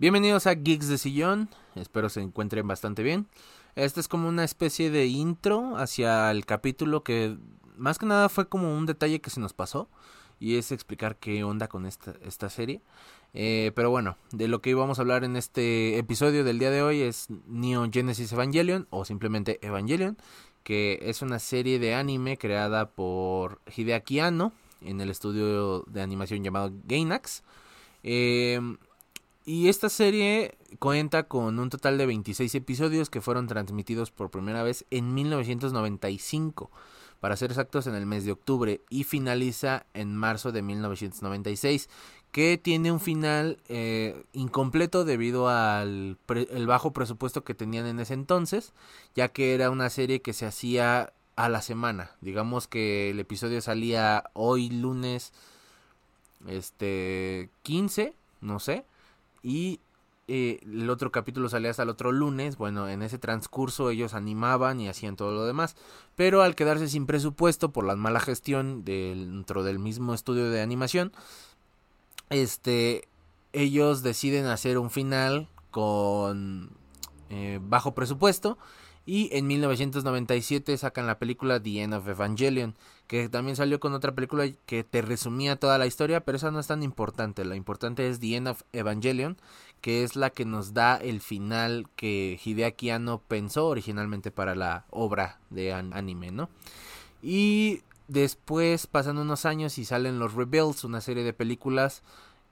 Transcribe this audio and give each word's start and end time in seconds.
Bienvenidos 0.00 0.46
a 0.46 0.54
Geeks 0.54 0.86
de 0.86 0.96
Sillón, 0.96 1.48
espero 1.74 2.08
se 2.08 2.20
encuentren 2.20 2.68
bastante 2.68 3.02
bien. 3.02 3.26
Este 3.74 3.98
es 3.98 4.06
como 4.06 4.28
una 4.28 4.44
especie 4.44 4.92
de 4.92 5.06
intro 5.06 5.76
hacia 5.76 6.30
el 6.30 6.46
capítulo 6.46 7.02
que 7.02 7.36
más 7.76 7.98
que 7.98 8.06
nada 8.06 8.28
fue 8.28 8.48
como 8.48 8.78
un 8.78 8.86
detalle 8.86 9.20
que 9.20 9.30
se 9.30 9.40
nos 9.40 9.54
pasó 9.54 9.88
y 10.38 10.54
es 10.54 10.70
explicar 10.70 11.16
qué 11.16 11.42
onda 11.42 11.66
con 11.66 11.84
esta, 11.84 12.14
esta 12.22 12.48
serie. 12.48 12.80
Eh, 13.34 13.72
pero 13.74 13.90
bueno, 13.90 14.16
de 14.30 14.46
lo 14.46 14.62
que 14.62 14.70
íbamos 14.70 15.00
a 15.00 15.02
hablar 15.02 15.24
en 15.24 15.34
este 15.34 15.98
episodio 15.98 16.44
del 16.44 16.60
día 16.60 16.70
de 16.70 16.82
hoy 16.82 17.00
es 17.00 17.26
Neo 17.48 17.90
Genesis 17.92 18.32
Evangelion 18.32 18.86
o 18.90 19.04
simplemente 19.04 19.58
Evangelion, 19.66 20.16
que 20.62 21.00
es 21.02 21.22
una 21.22 21.40
serie 21.40 21.80
de 21.80 21.96
anime 21.96 22.38
creada 22.38 22.88
por 22.92 23.60
Hideaki 23.76 24.20
Anno 24.20 24.52
en 24.80 25.00
el 25.00 25.10
estudio 25.10 25.82
de 25.88 26.02
animación 26.02 26.44
llamado 26.44 26.70
Gainax. 26.84 27.42
Eh, 28.04 28.60
y 29.48 29.68
esta 29.68 29.88
serie 29.88 30.58
cuenta 30.78 31.22
con 31.22 31.58
un 31.58 31.70
total 31.70 31.96
de 31.96 32.04
26 32.04 32.54
episodios 32.54 33.08
que 33.08 33.22
fueron 33.22 33.46
transmitidos 33.46 34.10
por 34.10 34.30
primera 34.30 34.62
vez 34.62 34.84
en 34.90 35.14
1995, 35.14 36.70
para 37.18 37.34
ser 37.34 37.50
exactos 37.50 37.86
en 37.86 37.94
el 37.94 38.04
mes 38.04 38.26
de 38.26 38.32
octubre, 38.32 38.82
y 38.90 39.04
finaliza 39.04 39.86
en 39.94 40.14
marzo 40.14 40.52
de 40.52 40.60
1996, 40.60 41.88
que 42.30 42.60
tiene 42.62 42.92
un 42.92 43.00
final 43.00 43.56
eh, 43.70 44.22
incompleto 44.34 45.06
debido 45.06 45.48
al 45.48 46.18
bajo 46.66 46.92
presupuesto 46.92 47.42
que 47.42 47.54
tenían 47.54 47.86
en 47.86 48.00
ese 48.00 48.12
entonces, 48.12 48.74
ya 49.14 49.28
que 49.28 49.54
era 49.54 49.70
una 49.70 49.88
serie 49.88 50.20
que 50.20 50.34
se 50.34 50.44
hacía 50.44 51.14
a 51.36 51.48
la 51.48 51.62
semana. 51.62 52.10
Digamos 52.20 52.68
que 52.68 53.08
el 53.08 53.18
episodio 53.18 53.62
salía 53.62 54.24
hoy 54.34 54.68
lunes 54.68 55.32
este 56.46 57.48
15, 57.62 58.12
no 58.42 58.60
sé 58.60 58.84
y 59.42 59.80
eh, 60.30 60.60
el 60.62 60.90
otro 60.90 61.10
capítulo 61.10 61.48
salía 61.48 61.70
hasta 61.70 61.82
el 61.82 61.88
otro 61.88 62.12
lunes. 62.12 62.56
Bueno, 62.58 62.88
en 62.88 63.02
ese 63.02 63.18
transcurso 63.18 63.90
ellos 63.90 64.12
animaban 64.14 64.78
y 64.80 64.88
hacían 64.88 65.16
todo 65.16 65.32
lo 65.32 65.46
demás. 65.46 65.74
Pero 66.16 66.42
al 66.42 66.54
quedarse 66.54 66.88
sin 66.88 67.06
presupuesto 67.06 67.70
por 67.70 67.84
la 67.84 67.96
mala 67.96 68.20
gestión 68.20 68.84
dentro 68.84 69.62
del 69.64 69.78
mismo 69.78 70.12
estudio 70.12 70.50
de 70.50 70.60
animación, 70.60 71.12
este, 72.28 73.08
ellos 73.54 74.02
deciden 74.02 74.46
hacer 74.46 74.78
un 74.78 74.90
final 74.90 75.48
con 75.70 76.70
eh, 77.30 77.58
bajo 77.62 77.94
presupuesto 77.94 78.58
y 79.08 79.30
en 79.32 79.46
1997 79.46 80.76
sacan 80.76 81.06
la 81.06 81.18
película 81.18 81.62
The 81.62 81.80
End 81.80 81.94
of 81.94 82.06
Evangelion, 82.06 82.74
que 83.06 83.30
también 83.30 83.56
salió 83.56 83.80
con 83.80 83.94
otra 83.94 84.14
película 84.14 84.46
que 84.66 84.84
te 84.84 85.00
resumía 85.00 85.56
toda 85.56 85.78
la 85.78 85.86
historia, 85.86 86.20
pero 86.20 86.36
esa 86.36 86.50
no 86.50 86.60
es 86.60 86.66
tan 86.66 86.82
importante. 86.82 87.46
La 87.46 87.56
importante 87.56 88.06
es 88.06 88.20
The 88.20 88.36
End 88.36 88.48
of 88.48 88.64
Evangelion, 88.74 89.38
que 89.80 90.04
es 90.04 90.14
la 90.14 90.28
que 90.28 90.44
nos 90.44 90.74
da 90.74 90.96
el 90.96 91.22
final 91.22 91.88
que 91.96 92.38
Hideaki 92.44 92.90
Anno 92.90 93.22
pensó 93.26 93.68
originalmente 93.68 94.30
para 94.30 94.54
la 94.54 94.84
obra 94.90 95.40
de 95.48 95.72
anime, 95.72 96.30
¿no? 96.30 96.50
Y 97.22 97.80
después 98.08 98.86
pasan 98.86 99.16
unos 99.16 99.46
años 99.46 99.78
y 99.78 99.86
salen 99.86 100.18
los 100.18 100.34
Rebels, 100.34 100.84
una 100.84 101.00
serie 101.00 101.24
de 101.24 101.32
películas 101.32 102.02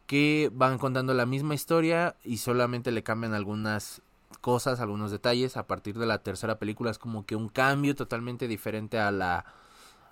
que 0.06 0.50
van 0.54 0.78
contando 0.78 1.12
la 1.12 1.26
misma 1.26 1.54
historia 1.54 2.16
y 2.24 2.38
solamente 2.38 2.92
le 2.92 3.02
cambian 3.02 3.34
algunas 3.34 4.00
cosas, 4.46 4.78
algunos 4.78 5.10
detalles. 5.10 5.56
A 5.56 5.66
partir 5.66 5.98
de 5.98 6.06
la 6.06 6.22
tercera 6.22 6.56
película 6.56 6.92
es 6.92 6.98
como 6.98 7.26
que 7.26 7.34
un 7.34 7.48
cambio 7.48 7.96
totalmente 7.96 8.46
diferente 8.46 9.00
a 9.00 9.10
la, 9.10 9.44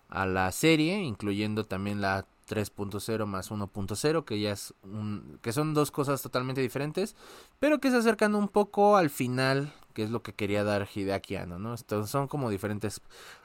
a 0.09 0.27
la 0.27 0.51
serie, 0.51 0.99
incluyendo 1.05 1.67
también 1.67 2.01
la 2.01 2.27
3.0 2.49 3.27
más 3.27 3.53
1.0, 3.53 4.25
que 4.25 4.41
ya 4.41 4.51
es 4.51 4.75
un, 4.83 5.39
que 5.41 5.53
son 5.53 5.73
dos 5.73 5.93
cosas 5.93 6.21
totalmente 6.21 6.61
diferentes, 6.61 7.15
pero 7.61 7.79
que 7.79 7.93
se 7.93 7.99
acercan 7.99 8.35
un 8.35 8.49
poco 8.49 8.97
al 8.97 9.09
final, 9.09 9.73
que 9.93 10.03
es 10.03 10.11
lo 10.11 10.25
que 10.25 10.33
quería 10.33 10.65
dar 10.65 10.89
Hideaki 10.93 11.37
Anno, 11.37 11.61
¿no? 11.61 11.73
Entonces 11.73 12.11
son 12.11 12.27
como 12.27 12.51
diferentes 12.51 13.03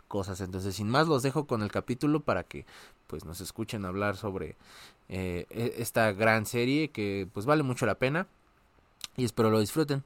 cosas. 0.08 0.42
Entonces, 0.42 0.76
sin 0.76 0.90
más, 0.90 1.08
los 1.08 1.22
dejo 1.22 1.46
con 1.46 1.62
el 1.62 1.72
capítulo 1.72 2.22
para 2.22 2.46
que 2.46 2.66
pues 3.06 3.26
nos 3.26 3.42
escuchen 3.42 3.86
hablar 3.86 4.18
sobre 4.18 4.58
eh, 5.08 5.46
e, 5.52 5.76
esta 5.78 6.14
gran 6.14 6.48
serie 6.48 6.90
que 6.90 7.28
pues 7.32 7.46
vale 7.46 7.62
mucho 7.62 7.86
la 7.86 8.00
pena 8.00 8.26
y 9.18 9.26
espero 9.26 9.52
lo 9.52 9.60
disfruten. 9.60 10.04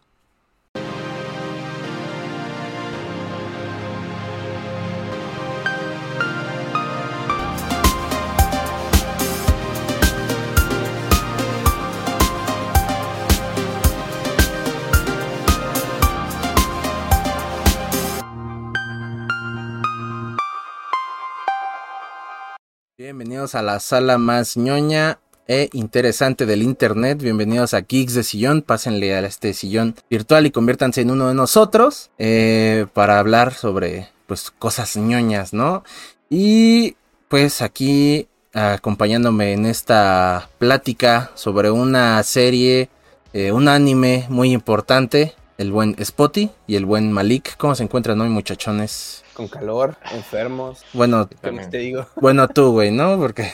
Bienvenidos 23.04 23.54
a 23.54 23.62
la 23.62 23.82
sala 23.82 24.18
más 24.18 24.56
ñoña 24.56 25.20
e 25.46 25.68
interesante 25.74 26.46
del 26.46 26.64
internet. 26.64 27.22
Bienvenidos 27.22 27.74
a 27.74 27.82
Geeks 27.82 28.14
de 28.14 28.24
Sillón. 28.24 28.62
Pásenle 28.62 29.14
a 29.14 29.20
este 29.20 29.54
sillón 29.54 29.96
virtual 30.10 30.46
y 30.46 30.52
conviértanse 30.52 31.02
en 31.02 31.12
uno 31.12 31.28
de 31.28 31.34
nosotros 31.34 32.12
eh, 32.18 32.86
para 32.94 33.20
hablar 33.20 33.56
sobre 33.56 34.08
pues 34.26 34.52
cosas 34.52 34.96
ñoñas, 34.96 35.52
¿no? 35.52 35.84
Y 36.30 36.96
pues 37.28 37.62
aquí 37.62 38.30
acompañándome 38.54 39.52
en 39.52 39.66
esta 39.66 40.50
plática 40.58 41.32
sobre 41.36 41.72
una 41.72 42.24
serie, 42.24 42.88
eh, 43.34 43.52
un 43.52 43.68
anime 43.68 44.28
muy 44.30 44.54
importante, 44.54 45.36
el 45.58 45.74
buen 45.74 45.94
Spotty 46.02 46.52
y 46.68 46.78
el 46.78 46.86
buen 46.86 47.12
Malik. 47.12 47.58
¿Cómo 47.58 47.76
se 47.76 47.84
encuentran 47.84 48.22
hoy, 48.22 48.30
muchachones? 48.30 49.23
Con 49.34 49.48
calor, 49.48 49.96
enfermos. 50.12 50.84
Bueno, 50.94 51.28
te 51.28 51.78
digo? 51.78 52.06
Bueno, 52.16 52.48
tú, 52.48 52.72
güey, 52.72 52.92
¿no? 52.92 53.18
Porque. 53.18 53.52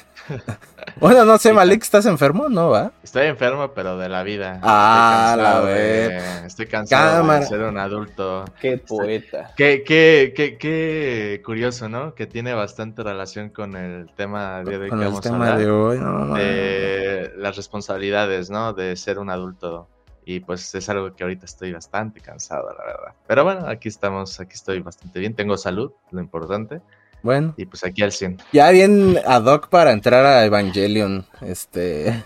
bueno, 0.99 1.25
no 1.25 1.37
sé, 1.37 1.53
Malik, 1.53 1.81
¿estás 1.81 2.05
enfermo? 2.05 2.49
¿No 2.49 2.69
va? 2.69 2.91
Estoy 3.03 3.27
enfermo, 3.27 3.71
pero 3.73 3.97
de 3.97 4.09
la 4.09 4.23
vida. 4.23 4.59
Ah, 4.61 5.35
la 5.37 5.59
vez. 5.61 6.23
Estoy 6.45 6.67
cansado 6.67 7.27
de 7.27 7.45
ser 7.45 7.61
un 7.61 7.77
adulto. 7.77 8.45
Qué 8.61 8.77
poeta. 8.77 9.53
Qué, 9.55 9.83
qué, 9.85 10.33
qué, 10.35 10.57
qué 10.57 11.41
curioso, 11.43 11.89
¿no? 11.89 12.13
Que 12.13 12.27
tiene 12.27 12.53
bastante 12.53 13.01
relación 13.03 13.49
con 13.49 13.75
el 13.75 14.11
tema 14.15 14.63
de 14.63 14.77
hoy 14.77 14.89
con 14.89 15.01
el 15.01 15.19
tema 15.19 15.57
de 15.57 15.71
hoy, 15.71 15.97
no, 15.99 16.35
De 16.35 17.31
las 17.37 17.55
responsabilidades, 17.55 18.49
¿no? 18.49 18.73
De 18.73 18.95
ser 18.95 19.19
un 19.19 19.29
adulto. 19.29 19.87
Y 20.31 20.41
pues 20.41 20.75
es 20.75 20.87
algo 20.89 21.11
que 21.15 21.23
ahorita 21.23 21.47
estoy 21.47 21.73
bastante 21.73 22.21
cansado, 22.21 22.69
la 22.77 22.85
verdad. 22.85 23.15
Pero 23.25 23.43
bueno, 23.43 23.67
aquí 23.67 23.87
estamos, 23.87 24.39
aquí 24.39 24.53
estoy 24.53 24.79
bastante 24.79 25.19
bien. 25.19 25.33
Tengo 25.33 25.57
salud, 25.57 25.91
lo 26.11 26.21
importante. 26.21 26.81
Bueno. 27.23 27.55
Y 27.57 27.65
pues 27.65 27.83
aquí 27.83 28.03
al 28.03 28.11
100. 28.11 28.37
Ya 28.53 28.69
bien 28.69 29.17
ad 29.25 29.43
hoc 29.45 29.69
para 29.69 29.91
entrar 29.91 30.23
a 30.27 30.45
Evangelion. 30.45 31.25
Este. 31.41 32.23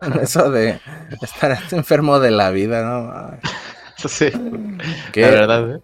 Eso 0.20 0.50
de 0.50 0.80
estar 1.22 1.58
enfermo 1.70 2.20
de 2.20 2.30
la 2.30 2.50
vida, 2.50 2.84
¿no? 2.84 3.38
Sí. 3.96 4.30
Qué, 5.10 5.22
la 5.22 5.30
verdad, 5.30 5.76
¿eh? 5.76 5.80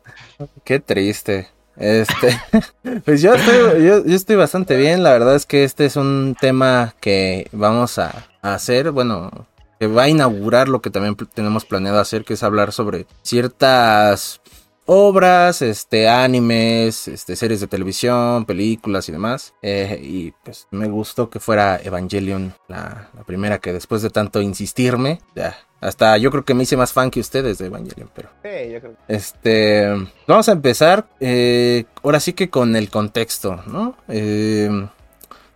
Qué 0.62 0.78
triste. 0.78 1.48
Este, 1.76 2.38
pues 3.04 3.22
yo 3.22 3.34
estoy, 3.34 3.82
yo, 3.82 4.04
yo, 4.04 4.14
estoy 4.14 4.36
bastante 4.36 4.76
bien. 4.76 5.02
La 5.02 5.12
verdad 5.12 5.34
es 5.34 5.46
que 5.46 5.64
este 5.64 5.86
es 5.86 5.96
un 5.96 6.36
tema 6.38 6.94
que 7.00 7.48
vamos 7.52 7.98
a, 7.98 8.26
a 8.42 8.52
hacer. 8.52 8.90
Bueno, 8.90 9.46
que 9.78 9.86
va 9.86 10.04
a 10.04 10.08
inaugurar 10.08 10.68
lo 10.68 10.80
que 10.80 10.90
también 10.90 11.16
tenemos 11.34 11.64
planeado 11.64 11.98
hacer, 11.98 12.24
que 12.24 12.34
es 12.34 12.42
hablar 12.42 12.72
sobre 12.72 13.06
ciertas 13.22 14.40
obras, 14.86 15.62
este, 15.62 16.08
animes, 16.08 17.08
este, 17.08 17.36
series 17.36 17.60
de 17.60 17.66
televisión, 17.66 18.46
películas 18.46 19.08
y 19.08 19.12
demás. 19.12 19.52
Eh, 19.60 20.00
y 20.00 20.30
pues 20.44 20.68
me 20.70 20.88
gustó 20.88 21.28
que 21.28 21.40
fuera 21.40 21.78
Evangelion 21.82 22.54
la, 22.68 23.10
primera 23.26 23.58
que 23.58 23.72
después 23.72 24.02
de 24.02 24.10
tanto 24.10 24.40
insistirme, 24.40 25.20
ya, 25.34 25.58
hasta 25.80 26.16
yo 26.16 26.30
creo 26.30 26.44
que 26.44 26.54
me 26.54 26.62
hice 26.62 26.76
más 26.76 26.92
fan 26.92 27.10
que 27.10 27.20
ustedes 27.20 27.58
de 27.58 27.66
Evangelion, 27.66 28.10
pero... 28.14 28.30
Sí, 28.42 28.72
yo 28.72 28.80
creo. 28.80 28.96
Este, 29.08 29.88
vamos 30.26 30.48
a 30.48 30.52
empezar, 30.52 31.08
eh, 31.20 31.84
ahora 32.02 32.20
sí 32.20 32.32
que 32.32 32.48
con 32.48 32.76
el 32.76 32.88
contexto, 32.88 33.62
¿no? 33.66 33.96
Eh, 34.08 34.70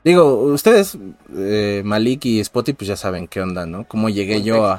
Digo, 0.02 0.43
ustedes, 0.44 0.97
eh, 1.37 1.82
Malik 1.85 2.25
y 2.25 2.43
Spotty, 2.43 2.73
pues 2.73 2.88
ya 2.88 2.97
saben 2.97 3.29
qué 3.29 3.41
onda, 3.41 3.67
¿no? 3.67 3.87
Cómo 3.87 4.08
llegué 4.08 4.43
yo 4.43 4.67
a... 4.67 4.79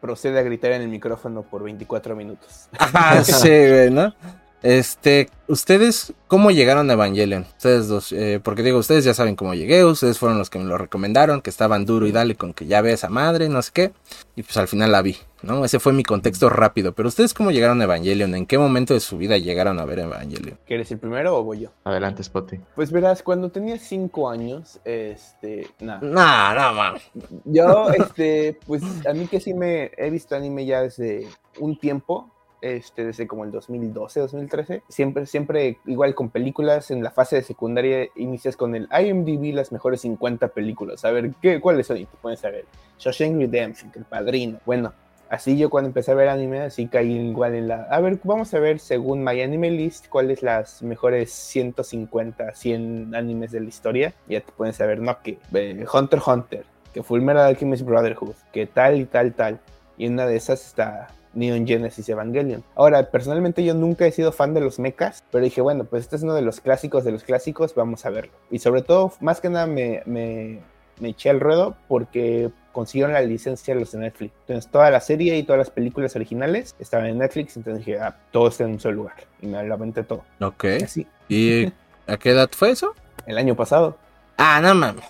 Procede 0.00 0.38
a 0.38 0.42
gritar 0.42 0.72
en 0.72 0.82
el 0.82 0.88
micrófono 0.88 1.42
por 1.42 1.62
24 1.62 2.16
minutos. 2.16 2.68
Ah, 2.78 3.22
sí, 3.24 3.48
güey, 3.48 3.90
¿no? 3.90 4.14
Este, 4.62 5.30
¿ustedes 5.46 6.12
cómo 6.26 6.50
llegaron 6.50 6.90
a 6.90 6.92
Evangelion? 6.92 7.46
Ustedes 7.56 7.88
dos, 7.88 8.12
eh, 8.12 8.40
porque 8.42 8.62
digo, 8.62 8.78
ustedes 8.78 9.04
ya 9.04 9.14
saben 9.14 9.34
cómo 9.34 9.54
llegué, 9.54 9.84
ustedes 9.84 10.18
fueron 10.18 10.36
los 10.36 10.50
que 10.50 10.58
me 10.58 10.66
lo 10.66 10.76
recomendaron, 10.76 11.40
que 11.40 11.48
estaban 11.48 11.86
duro 11.86 12.06
y 12.06 12.12
dale 12.12 12.34
con 12.34 12.52
que 12.52 12.66
ya 12.66 12.82
ve 12.82 12.92
esa 12.92 13.08
madre, 13.08 13.48
no 13.48 13.62
sé 13.62 13.70
qué, 13.72 13.92
y 14.36 14.42
pues 14.42 14.58
al 14.58 14.68
final 14.68 14.92
la 14.92 15.00
vi, 15.00 15.16
¿no? 15.42 15.64
Ese 15.64 15.78
fue 15.78 15.92
mi 15.92 16.02
contexto 16.02 16.48
rápido, 16.48 16.92
pero 16.92 17.08
¿ustedes 17.08 17.34
cómo 17.34 17.50
llegaron 17.50 17.80
a 17.80 17.84
Evangelion? 17.84 18.34
¿En 18.34 18.46
qué 18.46 18.58
momento 18.58 18.94
de 18.94 19.00
su 19.00 19.18
vida 19.18 19.38
llegaron 19.38 19.78
a 19.78 19.84
ver 19.84 20.00
Evangelion? 20.00 20.58
¿Quieres 20.66 20.90
el 20.90 20.98
primero 20.98 21.36
o 21.36 21.44
voy 21.44 21.60
yo? 21.60 21.70
Adelante, 21.84 22.22
Spotty. 22.22 22.60
Pues 22.74 22.90
verás, 22.92 23.22
cuando 23.22 23.50
tenía 23.50 23.78
cinco 23.78 24.30
años, 24.30 24.80
este, 24.84 25.68
nada. 25.80 26.00
No, 26.02 26.54
no, 26.54 26.74
mames. 26.74 27.02
Yo, 27.44 27.90
este, 27.98 28.58
pues 28.66 28.82
a 29.06 29.12
mí 29.12 29.26
que 29.26 29.40
sí 29.40 29.54
me 29.54 29.90
he 29.96 30.10
visto 30.10 30.36
anime 30.36 30.66
ya 30.66 30.82
desde 30.82 31.26
un 31.58 31.78
tiempo, 31.78 32.30
este, 32.60 33.06
desde 33.06 33.26
como 33.26 33.44
el 33.44 33.50
2012, 33.50 34.20
2013. 34.20 34.82
Siempre, 34.88 35.26
siempre, 35.26 35.78
igual 35.86 36.14
con 36.14 36.30
películas, 36.30 36.90
en 36.90 37.02
la 37.02 37.10
fase 37.10 37.36
de 37.36 37.42
secundaria 37.42 38.08
inicias 38.16 38.56
con 38.56 38.74
el 38.74 38.88
IMDb, 38.92 39.54
las 39.54 39.72
mejores 39.72 40.02
50 40.02 40.48
películas. 40.48 41.04
A 41.04 41.10
ver, 41.10 41.32
¿qué, 41.40 41.60
¿cuáles 41.60 41.86
son? 41.86 41.98
Y 41.98 42.06
te 42.06 42.16
puedes 42.20 42.40
saber. 42.40 42.66
Shawshank 42.98 43.38
Redemption, 43.38 43.92
El 43.94 44.04
Padrino. 44.04 44.58
Bueno, 44.66 44.92
así 45.30 45.56
yo 45.56 45.70
cuando 45.70 45.88
empecé 45.88 46.10
a 46.10 46.14
ver 46.14 46.28
anime, 46.28 46.60
así 46.60 46.86
caí 46.86 47.12
igual 47.12 47.54
en 47.54 47.68
la... 47.68 47.84
A 47.84 48.00
ver, 48.00 48.18
vamos 48.24 48.52
a 48.52 48.58
ver 48.58 48.78
según 48.80 49.24
My 49.24 49.40
Anime 49.40 49.70
List, 49.70 50.08
cuáles 50.08 50.42
las 50.42 50.82
mejores 50.82 51.32
150, 51.32 52.54
100 52.54 53.14
animes 53.14 53.52
de 53.52 53.60
la 53.60 53.68
historia. 53.68 54.14
Ya 54.28 54.40
te 54.40 54.52
pueden 54.52 54.74
saber, 54.74 55.00
¿no? 55.00 55.16
Que 55.22 55.38
eh, 55.54 55.86
Hunter 55.92 56.20
Hunter, 56.26 56.64
que 56.92 57.02
Fullmetal 57.02 57.46
Alchemist 57.46 57.84
Brotherhood, 57.84 58.34
que 58.52 58.66
tal 58.66 59.00
y 59.00 59.06
tal, 59.06 59.32
tal. 59.32 59.60
Y 59.96 60.08
una 60.08 60.26
de 60.26 60.36
esas 60.36 60.66
está 60.66 61.08
Neon 61.34 61.66
Genesis 61.66 62.08
Evangelion. 62.08 62.64
Ahora, 62.74 63.10
personalmente 63.10 63.64
yo 63.64 63.74
nunca 63.74 64.06
he 64.06 64.12
sido 64.12 64.32
fan 64.32 64.54
de 64.54 64.60
los 64.60 64.78
mechas, 64.78 65.24
pero 65.30 65.44
dije, 65.44 65.60
bueno, 65.60 65.84
pues 65.84 66.04
este 66.04 66.16
es 66.16 66.22
uno 66.22 66.34
de 66.34 66.42
los 66.42 66.60
clásicos 66.60 67.04
de 67.04 67.12
los 67.12 67.24
clásicos, 67.24 67.74
vamos 67.74 68.04
a 68.04 68.10
verlo. 68.10 68.32
Y 68.50 68.58
sobre 68.58 68.82
todo, 68.82 69.12
más 69.20 69.40
que 69.40 69.50
nada 69.50 69.66
me, 69.66 70.60
me 71.00 71.10
eché 71.10 71.30
al 71.30 71.40
ruedo 71.40 71.76
porque 71.88 72.50
consiguieron 72.72 73.12
la 73.12 73.22
licencia 73.22 73.74
de 73.74 73.80
los 73.80 73.92
de 73.92 73.98
Netflix. 73.98 74.32
Entonces 74.46 74.70
toda 74.70 74.90
la 74.90 75.00
serie 75.00 75.36
y 75.36 75.42
todas 75.42 75.58
las 75.58 75.70
películas 75.70 76.14
originales 76.16 76.76
estaban 76.78 77.06
en 77.06 77.18
Netflix, 77.18 77.56
entonces 77.56 77.84
dije, 77.84 77.98
ah, 78.00 78.16
todo 78.30 78.48
está 78.48 78.64
en 78.64 78.70
un 78.72 78.80
solo 78.80 78.94
lugar. 78.96 79.16
Y 79.42 79.46
me 79.46 79.62
lo 79.64 79.74
aventé 79.74 80.04
todo. 80.04 80.24
Ok. 80.40 80.64
Y 80.78 80.82
así, 80.84 81.06
¿Y 81.28 81.72
a 82.06 82.16
qué 82.18 82.30
edad 82.30 82.48
fue 82.52 82.70
eso? 82.70 82.94
el 83.26 83.38
año 83.38 83.54
pasado. 83.56 83.98
Ah, 84.36 84.60
no 84.62 84.74
mames. 84.74 85.04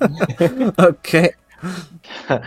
ok. 0.78 1.34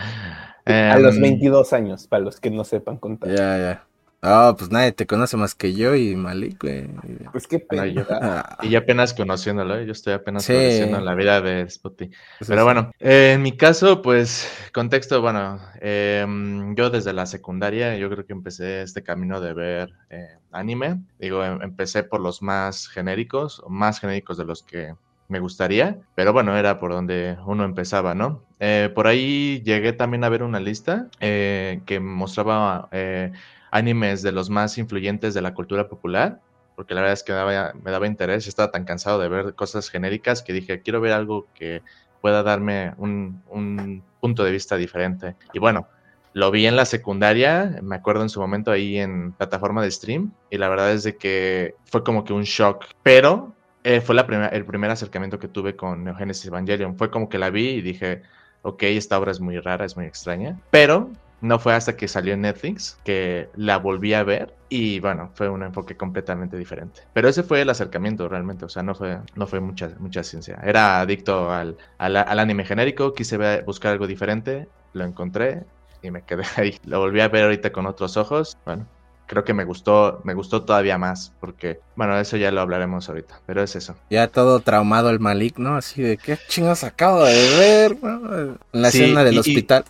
A 0.90 0.98
los 0.98 1.16
Em, 1.16 1.22
22 1.22 1.72
años, 1.72 2.06
para 2.06 2.22
los 2.24 2.40
que 2.40 2.50
no 2.50 2.62
sepan 2.64 2.98
contar. 2.98 3.30
Ya, 3.30 3.56
ya. 3.58 3.87
Ah, 4.20 4.52
pues 4.58 4.70
nadie 4.72 4.90
te 4.90 5.06
conoce 5.06 5.36
más 5.36 5.54
que 5.54 5.74
yo 5.74 5.94
y 5.94 6.16
Malik, 6.16 6.60
güey. 6.60 6.88
Pues 7.30 7.46
qué 7.46 7.60
pena. 7.60 7.86
Yo- 7.86 8.02
Ah, 8.10 8.58
Y 8.62 8.70
yo 8.70 8.80
apenas 8.80 9.14
conociéndolo, 9.14 9.76
¿eh? 9.78 9.86
yo 9.86 9.92
estoy 9.92 10.12
apenas 10.12 10.44
Sí. 10.44 10.52
conociendo 10.54 11.00
la 11.00 11.14
vida 11.14 11.40
de 11.40 11.70
Spotty. 11.70 12.06
pues 12.38 12.48
Pero 12.48 12.62
sí. 12.62 12.64
bueno, 12.64 12.90
eh, 12.98 13.32
en 13.34 13.42
mi 13.42 13.56
caso, 13.56 14.02
pues, 14.02 14.50
contexto, 14.74 15.22
bueno, 15.22 15.60
em, 15.80 16.74
yo 16.74 16.90
desde 16.90 17.12
la 17.12 17.26
secundaria, 17.26 17.96
yo 17.96 18.10
creo 18.10 18.26
que 18.26 18.32
empecé 18.32 18.82
este 18.82 19.04
camino 19.04 19.40
de 19.40 19.54
ver 19.54 19.90
eh, 20.10 20.26
anime. 20.50 21.00
Digo, 21.20 21.44
em- 21.44 21.62
empecé 21.62 22.02
por 22.02 22.20
los 22.20 22.42
más 22.42 22.88
genéricos, 22.88 23.60
o 23.60 23.68
más 23.70 24.00
genéricos 24.00 24.36
de 24.36 24.44
los 24.44 24.64
que 24.64 24.94
me 25.28 25.38
gustaría, 25.40 25.98
pero 26.16 26.32
bueno, 26.32 26.56
era 26.56 26.78
por 26.80 26.90
donde 26.90 27.36
uno 27.46 27.64
empezaba, 27.64 28.14
¿no? 28.14 28.42
Eh, 28.58 28.90
por 28.94 29.06
ahí 29.06 29.62
llegué 29.62 29.92
también 29.92 30.24
a 30.24 30.28
ver 30.30 30.42
una 30.42 30.58
lista 30.58 31.08
eh, 31.20 31.82
que 31.86 32.00
mostraba 32.00 32.88
eh, 32.92 33.30
animes 33.70 34.22
de 34.22 34.32
los 34.32 34.50
más 34.50 34.78
influyentes 34.78 35.34
de 35.34 35.42
la 35.42 35.54
cultura 35.54 35.88
popular 35.88 36.40
porque 36.78 36.94
la 36.94 37.00
verdad 37.00 37.14
es 37.14 37.24
que 37.24 37.32
me 37.32 37.90
daba, 37.90 38.06
interés, 38.06 38.46
estaba 38.46 38.70
tan 38.70 38.84
cansado 38.84 39.18
de 39.18 39.28
ver 39.28 39.56
cosas 39.56 39.90
genéricas 39.90 40.44
que 40.44 40.52
dije, 40.52 40.80
quiero 40.80 41.00
ver 41.00 41.12
algo 41.12 41.48
que 41.52 41.82
pueda 42.20 42.44
darme 42.44 42.94
un, 42.98 43.42
un 43.48 44.04
punto 44.20 44.44
de 44.44 44.52
vista 44.52 44.76
diferente. 44.76 45.34
Y 45.52 45.58
bueno, 45.58 45.88
lo 46.34 46.52
vi 46.52 46.68
en 46.68 46.76
la 46.76 46.84
secundaria, 46.84 47.80
me 47.82 47.96
acuerdo 47.96 48.22
en 48.22 48.28
su 48.28 48.38
momento 48.40 48.70
ahí 48.70 48.96
en 48.96 49.32
plataforma 49.32 49.82
de 49.82 49.90
stream, 49.90 50.30
y 50.50 50.58
la 50.58 50.68
verdad 50.68 50.92
es 50.92 51.02
de 51.02 51.16
que 51.16 51.74
fue 51.84 52.04
como 52.04 52.22
que 52.22 52.32
un 52.32 52.44
shock, 52.44 52.84
pero 53.02 53.56
eh, 53.82 54.00
fue 54.00 54.14
la 54.14 54.24
primer- 54.24 54.54
el 54.54 54.64
primer 54.64 54.92
acercamiento 54.92 55.40
que 55.40 55.48
tuve 55.48 55.74
con 55.74 56.04
Neo 56.04 56.14
Genesis 56.14 56.46
Evangelion. 56.46 56.96
Fue 56.96 57.10
como 57.10 57.28
que 57.28 57.38
la 57.38 57.50
vi 57.50 57.70
y 57.70 57.82
dije, 57.82 58.22
ok, 58.62 58.84
esta 58.84 59.18
obra 59.18 59.32
es 59.32 59.40
muy 59.40 59.58
rara, 59.58 59.84
es 59.84 59.96
muy 59.96 60.06
extraña, 60.06 60.56
pero 60.70 61.10
no 61.40 61.58
fue 61.58 61.74
hasta 61.74 61.96
que 61.96 62.08
salió 62.08 62.34
en 62.34 62.42
Netflix 62.42 62.98
que 63.04 63.48
la 63.54 63.78
volví 63.78 64.14
a 64.14 64.24
ver 64.24 64.54
y 64.68 65.00
bueno, 65.00 65.30
fue 65.34 65.48
un 65.48 65.62
enfoque 65.62 65.96
completamente 65.96 66.56
diferente. 66.56 67.02
Pero 67.12 67.28
ese 67.28 67.42
fue 67.42 67.62
el 67.62 67.70
acercamiento 67.70 68.28
realmente, 68.28 68.64
o 68.64 68.68
sea, 68.68 68.82
no 68.82 68.94
fue, 68.94 69.18
no 69.36 69.46
fue 69.46 69.60
mucha, 69.60 69.90
mucha 69.98 70.22
ciencia. 70.22 70.58
Era 70.64 71.00
adicto 71.00 71.50
al, 71.50 71.76
al, 71.98 72.16
al 72.16 72.38
anime 72.38 72.64
genérico, 72.64 73.14
quise 73.14 73.62
buscar 73.62 73.92
algo 73.92 74.06
diferente, 74.06 74.68
lo 74.92 75.04
encontré 75.04 75.64
y 76.02 76.10
me 76.10 76.24
quedé 76.24 76.42
ahí. 76.56 76.76
Lo 76.84 77.00
volví 77.00 77.20
a 77.20 77.28
ver 77.28 77.44
ahorita 77.44 77.72
con 77.72 77.86
otros 77.86 78.16
ojos, 78.16 78.56
bueno. 78.64 78.86
Creo 79.26 79.44
que 79.44 79.52
me 79.52 79.64
gustó, 79.64 80.22
me 80.24 80.32
gustó 80.32 80.64
todavía 80.64 80.96
más, 80.96 81.34
porque, 81.38 81.80
bueno, 81.94 82.18
eso 82.18 82.38
ya 82.38 82.50
lo 82.50 82.62
hablaremos 82.62 83.10
ahorita, 83.10 83.42
pero 83.44 83.62
es 83.62 83.76
eso. 83.76 83.94
Ya 84.08 84.26
todo 84.28 84.60
traumado 84.60 85.10
el 85.10 85.20
Malik, 85.20 85.58
¿no? 85.58 85.76
Así 85.76 86.00
de, 86.00 86.16
¿qué 86.16 86.38
chingas 86.48 86.82
acabo 86.82 87.24
de 87.24 87.34
ver? 87.58 88.02
¿no? 88.02 88.38
En 88.38 88.58
la 88.72 88.90
Sí, 88.90 89.02
escena 89.02 89.24
del 89.24 89.34
y- 89.34 89.38
hospital. 89.40 89.84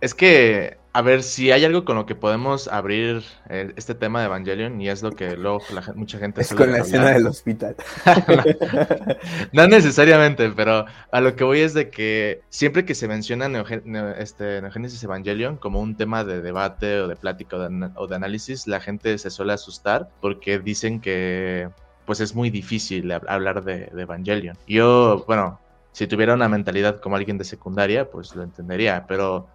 Es 0.00 0.14
que, 0.14 0.78
a 0.92 1.00
ver, 1.02 1.22
si 1.22 1.50
hay 1.52 1.64
algo 1.64 1.84
con 1.84 1.96
lo 1.96 2.06
que 2.06 2.14
podemos 2.14 2.68
abrir 2.68 3.22
eh, 3.48 3.72
este 3.76 3.94
tema 3.94 4.20
de 4.20 4.26
Evangelion, 4.26 4.80
y 4.80 4.88
es 4.88 5.02
lo 5.02 5.12
que 5.12 5.36
luego 5.36 5.60
la 5.72 5.82
mucha 5.94 6.18
gente 6.18 6.40
Es 6.42 6.48
con 6.48 6.58
la 6.72 6.78
hablar. 6.78 6.80
escena 6.86 7.10
del 7.10 7.26
hospital. 7.26 7.76
No 9.52 9.66
necesariamente, 9.66 10.50
pero 10.50 10.84
a 11.10 11.20
lo 11.20 11.36
que 11.36 11.44
voy 11.44 11.60
es 11.60 11.74
de 11.74 11.90
que 11.90 12.42
siempre 12.48 12.84
que 12.84 12.94
se 12.94 13.08
menciona 13.08 13.48
Neo- 13.48 14.14
este, 14.18 14.60
Neogénesis 14.62 15.02
Evangelion 15.04 15.56
como 15.56 15.80
un 15.80 15.96
tema 15.96 16.24
de 16.24 16.40
debate 16.40 17.00
o 17.00 17.08
de 17.08 17.16
plática 17.16 17.56
o 17.56 17.60
de, 17.60 17.66
ana- 17.66 17.92
o 17.96 18.06
de 18.06 18.16
análisis, 18.16 18.66
la 18.66 18.80
gente 18.80 19.16
se 19.18 19.30
suele 19.30 19.52
asustar 19.52 20.08
porque 20.20 20.58
dicen 20.58 21.00
que 21.00 21.68
pues 22.06 22.20
es 22.20 22.34
muy 22.34 22.50
difícil 22.50 23.10
hab- 23.12 23.26
hablar 23.28 23.62
de, 23.64 23.86
de 23.86 24.02
Evangelion. 24.02 24.56
Yo, 24.66 25.24
bueno, 25.26 25.60
si 25.92 26.06
tuviera 26.06 26.34
una 26.34 26.48
mentalidad 26.48 27.00
como 27.00 27.16
alguien 27.16 27.38
de 27.38 27.44
secundaria, 27.44 28.10
pues 28.10 28.34
lo 28.34 28.42
entendería, 28.42 29.06
pero 29.06 29.46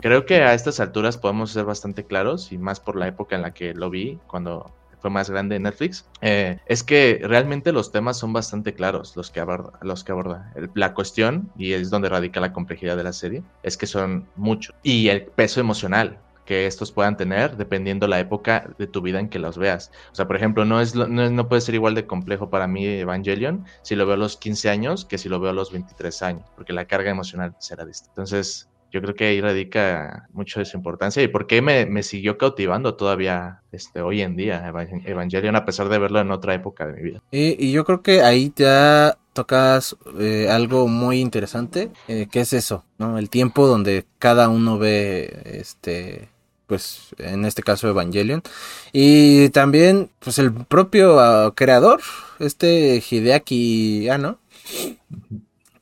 creo 0.00 0.24
que 0.24 0.42
a 0.42 0.54
estas 0.54 0.80
alturas 0.80 1.18
podemos 1.18 1.50
ser 1.50 1.64
bastante 1.64 2.04
claros 2.04 2.52
y 2.52 2.58
más 2.58 2.80
por 2.80 2.96
la 2.96 3.08
época 3.08 3.36
en 3.36 3.42
la 3.42 3.52
que 3.52 3.74
lo 3.74 3.90
vi, 3.90 4.18
cuando 4.26 4.72
fue 5.00 5.10
más 5.10 5.30
grande 5.30 5.58
Netflix, 5.58 6.06
eh, 6.20 6.58
es 6.66 6.82
que 6.82 7.20
realmente 7.22 7.72
los 7.72 7.90
temas 7.90 8.18
son 8.18 8.32
bastante 8.32 8.74
claros 8.74 9.16
los 9.16 9.30
que 9.30 9.40
aborda. 9.40 9.78
Los 9.82 10.04
que 10.04 10.12
aborda. 10.12 10.52
La 10.74 10.94
cuestión, 10.94 11.50
y 11.56 11.72
es 11.72 11.90
donde 11.90 12.08
radica 12.08 12.40
la 12.40 12.52
complejidad 12.52 12.96
de 12.96 13.04
la 13.04 13.12
serie, 13.12 13.42
es 13.62 13.76
que 13.76 13.86
son 13.86 14.26
muchos. 14.36 14.74
Y 14.82 15.08
el 15.08 15.24
peso 15.24 15.60
emocional 15.60 16.18
que 16.50 16.66
estos 16.66 16.90
puedan 16.90 17.16
tener 17.16 17.56
dependiendo 17.56 18.08
la 18.08 18.18
época 18.18 18.74
de 18.76 18.88
tu 18.88 19.02
vida 19.02 19.20
en 19.20 19.28
que 19.28 19.38
los 19.38 19.56
veas. 19.56 19.92
O 20.10 20.16
sea, 20.16 20.26
por 20.26 20.34
ejemplo, 20.34 20.64
no, 20.64 20.80
es, 20.80 20.96
no, 20.96 21.06
no 21.06 21.48
puede 21.48 21.60
ser 21.60 21.76
igual 21.76 21.94
de 21.94 22.08
complejo 22.08 22.50
para 22.50 22.66
mí 22.66 22.84
Evangelion 22.84 23.66
si 23.82 23.94
lo 23.94 24.04
veo 24.04 24.14
a 24.14 24.18
los 24.18 24.36
15 24.36 24.68
años 24.68 25.04
que 25.04 25.16
si 25.16 25.28
lo 25.28 25.38
veo 25.38 25.50
a 25.50 25.54
los 25.54 25.70
23 25.70 26.22
años, 26.22 26.44
porque 26.56 26.72
la 26.72 26.86
carga 26.86 27.08
emocional 27.12 27.54
será 27.60 27.84
distinta. 27.84 28.10
Entonces, 28.16 28.68
yo 28.92 29.00
creo 29.00 29.14
que 29.14 29.26
ahí 29.26 29.40
radica 29.40 30.26
mucho 30.32 30.58
de 30.58 30.64
su 30.66 30.76
importancia 30.76 31.22
y 31.22 31.28
por 31.28 31.46
qué 31.46 31.62
me, 31.62 31.86
me 31.86 32.02
siguió 32.02 32.36
cautivando 32.36 32.96
todavía 32.96 33.62
este, 33.70 34.00
hoy 34.00 34.20
en 34.22 34.34
día 34.34 34.66
Evan- 34.66 35.02
Evangelion, 35.06 35.54
a 35.54 35.64
pesar 35.64 35.88
de 35.88 35.98
verlo 36.00 36.18
en 36.18 36.32
otra 36.32 36.54
época 36.54 36.88
de 36.88 36.94
mi 36.94 37.02
vida. 37.02 37.20
Y, 37.30 37.64
y 37.64 37.70
yo 37.70 37.84
creo 37.84 38.02
que 38.02 38.22
ahí 38.22 38.52
ya 38.56 39.16
tocas 39.32 39.96
eh, 40.18 40.48
algo 40.50 40.88
muy 40.88 41.20
interesante, 41.20 41.92
eh, 42.08 42.26
que 42.28 42.40
es 42.40 42.52
eso, 42.52 42.84
¿no? 42.98 43.16
El 43.16 43.30
tiempo 43.30 43.68
donde 43.68 44.06
cada 44.18 44.48
uno 44.48 44.76
ve, 44.76 45.40
este, 45.44 46.28
pues, 46.70 47.08
en 47.18 47.44
este 47.44 47.64
caso 47.64 47.88
Evangelion. 47.88 48.44
Y 48.92 49.48
también, 49.48 50.08
pues, 50.20 50.38
el 50.38 50.52
propio 50.52 51.18
ah, 51.18 51.52
creador, 51.52 52.00
este 52.38 53.02
Hideaki 53.02 54.08
Anno, 54.08 54.38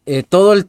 eh, 0.07 0.23
todo 0.26 0.54
el, 0.54 0.66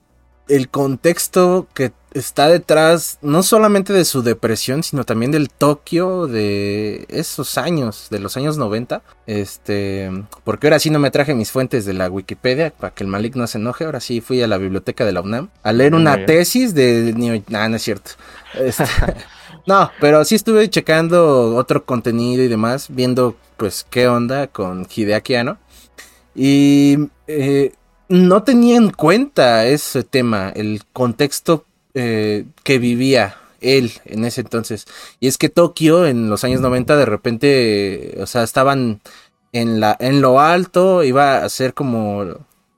el 0.50 0.68
contexto 0.68 1.68
que 1.74 1.94
está 2.14 2.50
detrás, 2.50 3.18
no 3.22 3.44
solamente 3.44 3.94
de 3.94 4.04
su 4.04 4.22
depresión, 4.24 4.84
sino 4.84 5.06
también 5.06 5.32
del 5.32 5.50
Tokio 5.50 6.28
de 6.28 7.06
esos 7.08 7.58
años, 7.58 8.08
de 8.10 8.20
los 8.20 8.36
años 8.36 8.58
90. 8.58 9.02
Este, 9.26 10.12
porque 10.44 10.68
ahora 10.68 10.80
sí 10.80 10.90
no 10.90 11.00
me 11.00 11.12
traje 11.12 11.34
mis 11.34 11.50
fuentes 11.50 11.86
de 11.86 11.94
la 11.94 12.10
Wikipedia 12.10 12.72
para 12.72 12.94
que 12.94 13.06
el 13.06 13.10
Malik 13.10 13.36
no 13.36 13.48
se 13.48 13.58
enoje. 13.58 13.86
Ahora 13.86 14.02
sí 14.02 14.20
fui 14.20 14.42
a 14.42 14.48
la 14.48 14.58
biblioteca 14.58 15.06
de 15.06 15.14
la 15.14 15.22
UNAM 15.22 15.50
a 15.64 15.72
leer 15.72 15.96
una 15.96 16.26
tesis 16.26 16.74
de. 16.74 17.14
Nah, 17.48 17.70
no 17.70 17.78
es 17.78 17.84
cierto. 17.84 18.12
Este, 18.56 18.84
no, 19.70 19.92
pero 20.02 20.26
sí 20.26 20.34
estuve 20.34 20.68
checando 20.68 21.56
otro 21.56 21.86
contenido 21.86 22.42
y 22.44 22.48
demás, 22.48 22.88
viendo 22.90 23.36
pues 23.56 23.86
qué 23.88 24.08
onda 24.08 24.48
con 24.48 24.88
Hideaki 24.90 25.36
Anno. 25.36 25.60
Y 26.34 26.98
eh, 27.28 27.74
no 28.08 28.42
tenía 28.42 28.78
en 28.78 28.90
cuenta 28.90 29.68
ese 29.68 30.04
tema, 30.04 30.50
el 30.50 30.82
contexto 30.92 31.66
eh, 31.94 32.46
que 32.64 32.80
vivía 32.80 33.38
él 33.62 33.92
en 34.06 34.26
ese 34.26 34.42
entonces. 34.42 34.88
Y 35.20 35.28
es 35.28 35.38
que 35.38 35.50
Tokio 35.50 36.08
en 36.08 36.32
los 36.32 36.44
años 36.44 36.62
90 36.62 36.98
de 36.98 37.06
repente, 37.06 38.18
o 38.20 38.26
sea, 38.26 38.42
estaban 38.42 39.02
en, 39.52 39.80
la, 39.80 39.96
en 40.00 40.20
lo 40.20 40.40
alto, 40.40 41.04
iba 41.04 41.44
a 41.44 41.50
ser 41.50 41.76
como 41.76 42.26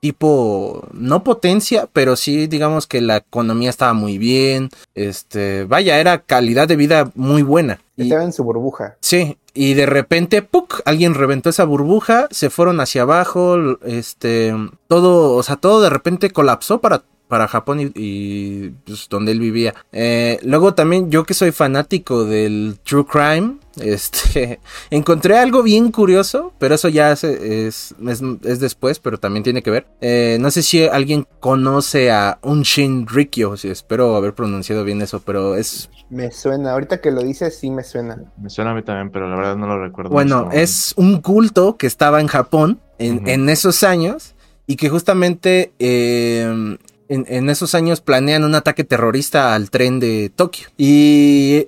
tipo, 0.01 0.87
no 0.93 1.23
potencia, 1.23 1.87
pero 1.93 2.15
sí 2.15 2.47
digamos 2.47 2.87
que 2.87 3.01
la 3.01 3.17
economía 3.17 3.69
estaba 3.69 3.93
muy 3.93 4.17
bien, 4.17 4.69
este, 4.95 5.63
vaya, 5.65 5.99
era 5.99 6.23
calidad 6.23 6.67
de 6.67 6.75
vida 6.75 7.11
muy 7.15 7.43
buena. 7.43 7.79
Estaba 7.95 8.23
en 8.23 8.33
su 8.33 8.43
burbuja. 8.43 8.97
Sí, 8.99 9.37
y 9.53 9.75
de 9.75 9.85
repente, 9.85 10.41
¡puc! 10.41 10.81
Alguien 10.85 11.13
reventó 11.13 11.51
esa 11.51 11.65
burbuja, 11.65 12.27
se 12.31 12.49
fueron 12.49 12.79
hacia 12.79 13.03
abajo, 13.03 13.77
este, 13.85 14.55
todo, 14.87 15.35
o 15.35 15.43
sea, 15.43 15.55
todo 15.55 15.81
de 15.81 15.91
repente 15.91 16.31
colapsó 16.31 16.81
para 16.81 17.03
para 17.31 17.47
Japón 17.47 17.93
y, 17.95 18.71
pues, 18.85 19.07
donde 19.09 19.31
él 19.31 19.39
vivía. 19.39 19.73
Eh, 19.93 20.37
luego 20.43 20.73
también 20.73 21.09
yo 21.09 21.23
que 21.23 21.33
soy 21.33 21.53
fanático 21.53 22.25
del 22.25 22.77
True 22.83 23.05
Crime, 23.05 23.55
este, 23.79 24.59
encontré 24.89 25.37
algo 25.37 25.63
bien 25.63 25.91
curioso, 25.91 26.53
pero 26.59 26.75
eso 26.75 26.89
ya 26.89 27.11
es, 27.11 27.23
es, 27.23 27.95
después, 28.41 28.99
pero 28.99 29.17
también 29.17 29.43
tiene 29.43 29.61
que 29.61 29.71
ver. 29.71 29.87
Eh, 30.01 30.37
no 30.39 30.51
sé 30.51 30.63
si 30.63 30.83
alguien 30.83 31.27
conoce 31.39 32.11
a 32.11 32.39
Unshin 32.41 33.07
Rikyo, 33.07 33.57
si 33.57 33.69
espero 33.69 34.15
haber 34.15 34.33
pronunciado 34.33 34.83
bien 34.83 35.01
eso, 35.01 35.21
pero 35.21 35.55
es... 35.55 35.89
Me 36.09 36.31
suena, 36.31 36.71
ahorita 36.71 36.99
que 36.99 37.11
lo 37.11 37.23
dices 37.23 37.57
sí 37.57 37.71
me 37.71 37.83
suena. 37.83 38.17
Me 38.37 38.49
suena 38.49 38.71
a 38.71 38.73
mí 38.73 38.83
también, 38.83 39.11
pero 39.11 39.29
la 39.29 39.35
verdad 39.35 39.55
no 39.55 39.67
lo 39.67 39.81
recuerdo. 39.81 40.11
Bueno, 40.11 40.49
es 40.51 40.93
un 40.97 41.21
culto 41.21 41.77
que 41.77 41.87
estaba 41.87 42.19
en 42.19 42.27
Japón 42.27 42.79
en, 42.99 43.27
en 43.27 43.49
esos 43.49 43.83
años 43.83 44.35
y 44.67 44.75
que 44.75 44.89
justamente 44.89 45.73
eh, 45.79 46.77
en, 47.11 47.49
esos 47.49 47.75
años 47.75 47.99
planean 47.99 48.43
un 48.43 48.55
ataque 48.55 48.83
terrorista 48.83 49.53
al 49.53 49.69
tren 49.69 49.99
de 49.99 50.31
Tokio. 50.33 50.69
Y 50.77 51.67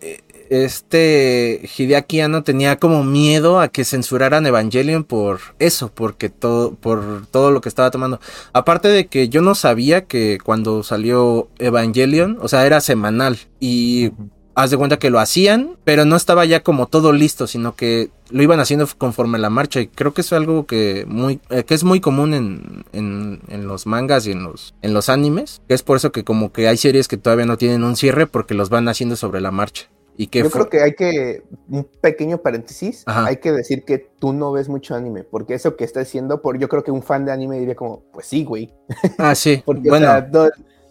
este 0.53 1.69
Hideaki 1.75 2.21
Anno 2.21 2.43
tenía 2.43 2.77
como 2.77 3.03
miedo 3.03 3.59
a 3.59 3.69
que 3.69 3.85
censuraran 3.85 4.45
Evangelion 4.45 5.03
por 5.03 5.39
eso, 5.59 5.91
porque 5.93 6.29
todo, 6.29 6.75
por 6.75 7.25
todo 7.27 7.51
lo 7.51 7.61
que 7.61 7.69
estaba 7.69 7.91
tomando. 7.91 8.19
Aparte 8.53 8.87
de 8.89 9.07
que 9.07 9.29
yo 9.29 9.41
no 9.41 9.55
sabía 9.55 10.05
que 10.05 10.37
cuando 10.43 10.83
salió 10.83 11.49
Evangelion, 11.59 12.37
o 12.41 12.47
sea, 12.47 12.65
era 12.65 12.81
semanal. 12.81 13.39
Y 13.59 14.11
haz 14.55 14.71
de 14.71 14.77
cuenta 14.77 14.99
que 14.99 15.09
lo 15.09 15.19
hacían, 15.19 15.77
pero 15.83 16.05
no 16.05 16.15
estaba 16.15 16.45
ya 16.45 16.61
como 16.61 16.87
todo 16.87 17.11
listo, 17.11 17.47
sino 17.47 17.75
que 17.75 18.11
lo 18.29 18.43
iban 18.43 18.59
haciendo 18.59 18.87
conforme 18.97 19.39
la 19.39 19.49
marcha. 19.49 19.81
Y 19.81 19.87
creo 19.87 20.13
que 20.13 20.21
es 20.21 20.33
algo 20.33 20.65
que, 20.65 21.05
muy, 21.07 21.39
eh, 21.49 21.63
que 21.63 21.73
es 21.73 21.83
muy 21.83 21.99
común 21.99 22.33
en, 22.33 22.85
en, 22.93 23.41
en, 23.47 23.67
los 23.67 23.85
mangas 23.85 24.27
y 24.27 24.31
en 24.31 24.43
los, 24.43 24.75
en 24.81 24.93
los 24.93 25.09
animes. 25.09 25.61
Que 25.67 25.73
es 25.73 25.83
por 25.83 25.97
eso 25.97 26.11
que 26.11 26.23
como 26.23 26.51
que 26.51 26.67
hay 26.67 26.77
series 26.77 27.07
que 27.07 27.17
todavía 27.17 27.45
no 27.45 27.57
tienen 27.57 27.83
un 27.83 27.95
cierre 27.95 28.27
porque 28.27 28.53
los 28.53 28.69
van 28.69 28.87
haciendo 28.87 29.15
sobre 29.15 29.41
la 29.41 29.51
marcha. 29.51 29.87
Y 30.15 30.27
que 30.27 30.39
Yo 30.39 30.49
creo 30.49 30.69
que 30.69 30.81
hay 30.81 30.93
que, 30.93 31.43
un 31.69 31.85
pequeño 32.01 32.37
paréntesis, 32.37 33.03
hay 33.07 33.37
que 33.37 33.51
decir 33.51 33.83
que 33.83 33.97
tú 33.97 34.31
no 34.31 34.51
ves 34.51 34.69
mucho 34.69 34.95
anime, 34.95 35.23
porque 35.23 35.55
eso 35.55 35.75
que 35.75 35.83
estás 35.83 36.05
diciendo, 36.05 36.41
por, 36.41 36.59
yo 36.59 36.69
creo 36.69 36.83
que 36.83 36.91
un 36.91 37.01
fan 37.01 37.25
de 37.25 37.31
anime 37.31 37.59
diría 37.59 37.75
como, 37.75 38.03
pues 38.13 38.27
sí, 38.27 38.43
güey. 38.43 38.71
Ah, 39.17 39.33
sí. 39.33 39.61
porque, 39.65 39.89
bueno 39.89 40.09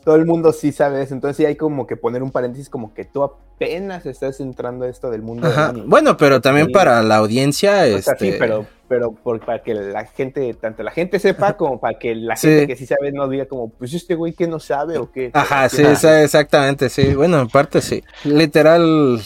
todo 0.04 0.16
el 0.16 0.26
mundo 0.26 0.52
sí 0.52 0.72
sabe 0.72 1.02
eso. 1.02 1.14
Entonces 1.14 1.36
sí 1.36 1.44
hay 1.44 1.56
como 1.56 1.86
que 1.86 1.96
poner 1.96 2.22
un 2.22 2.30
paréntesis 2.30 2.68
como 2.68 2.92
que 2.94 3.04
tú 3.04 3.22
apenas 3.22 4.06
estás 4.06 4.40
entrando 4.40 4.84
a 4.84 4.88
esto 4.88 5.10
del 5.10 5.22
mundo. 5.22 5.48
bueno, 5.86 6.16
pero 6.16 6.40
también 6.40 6.70
para 6.72 7.02
la 7.02 7.16
audiencia. 7.16 7.86
este... 7.86 8.16
sí, 8.18 8.34
pero, 8.38 8.66
pero 8.88 9.14
para 9.14 9.62
que 9.62 9.74
la 9.74 10.04
gente, 10.04 10.54
tanto 10.54 10.82
la 10.82 10.90
gente 10.90 11.18
sepa 11.18 11.56
como 11.56 11.80
para 11.80 11.98
que 11.98 12.14
la 12.14 12.36
gente 12.36 12.66
que 12.66 12.76
sí 12.76 12.86
sabe 12.86 13.12
no 13.12 13.28
diga 13.28 13.46
como, 13.46 13.70
pues 13.70 13.94
este 13.94 14.14
güey 14.14 14.32
que 14.32 14.46
no 14.46 14.58
sabe 14.60 14.98
o 14.98 15.10
qué. 15.10 15.30
Ajá, 15.32 15.68
sí, 15.68 15.82
exactamente, 15.82 16.88
sí. 16.88 17.14
Bueno, 17.14 17.40
en 17.40 17.48
parte 17.48 17.80
sí. 17.80 18.02
Literal, 18.24 19.20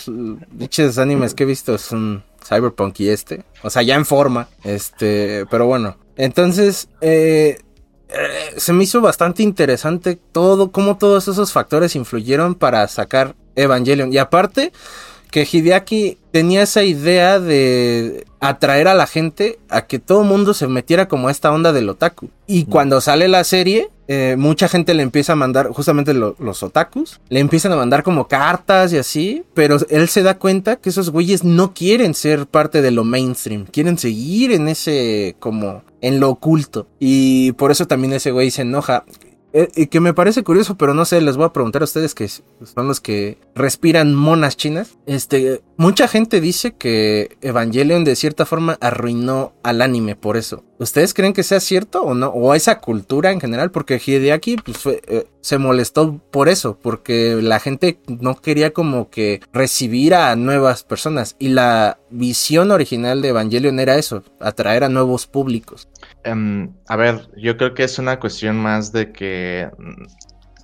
dichos 0.53 0.99
animes 0.99 1.35
que 1.35 1.45
he 1.45 1.47
visto 1.47 1.79
son 1.79 2.23
Cyberpunk 2.47 3.01
y 3.01 3.09
este. 3.09 3.45
O 3.63 3.71
sea, 3.71 3.83
ya 3.83 3.95
en 3.95 4.07
forma. 4.07 4.49
Este, 4.65 5.45
pero 5.51 5.67
bueno. 5.67 5.97
Entonces, 6.17 6.89
eh, 7.01 7.59
eh, 8.09 8.55
se 8.57 8.73
me 8.73 8.85
hizo 8.85 9.01
bastante 9.01 9.43
interesante 9.43 10.19
todo, 10.33 10.71
cómo 10.71 10.97
todos 10.97 11.29
esos 11.29 11.53
factores 11.53 11.97
influyeron 11.97 12.55
para 12.55 12.87
sacar 12.89 13.35
Evangelion. 13.57 14.13
Y 14.13 14.19
aparte, 14.19 14.73
que 15.37 15.47
Hideaki 15.53 16.17
tenía 16.31 16.63
esa 16.63 16.83
idea 16.83 17.39
de 17.39 18.25
atraer 18.41 18.89
a 18.89 18.95
la 18.95 19.07
gente 19.07 19.59
a 19.69 19.83
que 19.83 19.99
todo 19.99 20.23
el 20.23 20.29
mundo 20.29 20.55
se 20.55 20.67
metiera 20.67 21.09
como 21.09 21.29
a 21.29 21.31
esta 21.31 21.53
onda 21.53 21.75
del 21.75 21.91
otaku. 21.91 22.31
Y 22.47 22.65
cuando 22.65 23.03
sale 23.03 23.29
la 23.29 23.45
serie, 23.45 23.91
eh, 24.09 24.37
mucha 24.39 24.67
gente 24.67 24.95
le 24.95 25.03
empieza 25.03 25.35
a 25.35 25.37
mandar, 25.37 25.69
justamente 25.69 26.15
los 26.15 26.63
otakus, 26.63 27.21
le 27.29 27.41
empiezan 27.41 27.73
a 27.73 27.77
mandar 27.77 28.03
como 28.03 28.29
cartas 28.29 28.95
y 28.95 28.97
así, 28.97 29.45
pero 29.53 29.77
él 29.91 30.09
se 30.09 30.23
da 30.23 30.39
cuenta 30.39 30.77
que 30.77 30.89
esos 30.89 31.11
güeyes 31.11 31.45
no 31.45 31.75
quieren 31.75 32.15
ser 32.15 32.47
parte 32.47 32.81
de 32.81 32.93
lo 32.93 33.05
mainstream, 33.05 33.67
quieren 33.67 33.99
seguir 33.99 34.53
en 34.53 34.69
ese 34.69 35.37
como 35.39 35.83
en 36.01 36.19
lo 36.19 36.31
oculto. 36.31 36.87
Y 36.99 37.53
por 37.53 37.73
eso 37.73 37.87
también 37.87 38.15
ese 38.15 38.31
güey 38.31 38.51
se 38.51 38.63
enoja. 38.63 39.05
Eh, 39.53 39.69
y 39.75 39.87
que 39.87 40.01
me 40.01 40.13
parece 40.13 40.43
curioso, 40.43 40.77
pero 40.77 40.93
no 40.93 41.05
sé, 41.05 41.21
les 41.21 41.37
voy 41.37 41.47
a 41.47 41.53
preguntar 41.53 41.83
a 41.83 41.87
ustedes 41.87 42.15
que 42.15 42.29
son 42.29 42.89
los 42.89 43.01
que 43.01 43.39
respiran 43.55 44.15
monas 44.15 44.57
chinas. 44.57 44.99
Este, 45.07 45.63
mucha 45.77 46.09
gente 46.09 46.41
dice 46.41 46.75
que 46.75 47.39
Evangelion 47.41 48.05
de 48.05 48.17
cierta 48.17 48.45
forma 48.45 48.77
arruinó 48.81 49.55
al 49.63 49.81
anime 49.81 50.17
por 50.17 50.37
eso. 50.37 50.65
¿Ustedes 50.79 51.15
creen 51.15 51.33
que 51.33 51.43
sea 51.43 51.61
cierto 51.61 52.03
o 52.03 52.15
no? 52.15 52.29
O 52.29 52.55
esa 52.55 52.81
cultura 52.81 53.33
en 53.33 53.41
general, 53.41 53.71
porque 53.71 54.01
Hideaki 54.05 54.57
pues, 54.57 54.85
eh, 54.87 55.27
se 55.41 55.59
molestó 55.59 56.21
por 56.31 56.51
eso, 56.51 56.79
porque 56.83 57.37
la 57.41 57.61
gente 57.61 57.99
no 58.09 58.37
quería 58.37 58.75
como 58.75 59.09
que 59.09 59.41
recibir 59.53 60.15
a 60.15 60.37
nuevas 60.37 60.83
personas. 60.83 61.35
Y 61.39 61.49
la 61.49 61.99
visión 62.11 62.71
original 62.73 63.23
de 63.23 63.29
Evangelion 63.29 63.81
era 63.81 63.97
eso, 63.97 64.23
atraer 64.39 64.85
a 64.85 64.91
nuevos 64.91 65.27
públicos. 65.27 65.89
Em, 66.27 66.75
a 66.89 66.97
ver, 66.97 67.31
yo 67.37 67.57
creo 67.57 67.73
que 67.75 67.85
es 67.85 68.01
una 68.01 68.19
cuestión 68.19 68.57
más 68.57 68.91
de 68.91 69.13
que 69.13 69.71
mm, 69.79 70.03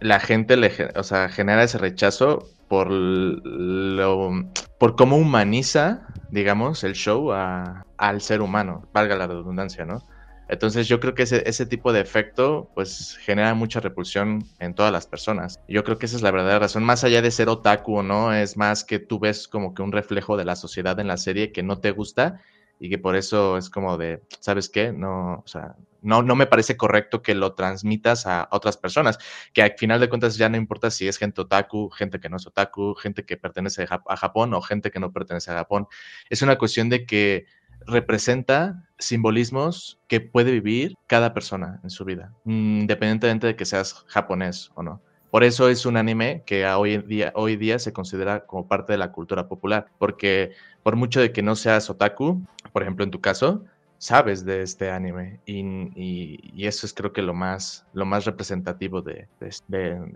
la 0.00 0.18
gente 0.18 0.56
le, 0.56 0.72
o 0.96 1.04
sea, 1.04 1.28
genera 1.28 1.62
ese 1.62 1.78
rechazo 1.78 2.48
por 2.68 2.90
lo, 2.90 4.32
por 4.80 4.96
cómo 4.96 5.16
humaniza, 5.16 6.08
digamos, 6.32 6.82
el 6.82 6.94
show 6.94 7.30
al 7.32 8.20
ser 8.20 8.42
humano, 8.42 8.88
valga 8.92 9.14
la 9.14 9.28
redundancia, 9.28 9.84
¿no? 9.84 10.02
Entonces 10.48 10.88
yo 10.88 10.98
creo 10.98 11.14
que 11.14 11.22
ese, 11.22 11.66
tipo 11.66 11.92
de 11.92 12.00
efecto 12.00 12.68
pues 12.74 13.16
genera 13.20 13.54
mucha 13.54 13.78
repulsión 13.78 14.44
en 14.58 14.74
todas 14.74 14.90
las 14.90 15.06
personas. 15.06 15.60
Yo 15.68 15.84
creo 15.84 15.96
que 15.96 16.06
esa 16.06 16.16
es 16.16 16.22
la 16.22 16.32
verdadera 16.32 16.58
razón. 16.58 16.82
Más 16.82 17.04
allá 17.04 17.22
de 17.22 17.30
ser 17.30 17.48
otaku 17.48 18.02
no, 18.02 18.34
es 18.34 18.56
más 18.56 18.82
que 18.82 18.98
tú 18.98 19.20
ves 19.20 19.46
como 19.46 19.74
que 19.74 19.82
un 19.82 19.92
reflejo 19.92 20.36
de 20.36 20.44
la 20.44 20.56
sociedad 20.56 20.98
en 20.98 21.06
la 21.06 21.16
serie 21.16 21.52
que 21.52 21.62
no 21.62 21.78
te 21.78 21.92
gusta 21.92 22.40
y 22.82 22.90
que 22.90 22.98
por 22.98 23.14
eso 23.14 23.56
es 23.56 23.70
como 23.70 23.96
de, 23.96 24.24
¿sabes 24.40 24.68
qué? 24.68 24.92
No, 24.92 25.34
o 25.34 25.46
sea, 25.46 25.76
no, 26.00 26.24
no 26.24 26.34
me 26.34 26.48
parece 26.48 26.76
correcto 26.76 27.22
que 27.22 27.36
lo 27.36 27.54
transmitas 27.54 28.26
a 28.26 28.48
otras 28.50 28.76
personas, 28.76 29.20
que 29.52 29.62
al 29.62 29.74
final 29.78 30.00
de 30.00 30.08
cuentas 30.08 30.36
ya 30.36 30.48
no 30.48 30.56
importa 30.56 30.90
si 30.90 31.06
es 31.06 31.16
gente 31.16 31.42
otaku, 31.42 31.90
gente 31.90 32.18
que 32.18 32.28
no 32.28 32.38
es 32.38 32.46
otaku, 32.48 32.96
gente 32.96 33.24
que 33.24 33.36
pertenece 33.36 33.86
a 33.88 34.16
Japón 34.16 34.52
o 34.52 34.60
gente 34.60 34.90
que 34.90 34.98
no 34.98 35.12
pertenece 35.12 35.52
a 35.52 35.54
Japón. 35.54 35.86
Es 36.28 36.42
una 36.42 36.58
cuestión 36.58 36.88
de 36.88 37.06
que 37.06 37.46
representa 37.86 38.88
simbolismos 38.98 40.00
que 40.08 40.20
puede 40.20 40.50
vivir 40.50 40.96
cada 41.06 41.34
persona 41.34 41.78
en 41.84 41.90
su 41.90 42.04
vida, 42.04 42.34
independientemente 42.44 43.46
de 43.46 43.54
que 43.54 43.64
seas 43.64 44.04
japonés 44.08 44.72
o 44.74 44.82
no. 44.82 45.00
Por 45.32 45.44
eso 45.44 45.70
es 45.70 45.86
un 45.86 45.96
anime 45.96 46.42
que 46.44 46.66
hoy, 46.66 46.98
día, 46.98 47.32
hoy 47.34 47.56
día 47.56 47.78
se 47.78 47.94
considera 47.94 48.44
como 48.44 48.68
parte 48.68 48.92
de 48.92 48.98
la 48.98 49.12
cultura 49.12 49.48
popular, 49.48 49.86
porque 49.98 50.50
por 50.82 50.94
mucho 50.94 51.20
de 51.20 51.32
que 51.32 51.40
no 51.40 51.56
seas 51.56 51.88
otaku, 51.88 52.42
por 52.72 52.82
ejemplo 52.82 53.04
en 53.04 53.10
tu 53.10 53.20
caso, 53.20 53.64
sabes 53.98 54.44
de 54.44 54.62
este 54.62 54.90
anime 54.90 55.40
y, 55.46 56.66
eso 56.66 56.86
es 56.86 56.92
creo 56.92 57.12
que 57.12 57.22
lo 57.22 57.34
más, 57.34 57.86
lo 57.92 58.04
más 58.04 58.24
representativo 58.24 59.02
de, 59.02 59.28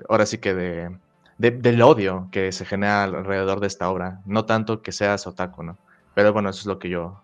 ahora 0.08 0.26
sí 0.26 0.38
que 0.38 0.54
de, 0.54 0.98
del 1.38 1.82
odio 1.82 2.28
que 2.32 2.50
se 2.52 2.64
genera 2.64 3.04
alrededor 3.04 3.60
de 3.60 3.68
esta 3.68 3.90
obra, 3.90 4.22
no 4.24 4.44
tanto 4.44 4.82
que 4.82 4.92
seas 4.92 5.26
otaku, 5.26 5.62
¿no? 5.62 5.78
Pero 6.14 6.32
bueno, 6.32 6.48
eso 6.48 6.60
es 6.60 6.66
lo 6.66 6.78
que 6.78 6.88
yo 6.88 7.20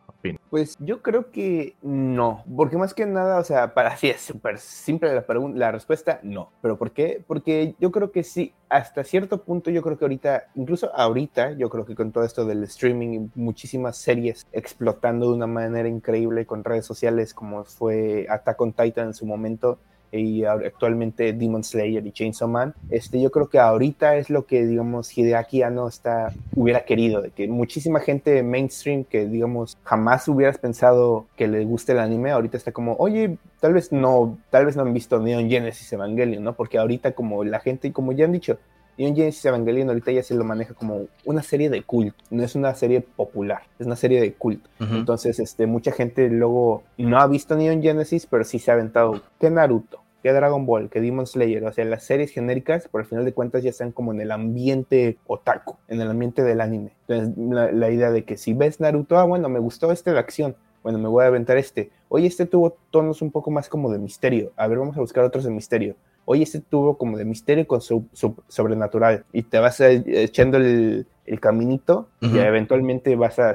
pues 0.53 0.77
yo 0.81 1.01
creo 1.01 1.31
que 1.31 1.77
no, 1.81 2.45
porque 2.55 2.77
más 2.77 2.93
que 2.93 3.07
nada, 3.07 3.39
o 3.39 3.43
sea, 3.43 3.73
para 3.73 3.89
así 3.89 4.11
es 4.11 4.21
súper 4.21 4.59
simple 4.59 5.11
la, 5.15 5.25
la 5.55 5.73
respuesta, 5.73 6.21
no. 6.23 6.53
¿Pero 6.61 6.77
por 6.77 6.91
qué? 6.91 7.25
Porque 7.27 7.75
yo 7.81 7.91
creo 7.91 8.13
que 8.13 8.23
sí, 8.23 8.53
hasta 8.69 9.03
cierto 9.03 9.45
punto 9.45 9.71
yo 9.71 9.81
creo 9.81 9.97
que 9.97 10.05
ahorita, 10.05 10.49
incluso 10.55 10.95
ahorita, 10.95 11.53
yo 11.53 11.71
creo 11.71 11.87
que 11.87 11.95
con 11.95 12.13
todo 12.13 12.25
esto 12.25 12.45
del 12.45 12.65
streaming 12.65 13.15
y 13.15 13.31
muchísimas 13.35 13.97
series 13.97 14.47
explotando 14.53 15.31
de 15.31 15.37
una 15.37 15.47
manera 15.47 15.89
increíble 15.89 16.45
con 16.45 16.65
redes 16.65 16.85
sociales 16.85 17.33
como 17.33 17.65
fue 17.65 18.27
Attack 18.29 18.61
on 18.61 18.75
Titan 18.75 19.07
en 19.07 19.15
su 19.15 19.25
momento, 19.25 19.79
y 20.13 20.45
actualmente 20.45 21.33
Demon 21.33 21.65
Slayer 21.65 22.07
y 22.07 22.13
Chainsaw 22.13 22.49
Man, 22.49 22.75
este, 22.91 23.21
yo 23.21 23.31
creo 23.31 23.49
que 23.49 23.59
ahorita 23.59 24.17
es 24.17 24.31
lo 24.31 24.47
que, 24.47 24.67
digamos, 24.67 25.17
Hideaki 25.17 25.63
no 25.73 25.89
está, 25.89 26.33
hubiera 26.55 26.85
querido, 26.85 27.23
de 27.23 27.31
que 27.31 27.49
muchísima 27.49 28.01
gente 28.01 28.43
mainstream 28.43 29.05
que, 29.05 29.27
digamos, 29.27 29.79
jamás 29.85 30.29
hubieras 30.29 30.59
pensado 30.59 31.27
que 31.37 31.49
le 31.49 31.65
guste 31.65 31.93
el 31.93 31.99
anime, 31.99 32.31
ahorita 32.31 32.57
está 32.57 32.73
como, 32.73 32.95
oye, 32.97 33.39
tal 33.61 33.75
vez 33.75 33.93
no, 33.93 34.39
tal 34.51 34.67
vez 34.67 34.77
no 34.77 34.83
han 34.83 34.93
visto 34.93 35.19
Neon 35.19 35.49
Genesis 35.49 35.93
Evangelion, 35.93 36.43
¿no? 36.43 36.55
Porque 36.55 36.79
ahorita 36.79 37.13
como 37.13 37.45
la 37.45 37.61
gente, 37.61 37.93
como 37.93 38.13
ya 38.13 38.25
han 38.25 38.33
dicho, 38.33 38.59
Neon 38.99 39.17
Genesis 39.17 39.45
Evangelion 39.45 39.89
ahorita 39.89 40.13
ya 40.13 40.23
se 40.23 40.35
lo 40.35 40.45
maneja 40.45 40.75
como 40.75 41.07
una 41.25 41.43
serie 41.43 41.71
de 41.71 41.83
culto, 41.83 42.23
no 42.31 42.43
es 42.43 42.55
una 42.55 42.75
serie 42.75 43.01
popular, 43.01 43.63
es 43.79 43.87
una 43.87 43.97
serie 43.97 44.21
de 44.21 44.35
culto. 44.35 44.69
Entonces, 44.79 45.39
este, 45.39 45.67
mucha 45.67 45.93
gente 45.93 46.29
luego 46.29 46.83
no 46.99 47.19
ha 47.19 47.27
visto 47.27 47.57
Neon 47.57 47.83
Genesis, 47.83 48.27
pero 48.27 48.45
sí 48.45 48.59
se 48.59 48.71
ha 48.71 48.75
aventado 48.75 49.23
que 49.41 49.51
Naruto, 49.51 50.02
que 50.23 50.33
Dragon 50.33 50.65
Ball, 50.65 50.89
que 50.89 51.01
Demon 51.01 51.27
Slayer, 51.27 51.65
o 51.65 51.73
sea, 51.73 51.85
las 51.85 52.05
series 52.05 52.31
genéricas, 52.31 52.89
por 52.89 53.01
el 53.01 53.07
final 53.07 53.25
de 53.25 53.33
cuentas 53.33 53.63
ya 53.63 53.71
están 53.71 53.93
como 53.93 54.13
en 54.13 54.21
el 54.21 54.31
ambiente 54.31 55.19
otaku, 55.27 55.77
en 55.89 56.01
el 56.01 56.11
ambiente 56.11 56.43
del 56.43 56.61
anime. 56.61 56.93
Entonces, 57.09 57.37
la, 57.37 57.73
la 57.73 57.91
idea 57.91 58.11
de 58.11 58.25
que 58.25 58.37
si 58.37 58.55
ves 58.55 58.81
Naruto, 58.81 59.19
ah, 59.19 59.25
bueno, 59.25 59.49
me 59.49 59.59
gustó 59.59 59.91
este 59.91 60.13
de 60.13 60.19
acción, 60.19 60.57
bueno, 60.83 60.99
me 60.99 61.09
voy 61.09 61.25
a 61.25 61.29
aventar 61.29 61.57
este. 61.57 61.91
Oye, 62.09 62.27
este 62.27 62.47
tuvo 62.47 62.77
tonos 62.91 63.23
un 63.23 63.31
poco 63.31 63.51
más 63.51 63.69
como 63.69 63.91
de 63.91 63.99
misterio. 63.99 64.53
A 64.57 64.67
ver, 64.67 64.79
vamos 64.79 64.97
a 64.97 65.01
buscar 65.01 65.25
otros 65.25 65.45
de 65.45 65.51
misterio. 65.51 65.97
Oye, 66.25 66.43
este 66.43 66.61
tuvo 66.61 66.99
como 66.99 67.17
de 67.17 67.25
misterio 67.25 67.67
con 67.67 67.81
su, 67.81 68.07
sobrenatural. 68.49 69.25
Y 69.33 69.43
te 69.43 69.59
vas 69.59 69.81
echando 69.81 70.59
el, 70.59 71.07
caminito 71.41 72.09
y 72.21 72.39
eventualmente 72.39 73.17
vas 73.17 73.39
a 73.39 73.55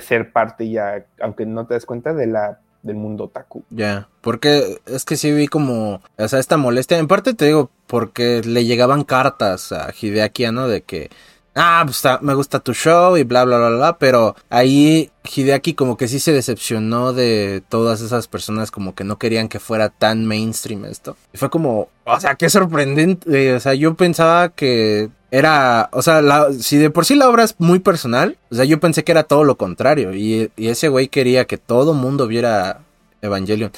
ser 0.00 0.32
parte 0.32 0.68
ya, 0.68 1.04
aunque 1.20 1.46
no 1.46 1.66
te 1.66 1.74
des 1.74 1.84
cuenta, 1.84 2.14
de 2.14 2.26
la 2.26 2.60
del 2.82 2.96
mundo 2.96 3.24
otaku. 3.24 3.64
Ya, 3.70 4.08
porque 4.20 4.80
es 4.86 5.04
que 5.04 5.16
sí 5.16 5.32
vi 5.32 5.48
como, 5.48 6.00
o 6.16 6.28
sea, 6.28 6.38
esta 6.38 6.56
molestia, 6.56 6.98
en 6.98 7.08
parte 7.08 7.34
te 7.34 7.46
digo, 7.46 7.70
porque 7.86 8.42
le 8.44 8.64
llegaban 8.64 9.04
cartas 9.04 9.72
a 9.72 9.92
Hideaki 9.98 10.50
¿no? 10.52 10.68
de 10.68 10.82
que 10.82 11.10
ah, 11.58 11.82
pues 11.84 12.02
me 12.22 12.34
gusta 12.34 12.60
tu 12.60 12.72
show 12.72 13.16
y 13.16 13.24
bla, 13.24 13.44
bla, 13.44 13.58
bla, 13.58 13.70
bla, 13.70 13.98
pero 13.98 14.36
ahí 14.48 15.10
Hideaki 15.24 15.74
como 15.74 15.96
que 15.96 16.08
sí 16.08 16.20
se 16.20 16.32
decepcionó 16.32 17.12
de 17.12 17.62
todas 17.68 18.00
esas 18.00 18.28
personas 18.28 18.70
como 18.70 18.94
que 18.94 19.04
no 19.04 19.18
querían 19.18 19.48
que 19.48 19.58
fuera 19.58 19.88
tan 19.88 20.24
mainstream 20.24 20.84
esto. 20.84 21.16
Y 21.32 21.38
fue 21.38 21.50
como, 21.50 21.88
o 22.04 22.20
sea, 22.20 22.36
qué 22.36 22.48
sorprendente, 22.48 23.54
o 23.54 23.60
sea, 23.60 23.74
yo 23.74 23.94
pensaba 23.94 24.50
que 24.50 25.10
era, 25.30 25.88
o 25.92 26.02
sea, 26.02 26.22
si 26.58 26.78
de 26.78 26.90
por 26.90 27.04
sí 27.04 27.14
la 27.14 27.28
obra 27.28 27.44
es 27.44 27.54
muy 27.58 27.78
personal, 27.78 28.38
o 28.50 28.54
sea, 28.54 28.64
yo 28.64 28.80
pensé 28.80 29.04
que 29.04 29.12
era 29.12 29.24
todo 29.24 29.44
lo 29.44 29.56
contrario 29.56 30.14
y, 30.14 30.50
y 30.56 30.68
ese 30.68 30.88
güey 30.88 31.08
quería 31.08 31.46
que 31.46 31.58
todo 31.58 31.94
mundo 31.94 32.26
viera 32.26 32.80
Evangelion. 33.22 33.72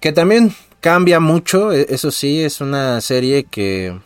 Que 0.00 0.12
también 0.12 0.54
cambia 0.80 1.20
mucho, 1.20 1.72
e, 1.72 1.86
eso 1.90 2.10
sí, 2.10 2.42
es 2.42 2.60
una 2.60 3.00
serie 3.00 3.44
que 3.44 3.98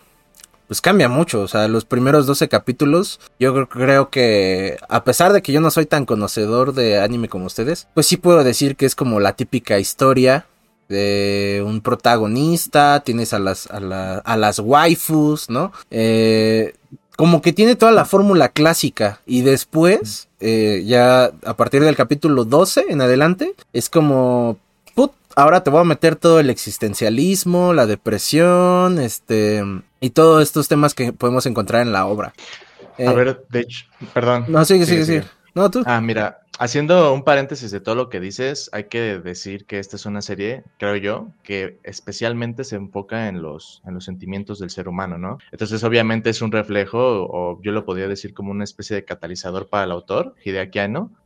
pues 0.72 0.80
cambia 0.80 1.08
mucho. 1.08 1.42
O 1.42 1.48
sea, 1.48 1.68
los 1.68 1.84
primeros 1.84 2.26
12 2.26 2.48
capítulos, 2.48 3.20
yo 3.38 3.68
creo 3.68 4.08
que, 4.08 4.78
a 4.88 5.04
pesar 5.04 5.34
de 5.34 5.42
que 5.42 5.52
yo 5.52 5.60
no 5.60 5.70
soy 5.70 5.84
tan 5.84 6.06
conocedor 6.06 6.72
de 6.72 6.98
anime 6.98 7.28
como 7.28 7.44
ustedes, 7.44 7.88
pues 7.92 8.06
sí 8.06 8.16
puedo 8.16 8.42
decir 8.42 8.76
que 8.76 8.86
es 8.86 8.94
como 8.94 9.20
la 9.20 9.34
típica 9.34 9.78
historia 9.78 10.46
de 10.92 11.64
un 11.66 11.80
protagonista, 11.80 13.00
tienes 13.00 13.32
a 13.32 13.38
las, 13.38 13.66
a, 13.70 14.36
las 14.36 14.58
waifus, 14.58 15.50
¿no? 15.50 15.72
Eh, 15.90 16.74
como 17.16 17.42
que 17.42 17.52
tiene 17.52 17.76
toda 17.76 17.92
la 17.92 18.04
fórmula 18.04 18.50
clásica 18.50 19.20
y 19.26 19.42
después, 19.42 20.28
eh, 20.40 20.82
ya 20.86 21.32
a 21.44 21.56
partir 21.56 21.82
del 21.82 21.96
capítulo 21.96 22.44
12 22.44 22.86
en 22.88 23.00
adelante, 23.00 23.54
es 23.72 23.88
como, 23.88 24.58
put, 24.94 25.12
ahora 25.36 25.62
te 25.62 25.70
voy 25.70 25.80
a 25.80 25.84
meter 25.84 26.16
todo 26.16 26.40
el 26.40 26.50
existencialismo, 26.50 27.72
la 27.72 27.86
depresión, 27.86 28.98
este, 28.98 29.64
y 30.00 30.10
todos 30.10 30.42
estos 30.42 30.68
temas 30.68 30.94
que 30.94 31.12
podemos 31.12 31.46
encontrar 31.46 31.82
en 31.82 31.92
la 31.92 32.06
obra. 32.06 32.34
a 32.98 33.02
eh, 33.02 33.14
ver, 33.14 33.44
de 33.48 33.60
hecho, 33.60 33.86
perdón. 34.14 34.46
No, 34.48 34.64
sigue, 34.64 34.86
sigue, 34.86 35.04
sigue. 35.04 35.24
No, 35.54 35.70
tú. 35.70 35.82
Ah, 35.86 36.00
mira, 36.00 36.41
Haciendo 36.62 37.12
un 37.12 37.24
paréntesis 37.24 37.72
de 37.72 37.80
todo 37.80 37.96
lo 37.96 38.08
que 38.08 38.20
dices, 38.20 38.70
hay 38.72 38.84
que 38.84 39.18
decir 39.18 39.66
que 39.66 39.80
esta 39.80 39.96
es 39.96 40.06
una 40.06 40.22
serie, 40.22 40.62
creo 40.78 40.94
yo, 40.94 41.32
que 41.42 41.80
especialmente 41.82 42.62
se 42.62 42.76
enfoca 42.76 43.26
en 43.26 43.42
los, 43.42 43.82
en 43.84 43.94
los 43.94 44.04
sentimientos 44.04 44.60
del 44.60 44.70
ser 44.70 44.86
humano, 44.86 45.18
¿no? 45.18 45.38
Entonces, 45.50 45.82
obviamente 45.82 46.30
es 46.30 46.40
un 46.40 46.52
reflejo, 46.52 47.26
o 47.28 47.60
yo 47.62 47.72
lo 47.72 47.84
podría 47.84 48.06
decir 48.06 48.32
como 48.32 48.52
una 48.52 48.62
especie 48.62 48.94
de 48.94 49.04
catalizador 49.04 49.70
para 49.70 49.86
el 49.86 49.90
autor, 49.90 50.36
Hideaki 50.44 50.78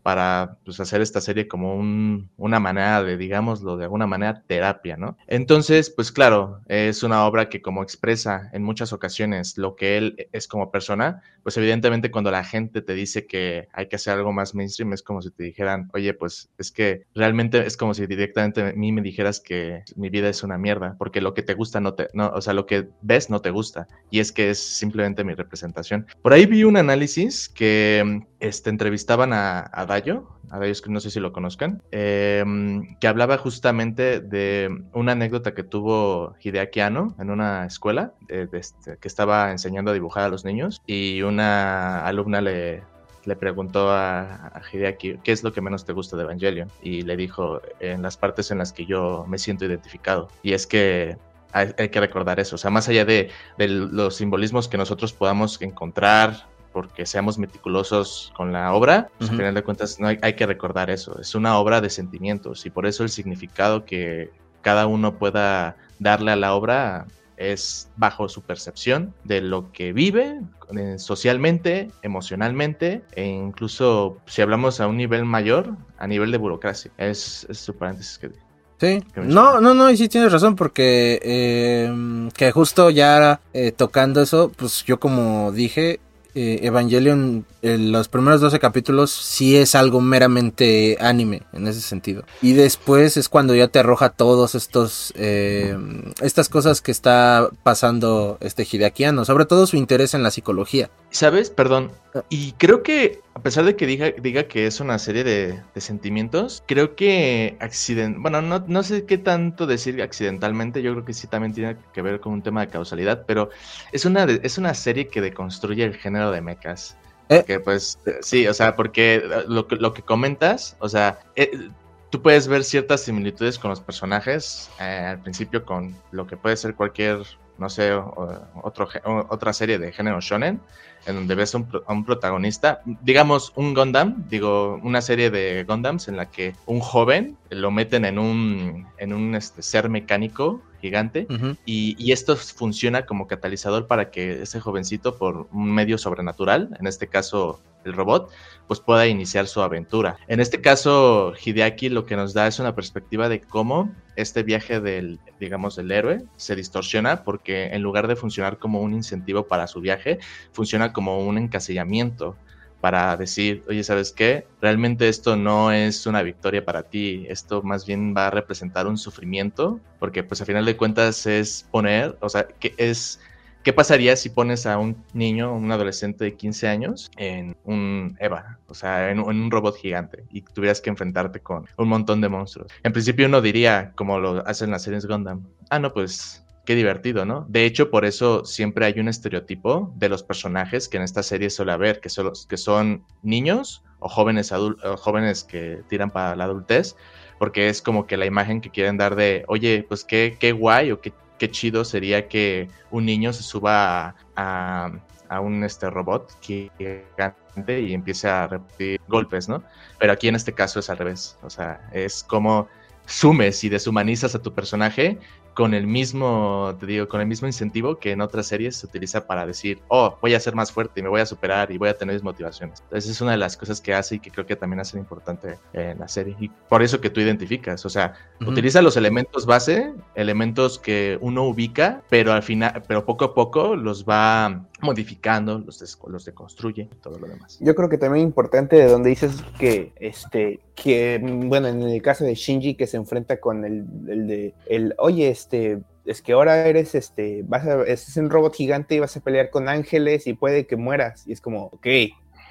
para 0.06 0.58
pues, 0.64 0.78
hacer 0.78 1.00
esta 1.00 1.20
serie 1.20 1.48
como 1.48 1.74
un, 1.74 2.30
una 2.36 2.60
manera 2.60 3.02
de, 3.02 3.16
digámoslo, 3.16 3.76
de 3.76 3.84
alguna 3.86 4.06
manera, 4.06 4.44
terapia, 4.46 4.96
¿no? 4.96 5.16
Entonces, 5.26 5.90
pues 5.90 6.12
claro, 6.12 6.60
es 6.68 7.02
una 7.02 7.26
obra 7.26 7.48
que 7.48 7.60
como 7.60 7.82
expresa 7.82 8.48
en 8.52 8.62
muchas 8.62 8.92
ocasiones 8.92 9.58
lo 9.58 9.74
que 9.74 9.96
él 9.96 10.28
es 10.30 10.46
como 10.46 10.70
persona, 10.70 11.22
pues 11.42 11.56
evidentemente 11.56 12.12
cuando 12.12 12.30
la 12.30 12.44
gente 12.44 12.82
te 12.82 12.94
dice 12.94 13.26
que 13.26 13.66
hay 13.72 13.88
que 13.88 13.96
hacer 13.96 14.14
algo 14.14 14.32
más 14.32 14.54
mainstream, 14.54 14.92
es 14.92 15.02
como 15.02 15.16
como 15.16 15.22
si 15.22 15.30
te 15.30 15.44
dijeran, 15.44 15.88
oye, 15.94 16.12
pues 16.12 16.50
es 16.58 16.70
que 16.70 17.06
realmente 17.14 17.64
es 17.64 17.78
como 17.78 17.94
si 17.94 18.06
directamente 18.06 18.60
a 18.60 18.72
mí 18.74 18.92
me 18.92 19.00
dijeras 19.00 19.40
que 19.40 19.82
mi 19.96 20.10
vida 20.10 20.28
es 20.28 20.42
una 20.42 20.58
mierda, 20.58 20.94
porque 20.98 21.22
lo 21.22 21.32
que 21.32 21.42
te 21.42 21.54
gusta 21.54 21.80
no 21.80 21.94
te, 21.94 22.08
no, 22.12 22.28
o 22.28 22.42
sea, 22.42 22.52
lo 22.52 22.66
que 22.66 22.90
ves 23.00 23.30
no 23.30 23.40
te 23.40 23.48
gusta, 23.48 23.88
y 24.10 24.20
es 24.20 24.30
que 24.30 24.50
es 24.50 24.58
simplemente 24.58 25.24
mi 25.24 25.32
representación. 25.32 26.06
Por 26.20 26.34
ahí 26.34 26.44
vi 26.44 26.64
un 26.64 26.76
análisis 26.76 27.48
que 27.48 28.20
este, 28.40 28.70
entrevistaban 28.70 29.32
a, 29.32 29.70
a 29.72 29.86
Dayo, 29.86 30.28
a 30.50 30.58
Dayo 30.58 30.74
que 30.82 30.90
no 30.90 31.00
sé 31.00 31.10
si 31.10 31.20
lo 31.20 31.32
conozcan, 31.32 31.82
em, 31.90 32.96
que 32.98 33.08
hablaba 33.08 33.38
justamente 33.38 34.20
de 34.20 34.84
una 34.92 35.12
anécdota 35.12 35.54
que 35.54 35.62
tuvo 35.62 36.34
Hideaki 36.42 36.80
Anno 36.80 37.14
en 37.18 37.30
una 37.30 37.66
escuela, 37.66 38.14
este, 38.28 38.98
que 38.98 39.08
estaba 39.08 39.50
enseñando 39.50 39.90
a 39.90 39.94
dibujar 39.94 40.24
a 40.24 40.28
los 40.28 40.44
niños, 40.44 40.82
y 40.86 41.22
una 41.22 42.04
alumna 42.06 42.40
le 42.40 42.82
le 43.26 43.34
preguntó 43.34 43.90
a, 43.90 44.46
a, 44.54 44.62
Hideaki 44.72 45.18
qué 45.24 45.32
es 45.32 45.42
lo 45.42 45.52
que 45.52 45.60
menos 45.60 45.84
te 45.84 45.92
gusta 45.92 46.16
de 46.16 46.22
Evangelion 46.22 46.70
y 46.80 47.02
le 47.02 47.16
dijo 47.16 47.60
en 47.80 48.00
las 48.02 48.16
partes 48.16 48.52
en 48.52 48.58
las 48.58 48.72
que 48.72 48.86
yo 48.86 49.24
me 49.26 49.36
siento 49.38 49.64
identificado 49.64 50.28
y 50.44 50.52
es 50.52 50.64
que 50.64 51.16
hay, 51.52 51.88
que 51.88 52.00
recordar 52.00 52.38
eso, 52.38 52.56
o 52.56 52.58
sea, 52.58 52.70
más 52.70 52.88
allá 52.88 53.04
de, 53.04 53.30
los 53.56 54.16
simbolismos 54.16 54.68
que 54.68 54.76
nosotros 54.76 55.12
podamos 55.12 55.60
encontrar 55.62 56.46
porque 56.76 57.06
seamos 57.06 57.38
meticulosos 57.38 58.34
con 58.36 58.52
la 58.52 58.74
obra, 58.74 59.08
pues, 59.16 59.30
al 59.30 59.36
final 59.38 59.54
de 59.54 59.62
cuentas 59.62 59.98
no 59.98 60.08
hay, 60.08 60.18
hay, 60.20 60.34
que 60.34 60.44
recordar 60.44 60.90
eso, 60.90 61.18
es 61.18 61.34
una 61.34 61.56
obra 61.56 61.80
de 61.80 61.88
sentimientos 61.88 62.66
y 62.66 62.70
por 62.70 62.84
eso 62.84 63.02
el 63.02 63.08
significado 63.08 63.86
que 63.86 64.30
cada 64.60 64.86
uno 64.86 65.16
pueda 65.16 65.76
darle 65.98 66.32
a 66.32 66.36
la 66.36 66.54
obra 66.54 67.06
es 67.38 67.88
bajo 67.96 68.28
su 68.28 68.42
percepción 68.42 69.14
de 69.24 69.40
lo 69.40 69.72
que 69.72 69.94
vive 69.94 70.42
eh, 70.76 70.98
socialmente, 70.98 71.90
emocionalmente 72.02 73.00
e 73.12 73.24
incluso 73.24 74.18
si 74.26 74.42
hablamos 74.42 74.78
a 74.82 74.86
un 74.86 74.98
nivel 74.98 75.24
mayor, 75.24 75.78
a 75.96 76.06
nivel 76.06 76.30
de 76.30 76.36
burocracia. 76.36 76.90
Es, 76.98 77.46
su 77.50 77.74
paréntesis 77.74 78.18
que... 78.18 78.30
Sí, 78.78 79.02
no, 79.14 79.62
no, 79.62 79.72
no, 79.72 79.90
y 79.90 79.96
sí 79.96 80.10
tienes 80.10 80.30
razón 80.30 80.54
porque 80.54 81.18
eh, 81.22 82.28
que 82.34 82.52
justo 82.52 82.90
ya 82.90 83.40
eh, 83.54 83.72
tocando 83.72 84.20
eso, 84.20 84.52
pues 84.54 84.84
yo 84.84 85.00
como 85.00 85.50
dije, 85.52 86.00
Evangelion 86.36 87.46
los 87.62 88.08
primeros 88.08 88.40
12 88.40 88.58
capítulos 88.58 89.10
sí 89.10 89.56
es 89.56 89.74
algo 89.74 90.00
meramente 90.00 90.98
anime 91.00 91.42
en 91.52 91.66
ese 91.66 91.80
sentido. 91.80 92.24
Y 92.42 92.52
después 92.52 93.16
es 93.16 93.28
cuando 93.28 93.54
ya 93.54 93.68
te 93.68 93.78
arroja 93.78 94.10
todos 94.10 94.54
estos 94.54 95.12
eh, 95.16 95.76
estas 96.20 96.48
cosas 96.48 96.82
que 96.82 96.92
está 96.92 97.48
pasando 97.62 98.38
este 98.40 98.66
Hideakiano, 98.70 99.24
sobre 99.24 99.46
todo 99.46 99.66
su 99.66 99.76
interés 99.76 100.14
en 100.14 100.22
la 100.22 100.30
psicología. 100.30 100.90
¿Sabes? 101.10 101.50
Perdón. 101.50 101.92
Ah. 102.14 102.22
Y 102.28 102.52
creo 102.52 102.82
que, 102.82 103.20
a 103.36 103.38
pesar 103.40 103.66
de 103.66 103.76
que 103.76 103.86
diga, 103.86 104.12
diga 104.12 104.44
que 104.44 104.66
es 104.66 104.80
una 104.80 104.98
serie 104.98 105.22
de, 105.22 105.62
sentimientos, 105.76 106.64
creo 106.66 106.96
que 106.96 107.58
accident 107.60 108.16
bueno, 108.18 108.40
no, 108.40 108.64
no 108.66 108.82
sé 108.82 109.04
qué 109.04 109.18
tanto 109.18 109.66
decir 109.66 110.00
accidentalmente, 110.00 110.80
yo 110.80 110.92
creo 110.92 111.04
que 111.04 111.12
sí 111.12 111.26
también 111.26 111.52
tiene 111.52 111.76
que 111.92 112.00
ver 112.00 112.18
con 112.18 112.32
un 112.32 112.40
tema 112.40 112.62
de 112.62 112.68
causalidad, 112.68 113.24
pero 113.26 113.50
es 113.92 114.06
una, 114.06 114.24
es 114.24 114.56
una 114.56 114.72
serie 114.72 115.08
que 115.08 115.20
deconstruye 115.20 115.84
el 115.84 115.94
género 115.96 116.30
de 116.30 116.40
mechas. 116.40 116.96
Eh. 117.28 117.44
Que 117.46 117.60
pues 117.60 117.98
sí, 118.22 118.48
o 118.48 118.54
sea, 118.54 118.74
porque 118.74 119.22
lo, 119.46 119.66
lo 119.68 119.92
que 119.92 120.00
comentas, 120.00 120.74
o 120.78 120.88
sea, 120.88 121.18
eh, 121.34 121.68
tú 122.08 122.22
puedes 122.22 122.48
ver 122.48 122.64
ciertas 122.64 123.02
similitudes 123.02 123.58
con 123.58 123.68
los 123.68 123.82
personajes 123.82 124.70
eh, 124.80 125.08
al 125.10 125.20
principio 125.20 125.66
con 125.66 125.94
lo 126.10 126.26
que 126.26 126.38
puede 126.38 126.56
ser 126.56 126.74
cualquier, 126.74 127.18
no 127.58 127.68
sé, 127.68 127.92
otro, 127.92 128.88
otra 129.28 129.52
serie 129.52 129.78
de 129.78 129.92
género 129.92 130.22
shonen, 130.22 130.58
en 131.06 131.14
donde 131.14 131.34
ves 131.34 131.54
un, 131.54 131.66
a 131.86 131.92
un 131.92 132.04
protagonista, 132.04 132.80
digamos 133.02 133.52
un 133.56 133.74
Gundam, 133.74 134.24
digo, 134.28 134.80
una 134.82 135.00
serie 135.00 135.30
de 135.30 135.64
Gundams 135.64 136.08
en 136.08 136.16
la 136.16 136.30
que 136.30 136.54
un 136.66 136.80
joven 136.80 137.36
lo 137.50 137.70
meten 137.70 138.04
en 138.04 138.18
un, 138.18 138.86
en 138.98 139.12
un 139.12 139.34
este, 139.34 139.62
ser 139.62 139.88
mecánico 139.88 140.60
gigante 140.86 141.26
y, 141.64 142.12
esto 142.12 142.36
funciona 142.36 143.04
como 143.04 143.26
catalizador 143.26 143.86
para 143.86 144.10
que 144.10 144.42
ese 144.42 144.60
jovencito 144.60 145.18
por 145.18 145.48
un 145.52 145.72
medio 145.72 145.98
sobrenatural, 145.98 146.76
en 146.78 146.86
este 146.86 147.08
caso 147.08 147.60
el 147.84 147.92
robot, 147.92 148.30
pues 148.66 148.80
pueda 148.80 149.06
iniciar 149.06 149.46
su 149.46 149.60
aventura. 149.60 150.16
En 150.26 150.40
este 150.40 150.60
caso, 150.60 151.34
Hideaki 151.34 151.88
lo 151.88 152.04
que 152.04 152.16
nos 152.16 152.34
da 152.34 152.46
es 152.46 152.58
una 152.58 152.74
perspectiva 152.74 153.28
de 153.28 153.40
cómo 153.40 153.94
este 154.16 154.42
viaje 154.42 154.80
del, 154.80 155.20
digamos, 155.38 155.76
del 155.76 155.92
héroe 155.92 156.24
se 156.36 156.56
distorsiona 156.56 157.22
porque 157.22 157.66
en 157.66 157.82
lugar 157.82 158.08
de 158.08 158.16
funcionar 158.16 158.58
como 158.58 158.80
un 158.80 158.94
incentivo 158.94 159.46
para 159.46 159.66
su 159.66 159.80
viaje, 159.80 160.18
funciona 160.52 160.92
como 160.92 161.20
un 161.20 161.38
encasillamiento 161.38 162.36
para 162.80 163.16
decir, 163.16 163.64
oye, 163.68 163.82
¿sabes 163.82 164.12
qué? 164.12 164.46
Realmente 164.60 165.08
esto 165.08 165.36
no 165.36 165.72
es 165.72 166.06
una 166.06 166.22
victoria 166.22 166.64
para 166.64 166.84
ti, 166.84 167.26
esto 167.28 167.62
más 167.62 167.86
bien 167.86 168.14
va 168.16 168.28
a 168.28 168.30
representar 168.30 168.86
un 168.86 168.98
sufrimiento, 168.98 169.80
porque 169.98 170.22
pues 170.22 170.40
a 170.40 170.44
final 170.44 170.64
de 170.64 170.76
cuentas 170.76 171.26
es 171.26 171.66
poner, 171.70 172.16
o 172.20 172.28
sea, 172.28 172.46
que 172.46 172.74
es 172.76 173.18
¿qué 173.66 173.72
pasaría 173.72 174.14
si 174.14 174.30
pones 174.30 174.64
a 174.64 174.78
un 174.78 174.96
niño, 175.12 175.52
un 175.52 175.72
adolescente 175.72 176.22
de 176.22 176.36
15 176.36 176.68
años 176.68 177.10
en 177.16 177.56
un 177.64 178.16
Eva, 178.20 178.60
o 178.68 178.74
sea, 178.74 179.10
en, 179.10 179.18
un 179.18 179.50
robot 179.50 179.76
gigante 179.76 180.22
y 180.30 180.42
tuvieras 180.42 180.80
que 180.80 180.88
enfrentarte 180.88 181.40
con 181.40 181.66
un 181.76 181.88
montón 181.88 182.20
de 182.20 182.28
monstruos? 182.28 182.70
En 182.84 182.92
principio 182.92 183.26
uno 183.26 183.40
diría, 183.40 183.90
como 183.96 184.20
lo 184.20 184.46
hacen 184.46 184.70
las 184.70 184.84
series 184.84 185.04
Gundam, 185.04 185.48
ah, 185.68 185.80
no, 185.80 185.92
pues 185.92 186.45
qué 186.66 186.74
divertido, 186.74 187.24
¿no? 187.24 187.46
De 187.48 187.64
hecho, 187.64 187.90
por 187.90 188.04
eso 188.04 188.44
siempre 188.44 188.84
hay 188.84 189.00
un 189.00 189.08
estereotipo 189.08 189.94
de 189.96 190.10
los 190.10 190.22
personajes 190.22 190.88
que 190.88 190.98
en 190.98 191.04
esta 191.04 191.22
serie 191.22 191.48
suele 191.48 191.72
haber, 191.72 192.00
que 192.00 192.10
son, 192.10 192.32
son 192.34 193.04
niños 193.22 193.82
o 194.00 194.08
jóvenes, 194.08 194.52
o 194.52 194.74
jóvenes 194.98 195.44
que 195.44 195.80
tiran 195.88 196.10
para 196.10 196.36
la 196.36 196.44
adultez, 196.44 196.96
porque 197.38 197.68
es 197.68 197.80
como 197.80 198.06
que 198.06 198.16
la 198.16 198.26
imagen 198.26 198.60
que 198.60 198.70
quieren 198.70 198.98
dar 198.98 199.14
de, 199.14 199.44
oye, 199.48 199.86
pues 199.88 200.04
qué, 200.04 200.36
qué 200.38 200.52
guay 200.52 200.90
o 200.90 201.00
qué, 201.00 201.14
qué 201.38 201.50
chido 201.50 201.84
sería 201.84 202.28
que 202.28 202.68
un 202.90 203.06
niño 203.06 203.32
se 203.32 203.42
suba 203.42 204.16
a, 204.34 204.90
a, 205.28 205.40
un 205.40 205.62
este, 205.62 205.88
robot 205.88 206.36
gigante 206.40 207.80
y 207.80 207.94
empiece 207.94 208.28
a 208.28 208.48
repetir 208.48 209.00
golpes, 209.06 209.48
¿no? 209.48 209.62
Pero 209.98 210.12
aquí 210.12 210.28
en 210.28 210.34
este 210.34 210.52
caso 210.52 210.80
es 210.80 210.90
al 210.90 210.98
revés, 210.98 211.38
o 211.42 211.48
sea, 211.48 211.88
es 211.92 212.24
como 212.24 212.68
sumes 213.06 213.62
y 213.62 213.68
deshumanizas 213.68 214.34
a 214.34 214.42
tu 214.42 214.52
personaje 214.52 215.18
con 215.56 215.72
el 215.72 215.86
mismo, 215.86 216.76
te 216.78 216.84
digo, 216.84 217.08
con 217.08 217.22
el 217.22 217.26
mismo 217.26 217.46
incentivo 217.46 217.98
que 217.98 218.12
en 218.12 218.20
otras 218.20 218.46
series 218.46 218.76
se 218.76 218.86
utiliza 218.86 219.26
para 219.26 219.46
decir, 219.46 219.80
oh, 219.88 220.18
voy 220.20 220.34
a 220.34 220.38
ser 220.38 220.54
más 220.54 220.70
fuerte 220.70 221.00
y 221.00 221.02
me 221.02 221.08
voy 221.08 221.22
a 221.22 221.26
superar 221.26 221.72
y 221.72 221.78
voy 221.78 221.88
a 221.88 221.96
tener 221.96 222.14
mis 222.14 222.22
motivaciones. 222.22 222.82
Entonces 222.82 223.10
es 223.10 223.20
una 223.22 223.30
de 223.30 223.38
las 223.38 223.56
cosas 223.56 223.80
que 223.80 223.94
hace 223.94 224.16
y 224.16 224.18
que 224.18 224.30
creo 224.30 224.44
que 224.44 224.54
también 224.54 224.80
hace 224.80 224.98
importante 224.98 225.58
en 225.72 225.98
la 225.98 226.08
serie. 226.08 226.36
Y 226.38 226.50
por 226.50 226.82
eso 226.82 227.00
que 227.00 227.08
tú 227.08 227.22
identificas, 227.22 227.86
o 227.86 227.88
sea, 227.88 228.12
utiliza 228.46 228.82
los 228.82 228.98
elementos 228.98 229.46
base, 229.46 229.94
elementos 230.14 230.78
que 230.78 231.16
uno 231.22 231.44
ubica, 231.44 232.02
pero 232.10 232.34
al 232.34 232.42
final, 232.42 232.82
pero 232.86 233.06
poco 233.06 233.24
a 233.24 233.34
poco 233.34 233.76
los 233.76 234.04
va 234.04 234.62
modificando, 234.80 235.58
los, 235.58 235.98
los 236.06 236.24
deconstruye 236.24 236.88
todo 237.02 237.18
lo 237.18 237.26
demás. 237.26 237.58
Yo 237.60 237.74
creo 237.74 237.88
que 237.88 237.98
también 237.98 238.26
importante 238.26 238.76
de 238.76 238.86
donde 238.86 239.08
dices 239.10 239.42
que, 239.58 239.92
este, 239.96 240.60
que, 240.74 241.18
bueno, 241.22 241.68
en 241.68 241.82
el 241.82 242.02
caso 242.02 242.24
de 242.24 242.34
Shinji 242.34 242.74
que 242.74 242.86
se 242.86 242.98
enfrenta 242.98 243.40
con 243.40 243.64
el, 243.64 243.86
el 244.08 244.26
de, 244.26 244.54
el, 244.66 244.94
oye, 244.98 245.28
este, 245.28 245.82
es 246.04 246.20
que 246.20 246.32
ahora 246.32 246.66
eres, 246.66 246.94
este, 246.94 247.42
vas 247.46 247.66
a, 247.66 247.82
es 247.84 248.16
un 248.16 248.28
robot 248.30 248.54
gigante 248.54 248.94
y 248.94 249.00
vas 249.00 249.16
a 249.16 249.20
pelear 249.20 249.50
con 249.50 249.68
ángeles 249.68 250.26
y 250.26 250.34
puede 250.34 250.66
que 250.66 250.76
mueras. 250.76 251.26
Y 251.26 251.32
es 251.32 251.40
como, 251.40 251.64
ok, 251.66 251.86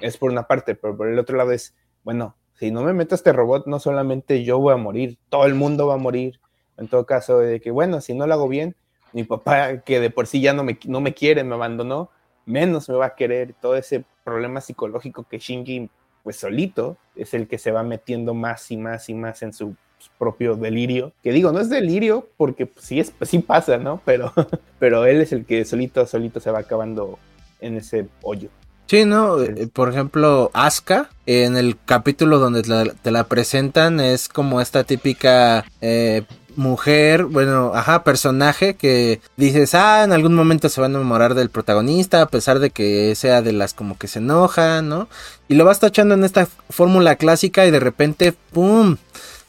es 0.00 0.16
por 0.16 0.30
una 0.30 0.46
parte, 0.46 0.74
pero 0.74 0.96
por 0.96 1.08
el 1.08 1.18
otro 1.18 1.36
lado 1.36 1.52
es, 1.52 1.74
bueno, 2.02 2.36
si 2.58 2.70
no 2.70 2.82
me 2.82 2.92
meto 2.92 3.14
a 3.14 3.16
este 3.16 3.32
robot, 3.32 3.66
no 3.66 3.78
solamente 3.78 4.42
yo 4.42 4.58
voy 4.58 4.74
a 4.74 4.78
morir, 4.78 5.18
todo 5.28 5.46
el 5.46 5.54
mundo 5.54 5.86
va 5.86 5.94
a 5.94 5.98
morir. 5.98 6.40
En 6.78 6.88
todo 6.88 7.06
caso, 7.06 7.38
de 7.38 7.60
que, 7.60 7.70
bueno, 7.70 8.00
si 8.00 8.14
no 8.14 8.26
lo 8.26 8.34
hago 8.34 8.48
bien, 8.48 8.76
mi 9.12 9.24
papá, 9.24 9.80
que 9.80 10.00
de 10.00 10.10
por 10.10 10.26
sí 10.26 10.42
ya 10.42 10.52
no 10.52 10.62
me, 10.62 10.78
no 10.86 11.00
me 11.00 11.14
quiere, 11.14 11.42
me 11.42 11.54
abandonó, 11.54 12.10
menos 12.46 12.88
me 12.88 12.94
va 12.96 13.06
a 13.06 13.14
querer. 13.14 13.54
Todo 13.60 13.76
ese 13.76 14.04
problema 14.24 14.60
psicológico 14.60 15.26
que 15.28 15.38
Shinji, 15.38 15.90
pues 16.22 16.36
solito, 16.36 16.96
es 17.14 17.34
el 17.34 17.46
que 17.46 17.58
se 17.58 17.70
va 17.70 17.82
metiendo 17.82 18.32
más 18.32 18.70
y 18.70 18.76
más 18.76 19.08
y 19.08 19.14
más 19.14 19.42
en 19.42 19.52
su 19.52 19.76
propio 20.18 20.56
delirio. 20.56 21.12
Que 21.22 21.32
digo, 21.32 21.52
no 21.52 21.60
es 21.60 21.68
delirio 21.68 22.28
porque 22.36 22.66
pues, 22.66 22.86
sí, 22.86 23.00
es, 23.00 23.12
sí 23.22 23.40
pasa, 23.40 23.78
¿no? 23.78 24.00
Pero, 24.04 24.32
pero 24.78 25.04
él 25.04 25.20
es 25.20 25.32
el 25.32 25.44
que 25.44 25.64
solito, 25.64 26.06
solito 26.06 26.40
se 26.40 26.50
va 26.50 26.60
acabando 26.60 27.18
en 27.60 27.76
ese 27.76 28.08
hoyo. 28.22 28.48
Sí, 28.86 29.04
no, 29.04 29.42
eh, 29.42 29.68
por 29.72 29.88
ejemplo, 29.88 30.50
Asuka, 30.54 31.10
en 31.26 31.56
el 31.56 31.76
capítulo 31.84 32.38
donde 32.38 32.62
te 33.02 33.10
la 33.10 33.24
presentan, 33.24 33.98
es 33.98 34.28
como 34.28 34.60
esta 34.60 34.84
típica 34.84 35.64
eh, 35.80 36.22
mujer, 36.56 37.24
bueno, 37.24 37.72
ajá, 37.74 38.02
personaje 38.02 38.74
que 38.74 39.20
dices, 39.36 39.74
ah, 39.74 40.04
en 40.04 40.12
algún 40.12 40.34
momento 40.34 40.68
se 40.68 40.80
va 40.80 40.86
a 40.86 40.90
enamorar 40.90 41.34
del 41.34 41.50
protagonista, 41.50 42.22
a 42.22 42.28
pesar 42.28 42.58
de 42.58 42.70
que 42.70 43.14
sea 43.14 43.42
de 43.42 43.52
las 43.52 43.74
como 43.74 43.98
que 43.98 44.08
se 44.08 44.18
enoja, 44.18 44.82
¿no? 44.82 45.08
Y 45.48 45.54
lo 45.54 45.64
vas 45.64 45.80
tachando 45.80 46.14
en 46.14 46.24
esta 46.24 46.48
fórmula 46.70 47.16
clásica 47.16 47.66
y 47.66 47.70
de 47.70 47.80
repente, 47.80 48.34
¡pum! 48.52 48.96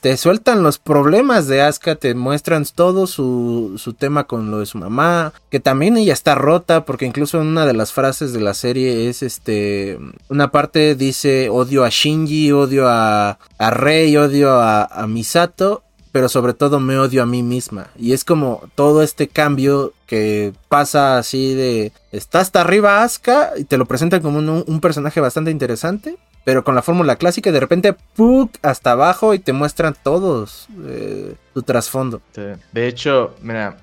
Te 0.02 0.16
sueltan 0.16 0.62
los 0.62 0.78
problemas 0.78 1.48
de 1.48 1.64
Asuka, 1.64 1.96
te 1.96 2.14
muestran 2.14 2.66
todo 2.76 3.08
su, 3.08 3.74
su 3.78 3.94
tema 3.94 4.26
con 4.26 4.52
lo 4.52 4.60
de 4.60 4.68
su 4.68 4.78
mamá, 4.78 5.34
que 5.50 5.60
también 5.60 5.98
ella 5.98 6.14
está 6.14 6.36
rota, 6.36 6.86
porque 6.86 7.08
incluso 7.08 7.42
en 7.42 7.48
una 7.48 7.66
de 7.66 7.74
las 7.74 7.94
frases 7.94 8.32
de 8.32 8.40
la 8.40 8.54
serie 8.54 9.10
es 9.10 9.24
este, 9.24 9.98
una 10.30 10.52
parte 10.52 10.94
dice 10.94 11.50
odio 11.50 11.84
a 11.84 11.90
Shinji, 11.90 12.52
odio 12.52 12.88
a, 12.88 13.40
a 13.58 13.70
Rei, 13.72 14.16
odio 14.18 14.60
a, 14.60 14.84
a 14.86 15.08
Misato, 15.08 15.84
pero 16.18 16.30
sobre 16.30 16.56
todo 16.56 16.80
me 16.80 16.98
odio 16.98 17.22
a 17.22 17.28
mí 17.28 17.44
misma. 17.44 17.90
Y 17.96 18.14
es 18.14 18.26
como 18.26 18.68
todo 18.74 19.04
este 19.04 19.28
cambio 19.28 19.94
que 20.08 20.52
pasa 20.68 21.20
así 21.20 21.54
de... 21.54 21.92
Está 22.12 22.40
hasta 22.40 22.62
arriba 22.62 23.04
Asuka 23.04 23.52
y 23.56 23.66
te 23.66 23.78
lo 23.78 23.86
presentan 23.86 24.24
como 24.24 24.40
un, 24.40 24.82
personaje 24.82 25.20
bastante 25.20 25.52
interesante. 25.52 26.18
Pero 26.44 26.64
con 26.64 26.74
la 26.74 26.82
fórmula 26.82 27.18
clásica 27.18 27.52
de 27.52 27.60
repente 27.60 27.94
¡puk! 28.16 28.52
hasta 28.64 28.94
abajo 28.94 29.36
y 29.36 29.38
te 29.38 29.54
muestran 29.54 29.96
todos 30.02 30.68
eh, 30.88 31.36
trasfondo. 31.68 32.20
De 32.74 32.88
hecho, 32.88 33.36
mira, 33.44 33.78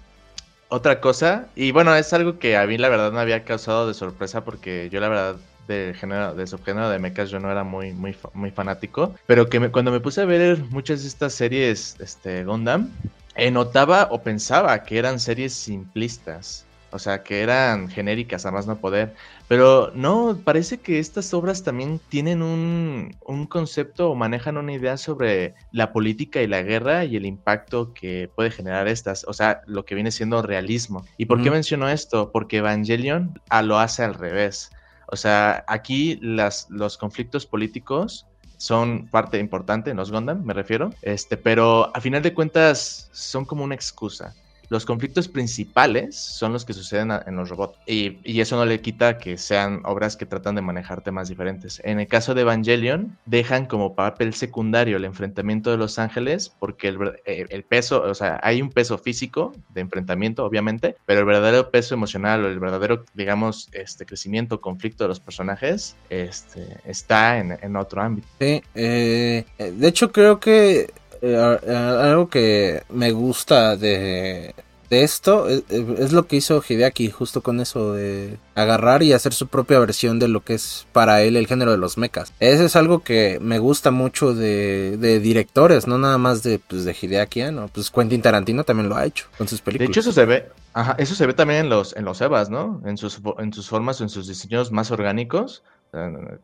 otra 0.70 1.00
cosa, 1.00 1.46
y 1.54 1.70
bueno, 1.70 1.94
es 1.94 2.12
algo 2.14 2.40
que 2.40 2.56
a 2.56 2.66
mí 2.66 2.78
la 2.78 2.88
verdad 2.88 3.12
me 3.12 3.20
había 3.20 3.44
causado 3.44 3.86
de 3.86 3.94
sorpresa 3.94 4.44
porque 4.44 4.88
yo 4.90 4.98
la 4.98 5.08
verdad 5.08 5.36
de 5.66 5.94
género, 5.94 6.34
de 6.34 6.46
subgénero 6.46 6.88
de 6.88 6.98
mechas 6.98 7.30
yo 7.30 7.40
no 7.40 7.50
era 7.50 7.64
muy, 7.64 7.92
muy, 7.92 8.16
muy 8.32 8.50
fanático, 8.50 9.14
pero 9.26 9.48
que 9.48 9.70
cuando 9.70 9.90
me 9.90 10.00
puse 10.00 10.22
a 10.22 10.24
ver 10.24 10.58
muchas 10.70 11.02
de 11.02 11.08
estas 11.08 11.34
series, 11.34 11.96
este, 12.00 12.44
Gundam, 12.44 12.90
eh, 13.36 13.50
notaba 13.50 14.08
o 14.10 14.22
pensaba 14.22 14.82
que 14.84 14.98
eran 14.98 15.18
series 15.18 15.52
simplistas, 15.54 16.66
o 16.92 16.98
sea, 17.00 17.24
que 17.24 17.40
eran 17.40 17.88
genéricas 17.88 18.46
a 18.46 18.52
más 18.52 18.68
no 18.68 18.76
poder, 18.76 19.14
pero 19.48 19.90
no, 19.94 20.38
parece 20.42 20.78
que 20.78 21.00
estas 21.00 21.34
obras 21.34 21.64
también 21.64 22.00
tienen 22.08 22.40
un, 22.40 23.16
un 23.26 23.46
concepto 23.46 24.10
o 24.10 24.14
manejan 24.14 24.56
una 24.56 24.72
idea 24.72 24.96
sobre 24.96 25.54
la 25.72 25.92
política 25.92 26.40
y 26.40 26.46
la 26.46 26.62
guerra 26.62 27.04
y 27.04 27.16
el 27.16 27.26
impacto 27.26 27.92
que 27.92 28.30
puede 28.34 28.52
generar 28.52 28.86
estas, 28.86 29.24
o 29.24 29.32
sea, 29.32 29.62
lo 29.66 29.84
que 29.84 29.96
viene 29.96 30.12
siendo 30.12 30.40
realismo. 30.40 31.04
¿Y 31.18 31.26
por 31.26 31.42
qué 31.42 31.50
menciono 31.50 31.88
esto? 31.88 32.30
Porque 32.30 32.58
Evangelion 32.58 33.40
a 33.50 33.62
lo 33.62 33.78
hace 33.78 34.04
al 34.04 34.14
revés. 34.14 34.70
O 35.06 35.16
sea, 35.16 35.64
aquí 35.68 36.18
las, 36.22 36.68
los 36.70 36.96
conflictos 36.98 37.46
políticos 37.46 38.26
son 38.56 39.08
parte 39.08 39.38
importante 39.38 39.90
en 39.90 39.96
los 39.96 40.10
Gundam, 40.10 40.44
me 40.44 40.54
refiero, 40.54 40.90
este, 41.02 41.36
pero 41.36 41.94
a 41.94 42.00
final 42.00 42.22
de 42.22 42.34
cuentas 42.34 43.10
son 43.12 43.44
como 43.44 43.64
una 43.64 43.74
excusa 43.74 44.34
los 44.68 44.84
conflictos 44.84 45.28
principales 45.28 46.16
son 46.16 46.52
los 46.52 46.64
que 46.64 46.72
suceden 46.72 47.12
en 47.26 47.36
los 47.36 47.48
robots. 47.48 47.78
Y, 47.86 48.40
eso 48.44 48.56
no 48.56 48.66
le 48.66 48.80
quita 48.80 49.16
que 49.16 49.38
sean 49.38 49.80
obras 49.84 50.16
que 50.16 50.26
tratan 50.26 50.54
de 50.54 50.60
manejar 50.60 51.00
temas 51.00 51.28
diferentes. 51.28 51.80
En 51.82 51.98
el 51.98 52.06
caso 52.08 52.34
de 52.34 52.42
Evangelion, 52.42 53.16
dejan 53.24 53.64
como 53.66 53.94
papel 53.94 54.34
secundario 54.34 54.98
el 54.98 55.04
enfrentamiento 55.04 55.70
de 55.70 55.78
los 55.78 55.98
ángeles, 55.98 56.52
porque 56.58 56.88
el, 56.88 56.98
eh, 57.24 57.64
peso, 57.66 58.02
o 58.02 58.14
sea, 58.14 58.38
hay 58.42 58.60
un 58.60 58.70
peso 58.70 58.98
físico 58.98 59.54
de 59.70 59.80
enfrentamiento, 59.80 60.44
obviamente, 60.44 60.96
pero 61.06 61.20
el 61.20 61.26
verdadero 61.26 61.70
peso 61.70 61.94
emocional 61.94 62.44
o 62.44 62.48
el 62.48 62.58
verdadero, 62.58 63.04
digamos, 63.14 63.68
este 63.72 64.04
crecimiento, 64.04 64.60
conflicto 64.60 65.04
de 65.04 65.08
los 65.08 65.20
personajes, 65.20 65.96
este, 66.10 66.66
está 66.84 67.38
en, 67.38 67.76
otro 67.76 68.02
ámbito. 68.02 68.28
Sí, 68.38 68.62
eh, 68.74 69.44
de 69.58 69.88
hecho 69.88 70.12
creo 70.12 70.38
que 70.38 70.92
eh, 71.24 71.74
algo 71.74 72.28
que 72.28 72.82
me 72.90 73.12
gusta 73.12 73.76
de, 73.76 74.54
esto 74.90 75.48
es, 75.48 76.12
lo 76.12 76.26
que 76.26 76.36
hizo 76.36 76.62
Hideaki 76.66 77.10
justo 77.10 77.40
con 77.40 77.60
eso 77.60 77.94
de 77.94 78.38
agarrar 78.54 79.02
y 79.02 79.12
hacer 79.12 79.32
su 79.32 79.48
propia 79.48 79.78
versión 79.78 80.18
de 80.18 80.28
lo 80.28 80.44
que 80.44 80.54
es 80.54 80.86
para 80.92 81.22
él 81.22 81.36
el 81.36 81.46
género 81.46 81.72
de 81.72 81.78
los 81.78 81.98
mechas. 81.98 82.32
Eso 82.40 82.64
es 82.64 82.76
algo 82.76 83.00
que 83.00 83.38
me 83.40 83.58
gusta 83.58 83.90
mucho 83.90 84.34
de, 84.34 85.20
directores, 85.20 85.86
no 85.86 85.98
nada 85.98 86.18
más 86.18 86.42
de, 86.42 86.58
pues, 86.58 86.84
de 86.84 86.94
Hideaki, 87.00 87.42
¿no? 87.52 87.68
Pues 87.68 87.90
Quentin 87.90 88.22
Tarantino 88.22 88.64
también 88.64 88.88
lo 88.88 88.96
ha 88.96 89.04
hecho 89.04 89.26
con 89.38 89.48
sus 89.48 89.60
películas. 89.60 89.88
De 89.88 89.92
hecho 89.92 90.00
eso 90.00 90.12
se 90.12 90.24
ve, 90.26 90.50
ajá, 90.72 90.94
eso 90.98 91.14
se 91.14 91.26
ve 91.26 91.32
también 91.32 91.60
en 91.60 91.68
los, 91.70 91.96
en 91.96 92.04
los 92.04 92.20
Evas, 92.20 92.50
¿no? 92.50 92.82
En 92.84 92.96
sus, 92.96 93.20
en 93.38 93.52
sus 93.52 93.68
formas, 93.68 94.00
en 94.00 94.08
sus 94.08 94.28
diseños 94.28 94.70
más 94.70 94.90
orgánicos 94.90 95.62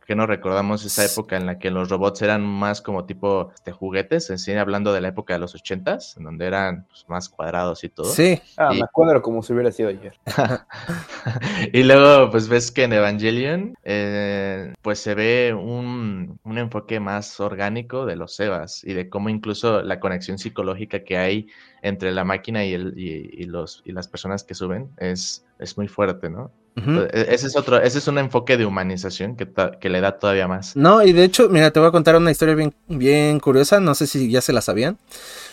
que 0.07 0.15
no 0.15 0.27
recordamos 0.27 0.85
esa 0.85 1.05
época 1.05 1.37
en 1.37 1.47
la 1.47 1.59
que 1.59 1.71
los 1.71 1.89
robots 1.89 2.23
eran 2.23 2.43
más 2.43 2.81
como 2.81 3.05
tipo 3.05 3.53
de 3.65 3.73
juguetes, 3.73 4.31
en 4.31 4.59
hablando 4.59 4.93
de 4.93 5.01
la 5.01 5.09
época 5.09 5.35
de 5.35 5.41
los 5.41 5.55
ochentas, 5.55 6.17
en 6.17 6.25
donde 6.25 6.47
eran 6.47 6.87
pues, 6.89 7.05
más 7.09 7.29
cuadrados 7.29 7.85
y 7.85 7.89
todo. 7.89 8.11
Sí, 8.11 8.41
ah, 8.57 8.73
me 8.73 8.87
cuadro 8.93 9.23
como 9.23 9.43
si 9.43 9.53
hubiera 9.53 9.73
sido 9.73 9.89
ayer. 9.89 10.15
y 11.73 11.83
luego, 11.83 12.31
pues 12.31 12.49
ves 12.49 12.71
que 12.71 12.85
en 12.85 12.93
Evangelion, 12.93 13.75
eh, 13.85 14.75
pues 14.83 14.99
se 15.01 15.15
ve 15.15 15.55
un, 15.55 16.39
un, 16.45 16.59
enfoque 16.59 17.01
más 17.01 17.41
orgánico 17.41 18.07
de 18.07 18.17
los 18.17 18.35
Sebas 18.37 18.85
y 18.85 18.93
de 18.93 19.09
cómo 19.09 19.29
incluso 19.29 19.83
la 19.83 20.01
conexión 20.01 20.39
psicológica 20.39 21.05
que 21.05 21.17
hay 21.17 21.47
entre 21.83 22.13
la 22.13 22.25
máquina 22.25 22.65
y, 22.65 22.75
el, 22.75 22.95
y, 22.97 23.45
los, 23.45 23.83
y 23.85 23.93
las 23.93 24.09
personas 24.09 24.45
que 24.45 24.55
suben 24.55 24.91
es, 24.99 25.47
es 25.59 25.77
muy 25.77 25.89
fuerte, 25.89 26.29
¿no? 26.29 26.51
E, 26.77 27.27
ese 27.31 27.47
es 27.47 27.57
otro, 27.57 27.81
ese 27.81 27.99
es 27.99 28.09
un 28.09 28.19
enfoque 28.19 28.57
de 28.57 28.65
humanización 28.65 29.37
que, 29.37 29.49
que, 29.81 29.89
le 29.89 30.01
da 30.01 30.19
todavía 30.19 30.49
más. 30.49 30.77
No, 30.77 31.03
y 31.03 31.13
de 31.13 31.25
hecho, 31.25 31.49
mira, 31.49 31.71
te 31.71 31.81
voy 31.81 31.89
a 31.89 31.93
contar 31.93 32.17
una 32.17 32.31
historia 32.31 32.55
bien, 32.55 32.73
bien 32.89 33.41
curiosa, 33.41 33.81
no 33.81 33.95
sé 33.95 34.07
si 34.07 34.31
ya 34.31 34.41
se 34.41 34.53
la 34.53 34.61
sabían, 34.61 34.99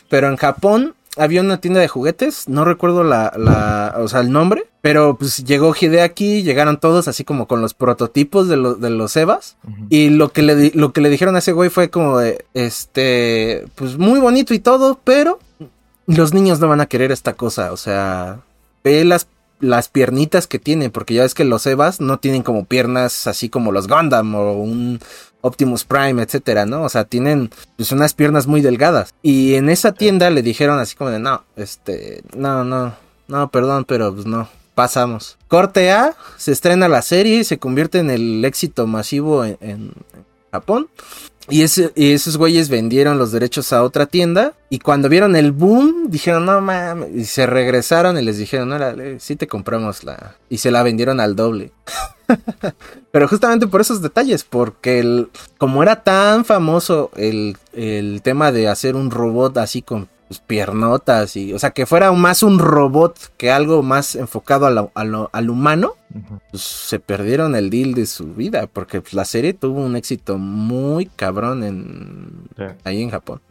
pero 0.10 0.28
en 0.28 0.38
Japón 0.38 0.96
había 1.18 1.42
una 1.42 1.60
tienda 1.60 1.80
de 1.80 1.88
juguetes, 1.88 2.48
no 2.48 2.64
recuerdo 2.64 3.04
la, 3.04 3.34
la, 3.38 3.96
o 3.98 4.08
sea, 4.08 4.22
el 4.22 4.32
nombre, 4.32 4.66
Pero 4.82 5.18
pues 5.18 5.44
llegó 5.44 5.74
aquí, 6.02 6.44
llegaron 6.44 6.80
todos 6.80 7.08
así 7.08 7.24
como 7.24 7.48
con 7.48 7.62
los 7.62 7.74
prototipos 7.74 8.48
de, 8.48 8.56
de 8.56 8.90
los 8.90 9.16
Evas. 9.18 9.58
Y 9.90 10.10
lo 10.10 10.30
que, 10.30 10.44
le, 10.44 10.72
lo 10.74 10.94
que 10.94 11.02
le 11.02 11.10
dijeron 11.10 11.36
a 11.36 11.40
ese 11.40 11.52
güey 11.52 11.70
fue 11.70 11.90
como 11.90 12.20
de, 12.20 12.46
este, 12.54 13.66
pues 13.76 13.98
muy 13.98 14.20
bonito 14.20 14.54
y 14.54 14.60
todo, 14.60 15.00
pero 15.04 15.40
los 16.06 16.34
niños 16.34 16.60
no 16.60 16.68
van 16.68 16.82
a 16.82 16.86
querer 16.86 17.12
esta 17.12 17.34
cosa. 17.34 17.74
O 17.74 17.78
sea, 17.78 18.40
ve 18.84 19.04
las, 19.04 19.28
las 19.60 19.90
piernitas 19.90 20.48
que 20.48 20.60
tienen, 20.60 20.92
porque 20.92 21.16
ya 21.16 21.24
ves 21.24 21.34
que 21.34 21.46
los 21.46 21.66
Evas 21.66 22.00
no 22.00 22.20
tienen 22.20 22.44
como 22.44 22.66
piernas 22.66 23.28
así 23.28 23.50
como 23.50 23.72
los 23.72 23.88
Gundam 23.88 24.36
o 24.36 24.54
un 24.54 25.00
Optimus 25.42 25.84
Prime, 25.84 26.22
etcétera, 26.22 26.66
¿no? 26.66 26.84
O 26.84 26.90
sea, 26.90 27.06
tienen 27.06 27.50
pues 27.76 27.92
unas 27.92 28.14
piernas 28.14 28.48
muy 28.48 28.62
delgadas. 28.62 29.14
Y 29.22 29.56
en 29.56 29.70
esa 29.70 29.92
tienda 29.92 30.30
le 30.30 30.42
dijeron 30.42 30.80
así 30.80 30.96
como 30.96 31.10
de, 31.10 31.20
no, 31.20 31.44
este, 31.56 32.24
no, 32.36 32.64
no, 32.64 32.96
no, 33.28 33.50
perdón, 33.50 33.86
pero 33.86 34.14
pues 34.14 34.26
no 34.26 34.50
pasamos. 34.76 35.38
Corte 35.48 35.92
A, 35.92 36.16
se 36.38 36.52
estrena 36.52 36.88
la 36.88 37.02
serie 37.02 37.40
y 37.40 37.44
se 37.44 37.58
convierte 37.58 37.98
en 37.98 38.12
el 38.12 38.46
éxito 38.46 38.86
masivo 38.86 39.44
en, 39.44 39.92
Japón. 40.52 40.88
Y, 41.50 41.64
y, 41.96 42.12
esos 42.12 42.38
güeyes 42.38 42.70
vendieron 42.70 43.18
los 43.18 43.32
derechos 43.32 43.72
a 43.72 43.84
otra 43.84 44.06
tienda. 44.06 44.54
Y 44.70 44.80
cuando 44.80 45.08
vieron 45.08 45.36
el 45.36 45.52
boom, 45.52 46.10
dijeron, 46.10 46.46
no 46.46 46.60
mames. 46.60 47.10
Y 47.16 47.26
se 47.26 47.46
regresaron 47.46 48.18
y 48.18 48.22
les 48.22 48.38
dijeron, 48.38 48.70
no, 48.70 48.78
sí 49.20 49.36
te 49.36 49.48
compramos 49.48 50.04
la. 50.04 50.36
Y 50.50 50.58
se 50.58 50.72
la 50.72 50.84
vendieron 50.84 51.20
al 51.20 51.36
doble. 51.36 51.72
Pero 53.12 53.28
justamente 53.28 53.68
por 53.68 53.82
esos 53.82 54.02
detalles, 54.02 54.44
porque 54.44 55.00
el, 55.00 55.30
como 55.58 55.82
era 55.84 56.04
tan 56.04 56.44
famoso 56.44 57.12
el, 57.16 57.58
el 57.74 58.22
tema 58.22 58.52
de 58.52 58.68
hacer 58.68 58.96
un 58.96 59.10
robot 59.10 59.58
así 59.58 59.82
con 59.82 60.10
piernotas 60.46 61.36
y, 61.36 61.54
o 61.54 61.60
sea, 61.60 61.72
que 61.72 61.86
fuera 61.86 62.12
más 62.12 62.44
un 62.44 62.60
robot 62.60 63.18
que 63.38 63.52
algo 63.52 63.84
más 63.84 64.16
enfocado 64.16 64.68
a 64.68 64.90
al 65.32 65.50
humano, 65.50 65.96
pues, 66.52 66.64
se 66.64 67.00
perdieron 67.00 67.56
el 67.56 67.70
deal 67.70 67.94
de 67.94 68.06
su 68.06 68.34
vida, 68.34 68.68
porque 68.68 69.02
pues, 69.02 69.14
la 69.14 69.26
serie 69.26 69.54
tuvo 69.54 69.82
un 69.82 69.96
éxito 69.96 70.38
muy 70.38 71.06
cabrón 71.06 71.64
en, 71.64 72.50
ahí 72.84 73.02
en 73.02 73.10
Japón. 73.10 73.42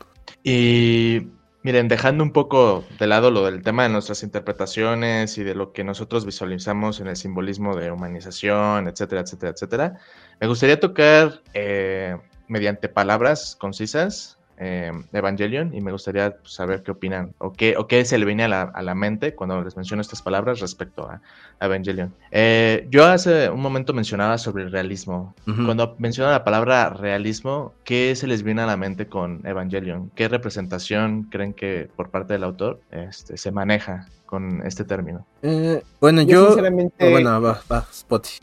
Y 0.43 1.29
miren, 1.62 1.89
dejando 1.89 2.23
un 2.23 2.33
poco 2.33 2.85
de 2.99 3.07
lado 3.07 3.31
lo 3.31 3.45
del 3.45 3.62
tema 3.62 3.85
de 3.85 3.89
nuestras 3.89 4.23
interpretaciones 4.23 5.39
y 5.39 5.45
de 5.45 5.55
lo 5.55 5.73
que 5.73 5.83
nosotros 5.83 6.25
visualizamos 6.25 7.01
en 7.01 7.09
el 7.09 7.17
simbolismo 7.17 7.75
de 7.75 7.91
humanización, 7.91 8.87
etcétera, 8.89 9.23
etcétera, 9.23 9.53
etcétera, 9.53 9.99
me 10.41 10.47
gustaría 10.47 10.79
tocar 10.79 11.43
eh, 11.55 12.17
mediante 12.49 12.89
palabras 12.89 13.57
concisas 13.59 14.36
eh, 14.59 14.92
Evangelion 15.12 15.75
y 15.75 15.81
me 15.81 15.92
gustaría 15.92 16.37
pues, 16.37 16.53
saber 16.53 16.83
qué 16.83 16.90
opinan 16.90 17.35
o 17.38 17.53
qué, 17.53 17.77
o 17.77 17.87
qué 17.87 18.05
se 18.05 18.19
le 18.19 18.25
viene 18.25 18.45
a 18.45 18.49
la, 18.49 18.95
mente 18.95 19.35
cuando 19.35 19.62
les 19.62 19.77
menciono 19.77 20.01
estas 20.01 20.23
palabras 20.23 20.61
respecto 20.61 21.09
a, 21.09 21.21
Evangelion. 21.61 22.12
Eh, 22.31 22.87
yo 22.90 23.07
hace 23.07 23.49
un 23.49 23.61
momento 23.61 23.95
mencionaba 23.95 24.37
sobre 24.37 24.64
el 24.64 24.73
realismo. 24.73 25.35
Cuando 25.45 25.97
menciono 25.99 26.31
la 26.31 26.45
palabra 26.45 26.90
realismo, 26.90 27.73
¿qué 27.85 28.14
se 28.14 28.27
les 28.27 28.42
viene 28.42 28.62
a 28.62 28.66
la 28.66 28.77
mente 28.77 29.07
con 29.07 29.40
Evangelion? 29.47 30.11
¿Qué 30.14 30.29
representación 30.29 31.25
creen 31.31 31.55
que 31.55 31.88
por 31.97 32.11
parte 32.11 32.35
del 32.35 32.45
autor 32.45 32.81
este, 32.90 33.37
se 33.38 33.51
maneja 33.51 34.07
con 34.27 34.67
este 34.67 34.85
término? 34.85 35.25
Eh, 35.43 35.83
bueno, 36.01 36.23
yo, 36.23 36.49
sinceramente, 36.49 37.11
bueno, 37.11 37.41
va, 37.41 37.62
va, 37.71 37.87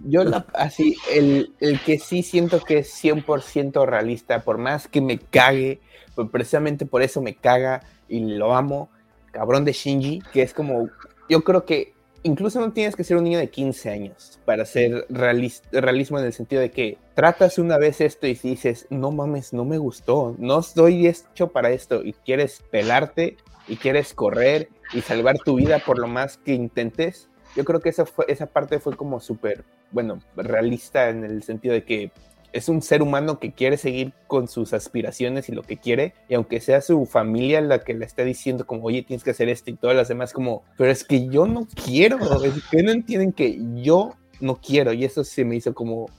Yo 0.05 0.23
así, 0.53 0.95
el, 1.11 1.53
el 1.59 1.79
que 1.81 1.99
sí 1.99 2.23
siento 2.23 2.61
que 2.61 2.79
es 2.79 3.03
100% 3.03 3.85
realista, 3.85 4.43
por 4.43 4.57
más 4.57 4.87
que 4.87 5.01
me 5.01 5.19
cague 5.19 5.81
pues 6.15 6.29
precisamente 6.29 6.85
por 6.85 7.01
eso 7.01 7.21
me 7.21 7.35
caga 7.35 7.81
y 8.07 8.19
lo 8.19 8.55
amo, 8.55 8.89
cabrón 9.31 9.65
de 9.65 9.73
Shinji, 9.73 10.21
que 10.31 10.43
es 10.43 10.53
como, 10.53 10.89
yo 11.29 11.43
creo 11.43 11.65
que 11.65 11.92
incluso 12.23 12.59
no 12.59 12.71
tienes 12.71 12.95
que 12.95 13.03
ser 13.03 13.17
un 13.17 13.25
niño 13.25 13.37
de 13.37 13.49
15 13.49 13.89
años 13.89 14.39
para 14.45 14.65
ser 14.65 15.05
realismo 15.09 16.19
en 16.19 16.25
el 16.25 16.33
sentido 16.33 16.61
de 16.61 16.71
que 16.71 16.97
tratas 17.13 17.59
una 17.59 17.77
vez 17.77 18.01
esto 18.01 18.27
y 18.27 18.33
dices, 18.33 18.87
no 18.89 19.11
mames, 19.11 19.53
no 19.53 19.65
me 19.65 19.77
gustó, 19.77 20.35
no 20.39 20.59
estoy 20.59 21.07
hecho 21.07 21.49
para 21.49 21.71
esto 21.71 22.03
y 22.03 22.13
quieres 22.13 22.63
pelarte 22.71 23.37
y 23.67 23.77
quieres 23.77 24.13
correr 24.13 24.69
y 24.93 25.01
salvar 25.01 25.37
tu 25.39 25.55
vida 25.55 25.79
por 25.79 25.99
lo 25.99 26.07
más 26.07 26.37
que 26.37 26.53
intentes. 26.53 27.29
Yo 27.55 27.65
creo 27.65 27.81
que 27.81 27.89
esa, 27.89 28.05
fue, 28.05 28.25
esa 28.27 28.47
parte 28.47 28.79
fue 28.79 28.95
como 28.95 29.19
súper, 29.19 29.63
bueno, 29.91 30.19
realista 30.35 31.09
en 31.09 31.23
el 31.23 31.43
sentido 31.43 31.73
de 31.73 31.83
que 31.83 32.11
es 32.53 32.69
un 32.69 32.81
ser 32.81 33.01
humano 33.01 33.39
que 33.39 33.51
quiere 33.51 33.77
seguir 33.77 34.13
con 34.27 34.47
sus 34.47 34.73
aspiraciones 34.73 35.49
y 35.49 35.51
lo 35.51 35.63
que 35.63 35.77
quiere, 35.77 36.13
y 36.29 36.35
aunque 36.35 36.61
sea 36.61 36.81
su 36.81 37.05
familia 37.05 37.59
la 37.61 37.79
que 37.79 37.93
le 37.93 38.05
esté 38.05 38.23
diciendo 38.23 38.65
como, 38.65 38.85
oye, 38.85 39.01
tienes 39.01 39.23
que 39.23 39.31
hacer 39.31 39.49
esto 39.49 39.71
y 39.71 39.75
todas 39.75 39.95
las 39.95 40.07
demás 40.07 40.31
como, 40.31 40.63
pero 40.77 40.91
es 40.91 41.03
que 41.03 41.27
yo 41.27 41.47
no 41.47 41.67
quiero, 41.85 42.17
es 42.43 42.53
que 42.69 42.83
no 42.83 42.91
entienden 42.91 43.33
que 43.33 43.59
yo 43.81 44.13
no 44.39 44.59
quiero, 44.61 44.93
y 44.93 45.03
eso 45.03 45.23
se 45.23 45.43
me 45.43 45.55
hizo 45.55 45.73
como, 45.73 46.09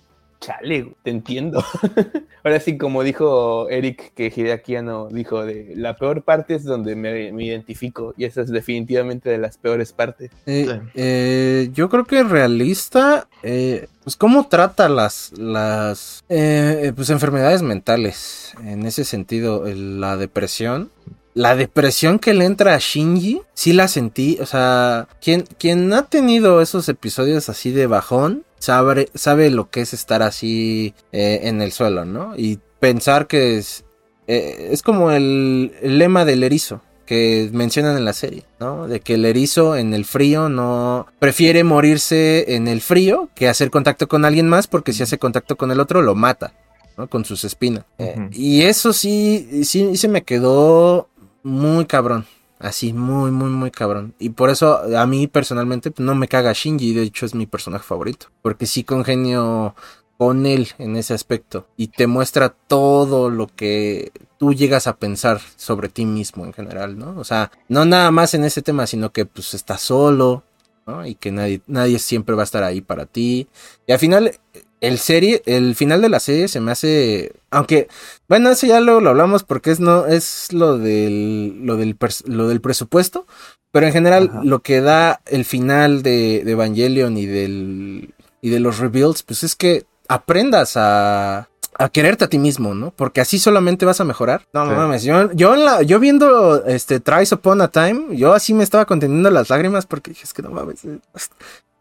chale, 0.45 0.95
te 1.03 1.11
entiendo. 1.11 1.65
Ahora 2.45 2.61
sí, 2.61 2.77
como 2.77 3.03
dijo 3.03 3.69
Eric, 3.71 4.13
que 4.15 4.33
Hideaki 4.35 4.77
dijo, 5.11 5.45
de 5.45 5.73
la 5.77 5.97
peor 5.97 6.23
parte 6.23 6.57
es 6.57 6.65
donde 6.65 6.95
me, 6.97 7.31
identifico, 7.45 8.15
y 8.17 8.25
esa 8.25 8.43
es 8.43 8.51
definitivamente 8.51 9.31
de 9.31 9.39
las 9.39 9.57
peores 9.57 9.93
partes. 9.93 10.31
Eh, 10.47 10.81
eh, 10.95 11.71
yo 11.73 11.89
creo 11.89 12.05
que 12.05 12.23
realista, 12.23 13.29
eh, 13.43 13.87
pues 14.03 14.17
cómo 14.17 14.49
trata 14.49 14.89
las, 14.89 15.33
las 15.39 16.25
pues 16.29 17.11
enfermedades 17.11 17.63
mentales, 17.63 18.55
en 18.63 18.85
ese 18.87 19.05
sentido, 19.05 19.65
la 19.67 20.17
depresión. 20.17 20.91
La 21.35 21.57
depresión 21.57 22.21
que 22.21 22.33
le 22.33 22.45
entra 22.45 22.75
a 22.75 22.79
Shinji, 22.79 23.43
sí 23.55 23.73
la 23.73 23.89
sentí, 23.89 24.39
o 24.41 24.47
sea, 24.47 25.09
quien, 25.21 25.43
quien 25.59 25.93
ha 25.93 26.05
tenido 26.05 26.61
esos 26.61 26.89
episodios 26.89 27.49
así 27.49 27.73
de 27.73 27.89
bajón, 27.89 28.45
sabe, 28.65 29.09
sabe 29.15 29.51
lo 29.51 29.69
que 29.69 29.83
es 29.83 29.93
estar 29.93 30.23
así 30.23 30.95
eh, 31.13 31.41
en 31.43 31.61
el 31.61 31.73
suelo, 31.73 32.05
¿no? 32.05 32.35
Y 32.37 32.61
pensar 32.79 33.27
que 33.27 33.59
es, 33.59 33.85
eh, 34.27 34.69
es 34.71 34.83
como 34.83 35.11
el, 35.11 35.73
lema 35.83 36.25
del 36.25 36.45
erizo 36.45 36.81
que 37.05 37.51
mencionan 37.53 37.99
en 37.99 38.05
la 38.05 38.15
serie, 38.15 38.45
¿no? 38.61 38.89
De 38.89 39.01
que 39.01 39.15
el 39.15 39.25
erizo 39.27 39.77
en 39.77 39.93
el 39.93 40.05
frío 40.05 40.49
no 40.49 41.07
prefiere 41.19 41.65
morirse 41.65 42.55
en 42.55 42.69
el 42.69 42.81
frío 42.81 43.29
que 43.35 43.49
hacer 43.49 43.71
contacto 43.71 44.09
con 44.09 44.25
alguien 44.25 44.49
más 44.49 44.67
porque 44.67 44.93
si 44.93 45.03
hace 45.03 45.19
contacto 45.19 45.57
con 45.57 45.71
el 45.71 45.81
otro 45.81 46.01
lo 46.01 46.15
mata, 46.15 46.55
¿no? 46.97 47.09
Con 47.09 47.27
sus 47.27 47.45
espinas. 47.45 47.85
Eh, 47.99 48.31
y 48.33 48.63
eso 48.63 48.95
sí, 48.95 49.65
sí 49.65 49.97
se 49.97 50.09
me 50.09 50.23
quedó 50.23 51.09
muy 51.45 51.87
cabrón. 51.87 52.27
Así, 52.59 52.93
muy, 52.93 53.31
muy, 53.31 53.51
muy 53.51 53.71
cabrón. 53.71 54.15
Y 54.19 54.31
por 54.31 54.51
eso 54.51 54.81
a 54.97 55.07
mí 55.07 55.27
personalmente 55.27 55.91
pues, 55.91 56.05
no 56.05 56.15
me 56.15 56.29
caga 56.29 56.53
Shinji, 56.53 56.95
de 56.95 57.03
hecho 57.03 57.27
es 57.27 57.35
mi 57.35 57.47
personaje 57.47 57.85
favorito. 57.85 58.29
Porque 58.43 58.67
sí 58.67 58.85
congenio 58.85 59.75
con 60.17 60.47
él 60.47 60.69
en 60.79 60.97
ese 60.97 61.15
aspecto. 61.15 61.69
Y 61.77 61.89
te 61.89 62.07
muestra 62.07 62.49
todo 62.49 63.31
lo 63.31 63.49
que 63.49 64.13
tú 64.39 64.55
llegas 64.55 64.87
a 64.87 64.97
pensar 64.97 65.41
sobre 65.57 65.89
ti 65.89 66.07
mismo 66.07 66.45
en 66.45 66.53
general, 66.53 66.99
¿no? 66.99 67.15
O 67.19 67.25
sea, 67.25 67.51
no 67.69 67.85
nada 67.85 68.11
más 68.11 68.35
en 68.35 68.45
ese 68.45 68.63
tema, 68.63 68.87
sino 68.87 69.13
que 69.13 69.27
pues 69.27 69.55
estás 69.55 69.83
solo, 69.83 70.45
¿no? 70.87 71.07
Y 71.07 71.15
que 71.17 71.33
nadie, 71.33 71.61
nadie 71.67 71.99
siempre 71.99 72.35
va 72.35 72.43
a 72.43 72.45
estar 72.45 72.63
ahí 72.63 72.81
para 72.81 73.07
ti. 73.07 73.49
Y 73.87 73.93
al 73.93 73.99
final 73.99 74.33
el 74.81 74.99
serie, 74.99 75.43
el 75.47 75.75
final 75.75 76.03
de 76.03 76.09
la 76.09 76.21
serie 76.21 76.49
se 76.49 76.61
me 76.61 76.73
hace, 76.73 77.33
aunque, 77.51 77.89
bueno, 78.29 78.51
eso 78.51 78.67
ya 78.67 78.81
lo, 78.81 79.01
lo 79.01 79.11
hablamos 79.11 79.45
porque 79.45 79.71
es 79.71 79.81
no, 79.81 80.07
es 80.07 80.53
lo 80.53 80.79
del, 80.79 81.65
lo 81.65 81.77
del, 81.77 81.97
lo 82.27 82.49
del 82.49 82.61
presupuesto, 82.61 83.27
pero 83.71 83.87
en 83.87 83.93
general 83.93 84.31
lo 84.43 84.61
que 84.61 84.81
da 84.81 85.21
el 85.27 85.45
final 85.45 86.03
de, 86.03 86.43
de 86.45 86.53
Evangelion 86.53 87.17
y 87.17 87.27
del, 87.27 88.15
y 88.41 88.51
de 88.51 88.61
los 88.61 88.79
rebuilds, 88.79 89.23
pues 89.23 89.43
es 89.43 89.57
que 89.57 89.85
aprendas 90.09 90.77
a, 90.77 91.49
a 91.79 91.89
quererte 91.89 92.25
a 92.25 92.29
ti 92.29 92.39
mismo, 92.39 92.75
¿no? 92.75 92.93
Porque 92.93 93.21
así 93.21 93.39
solamente 93.39 93.85
vas 93.85 94.01
a 94.01 94.05
mejorar. 94.05 94.47
No, 94.53 94.65
mames, 94.65 95.03
yo, 95.03 95.33
yo, 95.33 95.57
la, 95.57 95.83
yo 95.83 95.99
viendo 95.99 96.65
este 96.65 97.01
Tries 97.01 97.33
Upon 97.33 97.61
a 97.61 97.69
Time, 97.69 98.17
yo 98.17 98.33
así 98.33 98.55
me 98.55 98.65
estaba 98.65 98.85
conteniendo 98.85 99.31
las 99.31 99.51
lágrimas 99.51 99.87
porque 99.87 100.11
dije, 100.13 100.25
es 100.25 100.33
que 100.33 100.43
no 100.43 100.51
mames, 100.51 100.83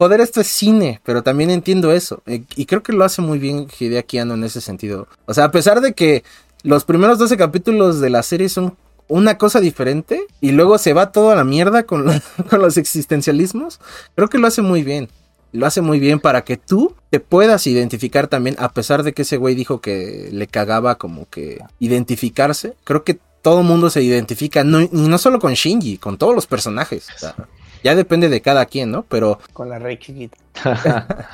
joder, 0.04 0.20
esto 0.20 0.42
es 0.42 0.48
cine, 0.48 1.00
pero 1.06 1.24
también 1.24 1.50
entiendo 1.50 1.94
eso. 1.94 2.22
Eh, 2.26 2.44
y 2.58 2.66
creo 2.66 2.84
que 2.84 2.92
lo 2.92 3.06
hace 3.06 3.22
muy 3.22 3.40
bien 3.40 3.68
Hideaki 3.80 4.18
Anno 4.18 4.34
en 4.34 4.44
ese 4.44 4.60
sentido. 4.60 5.08
O 5.28 5.34
sea, 5.34 5.46
a 5.46 5.52
pesar 5.52 5.80
de 5.80 5.94
que 5.94 6.26
los 6.62 6.84
primeros 6.84 7.20
12 7.20 7.38
capítulos 7.38 8.02
de 8.02 8.10
la 8.10 8.22
serie 8.22 8.50
son 8.50 8.76
una 9.08 9.38
cosa 9.38 9.62
diferente 9.62 10.28
y 10.42 10.52
luego 10.52 10.78
se 10.78 10.92
va 10.92 11.14
todo 11.14 11.32
a 11.32 11.36
la 11.36 11.46
mierda 11.46 11.84
con, 11.86 12.04
los 12.52 12.76
existencialismos, 12.76 13.80
creo 14.14 14.28
que 14.28 14.40
lo 14.40 14.48
hace 14.48 14.62
muy 14.62 14.84
bien 14.84 15.08
lo 15.54 15.68
hace 15.68 15.82
muy 15.82 16.00
bien 16.00 16.20
para 16.20 16.44
que 16.44 16.58
tú 16.58 16.96
te 17.12 17.20
puedas 17.20 17.68
identificar 17.68 18.28
también, 18.28 18.56
a 18.58 18.74
pesar 18.74 19.04
de 19.04 19.14
que 19.14 19.22
ese 19.22 19.38
güey 19.38 19.54
dijo 19.54 19.82
que 19.82 20.30
le 20.32 20.48
cagaba 20.48 20.96
como 20.96 21.30
que 21.30 21.60
identificarse. 21.78 22.74
Creo 22.84 23.04
que 23.04 23.20
todo 23.44 23.62
mundo 23.62 23.92
se 23.92 24.02
identifica, 24.02 24.64
no, 24.64 24.82
y 24.82 24.90
no 24.92 25.18
solo 25.20 25.40
con 25.40 25.54
Shinji, 25.54 26.00
con 26.00 26.18
todos 26.18 26.34
los 26.34 26.48
personajes. 26.48 27.06
Ya 27.84 27.96
depende 27.96 28.30
de 28.30 28.42
cada 28.42 28.66
quien, 28.66 28.92
¿no? 28.92 29.04
Pero... 29.04 29.40
Con 29.54 29.70
la 29.70 29.80
rey 29.80 29.98
chiquita. 29.98 30.38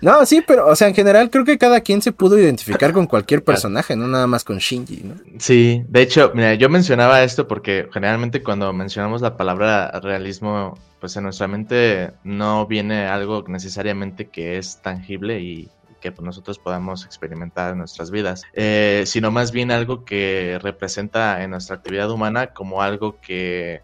no, 0.00 0.24
sí, 0.26 0.42
pero, 0.46 0.68
o 0.68 0.76
sea, 0.76 0.88
en 0.88 0.94
general 0.94 1.30
creo 1.30 1.44
que 1.44 1.58
cada 1.58 1.80
quien 1.80 2.02
se 2.02 2.12
pudo 2.12 2.38
identificar 2.38 2.92
con 2.92 3.06
cualquier 3.06 3.42
personaje, 3.42 3.96
no 3.96 4.06
nada 4.06 4.26
más 4.26 4.44
con 4.44 4.58
Shinji, 4.58 5.02
¿no? 5.04 5.14
Sí, 5.38 5.82
de 5.88 6.02
hecho, 6.02 6.32
mira, 6.34 6.54
yo 6.54 6.68
mencionaba 6.68 7.22
esto 7.22 7.48
porque 7.48 7.88
generalmente 7.92 8.42
cuando 8.42 8.72
mencionamos 8.72 9.22
la 9.22 9.36
palabra 9.36 9.90
realismo, 10.00 10.78
pues 11.00 11.16
en 11.16 11.24
nuestra 11.24 11.48
mente 11.48 12.12
no 12.22 12.66
viene 12.66 13.06
algo 13.06 13.44
necesariamente 13.48 14.28
que 14.28 14.58
es 14.58 14.80
tangible 14.82 15.40
y 15.40 15.70
que 16.00 16.12
pues, 16.12 16.24
nosotros 16.24 16.58
podamos 16.58 17.04
experimentar 17.04 17.72
en 17.72 17.78
nuestras 17.78 18.10
vidas, 18.10 18.42
eh, 18.54 19.04
sino 19.06 19.30
más 19.30 19.52
bien 19.52 19.70
algo 19.70 20.04
que 20.04 20.58
representa 20.62 21.42
en 21.42 21.50
nuestra 21.50 21.76
actividad 21.76 22.10
humana 22.10 22.48
como 22.48 22.82
algo 22.82 23.20
que 23.20 23.82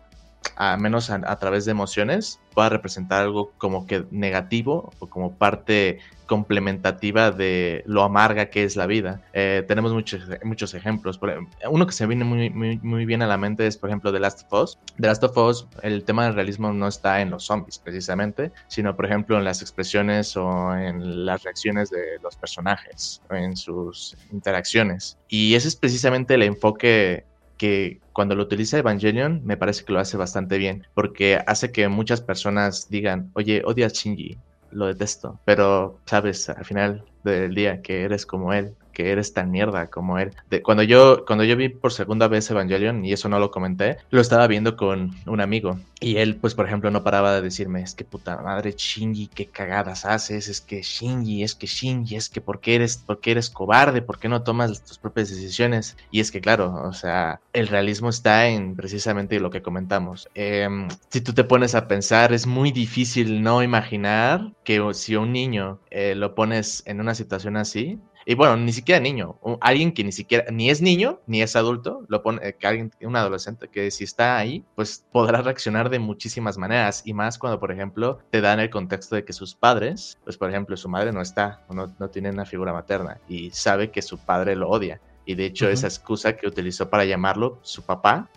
a 0.56 0.76
menos 0.76 1.10
a, 1.10 1.38
través 1.38 1.64
de 1.64 1.72
emociones, 1.72 2.40
pueda 2.54 2.68
representar 2.68 3.22
algo 3.22 3.52
como 3.58 3.86
que 3.86 4.04
negativo 4.10 4.92
o 4.98 5.06
como 5.06 5.32
parte 5.34 5.98
complementativa 6.26 7.30
de 7.30 7.82
lo 7.86 8.02
amarga 8.02 8.46
que 8.46 8.64
es 8.64 8.76
la 8.76 8.86
vida. 8.86 9.22
Eh, 9.32 9.64
tenemos 9.66 9.92
muchos, 9.92 10.22
muchos 10.42 10.74
ejemplos. 10.74 11.20
Uno 11.68 11.86
que 11.86 11.92
se 11.92 12.06
viene 12.06 12.24
muy, 12.24 12.50
muy, 12.50 12.78
muy, 12.82 13.06
bien 13.06 13.22
a 13.22 13.26
la 13.26 13.36
mente 13.36 13.66
es, 13.66 13.76
por 13.76 13.90
ejemplo, 13.90 14.12
The 14.12 14.20
Last 14.20 14.42
of 14.50 14.62
Us. 14.62 14.78
The 15.00 15.06
Last 15.06 15.24
of 15.24 15.36
Us, 15.36 15.66
el 15.82 16.04
tema 16.04 16.24
del 16.24 16.34
realismo 16.34 16.72
no 16.72 16.88
está 16.88 17.20
en 17.20 17.30
los 17.30 17.44
zombies 17.44 17.78
precisamente, 17.78 18.50
sino, 18.66 18.96
por 18.96 19.06
ejemplo, 19.06 19.38
en 19.38 19.44
las 19.44 19.62
expresiones 19.62 20.36
o 20.36 20.74
en 20.74 21.24
las 21.26 21.44
reacciones 21.44 21.90
de 21.90 22.18
los 22.22 22.36
personajes, 22.36 23.22
en 23.30 23.56
sus 23.56 24.16
interacciones. 24.32 25.18
Y 25.28 25.54
ese 25.54 25.68
es 25.68 25.76
precisamente 25.76 26.34
el 26.34 26.42
enfoque 26.42 27.24
que 27.56 28.00
cuando 28.12 28.34
lo 28.34 28.42
utiliza 28.44 28.78
Evangelion 28.78 29.42
me 29.44 29.56
parece 29.56 29.84
que 29.84 29.92
lo 29.92 30.00
hace 30.00 30.16
bastante 30.16 30.58
bien, 30.58 30.86
porque 30.94 31.38
hace 31.46 31.72
que 31.72 31.88
muchas 31.88 32.20
personas 32.20 32.88
digan, 32.88 33.30
oye, 33.34 33.62
odias 33.64 33.94
Shinji, 33.94 34.38
lo 34.70 34.86
detesto, 34.86 35.40
pero 35.44 36.00
sabes 36.06 36.48
al 36.48 36.64
final 36.64 37.04
del 37.24 37.54
día 37.54 37.82
que 37.82 38.02
eres 38.02 38.26
como 38.26 38.52
él, 38.52 38.76
que 38.96 39.10
eres 39.10 39.34
tan 39.34 39.50
mierda 39.50 39.88
como 39.88 40.18
él. 40.18 40.32
De, 40.48 40.62
cuando, 40.62 40.82
yo, 40.82 41.26
cuando 41.26 41.44
yo 41.44 41.54
vi 41.54 41.68
por 41.68 41.92
segunda 41.92 42.28
vez 42.28 42.50
Evangelion, 42.50 43.04
y 43.04 43.12
eso 43.12 43.28
no 43.28 43.38
lo 43.38 43.50
comenté, 43.50 43.98
lo 44.08 44.22
estaba 44.22 44.46
viendo 44.46 44.74
con 44.74 45.14
un 45.26 45.42
amigo. 45.42 45.78
Y 46.00 46.16
él, 46.16 46.36
pues, 46.36 46.54
por 46.54 46.64
ejemplo, 46.66 46.90
no 46.90 47.04
paraba 47.04 47.34
de 47.34 47.42
decirme, 47.42 47.82
es 47.82 47.94
que 47.94 48.06
puta 48.06 48.38
madre, 48.38 48.74
Shinji, 48.74 49.26
qué 49.26 49.44
cagadas 49.44 50.06
haces, 50.06 50.48
es 50.48 50.62
que 50.62 50.80
Shinji, 50.80 51.42
es 51.42 51.54
que 51.54 51.66
Shinji, 51.66 52.16
es 52.16 52.30
que 52.30 52.40
por 52.40 52.60
qué 52.60 52.76
eres, 52.76 52.96
por 52.96 53.20
qué 53.20 53.32
eres 53.32 53.50
cobarde, 53.50 54.00
por 54.00 54.18
qué 54.18 54.30
no 54.30 54.42
tomas 54.42 54.82
tus 54.82 54.96
propias 54.96 55.28
decisiones. 55.28 55.98
Y 56.10 56.20
es 56.20 56.32
que, 56.32 56.40
claro, 56.40 56.74
o 56.88 56.94
sea, 56.94 57.40
el 57.52 57.68
realismo 57.68 58.08
está 58.08 58.48
en 58.48 58.76
precisamente 58.76 59.38
lo 59.40 59.50
que 59.50 59.60
comentamos. 59.60 60.30
Em, 60.34 60.88
si 61.10 61.20
tú 61.20 61.34
te 61.34 61.44
pones 61.44 61.74
a 61.74 61.86
pensar, 61.86 62.32
es 62.32 62.46
muy 62.46 62.72
difícil 62.72 63.42
no 63.42 63.62
imaginar 63.62 64.54
que 64.64 64.82
si 64.94 65.16
un 65.16 65.32
niño 65.32 65.80
eh, 65.90 66.14
lo 66.14 66.34
pones 66.34 66.82
en 66.86 67.02
una 67.02 67.14
situación 67.14 67.58
así, 67.58 67.98
y 68.28 68.34
bueno, 68.34 68.56
ni 68.56 68.72
siquiera 68.72 69.00
niño, 69.00 69.38
alguien 69.60 69.92
que 69.92 70.02
ni 70.02 70.10
siquiera, 70.10 70.50
ni 70.50 70.68
es 70.68 70.82
niño, 70.82 71.20
ni 71.28 71.42
es 71.42 71.54
adulto, 71.54 72.04
lo 72.08 72.22
pone, 72.24 72.48
eh, 72.48 72.56
que 72.58 72.66
alguien, 72.66 72.90
un 73.00 73.14
adolescente 73.14 73.68
que 73.68 73.88
si 73.92 74.02
está 74.02 74.36
ahí, 74.36 74.64
pues 74.74 75.06
podrá 75.12 75.42
reaccionar 75.42 75.90
de 75.90 76.00
muchísimas 76.00 76.58
maneras. 76.58 77.02
Y 77.04 77.14
más 77.14 77.38
cuando, 77.38 77.60
por 77.60 77.70
ejemplo, 77.70 78.18
te 78.30 78.40
dan 78.40 78.58
el 78.58 78.68
contexto 78.68 79.14
de 79.14 79.24
que 79.24 79.32
sus 79.32 79.54
padres, 79.54 80.18
pues 80.24 80.36
por 80.36 80.50
ejemplo, 80.50 80.76
su 80.76 80.88
madre 80.88 81.12
no 81.12 81.20
está, 81.20 81.64
no, 81.70 81.94
no 82.00 82.10
tiene 82.10 82.30
una 82.30 82.44
figura 82.44 82.72
materna, 82.72 83.20
y 83.28 83.50
sabe 83.52 83.92
que 83.92 84.02
su 84.02 84.18
padre 84.18 84.56
lo 84.56 84.68
odia. 84.70 85.00
Y 85.26 85.34
de 85.34 85.44
hecho, 85.44 85.68
esa 85.68 85.88
excusa 85.88 86.36
que 86.36 86.46
utilizó 86.46 86.88
para 86.88 87.04
llamarlo 87.04 87.58
su 87.62 87.82
papá, 87.82 88.30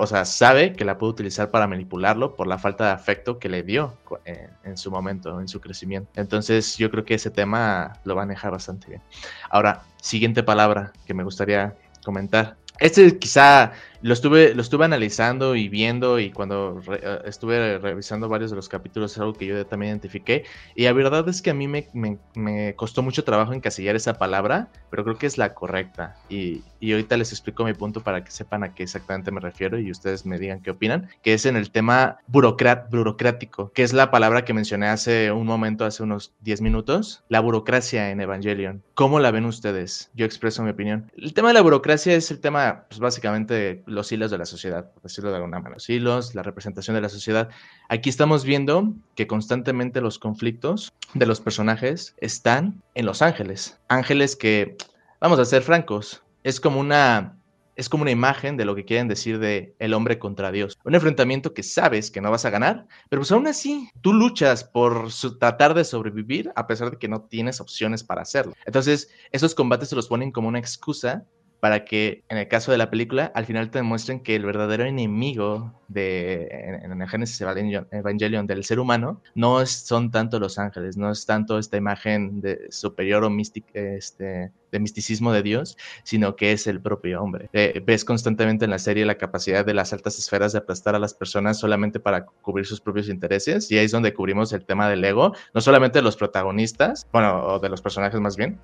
o 0.00 0.06
sea, 0.06 0.24
sabe 0.24 0.72
que 0.72 0.84
la 0.84 0.96
puede 0.96 1.12
utilizar 1.12 1.50
para 1.50 1.66
manipularlo 1.66 2.36
por 2.36 2.46
la 2.46 2.56
falta 2.56 2.86
de 2.86 2.92
afecto 2.92 3.38
que 3.38 3.48
le 3.48 3.64
dio 3.64 3.98
en, 4.24 4.50
en, 4.62 4.76
su 4.76 4.92
momento, 4.92 5.40
en 5.40 5.48
su 5.48 5.60
crecimiento. 5.60 6.08
Entonces, 6.14 6.78
yo 6.78 6.88
creo 6.90 7.04
que 7.04 7.14
ese 7.14 7.30
tema 7.30 7.98
lo 8.04 8.14
va 8.14 8.22
a 8.22 8.26
manejar 8.26 8.52
bastante 8.52 8.86
bien. 8.86 9.02
Ahora, 9.50 9.82
siguiente 10.00 10.44
palabra 10.44 10.92
que 11.04 11.14
me 11.14 11.24
gustaría 11.24 11.76
comentar. 12.04 12.56
Este 12.78 13.18
quizá 13.18 13.72
lo 14.06 14.12
estuve, 14.12 14.54
lo 14.54 14.62
estuve 14.62 14.84
analizando 14.84 15.56
y 15.56 15.68
viendo 15.68 16.20
y 16.20 16.30
cuando 16.30 16.80
eh, 16.92 17.22
estuve 17.24 17.78
revisando 17.78 18.28
varios 18.28 18.50
de 18.50 18.56
los 18.56 18.68
capítulos 18.68 19.10
es 19.10 19.18
algo 19.18 19.32
que 19.32 19.46
yo 19.46 19.66
también 19.66 19.90
identifiqué 19.90 20.44
y 20.76 20.84
la 20.84 20.92
verdad 20.92 21.28
es 21.28 21.42
que 21.42 21.50
a 21.50 21.54
mí 21.54 21.66
me, 21.66 21.88
me, 21.92 22.76
costó 22.76 23.02
mucho 23.02 23.24
trabajo 23.24 23.52
encasillar 23.52 23.96
esa 23.96 24.14
palabra, 24.14 24.68
pero 24.90 25.02
creo 25.02 25.18
que 25.18 25.26
es 25.26 25.38
la 25.38 25.54
correcta 25.54 26.14
y, 26.28 26.62
y, 26.78 26.92
ahorita 26.92 27.16
les 27.16 27.32
explico 27.32 27.64
mi 27.64 27.74
punto 27.74 28.00
para 28.00 28.22
que 28.22 28.30
sepan 28.30 28.62
a 28.62 28.74
qué 28.74 28.84
exactamente 28.84 29.32
me 29.32 29.40
refiero 29.40 29.76
y 29.76 29.90
ustedes 29.90 30.24
me 30.24 30.38
digan 30.38 30.62
qué 30.62 30.70
opinan, 30.70 31.08
que 31.22 31.34
es 31.34 31.44
en 31.44 31.56
el 31.56 31.72
tema 31.72 32.18
burocrático, 32.28 33.72
que 33.72 33.82
es 33.82 33.92
la 33.92 34.12
palabra 34.12 34.44
que 34.44 34.54
mencioné 34.54 34.86
hace 34.86 35.32
un 35.32 35.48
momento, 35.48 35.84
hace 35.84 36.04
unos 36.04 36.32
10 36.42 36.60
minutos, 36.60 37.24
la 37.28 37.40
burocracia 37.40 38.12
en 38.12 38.20
Evangelion. 38.20 38.84
¿Cómo 38.94 39.18
la 39.18 39.32
ven 39.32 39.46
ustedes? 39.46 40.12
Yo 40.14 40.26
expreso 40.26 40.62
mi 40.62 40.70
opinión. 40.70 41.10
El 41.16 41.34
tema 41.34 41.48
de 41.48 41.54
la 41.54 41.62
burocracia 41.62 42.14
es 42.14 42.30
el 42.30 42.40
tema, 42.40 42.84
pues 42.88 43.00
básicamente 43.00 43.82
los 43.96 44.12
hilos 44.12 44.30
de 44.30 44.38
la 44.38 44.46
sociedad, 44.46 44.92
por 44.92 45.02
decirlo 45.02 45.30
de 45.30 45.36
alguna 45.36 45.58
manera, 45.58 45.74
los 45.74 45.90
hilos, 45.90 46.34
la 46.36 46.42
representación 46.42 46.94
de 46.94 47.00
la 47.00 47.08
sociedad. 47.08 47.48
Aquí 47.88 48.08
estamos 48.08 48.44
viendo 48.44 48.94
que 49.16 49.26
constantemente 49.26 50.00
los 50.00 50.20
conflictos 50.20 50.92
de 51.14 51.26
los 51.26 51.40
personajes 51.40 52.14
están 52.18 52.82
en 52.94 53.06
Los 53.06 53.22
Ángeles. 53.22 53.80
Ángeles 53.88 54.36
que, 54.36 54.76
vamos 55.20 55.40
a 55.40 55.44
ser 55.44 55.62
francos, 55.62 56.22
es 56.44 56.60
como 56.60 56.78
una 56.78 57.36
es 57.76 57.90
como 57.90 58.02
una 58.02 58.10
imagen 58.10 58.56
de 58.56 58.64
lo 58.64 58.74
que 58.74 58.86
quieren 58.86 59.06
decir 59.06 59.38
de 59.38 59.74
el 59.78 59.92
hombre 59.92 60.18
contra 60.18 60.50
Dios. 60.50 60.78
Un 60.84 60.94
enfrentamiento 60.94 61.52
que 61.52 61.62
sabes 61.62 62.10
que 62.10 62.22
no 62.22 62.30
vas 62.30 62.46
a 62.46 62.50
ganar, 62.50 62.86
pero 63.10 63.20
pues 63.20 63.30
aún 63.32 63.46
así 63.46 63.90
tú 64.00 64.14
luchas 64.14 64.64
por 64.64 65.08
tratar 65.38 65.74
de 65.74 65.84
sobrevivir 65.84 66.50
a 66.56 66.66
pesar 66.66 66.90
de 66.90 66.96
que 66.96 67.08
no 67.08 67.22
tienes 67.22 67.60
opciones 67.60 68.02
para 68.02 68.22
hacerlo. 68.22 68.54
Entonces, 68.64 69.10
esos 69.30 69.54
combates 69.54 69.90
se 69.90 69.96
los 69.96 70.08
ponen 70.08 70.32
como 70.32 70.48
una 70.48 70.58
excusa 70.58 71.26
para 71.66 71.84
que 71.84 72.22
en 72.28 72.38
el 72.38 72.46
caso 72.46 72.70
de 72.70 72.78
la 72.78 72.90
película 72.90 73.32
al 73.34 73.44
final 73.44 73.72
te 73.72 73.80
demuestren 73.80 74.20
que 74.20 74.36
el 74.36 74.44
verdadero 74.44 74.84
enemigo 74.84 75.74
de 75.88 76.46
en, 76.48 77.02
el 77.02 77.08
Génesis 77.08 77.40
Evangelion, 77.40 78.46
del 78.46 78.62
ser 78.62 78.78
humano 78.78 79.20
no 79.34 79.66
son 79.66 80.12
tanto 80.12 80.38
los 80.38 80.60
ángeles, 80.60 80.96
no 80.96 81.10
es 81.10 81.26
tanto 81.26 81.58
esta 81.58 81.76
imagen 81.76 82.40
de 82.40 82.68
superior 82.70 83.24
o 83.24 83.30
mística, 83.30 83.80
este, 83.80 84.52
de 84.72 84.80
misticismo 84.80 85.32
de 85.32 85.42
Dios, 85.42 85.76
sino 86.04 86.36
que 86.36 86.52
es 86.52 86.66
el 86.66 86.80
propio 86.80 87.22
hombre. 87.22 87.48
Eh, 87.52 87.82
ves 87.84 88.04
constantemente 88.04 88.64
en 88.64 88.70
la 88.70 88.78
serie 88.78 89.04
la 89.04 89.16
capacidad 89.16 89.64
de 89.64 89.74
las 89.74 89.92
altas 89.92 90.18
esferas 90.18 90.52
de 90.52 90.58
aplastar 90.58 90.94
a 90.94 90.98
las 90.98 91.14
personas 91.14 91.58
solamente 91.58 92.00
para 92.00 92.26
cubrir 92.26 92.66
sus 92.66 92.80
propios 92.80 93.08
intereses, 93.08 93.70
y 93.70 93.78
ahí 93.78 93.84
es 93.84 93.92
donde 93.92 94.14
cubrimos 94.14 94.52
el 94.52 94.64
tema 94.64 94.88
del 94.88 95.04
ego, 95.04 95.34
no 95.54 95.60
solamente 95.60 95.98
de 95.98 96.02
los 96.02 96.16
protagonistas, 96.16 97.06
bueno, 97.12 97.42
o 97.44 97.58
de 97.58 97.68
los 97.68 97.80
personajes 97.80 98.20
más 98.20 98.36
bien, 98.36 98.58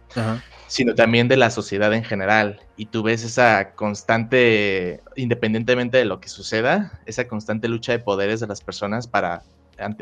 sino 0.66 0.94
también 0.94 1.28
de 1.28 1.36
la 1.36 1.50
sociedad 1.50 1.92
en 1.92 2.04
general. 2.04 2.60
Y 2.76 2.86
tú 2.86 3.02
ves 3.02 3.24
esa 3.24 3.72
constante, 3.74 5.00
independientemente 5.16 5.98
de 5.98 6.04
lo 6.04 6.20
que 6.20 6.28
suceda, 6.28 7.00
esa 7.06 7.28
constante 7.28 7.68
lucha 7.68 7.92
de 7.92 7.98
poderes 7.98 8.40
de 8.40 8.46
las 8.46 8.60
personas 8.60 9.06
para 9.06 9.42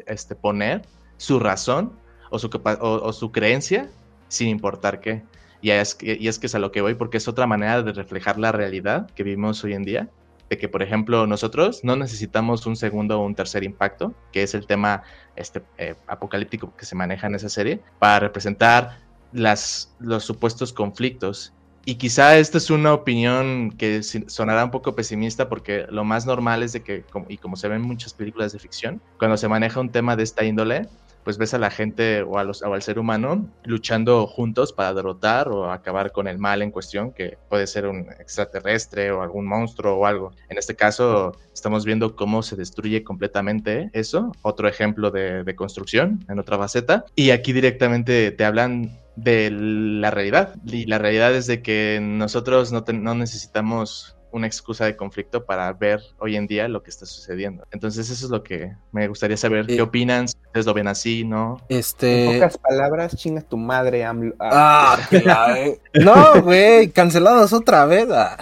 este, 0.07 0.35
poner 0.35 0.83
su 1.17 1.39
razón 1.39 1.93
o 2.31 2.39
su, 2.39 2.51
o 2.81 3.13
su 3.13 3.33
creencia 3.33 3.91
sin 4.29 4.49
importar 4.49 5.01
qué. 5.01 5.23
Y 5.63 5.71
es, 5.71 5.95
que, 5.95 6.17
y 6.19 6.29
es 6.29 6.39
que 6.39 6.47
es 6.47 6.55
a 6.55 6.59
lo 6.59 6.73
que 6.73 6.81
voy, 6.81 6.95
porque 6.95 7.19
es 7.19 7.29
otra 7.29 7.47
manera 7.47 7.83
de 7.83 7.93
reflejar 7.93 8.39
la 8.39 8.53
realidad 8.53 9.11
que 9.11 9.23
vivimos 9.23 9.63
hoy 9.65 9.75
en 9.75 9.85
día. 9.85 10.09
De 10.49 10.59
que, 10.59 10.69
por 10.69 10.83
ejemplo, 10.83 11.29
nosotros 11.29 11.85
no 11.85 11.95
necesitamos 11.95 12.67
un 12.67 12.75
segundo 12.75 13.21
o 13.21 13.25
un 13.25 13.37
tercer 13.37 13.63
impacto, 13.63 14.15
que 14.33 14.43
es 14.43 14.55
el 14.55 14.67
tema 14.67 15.03
este, 15.37 15.63
eh, 15.79 15.95
apocalíptico 16.09 16.75
que 16.77 16.85
se 16.85 16.97
maneja 16.97 17.29
en 17.29 17.37
esa 17.37 17.49
serie, 17.49 17.81
para 18.01 18.19
representar 18.19 18.99
las, 19.33 19.95
los 20.01 20.25
supuestos 20.25 20.73
conflictos. 20.73 21.53
Y 21.85 21.95
quizá 21.95 22.37
esta 22.37 22.59
es 22.59 22.69
una 22.69 22.93
opinión 22.93 23.71
que 23.73 24.03
sonará 24.03 24.65
un 24.65 24.71
poco 24.71 24.95
pesimista 24.95 25.49
porque 25.49 25.87
lo 25.89 26.05
más 26.05 26.27
normal 26.27 26.63
es 26.63 26.73
de 26.73 26.83
que, 26.83 27.05
y 27.29 27.39
como 27.39 27.57
se 27.57 27.69
ve 27.69 27.77
en 27.77 27.83
muchas 27.83 28.13
películas 28.13 28.53
de 28.53 28.59
ficción, 28.59 29.01
cuando 29.19 29.37
se 29.37 29.49
maneja 29.49 29.81
un 29.81 29.91
tema 29.91 30.15
de 30.15 30.25
esta 30.25 30.45
índole, 30.45 30.89
pues 31.25 31.39
ves 31.39 31.55
a 31.55 31.59
la 31.59 31.71
gente 31.71 32.23
o, 32.23 32.39
a 32.39 32.45
los, 32.45 32.63
o 32.63 32.73
al 32.73 32.83
ser 32.83 32.99
humano 32.99 33.49
luchando 33.65 34.27
juntos 34.27 34.73
para 34.73 34.95
derrotar 34.95 35.49
o 35.49 35.71
acabar 35.71 36.13
con 36.13 36.29
el 36.29 36.39
mal 36.39 36.63
en 36.63 36.71
cuestión, 36.71 37.13
que 37.13 37.39
puede 37.49 37.67
ser 37.67 37.87
un 37.87 38.07
extraterrestre 38.19 39.11
o 39.13 39.23
algún 39.23 39.47
monstruo 39.47 39.97
o 39.97 40.07
algo. 40.07 40.33
En 40.49 40.59
este 40.59 40.77
caso, 40.77 41.37
estamos 41.53 41.85
viendo 41.85 42.17
cómo 42.17 42.43
se 42.43 42.57
destruye 42.57 43.05
completamente 43.05 43.91
eso. 43.93 44.33
Otro 44.43 44.69
ejemplo 44.69 45.11
de, 45.11 45.45
construcción 45.57 46.25
en 46.29 46.39
otra 46.39 46.57
faceta. 46.57 47.05
Y 47.17 47.31
aquí 47.31 47.53
directamente 47.53 48.31
te 48.31 48.45
hablan 48.45 48.99
de 49.17 49.51
la 49.51 50.11
realidad. 50.11 50.55
Y 50.65 50.87
la 50.87 50.99
realidad 50.99 51.35
es 51.35 51.47
de 51.47 51.61
que 51.61 51.99
nosotros 52.01 52.73
no, 52.73 52.85
no 52.93 53.15
necesitamos 53.15 54.17
una 54.33 54.47
excusa 54.47 54.85
de 54.85 54.97
conflicto 54.97 55.45
para 55.45 55.73
ver 55.73 56.01
hoy 56.19 56.37
en 56.37 56.47
día 56.47 56.69
lo 56.69 56.83
que 56.83 56.91
está 56.91 57.07
sucediendo. 57.07 57.67
Entonces 57.71 58.11
eso 58.11 58.27
es 58.27 58.31
lo 58.31 58.43
que 58.43 58.75
me 58.93 59.09
gustaría 59.09 59.37
saber. 59.37 59.67
¿Qué 59.67 59.81
opinan? 59.83 60.29
Si 60.29 60.37
ustedes 60.47 60.67
lo 60.67 60.75
ven 60.75 60.89
así, 60.89 61.25
¿no? 61.25 61.61
Este... 61.69 62.27
En 62.27 62.33
pocas 62.35 62.59
palabras, 62.59 63.17
chinga 63.17 63.43
tu 63.43 63.57
madre, 63.57 64.05
Ah, 64.05 64.99
ah 65.27 65.57
no, 65.95 66.43
güey, 66.43 66.91
cancelados 66.91 67.53
otra 67.53 67.85
vez. 67.87 68.09
Ah. 68.11 68.37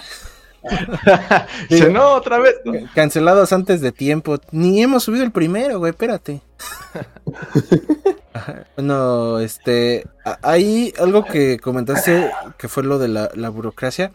Dice, 1.69 1.89
no, 1.89 2.13
otra 2.13 2.39
vez. 2.39 2.55
no". 2.65 2.73
Cancelados 2.93 3.53
antes 3.53 3.81
de 3.81 3.91
tiempo. 3.91 4.37
Ni 4.51 4.81
hemos 4.81 5.03
subido 5.03 5.23
el 5.23 5.31
primero, 5.31 5.79
güey, 5.79 5.91
espérate. 5.91 6.41
Ajá. 8.39 8.65
Bueno, 8.75 9.39
este, 9.39 10.05
hay 10.41 10.93
algo 10.99 11.25
que 11.25 11.59
comentaste 11.59 12.29
que 12.57 12.67
fue 12.67 12.83
lo 12.83 12.97
de 12.99 13.07
la, 13.07 13.49
burocracia. 13.49 14.11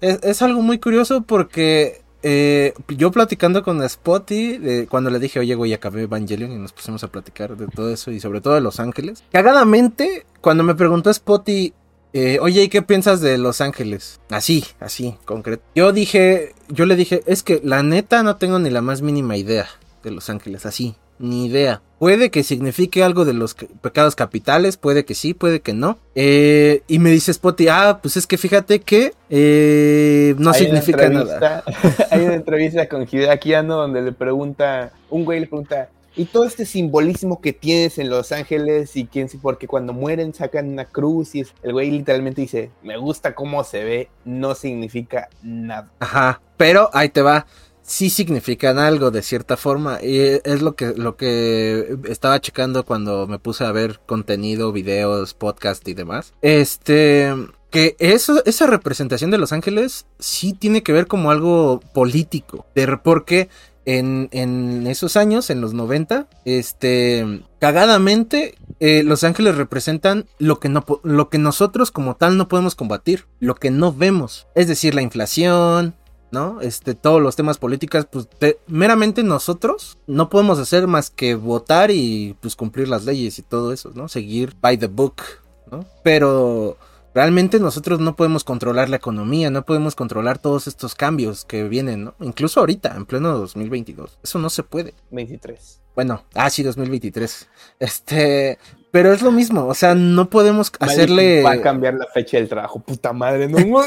Es, 0.00 0.42
algo 0.42 0.62
muy 0.62 0.78
curioso 0.78 1.22
porque 1.22 2.02
eh, 2.22 2.74
yo 2.88 3.10
platicando 3.10 3.62
con 3.62 3.86
Spotty, 3.88 4.58
de- 4.58 4.86
cuando 4.86 5.10
le 5.10 5.18
dije, 5.18 5.38
oye, 5.38 5.54
güey, 5.54 5.72
acabé 5.72 6.02
Evangelion 6.02 6.52
y 6.52 6.56
nos 6.56 6.72
pusimos 6.72 7.04
a 7.04 7.08
platicar 7.08 7.56
de 7.56 7.66
todo 7.68 7.92
eso 7.92 8.10
y 8.10 8.20
sobre 8.20 8.40
todo 8.40 8.54
de 8.54 8.60
Los 8.60 8.80
Ángeles. 8.80 9.22
Cagadamente, 9.32 10.26
cuando 10.40 10.64
me 10.64 10.74
preguntó 10.74 11.12
Spotty, 11.12 11.72
eh, 12.12 12.38
oye, 12.40 12.62
¿y 12.62 12.68
qué 12.68 12.82
piensas 12.82 13.20
de 13.20 13.38
Los 13.38 13.60
Ángeles? 13.60 14.18
Así, 14.30 14.64
así, 14.80 15.16
concreto. 15.24 15.62
Yo 15.74 15.92
dije, 15.92 16.54
yo 16.68 16.86
le 16.86 16.96
dije, 16.96 17.22
es 17.26 17.42
que 17.42 17.60
la 17.62 17.82
neta 17.82 18.22
no 18.22 18.36
tengo 18.36 18.58
ni 18.58 18.70
la 18.70 18.80
más 18.80 19.02
mínima 19.02 19.36
idea 19.36 19.66
de 20.02 20.10
Los 20.10 20.30
Ángeles, 20.30 20.64
así, 20.64 20.96
ni 21.18 21.46
idea. 21.46 21.82
Puede 21.98 22.30
que 22.30 22.44
signifique 22.44 23.02
algo 23.02 23.24
de 23.24 23.32
los 23.34 23.54
pecados 23.54 24.14
capitales, 24.14 24.76
puede 24.76 25.04
que 25.04 25.14
sí, 25.16 25.34
puede 25.34 25.60
que 25.60 25.72
no. 25.74 25.98
Eh, 26.14 26.82
y 26.86 27.00
me 27.00 27.10
dice 27.10 27.32
Spotty, 27.34 27.66
ah, 27.68 27.98
pues 28.00 28.16
es 28.16 28.26
que 28.28 28.38
fíjate 28.38 28.80
que 28.80 29.14
eh, 29.30 30.34
no 30.38 30.50
Hay 30.50 30.60
significa 30.64 31.08
nada. 31.08 31.64
Hay 32.10 32.22
una 32.24 32.34
entrevista 32.34 32.88
con 32.88 33.02
Hideaki 33.10 33.54
Anno 33.54 33.76
donde 33.76 34.02
le 34.02 34.12
pregunta, 34.12 34.92
un 35.10 35.24
güey 35.24 35.40
le 35.40 35.46
pregunta, 35.48 35.88
¿y 36.14 36.26
todo 36.26 36.44
este 36.44 36.66
simbolismo 36.66 37.40
que 37.40 37.52
tienes 37.52 37.98
en 37.98 38.10
Los 38.10 38.30
Ángeles 38.30 38.94
y 38.96 39.06
quién 39.06 39.28
sí? 39.28 39.38
Porque 39.40 39.66
cuando 39.66 39.92
mueren 39.92 40.32
sacan 40.34 40.68
una 40.68 40.84
cruz 40.84 41.34
y 41.34 41.40
es- 41.40 41.52
el 41.64 41.72
güey 41.72 41.90
literalmente 41.90 42.40
dice, 42.42 42.70
me 42.84 42.96
gusta 42.96 43.34
cómo 43.34 43.64
se 43.64 43.82
ve, 43.82 44.08
no 44.24 44.54
significa 44.54 45.28
nada. 45.42 45.90
Ajá, 45.98 46.40
pero 46.56 46.90
ahí 46.92 47.08
te 47.08 47.22
va. 47.22 47.44
Sí 47.88 48.10
significan 48.10 48.78
algo 48.78 49.10
de 49.10 49.22
cierta 49.22 49.56
forma. 49.56 49.98
Y 50.02 50.18
es 50.44 50.60
lo 50.60 50.76
que, 50.76 50.92
lo 50.94 51.16
que 51.16 51.96
estaba 52.04 52.38
checando 52.38 52.84
cuando 52.84 53.26
me 53.26 53.38
puse 53.38 53.64
a 53.64 53.72
ver 53.72 53.98
contenido, 54.04 54.72
videos, 54.72 55.32
podcast 55.32 55.88
y 55.88 55.94
demás. 55.94 56.34
Este. 56.42 57.34
Que 57.70 57.96
eso, 57.98 58.42
esa 58.44 58.66
representación 58.66 59.30
de 59.30 59.38
Los 59.38 59.52
Ángeles 59.52 60.06
sí 60.18 60.52
tiene 60.52 60.82
que 60.82 60.92
ver 60.92 61.06
como 61.06 61.30
algo 61.30 61.80
político. 61.94 62.66
Porque 63.02 63.48
en, 63.86 64.28
en 64.32 64.86
esos 64.86 65.16
años, 65.16 65.48
en 65.48 65.62
los 65.62 65.72
90, 65.72 66.28
este. 66.44 67.42
Cagadamente, 67.58 68.54
eh, 68.80 69.02
Los 69.02 69.24
Ángeles 69.24 69.56
representan 69.56 70.26
lo 70.38 70.60
que, 70.60 70.68
no, 70.68 70.84
lo 71.02 71.28
que 71.30 71.38
nosotros 71.38 71.90
como 71.90 72.16
tal 72.16 72.36
no 72.36 72.48
podemos 72.48 72.74
combatir, 72.74 73.26
lo 73.40 73.54
que 73.54 73.70
no 73.70 73.92
vemos. 73.92 74.46
Es 74.54 74.68
decir, 74.68 74.94
la 74.94 75.02
inflación, 75.02 75.96
¿no? 76.30 76.60
Este, 76.60 76.94
todos 76.94 77.22
los 77.22 77.36
temas 77.36 77.58
políticos, 77.58 78.06
pues 78.10 78.28
te- 78.28 78.58
meramente 78.66 79.22
nosotros 79.22 79.98
no 80.06 80.28
podemos 80.28 80.58
hacer 80.58 80.86
más 80.86 81.10
que 81.10 81.34
votar 81.34 81.90
y 81.90 82.36
pues 82.40 82.56
cumplir 82.56 82.88
las 82.88 83.04
leyes 83.04 83.38
y 83.38 83.42
todo 83.42 83.72
eso, 83.72 83.90
¿no? 83.94 84.08
Seguir 84.08 84.54
by 84.60 84.76
the 84.78 84.86
book, 84.88 85.22
¿no? 85.70 85.84
Pero 86.02 86.76
realmente 87.14 87.58
nosotros 87.58 87.98
no 88.00 88.14
podemos 88.14 88.44
controlar 88.44 88.88
la 88.88 88.96
economía, 88.96 89.50
no 89.50 89.64
podemos 89.64 89.94
controlar 89.94 90.38
todos 90.38 90.66
estos 90.66 90.94
cambios 90.94 91.44
que 91.44 91.64
vienen, 91.68 92.04
¿no? 92.04 92.14
Incluso 92.20 92.60
ahorita, 92.60 92.94
en 92.94 93.06
pleno 93.06 93.36
2022. 93.38 94.18
Eso 94.22 94.38
no 94.38 94.50
se 94.50 94.62
puede. 94.62 94.94
23. 95.10 95.80
Bueno, 95.94 96.24
ah, 96.34 96.48
sí, 96.48 96.62
2023. 96.62 97.48
Este, 97.80 98.58
pero 98.90 99.12
es 99.12 99.22
lo 99.22 99.30
mismo, 99.30 99.66
o 99.66 99.74
sea, 99.74 99.94
no 99.94 100.30
podemos 100.30 100.72
hacerle... 100.80 101.42
Va 101.42 101.52
a 101.52 101.60
cambiar 101.60 101.94
la 101.94 102.06
fecha 102.06 102.38
del 102.38 102.48
trabajo, 102.48 102.80
puta 102.80 103.12
madre, 103.12 103.48
¿no? 103.48 103.58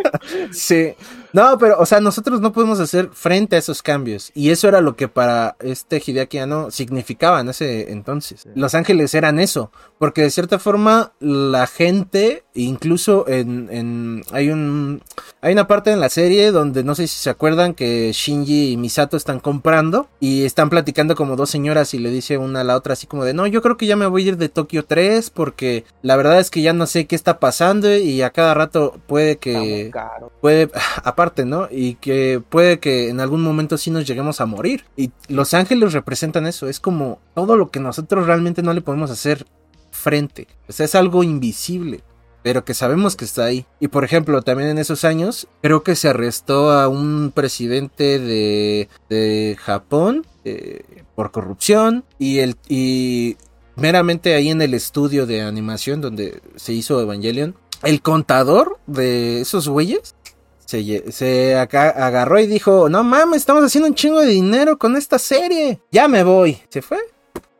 Sí. 0.52 0.94
No, 1.32 1.58
pero, 1.58 1.78
o 1.78 1.86
sea, 1.86 2.00
nosotros 2.00 2.40
no 2.40 2.52
podemos 2.52 2.80
hacer 2.80 3.10
frente 3.12 3.56
a 3.56 3.58
esos 3.58 3.82
cambios. 3.82 4.32
Y 4.34 4.50
eso 4.50 4.68
era 4.68 4.80
lo 4.80 4.96
que 4.96 5.08
para 5.08 5.56
este 5.60 6.02
Hideaki 6.04 6.38
Anno 6.38 6.70
significaba 6.70 7.40
en 7.40 7.48
ese 7.48 7.92
entonces. 7.92 8.46
Los 8.54 8.74
Ángeles 8.74 9.14
eran 9.14 9.38
eso. 9.38 9.70
Porque 9.98 10.22
de 10.22 10.30
cierta 10.30 10.58
forma, 10.58 11.12
la 11.20 11.66
gente, 11.66 12.44
incluso 12.54 13.28
en, 13.28 13.68
en 13.70 14.22
hay 14.32 14.50
un 14.50 15.02
hay 15.42 15.52
una 15.52 15.66
parte 15.66 15.90
en 15.90 16.00
la 16.00 16.10
serie 16.10 16.52
donde 16.52 16.84
no 16.84 16.94
sé 16.94 17.06
si 17.06 17.16
se 17.16 17.30
acuerdan 17.30 17.72
que 17.72 18.12
Shinji 18.12 18.72
y 18.72 18.76
Misato 18.76 19.16
están 19.16 19.40
comprando 19.40 20.08
y 20.20 20.44
están 20.44 20.68
platicando 20.68 21.14
como 21.14 21.36
dos 21.36 21.48
señoras 21.48 21.94
y 21.94 21.98
le 21.98 22.10
dice 22.10 22.36
una 22.36 22.60
a 22.60 22.64
la 22.64 22.76
otra 22.76 22.92
así 22.92 23.06
como 23.06 23.24
de, 23.24 23.32
no, 23.32 23.46
yo 23.46 23.62
creo 23.62 23.76
que 23.78 23.86
ya 23.86 23.96
me 23.96 24.06
voy 24.06 24.24
a 24.24 24.28
ir 24.28 24.36
de 24.36 24.50
Tokio 24.50 24.84
3 24.84 25.30
porque 25.30 25.84
la 26.02 26.16
verdad 26.16 26.40
es 26.40 26.50
que 26.50 26.60
ya 26.60 26.74
no 26.74 26.86
sé 26.86 27.06
qué 27.06 27.16
está 27.16 27.38
pasando 27.40 27.96
y 27.96 28.20
a 28.20 28.30
cada 28.30 28.52
rato 28.52 29.00
puede 29.06 29.38
que 29.38 29.90
puede, 30.40 30.70
aparte, 31.04 31.46
¿no? 31.46 31.68
Y 31.70 31.94
que 31.94 32.42
puede 32.46 32.78
que 32.78 33.08
en 33.08 33.20
algún 33.20 33.42
momento 33.42 33.78
sí 33.78 33.90
nos 33.90 34.06
lleguemos 34.06 34.40
a 34.40 34.46
morir. 34.46 34.84
Y 34.96 35.10
los 35.28 35.54
ángeles 35.54 35.92
representan 35.92 36.46
eso, 36.46 36.68
es 36.68 36.80
como 36.80 37.18
todo 37.34 37.56
lo 37.56 37.70
que 37.70 37.80
nosotros 37.80 38.26
realmente 38.26 38.62
no 38.62 38.74
le 38.74 38.82
podemos 38.82 39.10
hacer 39.10 39.46
frente. 39.90 40.48
O 40.68 40.72
sea, 40.72 40.84
es 40.84 40.94
algo 40.94 41.22
invisible, 41.22 42.02
pero 42.42 42.64
que 42.64 42.74
sabemos 42.74 43.16
que 43.16 43.24
está 43.24 43.44
ahí. 43.44 43.66
Y 43.80 43.88
por 43.88 44.04
ejemplo, 44.04 44.42
también 44.42 44.70
en 44.70 44.78
esos 44.78 45.04
años, 45.04 45.48
creo 45.62 45.82
que 45.82 45.96
se 45.96 46.08
arrestó 46.08 46.70
a 46.70 46.88
un 46.88 47.32
presidente 47.34 48.18
de, 48.18 48.88
de 49.08 49.56
Japón 49.60 50.26
eh, 50.44 50.82
por 51.14 51.30
corrupción 51.30 52.04
y 52.18 52.38
el... 52.38 52.56
Y, 52.68 53.36
meramente 53.76 54.34
ahí 54.34 54.50
en 54.50 54.62
el 54.62 54.74
estudio 54.74 55.26
de 55.26 55.40
animación 55.40 56.00
donde 56.00 56.42
se 56.56 56.72
hizo 56.72 57.00
Evangelion, 57.00 57.56
el 57.82 58.02
contador 58.02 58.78
de 58.86 59.40
esos 59.40 59.68
güeyes 59.68 60.14
se, 60.66 61.10
se 61.10 61.56
agarró 61.56 62.38
y 62.38 62.46
dijo, 62.46 62.88
no 62.88 63.02
mames, 63.02 63.38
estamos 63.38 63.64
haciendo 63.64 63.88
un 63.88 63.94
chingo 63.94 64.20
de 64.20 64.28
dinero 64.28 64.78
con 64.78 64.96
esta 64.96 65.18
serie. 65.18 65.80
Ya 65.90 66.06
me 66.06 66.22
voy. 66.22 66.58
Se 66.68 66.80
fue. 66.80 66.98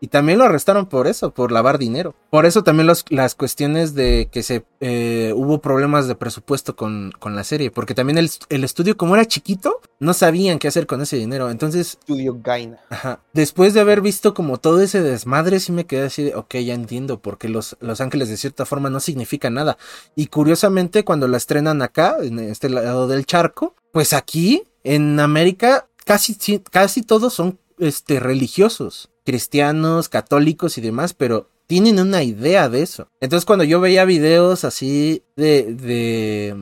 Y 0.00 0.08
también 0.08 0.38
lo 0.38 0.44
arrestaron 0.44 0.86
por 0.86 1.06
eso, 1.06 1.32
por 1.32 1.52
lavar 1.52 1.78
dinero. 1.78 2.14
Por 2.30 2.46
eso 2.46 2.64
también 2.64 2.86
los- 2.86 3.04
las 3.10 3.34
cuestiones 3.34 3.94
de 3.94 4.28
que 4.32 4.42
se 4.42 4.64
eh, 4.80 5.32
hubo 5.36 5.60
problemas 5.60 6.08
de 6.08 6.14
presupuesto 6.14 6.74
con, 6.74 7.12
con 7.18 7.36
la 7.36 7.44
serie. 7.44 7.70
Porque 7.70 7.94
también 7.94 8.16
el, 8.16 8.30
el 8.48 8.64
estudio, 8.64 8.96
como 8.96 9.14
era 9.14 9.26
chiquito, 9.26 9.80
no 9.98 10.14
sabían 10.14 10.58
qué 10.58 10.68
hacer 10.68 10.86
con 10.86 11.02
ese 11.02 11.16
dinero. 11.16 11.50
Entonces, 11.50 11.98
Estudio 12.00 12.38
Gaina. 12.42 12.78
Ajá. 12.88 13.20
Después 13.34 13.74
de 13.74 13.80
haber 13.80 14.00
visto 14.00 14.32
como 14.32 14.56
todo 14.58 14.80
ese 14.80 15.02
desmadre, 15.02 15.60
sí 15.60 15.70
me 15.72 15.84
quedé 15.86 16.06
así 16.06 16.22
de, 16.22 16.34
ok, 16.34 16.54
ya 16.56 16.72
entiendo, 16.74 17.20
porque 17.20 17.48
los, 17.50 17.76
los 17.80 18.00
ángeles 18.00 18.30
de 18.30 18.38
cierta 18.38 18.64
forma 18.64 18.88
no 18.88 19.00
significan 19.00 19.52
nada. 19.54 19.76
Y 20.16 20.28
curiosamente, 20.28 21.04
cuando 21.04 21.28
la 21.28 21.36
estrenan 21.36 21.82
acá, 21.82 22.16
en 22.22 22.38
este 22.38 22.70
lado 22.70 23.06
del 23.06 23.26
charco, 23.26 23.74
pues 23.92 24.14
aquí, 24.14 24.62
en 24.82 25.20
América, 25.20 25.88
casi, 26.06 26.34
casi 26.70 27.02
todos 27.02 27.34
son 27.34 27.58
este, 27.78 28.18
religiosos, 28.20 29.10
cristianos, 29.30 30.08
católicos 30.08 30.76
y 30.76 30.80
demás, 30.80 31.14
pero 31.14 31.46
tienen 31.68 32.00
una 32.00 32.22
idea 32.24 32.68
de 32.68 32.82
eso. 32.82 33.06
Entonces, 33.20 33.44
cuando 33.44 33.64
yo 33.64 33.80
veía 33.80 34.04
videos 34.04 34.64
así 34.64 35.22
de, 35.36 35.72
de, 35.74 36.56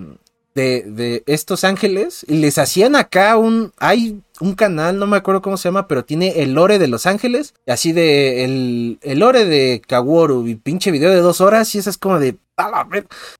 de, 0.54 0.82
de 0.82 1.22
estos 1.26 1.64
ángeles 1.64 2.26
y 2.28 2.34
les 2.34 2.58
hacían 2.58 2.94
acá 2.94 3.36
un 3.38 3.72
hay 3.78 4.20
un 4.40 4.54
canal 4.54 4.98
no 4.98 5.06
me 5.06 5.16
acuerdo 5.16 5.40
cómo 5.42 5.56
se 5.56 5.68
llama 5.68 5.86
pero 5.88 6.04
tiene 6.04 6.42
el 6.42 6.52
lore 6.52 6.78
de 6.78 6.88
los 6.88 7.06
ángeles 7.06 7.54
así 7.66 7.92
de 7.92 8.44
el, 8.44 8.98
el 9.02 9.18
lore 9.20 9.44
de 9.46 9.80
Kaworu 9.86 10.46
y 10.46 10.54
pinche 10.56 10.90
video 10.90 11.10
de 11.10 11.20
dos 11.20 11.40
horas 11.40 11.72
y 11.74 11.78
eso 11.78 11.90
es 11.90 11.98
como 11.98 12.18
de 12.18 12.36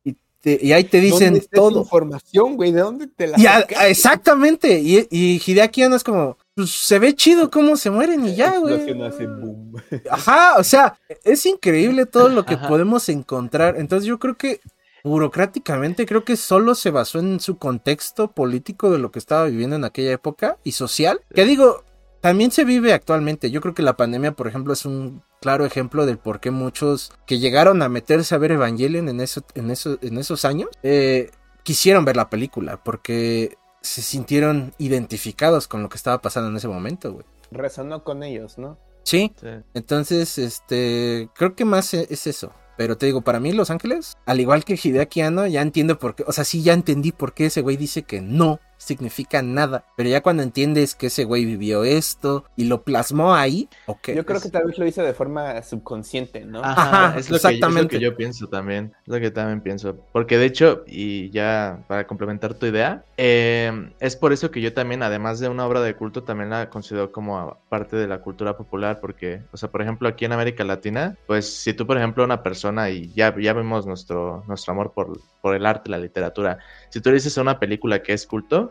y, 0.05 0.15
te- 0.41 0.59
y 0.63 0.73
ahí 0.73 0.85
te 0.85 1.01
dicen 1.01 1.35
¿Dónde 1.35 1.49
todo 1.53 1.83
información, 1.83 2.57
güey? 2.57 2.71
¿De 2.73 2.81
dónde 2.81 3.07
te 3.09 3.27
la 3.27 3.39
y 3.41 3.47
a- 3.47 3.61
sacaste? 3.61 3.91
exactamente 3.91 4.81
y, 4.81 5.07
y 5.11 5.41
Hideaki 5.45 5.83
Anno 5.83 5.97
es 5.97 6.05
como 6.05 6.37
pues 6.59 6.71
se 6.73 6.99
ve 6.99 7.15
chido 7.15 7.53
cómo 7.53 7.77
se 7.77 7.89
mueren 7.89 8.27
y 8.27 8.35
ya 8.35 8.59
güey 8.59 8.75
Explosión 8.75 9.07
hace 9.07 9.27
boom. 9.29 9.75
Ajá, 10.11 10.57
o 10.59 10.65
sea, 10.65 10.99
es 11.23 11.47
increíble 11.47 12.05
todo 12.05 12.29
lo 12.29 12.45
que 12.45 12.55
Ajá. 12.55 12.67
podemos 12.67 13.09
encontrar. 13.09 13.77
Entonces 13.79 14.09
yo 14.09 14.19
creo 14.19 14.37
que 14.37 14.61
burocráticamente 15.05 16.05
creo 16.05 16.25
que 16.25 16.37
solo 16.37 16.75
se 16.75 16.91
basó 16.91 17.21
en 17.21 17.39
su 17.39 17.59
contexto 17.59 18.33
político 18.33 18.91
de 18.91 18.99
lo 18.99 19.13
que 19.13 19.21
estaba 19.21 19.45
viviendo 19.45 19.77
en 19.77 19.85
aquella 19.85 20.11
época 20.11 20.59
y 20.65 20.73
social. 20.73 21.21
Que 21.33 21.45
digo, 21.45 21.85
también 22.21 22.51
se 22.51 22.65
vive 22.65 22.93
actualmente. 22.93 23.53
Yo 23.53 23.61
creo 23.61 23.75
que 23.75 23.83
la 23.83 23.97
pandemia, 23.97 24.33
por 24.33 24.49
ejemplo, 24.49 24.73
es 24.73 24.85
un 24.85 25.23
claro 25.41 25.65
ejemplo 25.65 26.07
del 26.07 26.19
por 26.19 26.41
qué 26.41 26.51
muchos 26.51 27.13
que 27.25 27.39
llegaron 27.39 27.83
a 27.83 27.89
meterse 27.89 28.35
a 28.35 28.39
ver 28.39 28.51
Evangelion 28.51 29.09
en, 29.09 29.21
eso, 29.21 29.45
en, 29.55 29.71
eso, 29.71 29.97
en 30.03 30.19
esos 30.19 30.45
años 30.45 30.71
eh, 30.83 31.31
quisieron 31.63 32.05
ver 32.05 32.17
la 32.17 32.29
película 32.29 32.83
porque 32.83 33.57
se 33.89 34.03
sintieron 34.03 34.73
identificados 34.79 35.69
con 35.69 35.83
lo 35.83 35.89
que 35.89 35.97
estaba 35.97 36.21
pasando 36.21 36.51
en 36.51 36.57
ese 36.57 36.69
momento, 36.69 37.13
güey. 37.13 37.25
Resonó 37.51 38.05
con 38.05 38.23
ellos, 38.23 38.59
¿no? 38.59 38.79
Sí, 39.05 39.33
Sí. 39.41 39.47
entonces, 39.75 40.39
este, 40.39 41.29
creo 41.35 41.55
que 41.55 41.65
más 41.65 41.95
e- 41.95 42.07
es 42.11 42.27
eso. 42.27 42.53
Pero 42.77 42.97
te 42.97 43.07
digo, 43.07 43.23
para 43.23 43.41
mí 43.41 43.53
Los 43.53 43.71
Ángeles, 43.71 44.17
al 44.27 44.39
igual 44.41 44.65
que 44.65 44.79
Hideaki 44.81 45.23
Anno, 45.23 45.47
ya 45.47 45.63
entiendo 45.63 45.99
por 45.99 46.15
qué, 46.15 46.25
o 46.27 46.33
sea, 46.33 46.45
sí 46.45 46.63
ya 46.63 46.75
entendí 46.75 47.11
por 47.11 47.33
qué 47.35 47.47
ese 47.47 47.61
güey 47.63 47.77
dice 47.77 48.03
que 48.05 48.21
no 48.21 48.61
significa 48.79 49.43
nada. 49.43 49.85
Pero 49.97 50.09
ya 50.09 50.23
cuando 50.23 50.43
entiendes 50.43 50.95
que 50.95 51.09
ese 51.09 51.25
güey 51.25 51.45
vivió 51.45 51.85
esto 51.85 52.45
y 52.57 52.65
lo 52.65 52.83
plasmó 52.83 53.35
ahí, 53.35 53.69
ok. 53.87 54.13
Yo 54.15 54.25
creo 54.25 54.41
que 54.41 54.49
tal 54.49 54.67
vez 54.67 54.79
lo 54.79 54.87
hizo 54.87 55.03
de 55.03 55.13
forma 55.13 55.61
subconsciente, 55.63 56.45
¿no? 56.45 56.63
Ajá, 56.65 57.19
es, 57.19 57.29
lo 57.29 57.37
exactamente. 57.37 57.99
Que, 57.99 58.05
yo 58.05 58.17
pienso 58.17 58.49
también. 58.49 58.95
Es 59.03 59.09
lo 59.09 59.21
que 59.21 59.31
también 59.31 59.61
pienso. 59.61 59.99
Porque 60.13 60.39
de 60.39 60.47
hecho, 60.47 60.85
y 60.87 61.31
ya 61.31 61.85
para 61.89 62.07
complementar 62.07 62.55
tu 62.55 62.67
idea, 62.67 63.05
eh, 63.17 63.93
es 64.01 64.17
por 64.17 64.33
eso 64.33 64.51
que 64.51 64.61
yo 64.61 64.73
también, 64.73 65.03
además 65.03 65.41
de 65.41 65.49
una 65.49 65.67
obra 65.67 65.81
de 65.83 65.95
culto, 65.95 66.23
también 66.23 66.51
la 66.51 66.71
considero 66.71 67.13
como 67.13 67.59
parte 67.69 67.97
de 67.97 68.07
la 68.07 68.21
cultura 68.21 68.57
popular. 68.57 69.01
Porque, 69.01 69.43
o 69.53 69.57
sea, 69.57 69.71
por 69.71 69.83
ejemplo, 69.83 70.09
aquí 70.09 70.25
en 70.25 70.33
América 70.33 70.65
Latina, 70.65 71.17
pues 71.27 71.53
si 71.53 71.75
tú, 71.75 71.87
por 71.87 71.99
ejemplo, 71.99 72.25
una 72.25 72.43
persona, 72.43 72.91
y 72.91 73.13
ya, 73.13 73.35
ya 73.39 73.53
vemos 73.53 73.87
nuestro, 73.87 74.45
nuestro 74.47 74.73
amor 74.73 74.93
por, 74.93 75.21
por 75.43 75.55
el 75.55 75.67
arte, 75.67 75.91
la 75.91 75.99
literatura, 75.99 76.59
si 76.91 77.01
tú 77.01 77.11
le 77.11 77.17
dices 77.17 77.37
a 77.37 77.43
una 77.43 77.59
película 77.59 78.03
que 78.03 78.13
es 78.13 78.27
culto, 78.27 78.68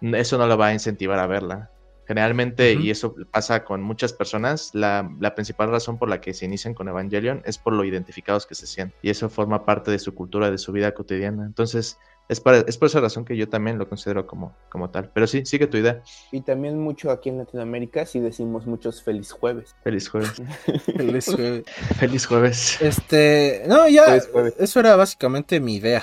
eso 0.00 0.38
no 0.38 0.46
lo 0.46 0.56
va 0.56 0.68
a 0.68 0.72
incentivar 0.72 1.18
a 1.18 1.26
verla. 1.26 1.70
Generalmente, 2.10 2.72
y 2.72 2.90
eso 2.90 3.14
pasa 3.30 3.64
con 3.64 3.82
muchas 3.82 4.12
personas, 4.12 4.70
la, 4.72 5.08
principal 5.36 5.70
razón 5.70 5.96
por 5.96 6.08
la 6.08 6.20
que 6.20 6.34
se 6.34 6.44
inician 6.44 6.74
con 6.74 6.88
Evangelion 6.88 7.40
es 7.44 7.56
por 7.56 7.72
lo 7.72 7.84
identificados 7.84 8.46
que 8.46 8.56
se 8.56 8.66
sienten. 8.66 8.98
Y 9.00 9.10
eso 9.10 9.28
forma 9.28 9.64
parte 9.64 9.92
de 9.92 10.00
su 10.00 10.12
cultura, 10.12 10.50
de 10.50 10.58
su 10.58 10.72
vida 10.72 10.92
cotidiana. 10.92 11.46
Entonces, 11.46 11.98
es, 12.28 12.42
es 12.66 12.78
por 12.78 12.86
esa 12.88 13.00
razón 13.00 13.24
que 13.24 13.36
yo 13.36 13.48
también 13.48 13.78
lo 13.78 13.88
considero 13.88 14.26
como, 14.26 14.56
como 14.70 14.90
tal. 14.90 15.12
Pero 15.14 15.28
sí, 15.28 15.46
sigue 15.46 15.68
tu 15.68 15.76
idea. 15.76 16.02
Y 16.32 16.40
también 16.40 16.80
mucho 16.80 17.12
aquí 17.12 17.28
en 17.28 17.38
Latinoamérica 17.38 18.04
sí 18.06 18.18
decimos 18.18 18.66
muchos 18.66 19.04
feliz 19.04 19.30
jueves. 19.30 19.76
Feliz 19.84 20.08
jueves. 20.08 20.32
feliz 20.96 21.26
jueves. 21.26 21.64
feliz 21.96 22.26
jueves. 22.26 22.82
Este, 22.82 23.62
no, 23.68 23.88
ya, 23.88 24.16
eso 24.58 24.80
era 24.80 24.96
básicamente 24.96 25.60
mi 25.60 25.76
idea. 25.76 26.02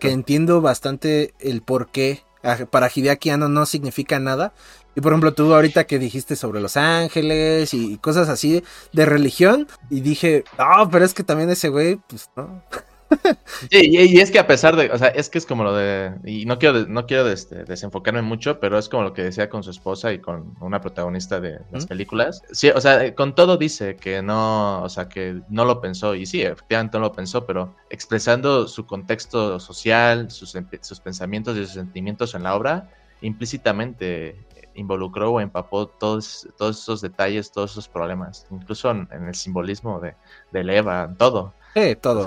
que 0.00 0.10
entiendo 0.10 0.60
bastante 0.60 1.32
el 1.38 1.62
por 1.62 1.92
qué 1.92 2.22
para 2.70 2.90
Hideaki 2.94 3.30
no 3.30 3.66
significa 3.66 4.18
nada. 4.18 4.52
Y 4.94 5.00
por 5.00 5.12
ejemplo, 5.12 5.32
tú 5.32 5.54
ahorita 5.54 5.84
que 5.84 5.98
dijiste 5.98 6.34
sobre 6.34 6.60
Los 6.60 6.76
Ángeles 6.76 7.72
y 7.72 7.98
cosas 7.98 8.28
así 8.28 8.64
de 8.92 9.06
religión, 9.06 9.68
y 9.90 10.00
dije, 10.00 10.44
no, 10.58 10.90
pero 10.90 11.04
es 11.04 11.14
que 11.14 11.22
también 11.22 11.50
ese 11.50 11.68
güey, 11.68 12.00
pues 12.08 12.30
no. 12.34 12.62
y, 13.70 14.20
es 14.20 14.30
que 14.30 14.38
a 14.38 14.46
pesar 14.46 14.76
de, 14.76 14.90
o 14.90 14.98
sea, 14.98 15.08
es 15.08 15.28
que 15.28 15.38
es 15.38 15.46
como 15.46 15.64
lo 15.64 15.74
de, 15.74 16.12
y 16.24 16.44
no 16.44 16.58
quiero, 16.58 16.86
no 16.86 17.06
quiero 17.06 17.24
desenfocarme 17.24 18.22
mucho, 18.22 18.60
pero 18.60 18.78
es 18.78 18.88
como 18.88 19.02
lo 19.02 19.12
que 19.12 19.22
decía 19.22 19.48
con 19.48 19.62
su 19.62 19.70
esposa 19.70 20.12
y 20.12 20.18
con 20.18 20.54
una 20.60 20.80
protagonista 20.80 21.40
de 21.40 21.60
las 21.70 21.86
películas. 21.86 22.42
Sí, 22.52 22.70
o 22.70 22.80
sea, 22.80 23.14
con 23.14 23.34
todo 23.34 23.56
dice 23.56 23.96
que 23.96 24.22
no, 24.22 24.82
o 24.82 24.88
sea, 24.88 25.08
que 25.08 25.40
no 25.48 25.64
lo 25.64 25.80
pensó, 25.80 26.14
y 26.14 26.26
sí, 26.26 26.42
efectivamente 26.42 26.98
no 26.98 27.04
lo 27.04 27.12
pensó, 27.12 27.46
pero 27.46 27.74
expresando 27.90 28.68
su 28.68 28.86
contexto 28.86 29.58
social, 29.58 30.30
sus, 30.30 30.56
sus 30.80 31.00
pensamientos 31.00 31.56
y 31.56 31.64
sus 31.64 31.74
sentimientos 31.74 32.34
en 32.34 32.42
la 32.42 32.54
obra, 32.54 32.90
implícitamente 33.20 34.36
involucró 34.78 35.32
o 35.32 35.40
empapó 35.40 35.88
todos, 35.88 36.48
todos 36.56 36.78
esos 36.78 37.00
detalles, 37.00 37.50
todos 37.50 37.72
esos 37.72 37.88
problemas, 37.88 38.46
incluso 38.50 38.90
en, 38.90 39.08
el 39.10 39.34
simbolismo 39.34 39.98
de, 40.00 40.14
de 40.52 40.76
Eva, 40.76 41.12
todo. 41.18 41.54
Sí, 41.74 41.96
todo. 41.96 42.26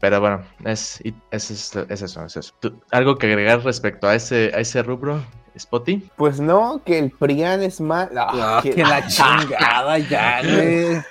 pero 0.00 0.20
bueno, 0.20 0.44
es, 0.64 1.02
es, 1.30 1.50
eso, 1.50 1.86
es 1.88 2.02
eso. 2.36 2.54
¿Algo 2.90 3.16
que 3.16 3.26
agregar 3.26 3.64
respecto 3.64 4.06
a 4.06 4.14
ese, 4.14 4.52
a 4.54 4.60
ese 4.60 4.82
rubro, 4.82 5.22
Spotty? 5.58 6.08
Pues 6.16 6.40
no, 6.40 6.82
que 6.84 6.98
el 6.98 7.10
Prian 7.10 7.62
es 7.62 7.80
mal. 7.80 8.10
Ah, 8.16 8.60
que... 8.62 8.76
la 8.76 9.06
chingada 9.08 9.98
ya, 9.98 10.42
güey. 10.42 11.02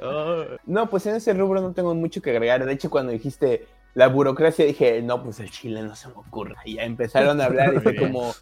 no, 0.66 0.90
pues 0.90 1.06
en 1.06 1.16
ese 1.16 1.32
rubro 1.34 1.60
no 1.60 1.72
tengo 1.72 1.94
mucho 1.94 2.20
que 2.20 2.30
agregar. 2.30 2.64
De 2.64 2.72
hecho, 2.72 2.90
cuando 2.90 3.12
dijiste 3.12 3.66
la 3.94 4.08
burocracia, 4.08 4.64
dije, 4.64 5.00
no, 5.02 5.22
pues 5.22 5.40
el 5.40 5.50
Chile 5.50 5.82
no 5.82 5.94
se 5.96 6.08
me 6.08 6.14
ocurre. 6.14 6.56
Y 6.64 6.74
ya 6.74 6.82
empezaron 6.84 7.40
a 7.40 7.46
hablar 7.46 7.74
y 7.74 7.80
fue 7.80 7.96
como, 7.96 8.34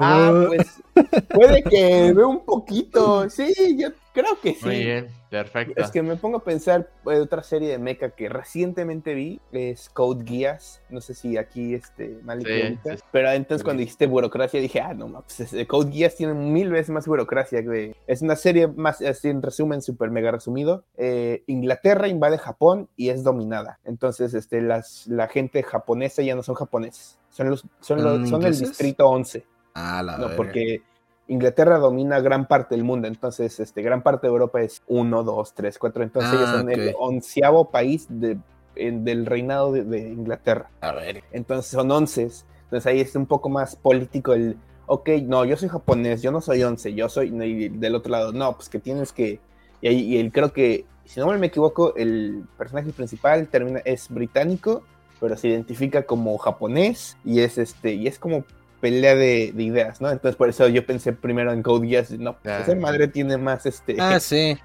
ah, 0.00 0.44
pues 0.48 0.80
puede 1.28 1.62
que 1.62 2.12
vea 2.12 2.26
un 2.26 2.44
poquito. 2.44 3.28
Sí, 3.30 3.52
yo 3.78 3.88
creo 4.12 4.40
que 4.40 4.54
sí. 4.54 4.66
Muy 4.66 4.84
bien. 4.84 5.20
Perfecto. 5.30 5.80
Es 5.80 5.92
que 5.92 6.02
me 6.02 6.16
pongo 6.16 6.38
a 6.38 6.44
pensar 6.44 6.90
en 7.06 7.12
eh, 7.12 7.20
otra 7.20 7.44
serie 7.44 7.68
de 7.68 7.78
mecha 7.78 8.10
que 8.10 8.28
recientemente 8.28 9.14
vi, 9.14 9.40
es 9.52 9.88
Code 9.88 10.24
Geass. 10.26 10.82
No 10.90 11.00
sé 11.00 11.14
si 11.14 11.36
aquí 11.36 11.72
este 11.72 12.18
mal 12.24 12.42
sí, 12.44 12.78
pero 13.12 13.30
entonces 13.30 13.62
cuando 13.62 13.80
dijiste 13.80 14.08
burocracia 14.08 14.60
dije, 14.60 14.80
ah, 14.80 14.92
no, 14.92 15.22
pues 15.22 15.54
Code 15.68 15.92
Geass 15.92 16.16
tiene 16.16 16.34
mil 16.34 16.70
veces 16.70 16.90
más 16.90 17.06
burocracia. 17.06 17.62
Es 18.08 18.22
una 18.22 18.34
serie 18.34 18.66
más, 18.66 19.00
así 19.02 19.28
en 19.28 19.40
resumen, 19.40 19.82
súper 19.82 20.10
mega 20.10 20.32
resumido. 20.32 20.84
Eh, 20.96 21.44
Inglaterra 21.46 22.08
invade 22.08 22.36
Japón 22.36 22.88
y 22.96 23.10
es 23.10 23.22
dominada. 23.22 23.78
Entonces, 23.84 24.34
este, 24.34 24.60
las, 24.60 25.06
la 25.06 25.28
gente 25.28 25.62
japonesa 25.62 26.22
ya 26.22 26.34
no 26.34 26.42
son 26.42 26.56
japoneses, 26.56 27.20
son 27.30 27.50
los, 27.50 27.64
son, 27.80 28.02
los, 28.02 28.28
son 28.28 28.42
el 28.44 28.58
distrito 28.58 29.08
11. 29.08 29.44
Ah, 29.74 30.02
la 30.02 30.18
No, 30.18 30.36
porque 30.36 30.82
Inglaterra 31.30 31.78
domina 31.78 32.20
gran 32.20 32.46
parte 32.46 32.74
del 32.74 32.82
mundo, 32.82 33.06
entonces 33.06 33.60
este, 33.60 33.82
gran 33.82 34.02
parte 34.02 34.26
de 34.26 34.32
Europa 34.32 34.60
es 34.62 34.82
1, 34.88 35.22
2, 35.22 35.54
3, 35.54 35.78
4, 35.78 36.02
entonces 36.02 36.32
ellos 36.32 36.48
ah, 36.48 36.58
son 36.58 36.70
el 36.70 36.94
onceavo 36.98 37.70
país 37.70 38.06
de, 38.08 38.36
del 38.74 39.26
reinado 39.26 39.72
de, 39.72 39.98
Inglaterra. 39.98 40.70
A 40.80 40.90
ver. 40.90 41.22
Entonces 41.30 41.70
son 41.70 41.88
once, 41.90 42.22
entonces 42.22 42.86
ahí 42.86 43.00
es 43.00 43.14
un 43.14 43.26
poco 43.26 43.48
más 43.48 43.76
político 43.76 44.32
el, 44.32 44.56
ok, 44.86 45.08
no, 45.22 45.44
yo 45.44 45.56
soy 45.56 45.68
japonés, 45.68 46.20
yo 46.20 46.32
no 46.32 46.40
soy 46.40 46.64
once, 46.64 46.92
yo 46.94 47.08
soy 47.08 47.30
del 47.30 47.94
otro 47.94 48.10
lado, 48.10 48.32
no, 48.32 48.56
pues 48.56 48.68
que 48.68 48.80
tienes 48.80 49.12
que, 49.12 49.38
y, 49.80 49.86
ahí, 49.86 50.18
y 50.18 50.30
creo 50.30 50.52
que, 50.52 50.84
si 51.04 51.20
no 51.20 51.26
me 51.26 51.46
equivoco, 51.46 51.94
el 51.94 52.44
personaje 52.58 52.90
principal 52.90 53.46
termina, 53.46 53.78
es 53.84 54.08
británico, 54.08 54.82
pero 55.20 55.36
se 55.36 55.46
identifica 55.46 56.02
como 56.02 56.36
japonés 56.38 57.16
y 57.24 57.40
es 57.40 57.56
este, 57.56 57.94
y 57.94 58.08
es 58.08 58.18
como 58.18 58.44
pelea 58.80 59.14
de, 59.14 59.52
ideas, 59.56 60.00
¿no? 60.00 60.10
Entonces 60.10 60.36
por 60.36 60.48
eso 60.48 60.66
yo 60.68 60.84
pensé 60.84 61.12
primero 61.12 61.52
en 61.52 61.62
Code 61.62 61.86
Geass, 61.86 62.10
no, 62.12 62.38
pues, 62.38 62.62
esa 62.62 62.74
madre 62.74 63.08
tiene 63.08 63.36
más 63.36 63.66
este... 63.66 63.96
Ah, 63.98 64.18
sí. 64.20 64.58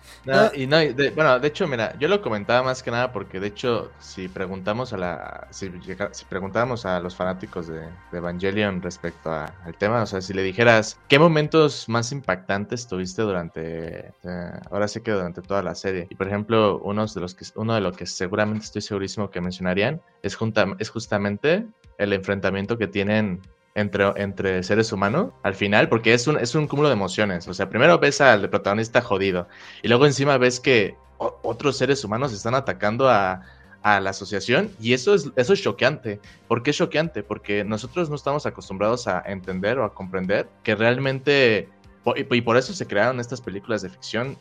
y 0.56 0.68
no, 0.68 0.78
bueno, 1.16 1.40
de 1.40 1.48
hecho, 1.48 1.68
mira, 1.68 1.98
yo 2.00 2.08
lo 2.08 2.22
comentaba 2.22 2.64
más 2.64 2.82
que 2.82 2.92
nada 2.92 3.12
porque 3.12 3.40
de 3.40 3.48
hecho, 3.48 3.92
si 4.00 4.28
preguntamos 4.28 4.94
a 4.94 4.98
la, 4.98 5.48
si, 5.52 5.72
si 6.12 6.26
preguntábamos 6.26 6.86
a 6.86 7.00
los 7.00 7.16
fanáticos 7.16 7.68
de, 7.68 7.86
Evangelion 8.12 8.82
respecto 8.82 9.32
al 9.32 9.78
tema, 9.78 10.04
o 10.04 10.06
sea, 10.06 10.22
si 10.22 10.34
le 10.34 10.42
dijeras, 10.42 10.98
¿qué 11.10 11.20
momentos 11.20 11.90
más 11.90 12.12
impactantes 12.12 12.88
tuviste 12.88 13.22
durante, 13.22 14.14
eh, 14.24 14.52
ahora 14.72 14.88
sí 14.88 15.02
que 15.02 15.12
durante 15.12 15.42
toda 15.42 15.62
la 15.62 15.76
serie? 15.76 16.08
Y 16.10 16.16
por 16.16 16.28
ejemplo, 16.28 16.80
uno 16.84 17.06
de 17.06 17.22
los 17.22 17.36
que, 17.36 17.46
uno 17.56 17.76
de 17.76 17.82
los 17.82 17.98
que 17.98 18.06
seguramente 18.06 18.66
estoy 18.66 18.82
segurísimo 18.82 19.30
que 19.30 19.42
mencionarían 19.42 20.02
es, 20.24 20.36
junta, 20.36 20.66
es 20.80 20.90
justamente 20.90 21.66
el 21.98 22.14
enfrentamiento 22.14 22.78
que 22.78 22.88
tienen 22.88 23.42
entre, 23.76 24.06
entre 24.16 24.64
seres 24.64 24.92
humanos 24.92 25.34
al 25.44 25.54
final, 25.54 25.90
porque 25.90 26.14
es 26.14 26.26
un, 26.28 26.40
es 26.40 26.56
un 26.56 26.68
cúmulo 26.68 26.88
de 26.88 26.94
emociones. 26.94 27.48
O 27.48 27.54
sea, 27.54 27.70
primero 27.70 28.00
ves 28.00 28.22
al 28.22 28.50
protagonista 28.50 29.02
jodido 29.02 29.48
y 29.84 29.90
luego 29.90 30.06
encima 30.06 30.38
ves 30.38 30.60
que 30.60 30.96
otros 31.18 31.78
seres 31.78 32.04
humanos 32.04 32.34
están 32.34 32.56
atacando 32.56 33.10
a, 33.10 33.42
a 33.84 34.00
la 34.00 34.10
asociación 34.10 34.72
y 34.82 34.94
eso 34.94 35.14
es, 35.14 35.30
eso 35.36 35.54
es 35.54 35.62
choqueante. 35.62 36.20
¿Por 36.48 36.64
qué 36.64 36.72
es 36.72 36.78
choqueante? 36.78 37.22
Porque 37.22 37.64
nosotros 37.64 38.10
no 38.10 38.16
estamos 38.16 38.46
acostumbrados 38.46 39.08
a 39.08 39.22
entender 39.28 39.78
o 39.78 39.86
a 39.86 39.94
comprender 39.94 40.50
que 40.64 40.76
realmente 40.76 41.70
y 42.16 42.42
por 42.42 42.56
eso 42.56 42.74
se 42.74 42.86
crearon 42.86 43.20
estas 43.20 43.42
películas 43.42 43.82
de 43.82 43.90
ficción 43.90 44.38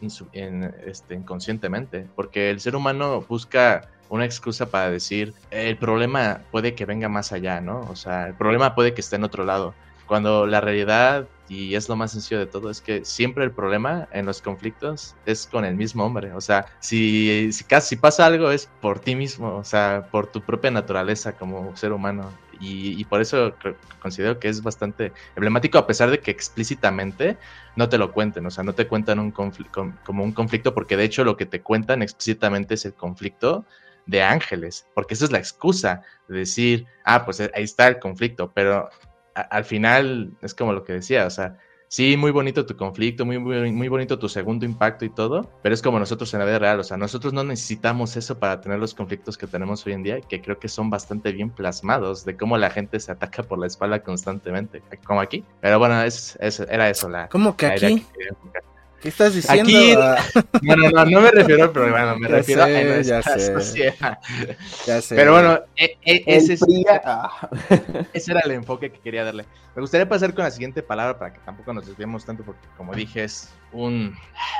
este, 0.84 1.14
inconscientemente, 1.14 2.06
porque 2.14 2.50
el 2.50 2.60
ser 2.60 2.76
humano 2.76 3.24
busca 3.26 3.90
una 4.08 4.24
excusa 4.24 4.66
para 4.66 4.90
decir, 4.90 5.34
el 5.50 5.76
problema 5.76 6.42
puede 6.50 6.74
que 6.74 6.84
venga 6.84 7.08
más 7.08 7.32
allá, 7.32 7.60
¿no? 7.60 7.80
O 7.90 7.96
sea, 7.96 8.28
el 8.28 8.34
problema 8.34 8.74
puede 8.74 8.94
que 8.94 9.00
esté 9.00 9.16
en 9.16 9.24
otro 9.24 9.44
lado. 9.44 9.74
Cuando 10.06 10.46
la 10.46 10.60
realidad, 10.60 11.26
y 11.48 11.74
es 11.74 11.88
lo 11.88 11.96
más 11.96 12.12
sencillo 12.12 12.38
de 12.38 12.46
todo, 12.46 12.70
es 12.70 12.80
que 12.80 13.04
siempre 13.04 13.44
el 13.44 13.50
problema 13.50 14.06
en 14.12 14.26
los 14.26 14.42
conflictos 14.42 15.14
es 15.24 15.46
con 15.46 15.64
el 15.64 15.74
mismo 15.76 16.04
hombre. 16.04 16.32
O 16.34 16.40
sea, 16.40 16.66
si, 16.80 17.52
si, 17.52 17.64
si 17.80 17.96
pasa 17.96 18.26
algo 18.26 18.50
es 18.50 18.68
por 18.80 19.00
ti 19.00 19.14
mismo, 19.14 19.56
o 19.56 19.64
sea, 19.64 20.06
por 20.10 20.26
tu 20.26 20.42
propia 20.42 20.70
naturaleza 20.70 21.32
como 21.32 21.74
ser 21.76 21.92
humano. 21.92 22.30
Y, 22.60 23.04
por 23.04 23.20
eso 23.20 23.54
considero 24.00 24.38
que 24.38 24.48
es 24.48 24.62
bastante 24.62 25.12
emblemático, 25.36 25.78
a 25.78 25.86
pesar 25.86 26.10
de 26.10 26.20
que 26.20 26.30
explícitamente 26.30 27.36
no 27.76 27.88
te 27.88 27.98
lo 27.98 28.12
cuenten, 28.12 28.46
o 28.46 28.50
sea, 28.50 28.64
no 28.64 28.74
te 28.74 28.86
cuentan 28.86 29.18
un 29.18 29.32
como 29.32 30.24
un 30.24 30.32
conflicto, 30.32 30.74
porque 30.74 30.96
de 30.96 31.04
hecho 31.04 31.24
lo 31.24 31.36
que 31.36 31.46
te 31.46 31.60
cuentan 31.60 32.02
explícitamente 32.02 32.74
es 32.74 32.84
el 32.84 32.94
conflicto 32.94 33.64
de 34.06 34.22
ángeles, 34.22 34.86
porque 34.94 35.14
esa 35.14 35.24
es 35.24 35.32
la 35.32 35.38
excusa 35.38 36.02
de 36.28 36.38
decir, 36.38 36.86
ah, 37.04 37.24
pues 37.24 37.40
ahí 37.40 37.64
está 37.64 37.88
el 37.88 37.98
conflicto, 37.98 38.52
pero 38.52 38.88
al 39.34 39.64
final 39.64 40.32
es 40.42 40.54
como 40.54 40.72
lo 40.72 40.84
que 40.84 40.94
decía, 40.94 41.26
o 41.26 41.30
sea, 41.30 41.58
sí, 41.88 42.16
muy 42.16 42.30
bonito 42.30 42.66
tu 42.66 42.76
conflicto, 42.76 43.24
muy, 43.24 43.38
muy, 43.38 43.72
muy 43.72 43.88
bonito 43.88 44.18
tu 44.18 44.28
segundo 44.28 44.64
impacto 44.64 45.04
y 45.04 45.10
todo, 45.10 45.50
pero 45.62 45.74
es 45.74 45.82
como 45.82 45.98
nosotros 45.98 46.32
en 46.34 46.40
la 46.40 46.46
vida 46.46 46.58
real, 46.58 46.80
o 46.80 46.84
sea, 46.84 46.96
nosotros 46.96 47.32
no 47.32 47.44
necesitamos 47.44 48.16
eso 48.16 48.38
para 48.38 48.60
tener 48.60 48.78
los 48.78 48.94
conflictos 48.94 49.38
que 49.38 49.46
tenemos 49.46 49.84
hoy 49.86 49.92
en 49.92 50.02
día, 50.02 50.20
que 50.20 50.40
creo 50.40 50.58
que 50.58 50.68
son 50.68 50.90
bastante 50.90 51.32
bien 51.32 51.50
plasmados, 51.50 52.24
de 52.24 52.36
cómo 52.36 52.58
la 52.58 52.70
gente 52.70 53.00
se 53.00 53.12
ataca 53.12 53.42
por 53.42 53.58
la 53.58 53.66
espalda 53.66 54.02
constantemente, 54.02 54.82
como 55.04 55.20
aquí. 55.20 55.44
Pero 55.60 55.78
bueno, 55.78 56.02
es, 56.02 56.36
era 56.40 56.90
eso 56.90 57.08
la... 57.08 57.28
¿Cómo 57.28 57.56
que 57.56 57.66
aquí? 57.66 58.04
¿Qué 59.04 59.10
estás 59.10 59.34
diciendo? 59.34 59.62
Aquí, 59.70 59.92
Ah, 59.92 60.16
no, 60.62 60.76
no, 60.76 61.04
no, 61.04 61.20
me 61.20 61.30
refiero 61.30 61.64
al 61.64 61.72
programa, 61.72 62.14
me 62.18 62.26
Ya 62.28 62.36
refiero 62.36 62.64
sé, 62.64 62.78
a 62.78 62.84
nuestra 62.84 63.20
ya 63.22 63.38
sé. 63.38 63.54
sociedad. 63.60 64.18
ya 64.86 65.02
sé. 65.02 65.14
Pero 65.14 65.32
bueno, 65.32 65.60
e- 65.76 65.98
e- 66.02 66.24
ese, 66.26 66.56
ah, 67.04 67.50
ese 68.14 68.30
era 68.32 68.40
el 68.46 68.52
enfoque 68.52 68.90
que 68.90 69.00
quería 69.00 69.22
darle. 69.22 69.44
Me 69.76 69.82
gustaría 69.82 70.08
pasar 70.08 70.32
con 70.32 70.44
la 70.44 70.50
siguiente 70.50 70.82
palabra 70.82 71.18
para 71.18 71.34
que 71.34 71.40
tampoco 71.40 71.74
nos 71.74 71.86
desviemos 71.86 72.24
tanto, 72.24 72.44
porque 72.44 72.66
como 72.78 72.94
dije, 72.94 73.24
es 73.24 73.52
un, 73.72 74.16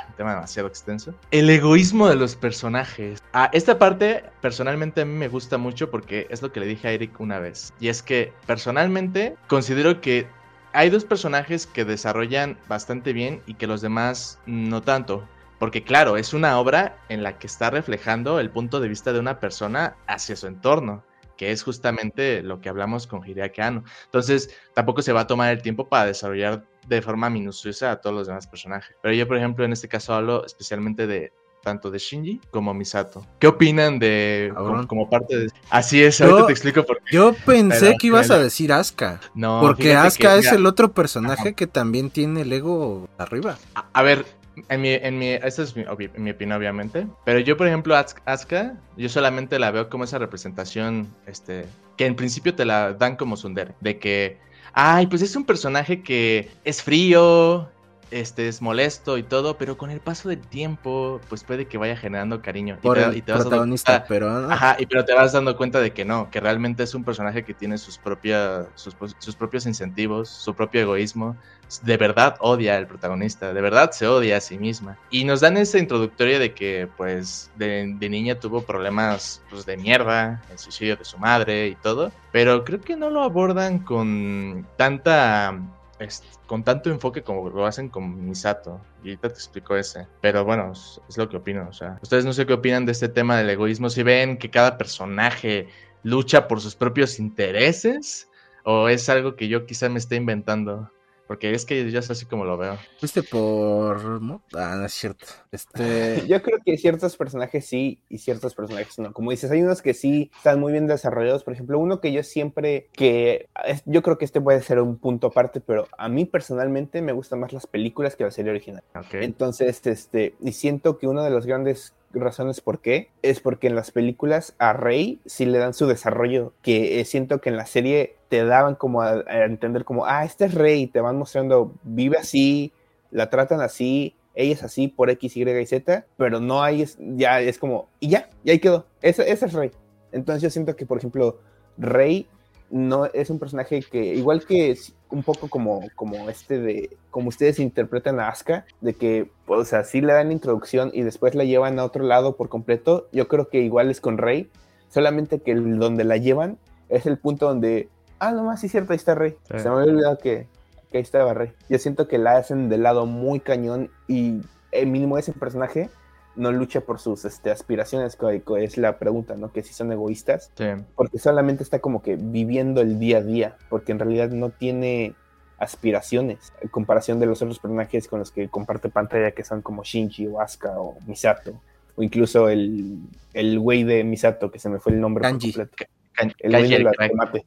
un 0.09 0.15
tema 0.19 0.35
demasiado 0.35 0.69
extenso. 0.69 1.15
El 1.31 1.49
egoísmo 1.49 2.07
de 2.11 2.17
los 2.17 2.37
personajes. 2.37 3.23
Ah, 3.33 3.49
esta 3.55 3.79
parte 3.79 4.25
personalmente 4.43 5.01
a 5.01 5.05
mí 5.07 5.15
me 5.17 5.29
gusta 5.29 5.57
mucho 5.57 5.91
porque 5.91 6.27
es 6.29 6.43
lo 6.43 6.53
que 6.53 6.61
le 6.61 6.67
dije 6.67 6.87
a 6.89 6.91
Eric 6.91 7.19
una 7.19 7.39
vez. 7.39 7.73
Y 7.81 7.89
es 7.89 8.03
que 8.03 8.35
personalmente 8.47 9.37
considero 9.49 10.03
que 10.03 10.27
hay 10.75 10.91
dos 10.91 11.05
personajes 11.05 11.68
que 11.68 11.85
desarrollan 11.85 12.59
bastante 12.68 13.12
bien 13.12 13.43
y 13.47 13.55
que 13.55 13.68
los 13.68 13.81
demás 13.81 14.41
no 14.45 14.83
tanto. 14.83 15.27
Porque 15.61 15.85
claro, 15.85 16.16
es 16.16 16.35
una 16.35 16.59
obra 16.59 16.99
en 17.09 17.22
la 17.22 17.39
que 17.39 17.47
está 17.47 17.70
reflejando 17.70 18.41
el 18.41 18.51
punto 18.51 18.81
de 18.81 18.89
vista 18.89 19.12
de 19.12 19.20
una 19.20 19.39
persona 19.39 19.97
hacia 20.09 20.35
su 20.35 20.49
entorno, 20.49 21.05
que 21.37 21.53
es 21.53 21.62
justamente 21.62 22.43
lo 22.43 22.61
que 22.61 22.68
hablamos 22.68 23.07
con 23.07 23.25
Hideaki. 23.25 23.62
Entonces, 24.07 24.51
tampoco 24.75 25.01
se 25.01 25.12
va 25.12 25.20
a 25.20 25.27
tomar 25.29 25.53
el 25.53 25.62
tiempo 25.62 25.89
para 25.89 26.07
desarrollar 26.07 26.64
de 26.89 27.01
forma 27.01 27.31
minuciosa 27.31 27.93
a 27.93 28.01
todos 28.01 28.16
los 28.16 28.27
demás 28.27 28.49
personajes. 28.49 28.97
Pero 29.01 29.14
yo, 29.14 29.29
por 29.29 29.37
ejemplo, 29.37 29.64
en 29.64 29.72
este 29.72 29.89
caso 29.89 30.12
hablo 30.12 30.45
especialmente 30.45 31.07
de 31.07 31.33
tanto 31.65 31.91
de 31.91 31.99
Shinji 31.99 32.41
como 32.51 32.73
Misato. 32.75 33.27
¿Qué 33.41 33.49
opinan 33.49 33.99
de 33.99 34.53
como, 34.55 34.87
como 34.87 35.11
parte 35.11 35.37
de 35.37 35.51
Así 35.71 36.03
es, 36.05 36.21
ahorita 36.21 36.41
Yo- 36.41 36.47
te 36.47 36.53
explico 36.53 36.85
por 36.85 36.99
qué. 37.03 37.17
Yo 37.17 37.35
pensé 37.47 37.87
Pero- 37.87 37.99
que 37.99 38.07
ibas 38.07 38.31
a 38.31 38.39
decir 38.39 38.73
Asuka. 38.73 39.21
No, 39.35 39.61
Porque 39.61 39.95
Asuka 39.95 40.37
es 40.37 40.53
el 40.53 40.67
otro 40.67 40.93
personaje 40.93 41.55
que 41.55 41.67
también 41.67 42.11
tiene 42.11 42.43
el 42.43 42.53
ego 42.53 43.09
arriba. 43.19 43.57
A, 43.75 43.87
a 43.93 44.03
ver, 44.03 44.25
en 44.69 44.81
mi, 44.83 44.91
en 44.91 45.19
mi, 45.19 45.31
esta 45.31 45.62
es 45.62 45.75
mi, 45.75 45.83
obvi- 45.85 46.12
mi 46.17 46.31
opinión, 46.31 46.57
obviamente. 46.59 47.07
Pero 47.25 47.41
yo, 47.41 47.57
por 47.57 47.67
ejemplo, 47.67 47.97
Asuka, 47.97 48.77
yo 48.97 49.09
solamente 49.09 49.59
la 49.59 49.71
veo 49.73 49.89
como 49.89 50.05
esa 50.05 50.19
representación, 50.19 51.09
este, 51.27 51.67
que 51.97 52.07
en 52.07 52.15
principio 52.15 52.55
te 52.55 52.65
la 52.65 52.93
dan 52.93 53.17
como 53.17 53.37
Sundere, 53.37 53.75
de 53.81 53.99
que, 53.99 54.39
ay, 54.73 55.07
pues 55.09 55.23
es 55.23 55.35
un 55.35 55.45
personaje 55.45 56.03
que 56.03 56.51
es 56.65 56.83
frío, 56.83 57.69
este, 58.15 58.47
es 58.47 58.62
molesto 58.62 59.19
y 59.19 59.25
todo, 59.25 59.59
pero 59.59 59.77
con 59.77 59.91
el 59.91 60.01
paso 60.01 60.29
del 60.29 60.41
tiempo, 60.41 61.21
pues 61.29 61.43
puede 61.43 61.67
que 61.67 61.79
vaya 61.79 61.97
generando 61.97 62.41
cariño. 62.43 62.77
Y 62.79 62.83
Por 62.83 62.97
te- 62.97 63.05
el 63.05 63.17
y 63.17 63.23
te 63.23 63.33
vas 63.33 63.41
dando 63.41 63.51
protagonista, 63.51 64.05
pero 64.09 64.29
ah, 64.31 64.53
Ajá, 64.53 64.77
y 64.79 64.87
pero 64.87 65.05
te 65.05 65.12
vas 65.15 65.33
dando 65.33 65.57
cuenta 65.57 65.81
de 65.81 65.93
que 65.93 66.05
no, 66.05 66.31
que 66.31 66.39
realmente 66.39 66.85
es 66.85 66.95
un 66.95 67.03
personaje 67.03 67.45
que 67.45 67.55
tiene 67.55 67.77
sus, 67.77 67.99
propias, 67.99 68.69
sus, 68.77 68.97
sus 69.19 69.35
propios 69.35 69.67
incentivos, 69.67 70.29
su 70.29 70.55
propio 70.55 70.83
egoísmo. 70.83 71.37
De 71.83 71.97
verdad 71.97 72.37
odia 72.39 72.77
al 72.77 72.87
protagonista, 72.87 73.53
de 73.53 73.61
verdad 73.61 73.91
se 73.91 74.07
odia 74.07 74.37
a 74.37 74.41
sí 74.41 74.59
misma. 74.59 74.97
Y 75.11 75.25
nos 75.25 75.41
dan 75.41 75.57
esa 75.57 75.79
introductoria 75.79 76.39
de 76.39 76.55
que, 76.55 76.89
pues, 76.97 77.51
de, 77.57 77.95
de 77.99 78.09
niña 78.09 78.39
tuvo 78.39 78.62
problemas 78.62 79.43
pues, 79.51 79.67
de 79.67 79.77
mierda, 79.77 80.41
el 80.53 80.59
suicidio 80.59 80.95
de 80.97 81.05
su 81.05 81.19
madre 81.19 81.67
y 81.67 81.75
todo. 81.75 82.12
Pero 82.31 82.65
creo 82.65 82.81
que 82.81 82.97
no 82.97 83.11
lo 83.11 83.23
abordan 83.25 83.81
con 83.81 84.65
tanta 84.77 85.59
es- 85.99 86.23
con 86.47 86.65
tanto 86.65 86.91
enfoque 86.91 87.23
como 87.23 87.49
lo 87.51 87.67
hacen 87.67 87.89
con 87.89 88.27
Misato. 88.29 88.81
Y 89.03 89.09
ahorita 89.09 89.29
te 89.29 89.35
explico 89.35 89.77
ese. 89.77 90.07
Pero 90.21 90.45
bueno, 90.45 90.73
es, 90.73 91.01
es 91.09 91.17
lo 91.19 91.29
que 91.29 91.37
opino. 91.37 91.67
O 91.69 91.73
sea, 91.73 91.99
ustedes 92.03 92.25
no 92.25 92.33
sé 92.33 92.47
qué 92.47 92.53
opinan 92.55 92.87
de 92.87 92.93
este 92.93 93.09
tema 93.09 93.37
del 93.37 93.51
egoísmo. 93.51 93.89
Si 93.91 94.03
ven 94.03 94.37
que 94.39 94.51
cada 94.51 94.77
personaje 94.79 95.69
lucha 96.03 96.49
por 96.49 96.61
sus 96.61 96.75
propios 96.77 97.19
intereses, 97.19 98.29
o 98.65 98.89
es 98.89 99.09
algo 99.09 99.37
que 99.37 99.49
yo 99.49 99.67
quizá 99.67 99.89
me 99.89 99.99
esté 99.99 100.17
inventando. 100.17 100.91
Porque 101.27 101.53
es 101.53 101.64
que 101.64 101.91
yo 101.91 101.99
es 101.99 102.11
así 102.11 102.27
como 102.27 102.45
lo 102.45 102.57
veo. 102.59 102.77
fuiste 102.99 103.22
por... 103.22 104.20
Ah, 104.55 104.77
no 104.77 104.87
es 104.87 104.93
cierto. 104.93 105.27
Este... 105.51 106.22
Yo 106.29 106.43
creo 106.43 106.59
que 106.64 106.77
ciertos 106.77 107.16
personajes 107.16 107.64
sí 107.66 108.01
y 108.09 108.18
ciertos 108.18 108.55
personajes 108.55 108.99
no. 108.99 109.12
Como 109.12 109.31
dices, 109.31 109.51
hay 109.51 109.62
unos 109.62 109.81
que 109.81 109.95
sí 109.95 110.31
están 110.37 110.61
muy 110.61 110.72
bien 110.72 110.87
desarrollados. 110.87 111.45
Por 111.45 111.55
ejemplo, 111.55 111.79
uno 111.79 112.01
que 112.01 112.12
yo 112.12 112.22
siempre 112.22 112.89
que 112.93 113.49
yo 113.87 114.03
creo 114.03 114.18
que 114.18 114.25
este 114.25 114.41
puede 114.41 114.61
ser 114.62 114.81
un 114.81 114.99
punto 114.99 115.29
aparte, 115.29 115.61
pero 115.61 115.89
a 115.97 116.09
mí 116.09 116.25
personalmente 116.25 117.03
me 117.03 117.12
gustan 117.12 117.41
más 117.41 117.53
las 117.53 117.66
películas 117.66 118.16
que 118.16 118.25
la 118.25 118.31
serie 118.31 118.51
original. 118.51 118.83
Ok. 118.95 119.14
Entonces, 119.14 119.87
este, 119.87 120.35
y 120.41 120.53
siento 120.53 120.99
que 120.99 121.07
una 121.07 121.25
de 121.25 121.31
las 121.31 121.47
grandes 121.47 121.95
razones 122.20 122.61
por 122.61 122.81
qué 122.81 123.11
es 123.22 123.41
porque 123.41 123.66
en 123.66 123.75
las 123.75 123.91
películas 123.91 124.55
a 124.59 124.72
Rey 124.72 125.20
sí 125.27 125.47
le 125.47 125.59
dan 125.59 125.75
su 125.75 125.87
desarrollo, 125.87 126.53
que 126.62 127.01
eh, 127.01 127.05
siento 127.05 127.41
que 127.41 127.51
en 127.51 127.57
la 127.57 127.66
serie 127.66 128.16
te 128.35 128.45
daban 128.45 128.74
como 128.74 129.01
a, 129.01 129.22
entender 129.45 129.85
como, 129.85 130.07
ah, 130.07 130.24
este 130.24 130.47
es 130.47 130.55
Rey, 130.55 130.89
te 130.89 131.01
van 131.01 131.16
mostrando, 131.16 131.72
vive 131.85 132.16
así, 132.16 132.72
la 133.12 133.30
tratan 133.30 133.61
así, 133.61 134.16
ella 134.35 134.55
es 134.55 134.64
así 134.64 134.89
por 134.89 135.09
X, 135.09 135.37
Y 135.37 135.43
y 135.49 135.66
Z, 135.66 136.05
pero 136.16 136.41
no 136.41 136.61
hay, 136.64 136.85
ya 136.99 137.41
es 137.41 137.59
como, 137.59 137.87
y 138.01 138.09
ya, 138.09 138.28
y 138.43 138.51
ahí 138.51 138.59
quedó, 138.59 138.87
ese, 139.03 139.30
ese 139.30 139.47
es 139.47 139.53
Rey. 139.53 139.70
Entonces 140.11 140.43
yo 140.43 140.51
siento 140.51 140.74
que, 140.74 140.85
por 140.85 140.99
ejemplo, 140.99 141.39
Rey 141.78 142.26
no 142.70 143.05
es 143.07 143.30
un 143.30 143.39
personaje 143.39 143.82
que, 143.89 144.05
igual 144.16 144.45
que 144.45 144.72
es 144.72 144.97
un 145.11 145.22
poco 145.22 145.49
como, 145.49 145.82
como 145.95 146.28
este 146.28 146.59
de, 146.59 146.97
como 147.12 147.28
ustedes 147.28 147.61
interpretan 147.61 148.18
a 148.18 148.30
Asuka, 148.30 148.66
de 148.80 148.95
que, 148.95 149.30
pues, 149.47 149.61
o 149.61 149.64
sea, 149.64 149.85
sí 149.85 150.01
le 150.01 150.12
dan 150.12 150.32
introducción 150.32 150.91
y 150.93 151.03
después 151.03 151.37
la 151.37 151.45
llevan 151.45 151.78
a 151.78 151.85
otro 151.85 152.03
lado 152.03 152.35
por 152.35 152.49
completo, 152.49 153.07
yo 153.12 153.28
creo 153.28 153.49
que 153.49 153.61
igual 153.61 153.93
es 153.93 154.01
con 154.01 154.18
Rey, 154.18 154.51
solamente 154.89 155.39
que 155.39 155.53
el- 155.53 155.78
donde 155.78 156.03
la 156.03 156.16
llevan 156.16 156.59
es 156.89 157.07
el 157.07 157.16
punto 157.18 157.47
donde, 157.47 157.89
ah, 158.29 158.33
no 158.33 158.45
más, 158.45 158.61
sí 158.61 158.66
es 158.66 158.72
cierto, 158.72 158.93
ahí 158.93 158.97
está 158.97 159.14
Rey. 159.14 159.37
Sí. 159.51 159.59
Se 159.59 159.68
me 159.70 159.77
había 159.77 159.93
olvidado 159.93 160.18
que, 160.18 160.47
que 160.91 160.99
ahí 160.99 161.03
estaba 161.03 161.35
Rey. 161.35 161.53
Yo 161.68 161.79
siento 161.79 162.09
que 162.09 162.18
la 162.18 162.37
hacen 162.37 162.68
de 162.68 162.79
lado 162.79 163.07
muy 163.07 163.41
cañón 163.41 163.91
y 164.09 164.41
el 164.72 164.87
mínimo 164.89 165.18
ese 165.18 165.33
personaje 165.33 165.91
no 166.37 166.51
lucha 166.51 166.81
por 166.81 166.99
sus 166.99 167.25
este, 167.25 167.53
aspiraciones, 167.53 168.16
que 168.16 168.43
es 168.64 168.77
la 168.77 168.99
pregunta, 168.99 169.37
¿no? 169.37 169.53
Que 169.53 169.62
si 169.62 169.72
son 169.72 169.93
egoístas 169.93 170.51
Sí. 170.57 170.64
porque 170.97 171.18
solamente 171.18 171.62
está 171.62 171.79
como 171.79 172.03
que 172.03 172.16
viviendo 172.16 172.81
el 172.81 172.99
día 172.99 173.18
a 173.18 173.22
día, 173.22 173.57
porque 173.68 173.93
en 173.93 174.01
realidad 174.01 174.31
no 174.31 174.51
tiene 174.51 175.14
aspiraciones 175.59 176.53
en 176.61 176.68
comparación 176.68 177.20
de 177.20 177.27
los 177.27 177.41
otros 177.41 177.59
personajes 177.59 178.09
con 178.09 178.18
los 178.18 178.31
que 178.31 178.49
comparte 178.49 178.89
pantalla 178.89 179.31
que 179.31 179.45
son 179.45 179.62
como 179.62 179.85
Shinji 179.85 180.27
o 180.27 180.41
Asuka 180.41 180.79
o 180.81 180.97
Misato 181.07 181.53
o 181.97 182.03
incluso 182.03 182.49
el 182.49 182.99
el 183.33 183.59
güey 183.61 183.85
de 183.85 184.03
Misato 184.05 184.51
que 184.51 184.59
se 184.59 184.68
me 184.68 184.79
fue 184.81 184.93
el 184.93 185.01
nombre 185.01 185.22
por 185.22 185.31
Kanji. 185.31 185.53
completo. 185.53 185.77
Ca- 186.12 186.33
el 186.41 186.51
güey 186.51 186.68
de 186.70 187.09
tomates. 187.09 187.43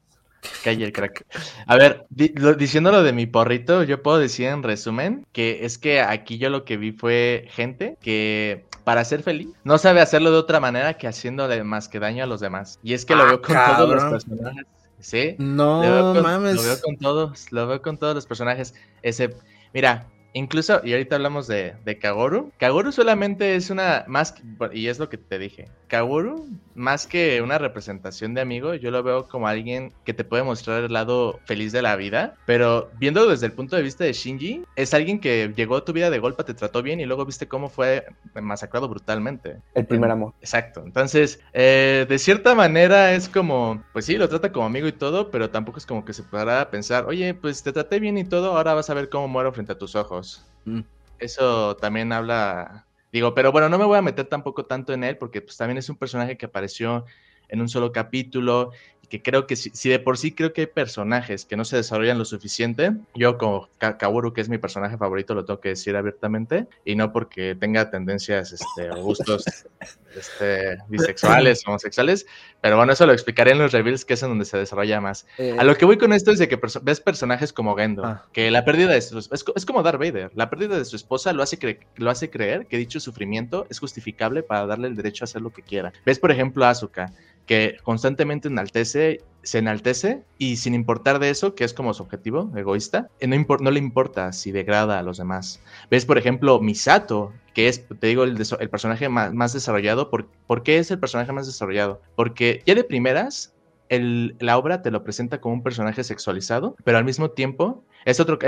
Calle 0.64 0.86
el 0.86 0.92
crack. 0.94 1.26
A 1.66 1.76
ver, 1.78 2.06
di- 2.10 2.32
lo- 2.36 2.54
diciendo 2.54 2.92
lo 2.92 3.04
de 3.04 3.12
mi 3.14 3.26
porrito, 3.26 3.84
yo 3.84 4.02
puedo 4.04 4.18
decir 4.20 4.48
en 4.48 4.64
resumen 4.64 5.26
que 5.34 5.66
es 5.66 5.78
que 5.78 6.02
aquí 6.02 6.38
yo 6.38 6.50
lo 6.50 6.64
que 6.64 6.78
vi 6.78 6.92
fue 6.92 7.48
gente 7.52 7.98
que 8.02 8.66
para 8.84 9.04
ser 9.04 9.24
feliz 9.24 9.50
no 9.64 9.78
sabe 9.78 10.00
hacerlo 10.00 10.32
de 10.32 10.38
otra 10.38 10.60
manera 10.60 10.94
que 10.96 11.08
haciéndole 11.08 11.64
más 11.64 11.90
que 11.90 12.00
daño 12.00 12.24
a 12.24 12.28
los 12.28 12.40
demás. 12.40 12.80
Y 12.84 12.94
es 12.94 13.04
que 13.06 13.16
lo 13.16 13.24
Ah, 13.24 13.26
veo 13.26 13.42
con 13.42 13.56
todos 13.56 13.90
los 13.96 14.04
personajes. 14.06 14.66
Sí, 15.00 15.36
No 15.38 15.84
lo 15.84 16.14
con, 16.14 16.24
mames. 16.24 16.56
lo 16.56 16.64
veo 16.64 16.82
con 16.82 16.98
todos, 16.98 17.52
lo 17.52 17.68
veo 17.68 17.82
con 17.82 17.98
todos 17.98 18.16
los 18.16 18.26
personajes. 18.26 18.74
Ese, 19.04 19.36
mira, 19.74 20.06
incluso, 20.38 20.82
y 20.84 20.92
ahorita 20.94 21.16
hablamos 21.16 21.48
de, 21.48 21.76
de 21.84 22.00
Kagoru. 22.00 22.50
Kagoru 22.58 22.92
solamente 22.92 23.56
es 23.56 23.70
una, 23.70 24.06
más, 24.08 24.32
que- 24.34 24.44
y 24.74 24.88
es 24.88 25.00
lo 25.00 25.10
que 25.10 25.18
te 25.18 25.40
dije. 25.40 25.66
Kagoru, 25.88 26.48
más 26.74 27.08
que 27.08 27.42
una 27.42 27.58
representación 27.58 28.34
de 28.34 28.42
amigo, 28.42 28.74
yo 28.76 28.92
lo 28.92 29.04
veo 29.04 29.28
como 29.28 29.48
alguien 29.48 29.94
que 30.04 30.14
te 30.14 30.24
puede 30.24 30.44
mostrar 30.44 30.84
el 30.84 30.94
lado 30.94 31.40
feliz 31.46 31.72
de 31.72 31.82
la 31.82 31.96
vida. 31.96 32.36
Pero 32.46 32.92
viéndolo 32.96 33.32
desde 33.32 33.48
el 33.48 33.54
punto 33.54 33.76
de 33.76 33.82
vista 33.84 34.04
de 34.04 34.14
Shinji, 34.14 34.64
es 34.76 34.94
alguien 34.94 35.20
que 35.20 35.54
llegó 35.56 35.78
a 35.78 35.86
tu 35.86 35.94
vida 35.94 36.10
de 36.10 36.20
golpe, 36.20 36.44
te 36.44 36.54
trató 36.54 36.82
bien 36.84 37.00
y 37.00 37.06
luego 37.06 37.26
viste 37.26 37.48
cómo 37.48 37.70
fue 37.70 38.06
masacrado 38.42 38.88
brutalmente. 38.88 39.62
El 39.74 39.88
primer 39.88 40.12
amor. 40.12 40.34
Exacto. 40.42 40.84
Entonces, 40.86 41.40
eh, 41.54 42.06
de 42.08 42.20
cierta 42.20 42.56
manera 42.56 43.14
es 43.14 43.30
como, 43.30 43.84
pues 43.92 44.06
sí, 44.06 44.18
lo 44.18 44.30
trata 44.30 44.52
como 44.52 44.66
amigo 44.66 44.88
y 44.88 44.92
todo, 44.94 45.32
pero 45.32 45.50
tampoco 45.50 45.78
es 45.80 45.86
como 45.86 46.06
que 46.06 46.14
se 46.14 46.24
podrá 46.24 46.70
pensar, 46.70 47.06
oye, 47.06 47.34
pues 47.34 47.64
te 47.64 47.74
traté 47.74 48.00
bien 48.00 48.18
y 48.18 48.28
todo, 48.28 48.56
ahora 48.58 48.74
vas 48.74 48.90
a 48.90 48.94
ver 48.94 49.10
cómo 49.10 49.28
muero 49.28 49.54
frente 49.54 49.74
a 49.74 49.78
tus 49.78 49.96
ojos. 49.96 50.27
Mm. 50.66 50.82
Eso 51.20 51.76
también 51.78 52.12
habla, 52.12 52.86
digo, 53.12 53.34
pero 53.34 53.52
bueno, 53.52 53.70
no 53.70 53.78
me 53.78 53.86
voy 53.86 53.98
a 53.98 54.02
meter 54.02 54.26
tampoco 54.26 54.66
tanto 54.66 54.94
en 54.94 55.04
él, 55.04 55.18
porque 55.18 55.42
pues 55.42 55.58
también 55.58 55.78
es 55.78 55.90
un 55.90 55.98
personaje 55.98 56.38
que 56.38 56.46
apareció 56.46 57.06
en 57.50 57.62
un 57.62 57.70
solo 57.70 57.92
capítulo 57.92 58.72
que 59.10 59.22
creo 59.22 59.48
que 59.48 59.56
si, 59.56 59.70
si 59.70 59.88
de 59.90 60.00
por 60.00 60.18
sí 60.18 60.34
creo 60.34 60.52
que 60.52 60.62
hay 60.62 60.68
personajes 60.68 61.46
que 61.46 61.56
no 61.56 61.64
se 61.66 61.78
desarrollan 61.78 62.18
lo 62.18 62.26
suficiente, 62.26 62.92
yo 63.16 63.38
como 63.38 63.70
Ka- 63.78 63.98
Kaworu, 63.98 64.34
que 64.34 64.42
es 64.42 64.50
mi 64.50 64.58
personaje 64.58 64.98
favorito, 64.98 65.34
lo 65.34 65.46
tengo 65.46 65.60
que 65.62 65.70
decir 65.70 65.96
abiertamente, 65.96 66.68
y 66.84 66.96
no 66.96 67.14
porque 67.14 67.56
tenga 67.56 67.90
tendencias 67.90 68.52
este, 68.52 68.92
o 68.92 69.02
gustos 69.04 69.46
este, 70.18 70.78
bisexuales, 70.90 71.66
homosexuales, 71.68 72.26
pero 72.62 72.78
bueno, 72.78 72.92
eso 72.94 73.06
lo 73.06 73.14
explicaré 73.14 73.52
en 73.52 73.60
los 73.60 73.72
reveals, 73.72 74.04
que 74.06 74.16
es 74.16 74.24
en 74.24 74.30
donde 74.30 74.46
se 74.46 74.58
desarrolla 74.58 75.00
más. 75.00 75.26
Eh, 75.38 75.56
A 75.58 75.64
lo 75.64 75.76
que 75.78 75.86
voy 75.86 75.98
con 75.98 76.12
esto 76.14 76.32
es 76.32 76.40
de 76.40 76.48
que 76.48 76.60
perso- 76.60 76.82
ves 76.84 77.00
personajes 77.00 77.54
como 77.54 77.76
Gendo, 77.76 78.04
Ah. 78.06 78.26
que 78.34 78.52
la 78.52 78.66
pérdida 78.66 78.92
de 78.94 79.02
su, 79.02 79.20
es, 79.20 79.30
es 79.56 79.66
como 79.66 79.84
Darth 79.84 80.00
Vader, 80.00 80.32
la 80.36 80.50
pérdida 80.50 80.78
de 80.78 80.86
su 80.86 80.96
esposa 80.96 81.34
lo 81.34 81.44
hace, 81.44 81.60
cre- 81.60 81.80
lo 81.96 82.10
hace 82.10 82.30
creer 82.30 82.66
que 82.68 82.78
dicho 82.78 83.00
sufrimiento 83.00 83.68
es 83.70 83.80
justificable 83.80 84.44
para 84.44 84.66
darle 84.66 84.88
el 84.88 84.96
derecho 84.96 85.24
a 85.24 85.26
hacer 85.26 85.42
lo 85.42 85.52
que 85.52 85.62
quiera. 85.62 85.94
Ves, 86.06 86.20
por 86.20 86.32
ejemplo, 86.32 86.66
a 86.66 86.72
Asuka, 86.72 87.12
que 87.48 87.78
constantemente 87.84 88.48
enaltece 88.48 89.22
se 89.48 89.60
enaltece 89.60 90.26
y 90.38 90.58
sin 90.58 90.76
importar 90.76 91.20
de 91.20 91.30
eso, 91.30 91.56
que 91.56 91.64
es 91.64 91.74
como 91.74 91.94
su 91.94 92.04
objetivo 92.04 92.52
egoísta, 92.58 93.10
eh, 93.22 93.28
no, 93.28 93.38
no 93.62 93.72
le 93.72 93.80
importa 93.80 94.34
si 94.34 94.52
degrada 94.52 95.00
a 95.00 95.04
los 95.04 95.18
demás. 95.18 95.62
Ves, 95.90 96.06
por 96.06 96.18
ejemplo, 96.18 96.60
Misato, 96.60 97.32
que 97.54 97.70
es, 97.70 97.88
te 97.88 98.08
digo, 98.08 98.26
el, 98.26 98.36
personaje 98.70 99.08
más, 99.08 99.34
más 99.34 99.54
desarrollado. 99.54 100.10
¿Por, 100.10 100.28
¿Por, 100.48 100.64
qué 100.64 100.80
es 100.80 100.92
el 100.92 101.00
personaje 101.00 101.32
más 101.32 101.48
desarrollado? 101.48 102.02
Porque 102.16 102.62
ya 102.66 102.76
de 102.76 102.84
primeras, 102.84 103.56
la 103.90 104.58
obra 104.58 104.82
te 104.82 104.92
lo 104.92 105.04
presenta 105.04 105.40
como 105.42 105.56
un 105.56 105.64
personaje 105.64 106.04
sexualizado, 106.04 106.76
pero 106.84 106.98
al 106.98 107.06
mismo 107.06 107.32
tiempo 107.32 107.84
es 108.06 108.20
otro, 108.20 108.40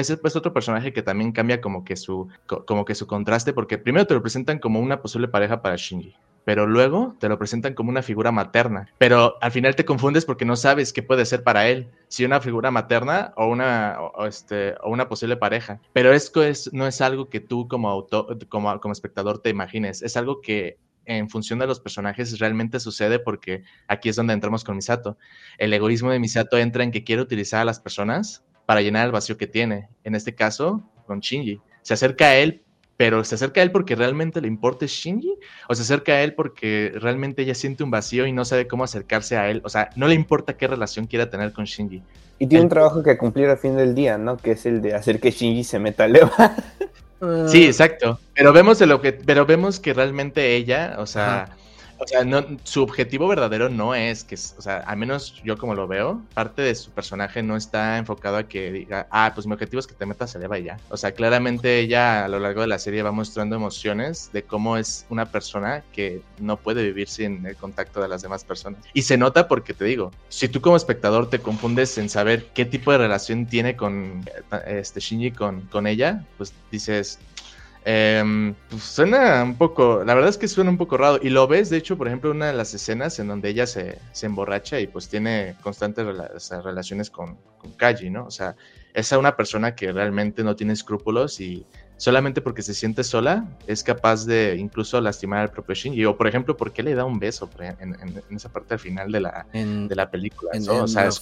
personaje 0.53 0.93
que 0.93 1.01
también 1.01 1.31
cambia 1.31 1.59
como 1.61 1.83
que, 1.83 1.95
su, 1.95 2.29
como 2.45 2.85
que 2.85 2.95
su 2.95 3.07
contraste, 3.07 3.53
porque 3.53 3.77
primero 3.77 4.07
te 4.07 4.13
lo 4.13 4.21
presentan 4.21 4.59
como 4.59 4.79
una 4.79 5.01
posible 5.01 5.27
pareja 5.27 5.61
para 5.61 5.75
Shinji 5.75 6.15
pero 6.49 6.65
luego 6.65 7.15
te 7.19 7.29
lo 7.29 7.37
presentan 7.37 7.75
como 7.75 7.91
una 7.91 8.01
figura 8.01 8.31
materna. 8.31 8.89
Pero 8.97 9.35
al 9.39 9.51
final 9.51 9.75
te 9.75 9.85
confundes 9.85 10.25
porque 10.25 10.45
no 10.45 10.55
sabes 10.55 10.93
qué 10.93 11.03
puede 11.03 11.23
ser 11.25 11.43
para 11.43 11.67
él, 11.67 11.89
si 12.07 12.25
una 12.25 12.41
figura 12.41 12.71
materna 12.71 13.33
o 13.35 13.45
una, 13.45 13.99
este, 14.27 14.73
posible 15.07 15.37
pareja. 15.37 15.79
Pero 15.93 16.11
esto 16.11 16.41
es, 16.41 16.73
no 16.73 16.87
es 16.87 17.01
algo 17.01 17.29
que 17.29 17.39
tú 17.39 17.67
como, 17.67 18.07
como 18.49 18.91
espectador 18.91 19.43
te 19.43 19.51
imagines, 19.51 20.01
es 20.01 20.17
algo 20.17 20.41
que 20.41 20.79
en 21.09 21.29
función 21.29 21.59
de 21.59 21.67
los 21.67 21.79
personajes 21.79 22.37
realmente 22.39 22.79
sucede 22.79 23.19
porque 23.19 23.63
aquí 23.87 24.09
es 24.09 24.15
donde 24.15 24.33
entramos 24.33 24.63
con 24.63 24.75
Misato. 24.75 25.17
El 25.57 25.73
egoísmo 25.73 26.11
de 26.11 26.19
Misato 26.19 26.57
entra 26.57 26.83
en 26.83 26.91
que 26.91 27.03
quiere 27.03 27.21
utilizar 27.21 27.61
a 27.61 27.65
las 27.65 27.79
personas 27.79 28.45
para 28.65 28.81
llenar 28.81 29.07
el 29.07 29.11
vacío 29.11 29.37
que 29.37 29.47
tiene. 29.47 29.89
En 30.03 30.13
este 30.13 30.35
caso, 30.35 30.87
con 31.07 31.19
Shinji. 31.19 31.59
Se 31.81 31.95
acerca 31.95 32.27
a 32.27 32.37
él 32.37 32.63
pero 32.99 33.23
¿se 33.23 33.35
acerca 33.35 33.61
a 33.61 33.63
él 33.63 33.71
porque 33.71 33.95
realmente 33.95 34.41
le 34.41 34.49
importa 34.49 34.85
Shinji? 34.85 35.39
¿O 35.69 35.73
se 35.73 35.83
acerca 35.83 36.11
a 36.11 36.21
él 36.21 36.33
porque 36.33 36.91
realmente 36.95 37.43
ella 37.43 37.55
siente 37.55 37.81
un 37.81 37.89
vacío 37.89 38.27
y 38.27 38.33
no 38.33 38.43
sabe 38.43 38.67
cómo 38.67 38.83
acercarse 38.83 39.37
a 39.37 39.49
él? 39.49 39.61
O 39.63 39.69
sea, 39.69 39.89
no 39.95 40.09
le 40.09 40.15
importa 40.15 40.57
qué 40.57 40.67
relación 40.67 41.07
quiera 41.07 41.29
tener 41.29 41.53
con 41.53 41.63
Shinji. 41.63 42.03
Y 42.39 42.47
tiene 42.47 42.63
un 42.63 42.69
trabajo 42.69 43.01
que 43.01 43.17
cumplir 43.17 43.47
al 43.47 43.57
fin 43.57 43.77
del 43.77 43.95
día, 43.95 44.17
¿no? 44.17 44.35
Que 44.35 44.51
es 44.51 44.65
el 44.65 44.81
de 44.81 44.95
hacer 44.95 45.21
que 45.21 45.31
Shinji 45.31 45.63
se 45.63 45.79
meta 45.79 46.03
a 46.03 46.07
Leva. 46.09 46.57
Sí, 47.47 47.65
exacto. 47.65 48.19
Pero 48.33 48.53
vemos, 48.53 48.79
de 48.79 48.85
lo 48.85 49.01
que, 49.01 49.11
pero 49.13 49.45
vemos 49.45 49.79
que 49.79 49.93
realmente 49.93 50.55
ella, 50.55 50.95
o 50.99 51.05
sea, 51.05 51.57
o 51.99 52.07
sea, 52.07 52.25
su 52.63 52.81
objetivo 52.81 53.27
verdadero 53.27 53.69
no 53.69 53.93
es 53.93 54.23
que, 54.23 54.35
o 54.35 54.61
sea, 54.61 54.77
al 54.77 54.97
menos 54.97 55.41
yo 55.43 55.57
como 55.57 55.75
lo 55.75 55.87
veo, 55.87 56.21
parte 56.33 56.61
de 56.61 56.73
su 56.75 56.91
personaje 56.91 57.43
no 57.43 57.57
está 57.57 57.97
enfocado 57.97 58.37
a 58.37 58.47
que 58.47 58.71
diga, 58.71 59.07
ah, 59.11 59.31
pues 59.33 59.45
mi 59.45 59.53
objetivo 59.53 59.79
es 59.79 59.87
que 59.87 59.93
te 59.93 60.05
metas 60.05 60.35
a 60.35 60.39
Leva 60.39 60.57
y 60.57 60.63
ya. 60.63 60.79
O 60.89 60.97
sea, 60.97 61.11
claramente 61.11 61.79
ella 61.79 62.25
a 62.25 62.27
lo 62.27 62.39
largo 62.39 62.61
de 62.61 62.67
la 62.67 62.79
serie 62.79 63.03
va 63.03 63.11
mostrando 63.11 63.55
emociones 63.55 64.29
de 64.31 64.43
cómo 64.43 64.77
es 64.77 65.05
una 65.09 65.25
persona 65.31 65.83
que 65.91 66.21
no 66.39 66.57
puede 66.57 66.83
vivir 66.83 67.09
sin 67.09 67.45
el 67.45 67.55
contacto 67.55 68.01
de 68.01 68.07
las 68.07 68.21
demás 68.21 68.43
personas. 68.43 68.79
Y 68.93 69.01
se 69.01 69.17
nota 69.17 69.47
porque 69.47 69.73
te 69.73 69.85
digo, 69.85 70.11
si 70.29 70.47
tú 70.47 70.61
como 70.61 70.77
espectador 70.77 71.29
te 71.29 71.39
confundes 71.39 71.97
en 71.97 72.09
saber 72.09 72.47
qué 72.53 72.65
tipo 72.65 72.91
de 72.91 72.99
relación 72.99 73.45
tiene 73.45 73.75
con 73.75 74.25
este 74.65 74.99
Shinji 74.99 75.31
con, 75.31 75.61
con 75.61 75.85
ella, 75.85 76.25
pues 76.37 76.53
dices, 76.71 77.19
eh, 77.85 78.53
pues 78.69 78.83
suena 78.83 79.43
un 79.43 79.55
poco, 79.55 80.03
la 80.03 80.13
verdad 80.13 80.29
es 80.29 80.37
que 80.37 80.47
suena 80.47 80.69
un 80.69 80.77
poco 80.77 80.97
raro. 80.97 81.19
Y 81.21 81.29
lo 81.29 81.47
ves, 81.47 81.69
de 81.69 81.77
hecho, 81.77 81.97
por 81.97 82.07
ejemplo, 82.07 82.31
una 82.31 82.47
de 82.47 82.53
las 82.53 82.73
escenas 82.73 83.19
en 83.19 83.27
donde 83.27 83.49
ella 83.49 83.65
se, 83.67 83.99
se 84.11 84.25
emborracha 84.25 84.79
y 84.79 84.87
pues 84.87 85.07
tiene 85.07 85.55
constantes 85.61 86.05
rela 86.05 86.29
relaciones 86.63 87.09
con, 87.09 87.37
con 87.57 87.71
Kaji, 87.73 88.09
¿no? 88.09 88.25
O 88.25 88.31
sea, 88.31 88.55
es 88.93 89.11
una 89.11 89.35
persona 89.35 89.75
que 89.75 89.91
realmente 89.91 90.43
no 90.43 90.55
tiene 90.55 90.73
escrúpulos 90.73 91.39
y 91.39 91.65
solamente 91.99 92.39
porque 92.39 92.61
se 92.61 92.73
siente 92.73 93.03
sola 93.03 93.45
es 93.67 93.83
capaz 93.83 94.25
de 94.25 94.55
incluso 94.57 94.99
lastimar 95.01 95.41
al 95.41 95.51
propio 95.51 95.75
Shinji. 95.75 96.05
O, 96.05 96.15
por 96.15 96.27
ejemplo, 96.27 96.55
¿por 96.55 96.71
qué 96.71 96.81
le 96.81 96.95
da 96.95 97.03
un 97.03 97.19
beso 97.19 97.49
en, 97.59 97.93
en, 97.93 98.23
en 98.29 98.35
esa 98.35 98.49
parte 98.49 98.73
al 98.73 98.79
final 98.79 99.11
de 99.11 99.19
la, 99.19 99.45
en, 99.51 99.89
de 99.89 99.95
la 99.95 100.09
película? 100.09 100.51
¿no? 100.59 100.83
o 100.83 100.87
sea, 100.87 101.07
es. 101.07 101.21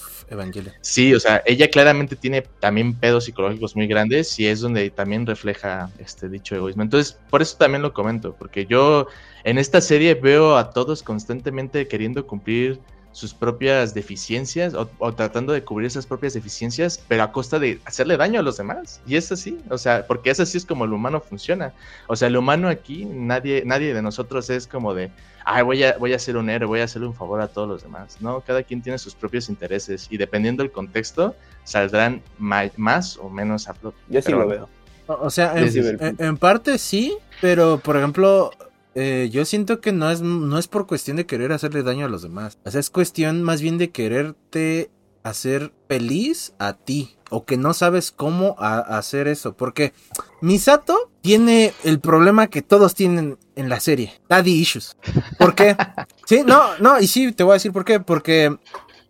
Sí, 0.82 1.16
o 1.16 1.20
sea, 1.20 1.42
ella 1.48 1.68
claramente 1.70 2.16
tiene 2.16 2.44
también 2.60 2.94
pedos 2.94 3.26
psicológicos 3.26 3.76
muy 3.76 3.88
grandes 3.88 4.40
y 4.40 4.46
es 4.46 4.62
donde 4.62 4.92
también 4.92 5.26
refleja 5.26 5.90
este 5.98 6.30
dicho 6.30 6.56
egoísmo. 6.56 6.84
Entonces, 6.84 7.18
por 7.32 7.42
eso 7.42 7.58
también 7.58 7.82
lo 7.82 7.92
comento, 7.92 8.36
porque 8.38 8.68
yo 8.68 9.08
en 9.44 9.58
esta 9.58 9.82
serie 9.82 10.14
veo 10.14 10.58
a 10.58 10.70
todos 10.70 11.02
constantemente 11.02 11.88
queriendo 11.88 12.28
cumplir 12.28 12.80
sus 13.18 13.34
propias 13.34 13.96
deficiencias 13.96 14.76
o, 14.76 14.88
o, 15.00 15.12
tratando 15.12 15.52
de 15.52 15.64
cubrir 15.64 15.88
esas 15.88 16.06
propias 16.06 16.36
deficiencias, 16.36 17.04
pero 17.08 17.24
a 17.24 17.32
costa 17.32 17.58
de 17.58 17.82
hacerle 17.84 18.16
daño 18.16 18.40
a 18.40 18.44
los 18.44 18.58
demás. 18.58 19.02
Y 19.08 19.16
es 19.16 19.32
así, 19.32 19.58
o 19.72 19.80
sea, 19.80 20.06
porque 20.06 20.30
es 20.30 20.40
así 20.40 20.60
es 20.60 20.68
como 20.68 20.86
el 20.86 20.94
humano 20.94 21.20
funciona. 21.20 21.74
O 22.06 22.16
sea, 22.16 22.28
el 22.28 22.38
humano 22.38 22.68
aquí, 22.70 23.06
nadie, 23.06 23.64
nadie 23.66 23.96
de 23.96 24.04
nosotros 24.04 24.52
es 24.52 24.68
como 24.68 24.94
de, 24.94 25.10
ay, 25.46 25.64
voy 25.64 25.84
a, 25.84 25.98
voy 25.98 26.14
a 26.14 26.18
hacer 26.18 26.38
un 26.38 26.48
héroe, 26.48 26.68
voy 26.68 26.82
a 26.82 26.84
hacerle 26.84 27.08
un 27.08 27.16
favor 27.16 27.42
a 27.42 27.48
todos 27.48 27.68
los 27.68 27.82
demás. 27.82 28.18
No, 28.22 28.42
cada 28.42 28.62
quien 28.62 28.84
tiene 28.84 29.00
sus 29.00 29.16
propios 29.16 29.50
intereses 29.50 30.06
y 30.12 30.18
dependiendo 30.18 30.62
del 30.62 30.72
contexto, 30.72 31.36
saldrán 31.64 32.22
más 32.38 33.18
o 33.18 33.32
menos 33.32 33.68
a 33.68 33.74
flote. 33.74 33.98
Yo 34.10 34.22
sí 34.22 34.28
pero, 34.28 34.42
lo 34.42 34.48
veo. 34.48 34.70
O 35.08 35.32
sea, 35.32 35.58
en, 35.58 36.00
en, 36.02 36.16
en 36.20 36.38
parte 36.38 36.78
sí, 36.78 37.18
pero 37.42 37.80
por 37.80 37.98
ejemplo, 37.98 38.52
eh, 39.00 39.30
yo 39.32 39.46
siento 39.46 39.80
que 39.80 39.92
no 39.92 40.10
es, 40.10 40.24
no 40.24 40.58
es 40.58 40.68
por 40.68 40.88
cuestión 40.88 41.18
de 41.18 41.28
querer 41.28 41.52
hacerle 41.52 41.84
daño 41.84 42.08
a 42.08 42.10
los 42.10 42.24
demás. 42.24 42.58
O 42.66 42.72
sea, 42.72 42.80
es 42.80 42.90
cuestión 42.90 43.44
más 43.44 43.62
bien 43.62 43.78
de 43.78 43.92
quererte 43.92 44.90
hacer 45.22 45.72
feliz 45.88 46.56
a 46.58 46.74
ti. 46.74 47.16
O 47.30 47.46
que 47.46 47.58
no 47.58 47.76
sabes 47.76 48.12
cómo 48.12 48.56
a, 48.58 48.80
hacer 48.80 49.28
eso. 49.28 49.56
Porque 49.56 49.94
Misato 50.42 51.12
tiene 51.22 51.76
el 51.84 52.00
problema 52.00 52.48
que 52.48 52.64
todos 52.64 52.96
tienen 52.96 53.38
en 53.56 53.70
la 53.70 53.80
serie. 53.80 54.20
Daddy 54.30 54.52
issues. 54.52 54.98
¿Por 55.38 55.54
qué? 55.54 55.78
sí, 56.26 56.42
no, 56.44 56.76
no, 56.80 57.00
y 57.00 57.06
sí, 57.06 57.32
te 57.34 57.44
voy 57.44 57.52
a 57.52 57.62
decir 57.62 57.74
por 57.74 57.86
qué. 57.86 58.00
Porque 58.00 58.58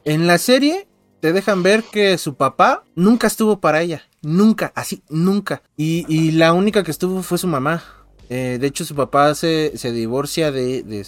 en 0.04 0.28
la 0.28 0.38
serie 0.38 0.90
te 1.22 1.32
dejan 1.32 1.64
ver 1.64 1.86
que 1.86 2.18
su 2.18 2.36
papá 2.36 2.84
nunca 2.94 3.28
estuvo 3.28 3.62
para 3.62 3.82
ella. 3.82 4.04
Nunca, 4.22 4.74
así, 4.76 5.02
nunca. 5.08 5.62
Y, 5.78 6.06
y 6.14 6.32
la 6.32 6.52
única 6.52 6.84
que 6.84 6.92
estuvo 6.92 7.24
fue 7.24 7.38
su 7.38 7.48
mamá. 7.48 7.97
Eh, 8.30 8.58
de 8.60 8.68
hecho, 8.68 8.86
su 8.86 8.96
papá 8.96 9.34
se, 9.36 9.78
se 9.78 9.92
divorcia 9.92 10.52
de, 10.52 10.84
de, 10.84 11.06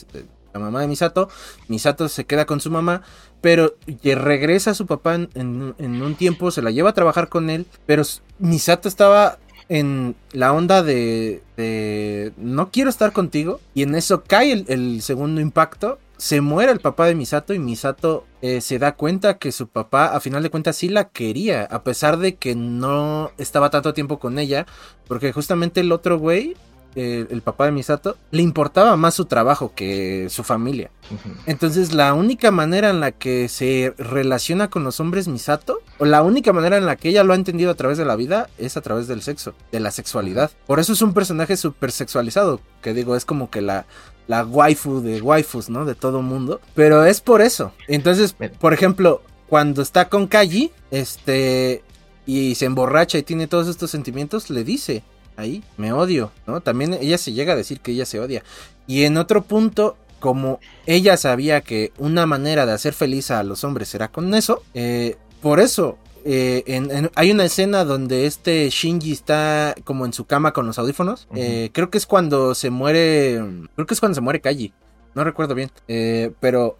la 0.53 0.59
mamá 0.59 0.81
de 0.81 0.87
Misato. 0.87 1.29
Misato 1.67 2.09
se 2.09 2.25
queda 2.25 2.45
con 2.45 2.59
su 2.59 2.71
mamá, 2.71 3.01
pero 3.41 3.75
regresa 4.03 4.71
a 4.71 4.75
su 4.75 4.85
papá 4.85 5.15
en, 5.15 5.29
en, 5.33 6.01
un 6.01 6.15
tiempo, 6.15 6.51
se 6.51 6.61
la 6.61 6.71
lleva 6.71 6.91
a 6.91 6.93
trabajar 6.93 7.29
con 7.29 7.49
él. 7.49 7.65
Pero 7.85 8.03
Misato 8.39 8.87
estaba 8.87 9.37
en 9.69 10.15
la 10.31 10.51
onda 10.51 10.81
de, 10.81 11.43
de 11.55 12.33
no 12.37 12.71
quiero 12.71 12.89
estar 12.89 13.11
contigo. 13.11 13.59
Y 13.73 13.83
en 13.83 13.95
eso 13.95 14.23
cae 14.23 14.51
el, 14.51 14.65
el 14.67 15.01
segundo 15.01 15.41
impacto. 15.41 15.99
Se 16.17 16.41
muere 16.41 16.73
el 16.73 16.81
papá 16.81 17.05
de 17.05 17.15
Misato 17.15 17.53
y 17.53 17.59
Misato 17.59 18.25
eh, 18.41 18.59
se 18.59 18.77
da 18.77 18.93
cuenta 18.93 19.37
que 19.37 19.53
su 19.53 19.67
papá 19.67 20.07
a 20.07 20.19
final 20.19 20.43
de 20.43 20.49
cuentas 20.49 20.75
sí 20.75 20.89
la 20.89 21.07
quería, 21.07 21.63
a 21.63 21.83
pesar 21.83 22.17
de 22.17 22.35
que 22.35 22.55
no 22.55 23.31
estaba 23.37 23.69
tanto 23.69 23.93
tiempo 23.93 24.19
con 24.19 24.37
ella, 24.37 24.65
porque 25.07 25.31
justamente 25.31 25.79
el 25.79 25.93
otro 25.93 26.19
güey 26.19 26.57
el, 26.99 27.27
el, 27.29 27.41
papá 27.41 27.65
de 27.65 27.71
Misato, 27.71 28.17
le 28.31 28.41
importaba 28.41 28.95
más 28.97 29.13
su 29.13 29.25
trabajo 29.25 29.73
que 29.75 30.27
su 30.29 30.43
familia. 30.43 30.91
Uh 31.09 31.15
-huh. 31.15 31.35
Entonces, 31.45 31.93
la 31.93 32.13
única 32.13 32.51
manera 32.51 32.89
en 32.89 32.99
la 32.99 33.11
que 33.11 33.47
se 33.49 33.93
relaciona 33.97 34.69
con 34.69 34.83
los 34.83 34.99
hombres 34.99 35.27
Misato, 35.27 35.79
o 35.97 36.05
la 36.05 36.21
única 36.23 36.53
manera 36.53 36.77
en 36.77 36.85
la 36.85 36.95
que 36.95 37.09
ella 37.09 37.23
lo 37.23 37.33
ha 37.33 37.35
entendido 37.35 37.71
a 37.71 37.75
través 37.75 37.97
de 37.97 38.05
la 38.05 38.15
vida, 38.15 38.49
es 38.57 38.77
a 38.77 38.81
través 38.81 39.07
del 39.07 39.21
sexo, 39.21 39.53
de 39.71 39.79
la 39.79 39.91
sexualidad. 39.91 40.51
Por 40.67 40.79
eso 40.79 40.93
es 40.93 41.01
un 41.01 41.13
personaje 41.13 41.57
súper 41.57 41.91
sexualizado, 41.91 42.61
que 42.81 42.93
digo, 42.93 43.15
es 43.15 43.25
como 43.25 43.49
que 43.49 43.61
la, 43.61 43.85
la 44.27 44.45
waifu 44.45 45.01
de 45.01 45.21
waifus, 45.21 45.69
¿no? 45.69 45.85
De 45.85 45.95
todo 45.95 46.21
mundo. 46.21 46.61
Pero 46.75 47.05
es 47.05 47.21
por 47.21 47.41
eso. 47.41 47.73
Entonces, 47.87 48.35
por 48.59 48.73
ejemplo, 48.73 49.21
cuando 49.47 49.81
está 49.81 50.07
con 50.07 50.27
Kaji, 50.27 50.71
este, 50.91 51.83
y 52.25 52.53
se 52.55 52.65
emborracha 52.65 53.17
y 53.17 53.23
tiene 53.23 53.47
todos 53.47 53.67
estos 53.67 53.89
sentimientos, 53.89 54.51
le 54.51 54.63
dice, 54.63 55.03
ahí, 55.39 55.63
me 55.77 55.93
odio, 55.93 56.31
¿no? 56.47 56.61
También 56.61 56.93
ella 56.93 57.17
se 57.17 57.33
llega 57.33 57.53
a 57.53 57.55
decir 57.55 57.79
que 57.79 57.91
ella 57.91 58.05
se 58.05 58.19
odia. 58.19 58.43
Y 58.87 59.03
en 59.03 59.17
otro 59.17 59.43
punto, 59.43 59.97
como 60.19 60.59
ella 60.85 61.17
sabía 61.17 61.61
que 61.61 61.91
una 61.97 62.25
manera 62.25 62.65
de 62.65 62.73
hacer 62.73 62.93
feliz 62.93 63.31
a 63.31 63.43
los 63.43 63.63
hombres 63.63 63.93
era 63.95 64.09
con 64.09 64.33
eso, 64.33 64.63
eh, 64.73 65.17
por 65.41 65.59
eso 65.59 65.97
eh, 66.25 66.63
en, 66.67 66.91
en, 66.91 67.11
hay 67.15 67.31
una 67.31 67.45
escena 67.45 67.85
donde 67.85 68.25
este 68.25 68.69
Shinji 68.69 69.11
está 69.11 69.73
como 69.83 70.05
en 70.05 70.13
su 70.13 70.25
cama 70.25 70.51
con 70.53 70.67
los 70.67 70.77
audífonos. 70.79 71.27
Uh 71.29 71.33
-huh. 71.33 71.39
eh, 71.39 71.69
creo 71.73 71.89
que 71.89 71.97
es 71.97 72.05
cuando 72.05 72.55
se 72.55 72.69
muere. 72.69 73.41
Creo 73.75 73.87
que 73.87 73.93
es 73.93 73.99
cuando 73.99 74.15
se 74.15 74.21
muere 74.21 74.41
Kaji. 74.41 74.73
No 75.15 75.23
recuerdo 75.23 75.55
bien. 75.55 75.71
Eh, 75.87 76.31
pero 76.39 76.77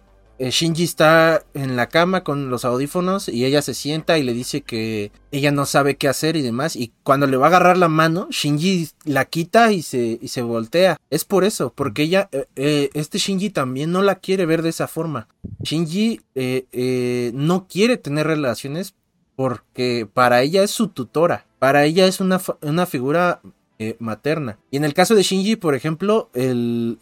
Shinji 0.48 0.84
está 0.84 1.44
en 1.52 1.76
la 1.76 1.88
cama 1.88 2.24
con 2.24 2.48
los 2.48 2.64
audífonos 2.64 3.28
y 3.28 3.44
ella 3.44 3.60
se 3.60 3.74
sienta 3.74 4.16
y 4.16 4.22
le 4.22 4.32
dice 4.32 4.62
que 4.62 5.12
ella 5.32 5.50
no 5.50 5.66
sabe 5.66 5.96
qué 5.96 6.08
hacer 6.08 6.36
y 6.36 6.42
demás. 6.42 6.76
Y 6.76 6.92
cuando 7.02 7.26
le 7.26 7.36
va 7.36 7.46
a 7.46 7.48
agarrar 7.48 7.76
la 7.76 7.88
mano, 7.88 8.26
Shinji 8.30 8.88
la 9.04 9.26
quita 9.26 9.72
y 9.72 9.82
se, 9.82 10.18
y 10.20 10.28
se 10.28 10.42
voltea. 10.42 10.96
Es 11.10 11.24
por 11.24 11.44
eso, 11.44 11.72
porque 11.74 12.04
ella, 12.04 12.28
eh, 12.32 12.46
eh, 12.56 12.90
este 12.94 13.18
Shinji 13.18 13.50
también 13.50 13.92
no 13.92 14.02
la 14.02 14.16
quiere 14.16 14.46
ver 14.46 14.62
de 14.62 14.70
esa 14.70 14.88
forma. 14.88 15.28
Shinji 15.62 16.22
eh, 16.34 17.32
no 17.34 17.66
quiere 17.68 17.98
tener 17.98 18.26
relaciones 18.26 18.94
porque 19.36 20.08
para 20.12 20.42
ella 20.42 20.62
es 20.62 20.70
su 20.70 20.88
tutora. 20.88 21.46
Para 21.58 21.84
ella 21.84 22.06
es 22.06 22.20
una, 22.20 22.40
una 22.62 22.86
figura 22.86 23.40
eh, 23.82 23.96
materna. 23.98 24.58
Y 24.70 24.76
en 24.76 24.84
el 24.84 24.92
caso 24.92 25.14
de 25.14 25.22
Shinji, 25.22 25.56
por 25.56 25.74
ejemplo, 25.74 26.28
él 26.34 26.98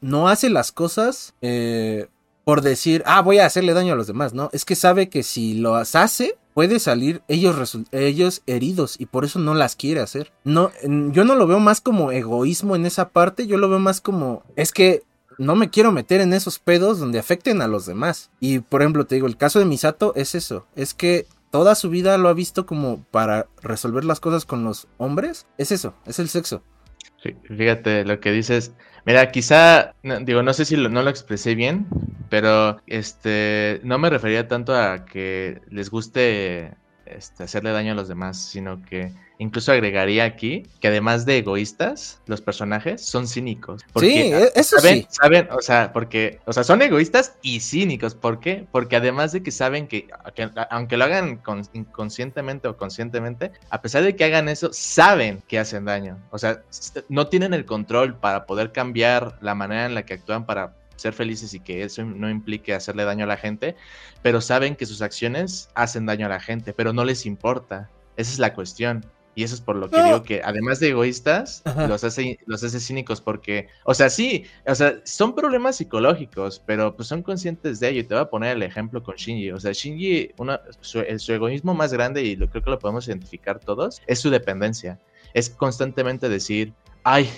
no 0.00 0.28
hace 0.28 0.48
las 0.48 0.72
cosas 0.72 1.34
eh, 1.42 2.06
por 2.46 2.62
decir, 2.62 3.02
ah, 3.06 3.22
voy 3.22 3.40
a 3.40 3.46
hacerle 3.46 3.74
daño 3.74 3.94
a 3.94 3.96
los 3.96 4.06
demás, 4.06 4.32
¿no? 4.32 4.50
Es 4.52 4.64
que 4.64 4.76
sabe 4.76 5.08
que 5.08 5.24
si 5.24 5.54
lo 5.54 5.74
hace, 5.74 6.38
puede 6.54 6.78
salir 6.78 7.20
ellos, 7.26 7.76
ellos 7.90 8.42
heridos 8.46 9.00
y 9.00 9.06
por 9.06 9.24
eso 9.24 9.40
no 9.40 9.52
las 9.52 9.74
quiere 9.74 10.00
hacer. 10.00 10.32
No, 10.44 10.70
yo 10.84 11.24
no 11.24 11.34
lo 11.34 11.48
veo 11.48 11.58
más 11.58 11.80
como 11.80 12.12
egoísmo 12.12 12.76
en 12.76 12.86
esa 12.86 13.08
parte, 13.08 13.48
yo 13.48 13.58
lo 13.58 13.68
veo 13.68 13.80
más 13.80 14.00
como, 14.00 14.44
es 14.54 14.70
que 14.70 15.02
no 15.38 15.56
me 15.56 15.70
quiero 15.70 15.90
meter 15.90 16.20
en 16.20 16.32
esos 16.32 16.60
pedos 16.60 17.00
donde 17.00 17.18
afecten 17.18 17.62
a 17.62 17.66
los 17.66 17.84
demás. 17.84 18.30
Y 18.38 18.60
por 18.60 18.80
ejemplo, 18.80 19.06
te 19.06 19.16
digo, 19.16 19.26
el 19.26 19.36
caso 19.36 19.58
de 19.58 19.64
Misato 19.64 20.12
es 20.14 20.36
eso, 20.36 20.68
es 20.76 20.94
que 20.94 21.26
toda 21.50 21.74
su 21.74 21.90
vida 21.90 22.16
lo 22.16 22.28
ha 22.28 22.32
visto 22.32 22.64
como 22.64 23.02
para 23.10 23.48
resolver 23.60 24.04
las 24.04 24.20
cosas 24.20 24.44
con 24.44 24.62
los 24.62 24.86
hombres, 24.98 25.48
es 25.58 25.72
eso, 25.72 25.94
es 26.06 26.20
el 26.20 26.28
sexo. 26.28 26.62
Fíjate 27.48 28.04
lo 28.04 28.20
que 28.20 28.30
dices. 28.30 28.72
Mira, 29.06 29.30
quizá, 29.30 29.94
digo, 30.22 30.42
no 30.42 30.52
sé 30.52 30.64
si 30.64 30.76
no 30.76 31.02
lo 31.02 31.10
expresé 31.10 31.54
bien, 31.54 31.86
pero 32.28 32.80
este, 32.88 33.80
no 33.84 33.98
me 33.98 34.10
refería 34.10 34.48
tanto 34.48 34.74
a 34.74 35.04
que 35.04 35.60
les 35.70 35.90
guste 35.90 36.72
este, 37.04 37.44
hacerle 37.44 37.70
daño 37.70 37.92
a 37.92 37.94
los 37.94 38.08
demás, 38.08 38.36
sino 38.36 38.82
que 38.82 39.12
incluso 39.38 39.72
agregaría 39.72 40.24
aquí 40.24 40.64
que 40.80 40.88
además 40.88 41.26
de 41.26 41.38
egoístas, 41.38 42.20
los 42.26 42.40
personajes 42.40 43.02
son 43.02 43.26
cínicos. 43.26 43.82
Porque, 43.92 44.08
sí, 44.08 44.32
e, 44.32 44.52
eso 44.54 44.78
sí. 44.78 45.06
Saben, 45.10 45.48
o 45.50 45.60
sea, 45.60 45.92
porque, 45.92 46.40
o 46.46 46.52
sea, 46.52 46.64
son 46.64 46.82
egoístas 46.82 47.36
y 47.42 47.60
cínicos. 47.60 48.14
¿Por 48.14 48.40
qué? 48.40 48.66
Porque 48.70 48.96
además 48.96 49.32
de 49.32 49.42
que 49.42 49.50
saben 49.50 49.86
que, 49.86 50.08
aunque 50.70 50.96
lo 50.96 51.04
hagan 51.04 51.40
inconscientemente 51.72 52.68
o 52.68 52.76
conscientemente, 52.76 53.52
a 53.70 53.82
pesar 53.82 54.02
de 54.02 54.16
que 54.16 54.24
hagan 54.24 54.48
eso, 54.48 54.70
saben 54.72 55.42
que 55.48 55.58
hacen 55.58 55.84
daño. 55.84 56.18
O 56.30 56.38
sea, 56.38 56.62
no 57.08 57.28
tienen 57.28 57.54
el 57.54 57.64
control 57.64 58.16
para 58.18 58.46
poder 58.46 58.72
cambiar 58.72 59.38
la 59.40 59.54
manera 59.54 59.86
en 59.86 59.94
la 59.94 60.04
que 60.04 60.14
actúan 60.14 60.46
para 60.46 60.74
ser 60.96 61.12
felices 61.12 61.54
y 61.54 61.60
que 61.60 61.82
eso 61.82 62.02
no 62.04 62.28
implique 62.28 62.74
hacerle 62.74 63.04
daño 63.04 63.24
a 63.24 63.28
la 63.28 63.36
gente, 63.36 63.76
pero 64.22 64.40
saben 64.40 64.76
que 64.76 64.86
sus 64.86 65.02
acciones 65.02 65.68
hacen 65.74 66.06
daño 66.06 66.26
a 66.26 66.30
la 66.30 66.40
gente, 66.40 66.72
pero 66.72 66.92
no 66.92 67.04
les 67.04 67.26
importa. 67.26 67.90
Esa 68.16 68.32
es 68.32 68.38
la 68.38 68.54
cuestión. 68.54 69.04
Y 69.36 69.44
eso 69.44 69.54
es 69.54 69.60
por 69.60 69.76
lo 69.76 69.90
que 69.90 70.02
digo 70.02 70.22
que 70.22 70.40
además 70.42 70.80
de 70.80 70.88
egoístas, 70.88 71.62
los 71.86 72.02
hace, 72.04 72.38
los 72.46 72.64
hace 72.64 72.80
cínicos 72.80 73.20
porque, 73.20 73.68
o 73.84 73.92
sea, 73.92 74.08
sí, 74.08 74.46
o 74.66 74.74
sea, 74.74 74.98
son 75.04 75.34
problemas 75.34 75.76
psicológicos, 75.76 76.62
pero 76.64 76.96
pues 76.96 77.06
son 77.06 77.22
conscientes 77.22 77.78
de 77.78 77.90
ello. 77.90 78.00
Y 78.00 78.04
te 78.04 78.14
voy 78.14 78.22
a 78.22 78.30
poner 78.30 78.56
el 78.56 78.62
ejemplo 78.62 79.02
con 79.02 79.16
Shinji. 79.16 79.50
O 79.50 79.60
sea, 79.60 79.72
Shinji, 79.72 80.32
una, 80.38 80.62
su, 80.80 81.04
su 81.18 81.32
egoísmo 81.34 81.74
más 81.74 81.92
grande, 81.92 82.22
y 82.22 82.34
lo, 82.34 82.48
creo 82.48 82.64
que 82.64 82.70
lo 82.70 82.78
podemos 82.78 83.06
identificar 83.08 83.60
todos, 83.60 84.00
es 84.06 84.20
su 84.20 84.30
dependencia. 84.30 84.98
Es 85.34 85.50
constantemente 85.50 86.30
decir, 86.30 86.72
ay, 87.04 87.28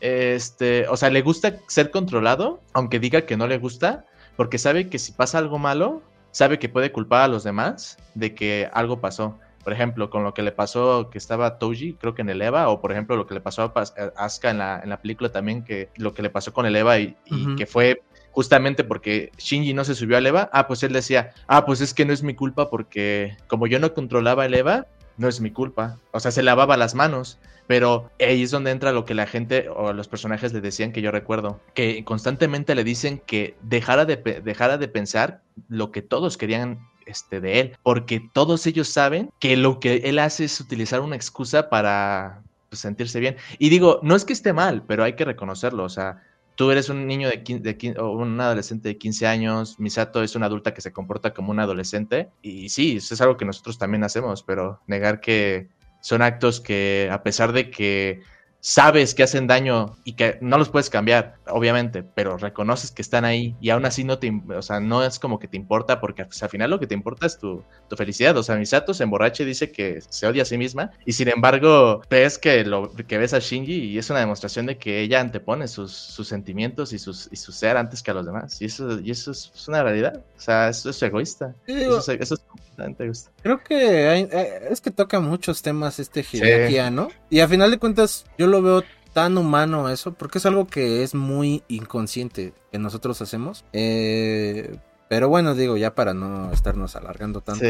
este, 0.00 0.86
o 0.88 0.96
sea, 0.98 1.08
le 1.08 1.22
gusta 1.22 1.56
ser 1.68 1.90
controlado, 1.90 2.60
aunque 2.74 3.00
diga 3.00 3.22
que 3.22 3.38
no 3.38 3.46
le 3.46 3.56
gusta, 3.56 4.04
porque 4.36 4.58
sabe 4.58 4.90
que 4.90 4.98
si 4.98 5.12
pasa 5.12 5.38
algo 5.38 5.58
malo, 5.58 6.02
sabe 6.32 6.58
que 6.58 6.68
puede 6.68 6.92
culpar 6.92 7.22
a 7.22 7.28
los 7.28 7.44
demás 7.44 7.96
de 8.14 8.34
que 8.34 8.68
algo 8.74 9.00
pasó. 9.00 9.38
Por 9.66 9.72
ejemplo, 9.72 10.10
con 10.10 10.22
lo 10.22 10.32
que 10.32 10.42
le 10.42 10.52
pasó 10.52 11.10
que 11.10 11.18
estaba 11.18 11.58
Toji, 11.58 11.94
creo 11.94 12.14
que 12.14 12.22
en 12.22 12.28
el 12.28 12.40
Eva, 12.40 12.68
o 12.68 12.80
por 12.80 12.92
ejemplo 12.92 13.16
lo 13.16 13.26
que 13.26 13.34
le 13.34 13.40
pasó 13.40 13.62
a 13.62 13.82
Asuka 14.16 14.50
en 14.50 14.58
la, 14.58 14.78
en 14.80 14.90
la 14.90 15.02
película 15.02 15.32
también, 15.32 15.64
que 15.64 15.88
lo 15.96 16.14
que 16.14 16.22
le 16.22 16.30
pasó 16.30 16.52
con 16.52 16.66
el 16.66 16.76
Eva 16.76 17.00
y, 17.00 17.16
que 17.58 17.66
fue 17.66 18.00
justamente 18.30 18.84
porque 18.84 19.32
Shinji 19.38 19.74
no 19.74 19.82
se 19.82 19.96
subió 19.96 20.18
al 20.18 20.26
Eva, 20.26 20.48
ah, 20.52 20.68
pues 20.68 20.84
él 20.84 20.92
decía, 20.92 21.32
ah, 21.48 21.66
pues 21.66 21.80
es 21.80 21.94
que 21.94 22.04
no 22.04 22.12
es 22.12 22.22
mi 22.22 22.36
culpa 22.36 22.70
porque 22.70 23.36
como 23.48 23.66
yo 23.66 23.80
no 23.80 23.92
controlaba 23.92 24.46
el 24.46 24.54
Eva, 24.54 24.86
no 25.16 25.26
es 25.26 25.40
mi 25.40 25.50
culpa. 25.50 25.98
O 26.12 26.20
sea, 26.20 26.30
se 26.30 26.44
lavaba 26.44 26.76
las 26.76 26.94
manos. 26.94 27.40
Pero 27.66 28.08
ahí 28.20 28.44
es 28.44 28.52
donde 28.52 28.70
entra 28.70 28.92
lo 28.92 29.04
que 29.04 29.14
la 29.14 29.26
gente 29.26 29.68
o 29.68 29.92
los 29.92 30.06
personajes 30.06 30.52
le 30.52 30.60
decían 30.60 30.92
que 30.92 31.02
yo 31.02 31.10
recuerdo, 31.10 31.60
que 31.74 32.04
constantemente 32.04 32.76
le 32.76 32.84
dicen 32.84 33.20
que 33.26 33.56
dejara 33.62 34.04
de, 34.04 34.14
dejara 34.44 34.78
de 34.78 34.86
pensar 34.86 35.40
lo 35.68 35.90
que 35.90 36.02
todos 36.02 36.36
querían 36.36 36.86
este, 37.06 37.40
de 37.40 37.60
él, 37.60 37.76
porque 37.82 38.20
todos 38.32 38.66
ellos 38.66 38.88
saben 38.88 39.30
que 39.38 39.56
lo 39.56 39.80
que 39.80 39.96
él 40.04 40.18
hace 40.18 40.44
es 40.44 40.60
utilizar 40.60 41.00
una 41.00 41.16
excusa 41.16 41.70
para 41.70 42.42
pues, 42.68 42.80
sentirse 42.80 43.20
bien. 43.20 43.36
Y 43.58 43.68
digo, 43.68 44.00
no 44.02 44.16
es 44.16 44.24
que 44.24 44.32
esté 44.32 44.52
mal, 44.52 44.84
pero 44.86 45.04
hay 45.04 45.14
que 45.14 45.24
reconocerlo, 45.24 45.84
o 45.84 45.88
sea, 45.88 46.22
tú 46.56 46.70
eres 46.70 46.88
un 46.88 47.06
niño 47.06 47.28
de, 47.28 47.42
15, 47.42 48.00
o 48.00 48.10
un 48.12 48.40
adolescente 48.40 48.88
de 48.88 48.98
15 48.98 49.26
años, 49.26 49.78
Misato 49.78 50.22
es 50.22 50.34
una 50.34 50.46
adulta 50.46 50.74
que 50.74 50.80
se 50.80 50.92
comporta 50.92 51.32
como 51.32 51.50
un 51.50 51.60
adolescente, 51.60 52.30
y 52.42 52.68
sí, 52.68 52.96
eso 52.96 53.14
es 53.14 53.20
algo 53.20 53.36
que 53.36 53.44
nosotros 53.44 53.78
también 53.78 54.04
hacemos, 54.04 54.42
pero 54.42 54.80
negar 54.86 55.20
que 55.20 55.68
son 56.00 56.22
actos 56.22 56.60
que 56.60 57.08
a 57.10 57.22
pesar 57.22 57.52
de 57.52 57.70
que 57.70 58.22
sabes 58.66 59.14
que 59.14 59.22
hacen 59.22 59.46
daño 59.46 59.94
y 60.02 60.14
que 60.14 60.38
no 60.40 60.58
los 60.58 60.70
puedes 60.70 60.90
cambiar, 60.90 61.36
obviamente, 61.46 62.02
pero 62.02 62.36
reconoces 62.36 62.90
que 62.90 63.00
están 63.00 63.24
ahí 63.24 63.54
y 63.60 63.70
aún 63.70 63.86
así 63.86 64.02
no 64.02 64.18
te, 64.18 64.42
o 64.52 64.60
sea, 64.60 64.80
no 64.80 65.04
es 65.04 65.20
como 65.20 65.38
que 65.38 65.46
te 65.46 65.56
importa 65.56 66.00
porque 66.00 66.24
pues, 66.24 66.42
al 66.42 66.48
final 66.48 66.70
lo 66.70 66.80
que 66.80 66.88
te 66.88 66.94
importa 66.94 67.26
es 67.26 67.38
tu, 67.38 67.62
felicidad. 67.96 68.36
O 68.36 68.42
sea, 68.42 68.56
Misato 68.56 68.92
se 68.92 69.04
emborracha 69.04 69.44
y 69.44 69.46
dice 69.46 69.70
que 69.70 70.00
se 70.00 70.26
odia 70.26 70.42
a 70.42 70.46
sí 70.46 70.58
misma 70.58 70.90
y 71.04 71.12
sin 71.12 71.28
embargo 71.28 72.02
ves 72.10 72.38
que 72.38 72.64
lo 72.64 72.90
que 72.92 73.18
ves 73.18 73.34
a 73.34 73.38
Shinji 73.38 73.84
y 73.84 73.98
es 73.98 74.10
una 74.10 74.18
demostración 74.18 74.66
de 74.66 74.76
que 74.78 75.00
ella 75.00 75.20
antepone 75.20 75.68
sus, 75.68 75.92
sentimientos 76.26 76.92
y, 76.92 76.98
sus, 76.98 77.28
y 77.30 77.36
su 77.36 77.52
ser 77.52 77.76
antes 77.76 78.02
que 78.02 78.10
a 78.10 78.14
los 78.14 78.26
demás. 78.26 78.60
Y 78.60 78.64
eso, 78.64 78.98
y 78.98 79.12
eso 79.12 79.30
es, 79.30 79.68
una 79.68 79.84
realidad. 79.84 80.24
O 80.36 80.40
sea, 80.40 80.70
eso 80.70 80.90
es 80.90 81.00
egoísta. 81.04 81.54
eso, 81.68 82.00
es, 82.10 82.30
egoísta. 82.78 83.30
Creo 83.42 83.62
que 83.62 84.12
eh, 84.14 84.68
es 84.70 84.80
que 84.80 84.90
toca 84.90 85.20
muchos 85.20 85.62
temas 85.62 85.98
este 85.98 86.22
jerarquía, 86.22 86.90
¿no? 86.90 87.08
Y 87.30 87.40
a 87.40 87.48
final 87.48 87.70
de 87.70 87.78
cuentas 87.78 88.24
yo 88.38 88.46
lo 88.46 88.62
veo 88.62 88.82
tan 89.16 89.38
humano 89.38 89.88
eso, 89.88 90.12
porque 90.12 90.36
es 90.36 90.44
algo 90.44 90.66
que 90.66 91.02
es 91.02 91.14
muy 91.14 91.62
inconsciente 91.68 92.52
que 92.70 92.78
nosotros 92.78 93.22
hacemos. 93.22 93.64
Eh, 93.72 94.76
pero 95.08 95.30
bueno, 95.30 95.54
digo, 95.54 95.78
ya 95.78 95.94
para 95.94 96.12
no 96.12 96.52
estarnos 96.52 96.96
alargando 96.96 97.40
tanto. 97.40 97.64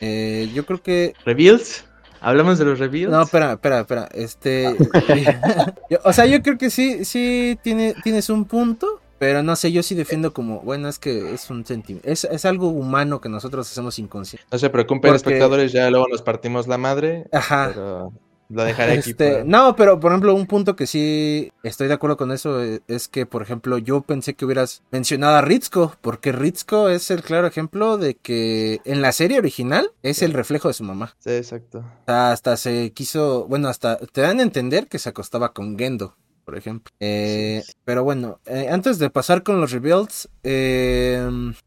Eh, 0.00 0.48
yo 0.54 0.64
creo 0.64 0.82
que... 0.82 1.14
¿Reveals? 1.24 1.84
¿Hablamos 2.20 2.58
de 2.58 2.66
los 2.66 2.78
reveals? 2.78 3.10
No, 3.10 3.22
espera, 3.22 3.54
espera, 3.54 3.80
espera. 3.80 4.08
Este... 4.12 4.68
o 6.04 6.12
sea, 6.12 6.26
yo 6.26 6.40
creo 6.42 6.56
que 6.56 6.70
sí, 6.70 7.04
sí 7.04 7.58
tiene, 7.62 7.94
tienes 8.04 8.30
un 8.30 8.44
punto. 8.44 9.00
Pero 9.18 9.42
no 9.42 9.56
sé, 9.56 9.72
yo 9.72 9.82
sí 9.82 9.94
defiendo 9.94 10.32
como, 10.32 10.60
bueno, 10.60 10.88
es 10.88 10.98
que 10.98 11.32
es 11.32 11.48
un 11.50 11.64
sentimiento, 11.64 12.08
es, 12.08 12.24
es, 12.24 12.44
algo 12.44 12.68
humano 12.68 13.20
que 13.20 13.28
nosotros 13.28 13.70
hacemos 13.70 13.98
inconsciente. 13.98 14.46
No 14.52 14.58
se 14.58 14.70
preocupen, 14.70 15.14
espectadores, 15.14 15.72
ya 15.72 15.88
luego 15.90 16.06
nos 16.08 16.22
partimos 16.22 16.68
la 16.68 16.78
madre. 16.78 17.26
Ajá. 17.32 17.70
Pero... 17.74 18.12
Lo 18.48 18.64
dejaré 18.64 18.98
aquí. 18.98 19.10
Este, 19.10 19.44
no, 19.44 19.74
pero 19.76 19.98
por 19.98 20.12
ejemplo, 20.12 20.34
un 20.34 20.46
punto 20.46 20.76
que 20.76 20.86
sí 20.86 21.52
estoy 21.62 21.88
de 21.88 21.94
acuerdo 21.94 22.16
con 22.16 22.30
eso 22.30 22.62
eh, 22.62 22.80
es 22.86 23.08
que, 23.08 23.26
por 23.26 23.42
ejemplo, 23.42 23.78
yo 23.78 24.02
pensé 24.02 24.34
que 24.34 24.44
hubieras 24.44 24.82
mencionado 24.90 25.36
a 25.36 25.42
Ritzko, 25.42 25.94
porque 26.00 26.32
Ritzko 26.32 26.88
es 26.88 27.10
el 27.10 27.22
claro 27.22 27.46
ejemplo 27.46 27.98
de 27.98 28.14
que 28.14 28.80
en 28.84 29.02
la 29.02 29.12
serie 29.12 29.38
original 29.38 29.90
es 30.02 30.22
el 30.22 30.32
reflejo 30.32 30.68
de 30.68 30.74
su 30.74 30.84
mamá. 30.84 31.16
Sí, 31.18 31.30
exacto. 31.30 31.84
Hasta 32.06 32.56
se 32.56 32.92
quiso, 32.92 33.46
bueno, 33.48 33.68
hasta 33.68 33.98
te 33.98 34.20
dan 34.20 34.40
a 34.40 34.44
entender 34.44 34.86
que 34.86 34.98
se 34.98 35.08
acostaba 35.08 35.52
con 35.52 35.76
Gendo 35.78 36.14
por 36.46 36.56
ejemplo. 36.56 36.94
Eh, 37.00 37.62
pero 37.84 38.04
bueno, 38.04 38.38
eh, 38.46 38.68
antes 38.70 38.98
de 39.00 39.10
pasar 39.10 39.42
con 39.42 39.60
los 39.60 39.72
rebuilds, 39.72 40.28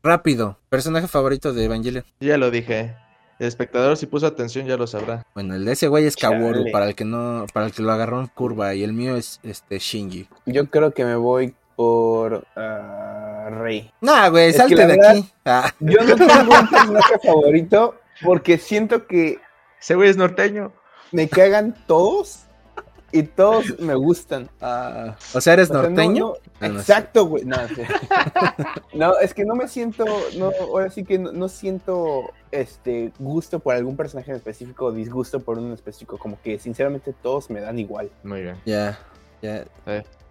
rápido, 0.01 0.57
personaje 0.69 1.07
favorito 1.07 1.53
de 1.53 1.65
Evangelion. 1.65 2.05
Ya 2.21 2.37
lo 2.37 2.49
dije. 2.49 2.95
El 3.39 3.47
espectador 3.47 3.95
si 3.95 4.05
puso 4.05 4.25
atención 4.25 4.67
ya 4.67 4.75
lo 4.75 4.87
sabrá. 4.87 5.25
Bueno, 5.33 5.55
el 5.55 5.63
de 5.63 5.73
ese 5.73 5.87
güey 5.87 6.05
es 6.05 6.15
Kaworu, 6.15 6.71
para 6.71 6.87
el 6.87 6.95
que 6.95 7.05
no, 7.05 7.45
para 7.53 7.67
el 7.67 7.71
que 7.71 7.81
lo 7.81 7.91
agarró 7.91 8.19
en 8.19 8.27
curva, 8.27 8.73
y 8.73 8.83
el 8.83 8.93
mío 8.93 9.15
es 9.15 9.39
este 9.43 9.79
Shinji. 9.79 10.27
Yo 10.45 10.69
creo 10.69 10.93
que 10.93 11.05
me 11.05 11.15
voy 11.15 11.55
por 11.77 12.45
uh, 12.57 13.49
Rey. 13.61 13.89
Nah, 14.01 14.27
güey, 14.27 14.51
salte 14.51 14.85
de 14.85 14.93
aquí. 14.93 15.29
Ah. 15.45 15.73
Yo 15.79 16.03
no 16.03 16.15
tengo 16.15 16.51
un 16.51 16.67
personaje 16.69 17.19
favorito 17.23 17.95
porque 18.21 18.57
siento 18.57 19.07
que. 19.07 19.39
Ese 19.79 19.95
güey 19.95 20.09
es 20.09 20.17
norteño. 20.17 20.73
Me 21.13 21.29
cagan 21.29 21.73
todos 21.87 22.41
y 23.11 23.23
todos 23.23 23.79
me 23.79 23.95
gustan. 23.95 24.49
Ah, 24.61 25.15
o 25.33 25.41
sea, 25.41 25.53
¿eres 25.53 25.69
norteño? 25.69 26.33
Ah, 26.59 26.67
exacto, 26.67 27.25
güey. 27.25 27.43
No, 28.93 29.17
es 29.19 29.33
que 29.33 29.45
no 29.45 29.55
me 29.55 29.67
siento, 29.67 30.05
no, 30.37 30.51
ahora 30.61 30.89
sí 30.89 31.03
que 31.03 31.19
no, 31.19 31.47
siento 31.47 32.31
este 32.51 33.11
gusto 33.19 33.59
por 33.59 33.75
algún 33.75 33.95
personaje 33.95 34.31
en 34.31 34.37
específico 34.37 34.85
o 34.85 34.91
disgusto 34.91 35.39
por 35.39 35.57
uno 35.57 35.67
en 35.67 35.73
específico. 35.73 36.17
Como 36.17 36.41
que 36.41 36.59
sinceramente 36.59 37.13
todos 37.21 37.49
me 37.49 37.61
dan 37.61 37.79
igual. 37.79 38.09
Muy 38.23 38.41
bien. 38.41 38.57
Ya, 38.65 38.99
ya. 39.41 39.65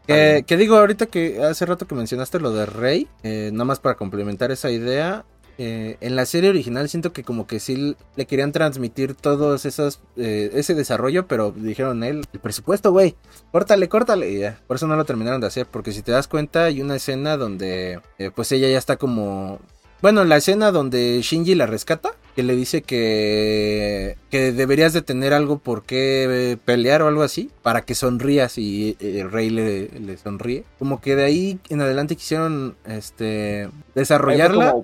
Eh, 0.09 0.43
que, 0.47 0.57
digo 0.57 0.77
ahorita 0.77 1.07
que 1.07 1.43
hace 1.43 1.67
rato 1.67 1.87
que 1.87 1.95
mencionaste 1.95 2.41
lo 2.41 2.51
de 2.51 2.67
Rey, 2.67 3.09
eh, 3.23 3.51
nada 3.53 3.67
más 3.67 3.79
para 3.79 3.95
complementar 3.97 4.51
esa 4.51 4.71
idea, 4.71 5.25
eh, 5.59 5.97
en 6.01 6.15
la 6.15 6.25
serie 6.25 6.51
original 6.51 6.89
siento 6.89 7.13
que 7.13 7.25
como 7.25 7.49
que 7.49 7.59
sí 7.59 7.97
le 8.15 8.27
querían 8.27 8.53
transmitir 8.53 9.15
todos 9.15 9.67
esos 9.67 10.01
eh, 10.17 10.51
ese 10.55 10.75
desarrollo, 10.75 11.27
pero 11.27 11.51
dijeron 11.51 12.05
él, 12.05 12.23
el 12.33 12.41
presupuesto, 12.41 12.93
güey, 12.93 13.17
córtale, 13.51 13.89
córtale, 13.89 14.31
y 14.31 14.39
ya. 14.39 14.61
Por 14.69 14.77
eso 14.77 14.87
no 14.87 14.95
lo 14.95 15.05
terminaron 15.05 15.41
de 15.41 15.49
hacer, 15.49 15.67
porque 15.67 15.93
si 15.93 16.03
te 16.03 16.13
das 16.13 16.29
cuenta 16.29 16.65
hay 16.65 16.81
una 16.81 16.95
escena 16.95 17.37
donde 17.37 18.01
eh, 18.19 18.31
pues 18.33 18.53
ella 18.53 18.69
ya 18.69 18.79
está 18.79 18.97
como 18.97 19.59
bueno, 20.01 20.25
la 20.25 20.37
escena 20.37 20.71
donde 20.71 21.21
Shinji 21.23 21.57
la 21.57 21.67
rescata, 21.67 22.13
que 22.37 22.45
le 22.45 22.55
dice 22.55 22.83
que, 22.83 24.17
que 24.31 24.53
deberías 24.53 24.93
de 24.93 25.03
tener 25.03 25.33
algo 25.33 25.59
por 25.59 25.83
qué 25.83 26.57
pelear 26.65 27.03
o 27.03 27.09
algo 27.09 27.25
así, 27.25 27.51
para 27.63 27.81
que 27.81 27.97
sonrías 27.97 28.59
y 28.59 28.97
el 29.01 29.29
rey 29.29 29.51
le, 29.51 29.89
le 29.89 30.17
sonríe. 30.17 30.63
Como 30.79 31.01
que 31.01 31.17
de 31.17 31.25
ahí 31.25 31.59
en 31.69 31.81
adelante 31.81 32.15
quisieron 32.15 32.77
este 32.87 33.71
desarrollarla 33.97 34.77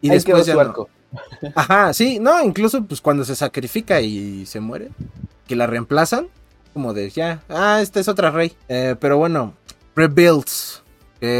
y 0.00 0.10
después 0.10 0.46
ya 0.46 0.54
no. 0.54 0.88
Ajá, 1.54 1.92
sí, 1.92 2.18
no, 2.20 2.42
incluso 2.42 2.84
pues 2.84 3.00
cuando 3.00 3.24
se 3.24 3.34
sacrifica 3.34 4.00
y 4.00 4.46
se 4.46 4.60
muere, 4.60 4.90
que 5.46 5.56
la 5.56 5.66
reemplazan, 5.66 6.28
como 6.72 6.94
de 6.94 7.10
ya, 7.10 7.42
ah, 7.48 7.80
esta 7.82 8.00
es 8.00 8.08
otra 8.08 8.30
rey. 8.30 8.52
Eh, 8.68 8.94
pero 9.00 9.18
bueno, 9.18 9.54
Rebuilds. 9.96 10.82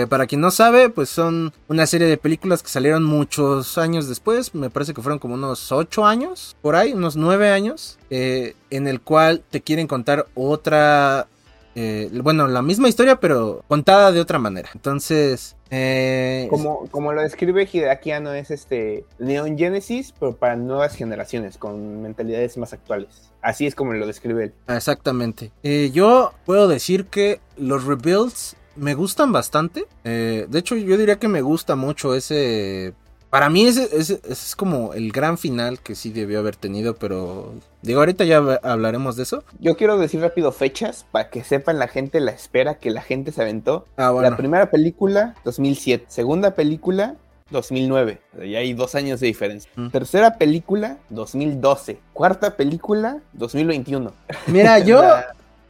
para 0.09 0.27
quien 0.27 0.41
no 0.41 0.51
sabe, 0.51 0.91
pues 0.91 1.09
son 1.09 1.53
una 1.69 1.87
serie 1.87 2.09
de 2.09 2.17
películas 2.17 2.63
que 2.63 2.69
salieron 2.69 3.05
muchos 3.05 3.79
años 3.79 4.09
después, 4.09 4.55
me 4.55 4.71
parece 4.71 4.93
que 4.93 5.03
fueron 5.03 5.19
como 5.19 5.35
unos 5.35 5.71
8 5.71 6.05
años, 6.05 6.57
por 6.61 6.75
ahí, 6.75 6.93
unos 6.93 7.17
9 7.17 7.51
años, 7.51 7.99
eh, 8.11 8.57
en 8.71 8.89
el 8.89 9.01
cual 9.01 9.43
te 9.51 9.61
quieren 9.61 9.87
contar 9.87 10.27
otra 10.35 11.29
eh, 11.75 12.11
bueno, 12.23 12.49
la 12.49 12.63
misma 12.63 12.89
historia, 12.89 13.21
pero 13.21 13.65
contada 13.69 14.13
de 14.13 14.21
otra 14.21 14.39
manera. 14.39 14.71
Entonces. 14.75 15.57
Eh, 15.71 16.49
como, 16.51 16.89
como 16.91 17.13
lo 17.13 17.23
describe 17.23 17.69
Hideaki 17.71 18.11
no 18.21 18.33
es 18.33 18.51
este 18.51 19.05
Neon 19.19 19.57
Genesis, 19.57 20.13
pero 20.19 20.37
para 20.37 20.57
nuevas 20.57 20.97
generaciones, 20.97 21.59
con 21.59 22.03
mentalidades 22.03 22.57
más 22.57 22.73
actuales. 22.73 23.31
Así 23.41 23.67
es 23.67 23.75
como 23.75 23.93
lo 23.93 24.07
describe 24.07 24.45
él. 24.45 24.55
Exactamente. 24.69 25.53
Eh, 25.63 25.91
yo 25.93 26.33
puedo 26.45 26.67
decir 26.67 27.07
que 27.07 27.41
los 27.57 27.85
rebuilds 27.85 28.57
me 28.77 28.95
gustan 28.95 29.33
bastante. 29.33 29.87
de 30.03 30.49
hecho, 30.53 30.77
yo 30.77 30.97
diría 30.97 31.19
que 31.19 31.29
me 31.29 31.43
gusta 31.43 31.77
mucho 31.77 32.15
ese 32.15 32.95
para 33.31 33.49
mí 33.49 33.65
ese, 33.65 34.21
es 34.29 34.57
como 34.57 34.93
el 34.93 35.13
gran 35.13 35.39
final 35.39 35.79
que 35.79 35.95
sí 35.95 36.11
debió 36.11 36.41
haber 36.41 36.57
tenido, 36.57 36.97
pero 36.97 37.55
digo, 37.81 38.01
ahorita 38.01 38.25
ya 38.25 38.39
hablaremos 38.63 39.17
de 39.17 39.23
eso. 39.23 39.45
Yo 39.61 39.77
quiero 39.77 39.99
decir 39.99 40.21
rápido 40.21 40.51
fechas 40.51 41.07
para 41.13 41.31
que 41.31 41.45
sepan 41.45 41.79
la 41.79 41.87
gente 41.87 42.21
la 42.21 42.33
espera 42.33 42.75
que 42.75 42.91
la 42.91 43.03
gente 43.03 43.31
se 43.31 43.43
aventó. 43.43 43.87
Ah, 43.97 44.13
la 44.21 44.37
primera 44.37 44.71
película, 44.71 45.37
2007. 45.45 46.07
Segunda 46.09 46.55
película, 46.55 47.15
2009. 47.51 48.21
Ya 48.49 48.59
hay 48.59 48.75
dos 48.75 48.97
años 48.97 49.21
de 49.21 49.29
diferencia. 49.29 49.71
Mm. 49.77 49.89
Tercera 49.91 50.37
película, 50.37 50.99
2012. 51.11 52.01
Cuarta 52.13 52.57
película, 52.57 53.19
2021. 53.35 54.13
Mira, 54.49 54.79
yo, 54.85 55.03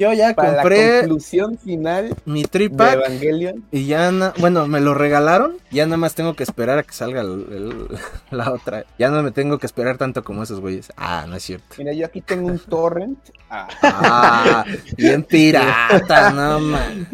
Yo 0.01 0.14
ya 0.14 0.34
compré. 0.34 0.86
La 0.86 1.01
conclusión 1.01 1.59
final. 1.59 2.16
Mi 2.24 2.44
tripack. 2.44 2.94
Evangelion. 2.94 3.66
Y 3.70 3.84
ya, 3.84 4.11
bueno, 4.38 4.66
me 4.66 4.80
lo 4.80 4.94
regalaron. 4.94 5.59
Ya 5.70 5.84
nada 5.84 5.98
más 5.98 6.14
tengo 6.14 6.32
que 6.32 6.42
esperar 6.42 6.78
a 6.78 6.84
que 6.84 6.94
salga 6.94 7.22
la 8.30 8.51
otra. 8.51 8.86
Ya 8.98 9.11
no 9.11 9.22
me 9.22 9.30
tengo 9.30 9.59
que 9.59 9.66
esperar 9.66 9.98
tanto 9.98 10.24
como 10.24 10.42
esos 10.42 10.59
güeyes. 10.59 10.90
Ah, 10.96 11.26
no 11.28 11.36
es 11.36 11.42
cierto. 11.42 11.74
Mira, 11.76 11.92
yo 11.92 12.07
aquí 12.07 12.22
tengo 12.22 12.46
un 12.46 12.59
torrent. 12.70 13.18
Ah, 13.51 14.64
bien 14.96 15.22
pirata, 15.22 16.30
no 16.34 16.61
man. 16.61 17.07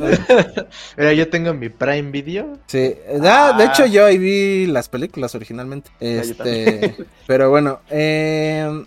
Mira, 0.96 1.12
yo 1.12 1.28
tengo 1.28 1.54
mi 1.54 1.70
Prime 1.70 2.12
Video. 2.12 2.56
Sí, 2.66 2.94
ah, 3.24 3.56
de 3.58 3.64
hecho 3.64 3.86
yo 3.86 4.04
ahí 4.04 4.16
vi 4.16 4.66
las 4.66 4.88
películas 4.88 5.34
originalmente. 5.34 5.90
Este, 5.98 6.94
pero 7.26 7.50
bueno, 7.50 7.80
eh, 7.90 8.84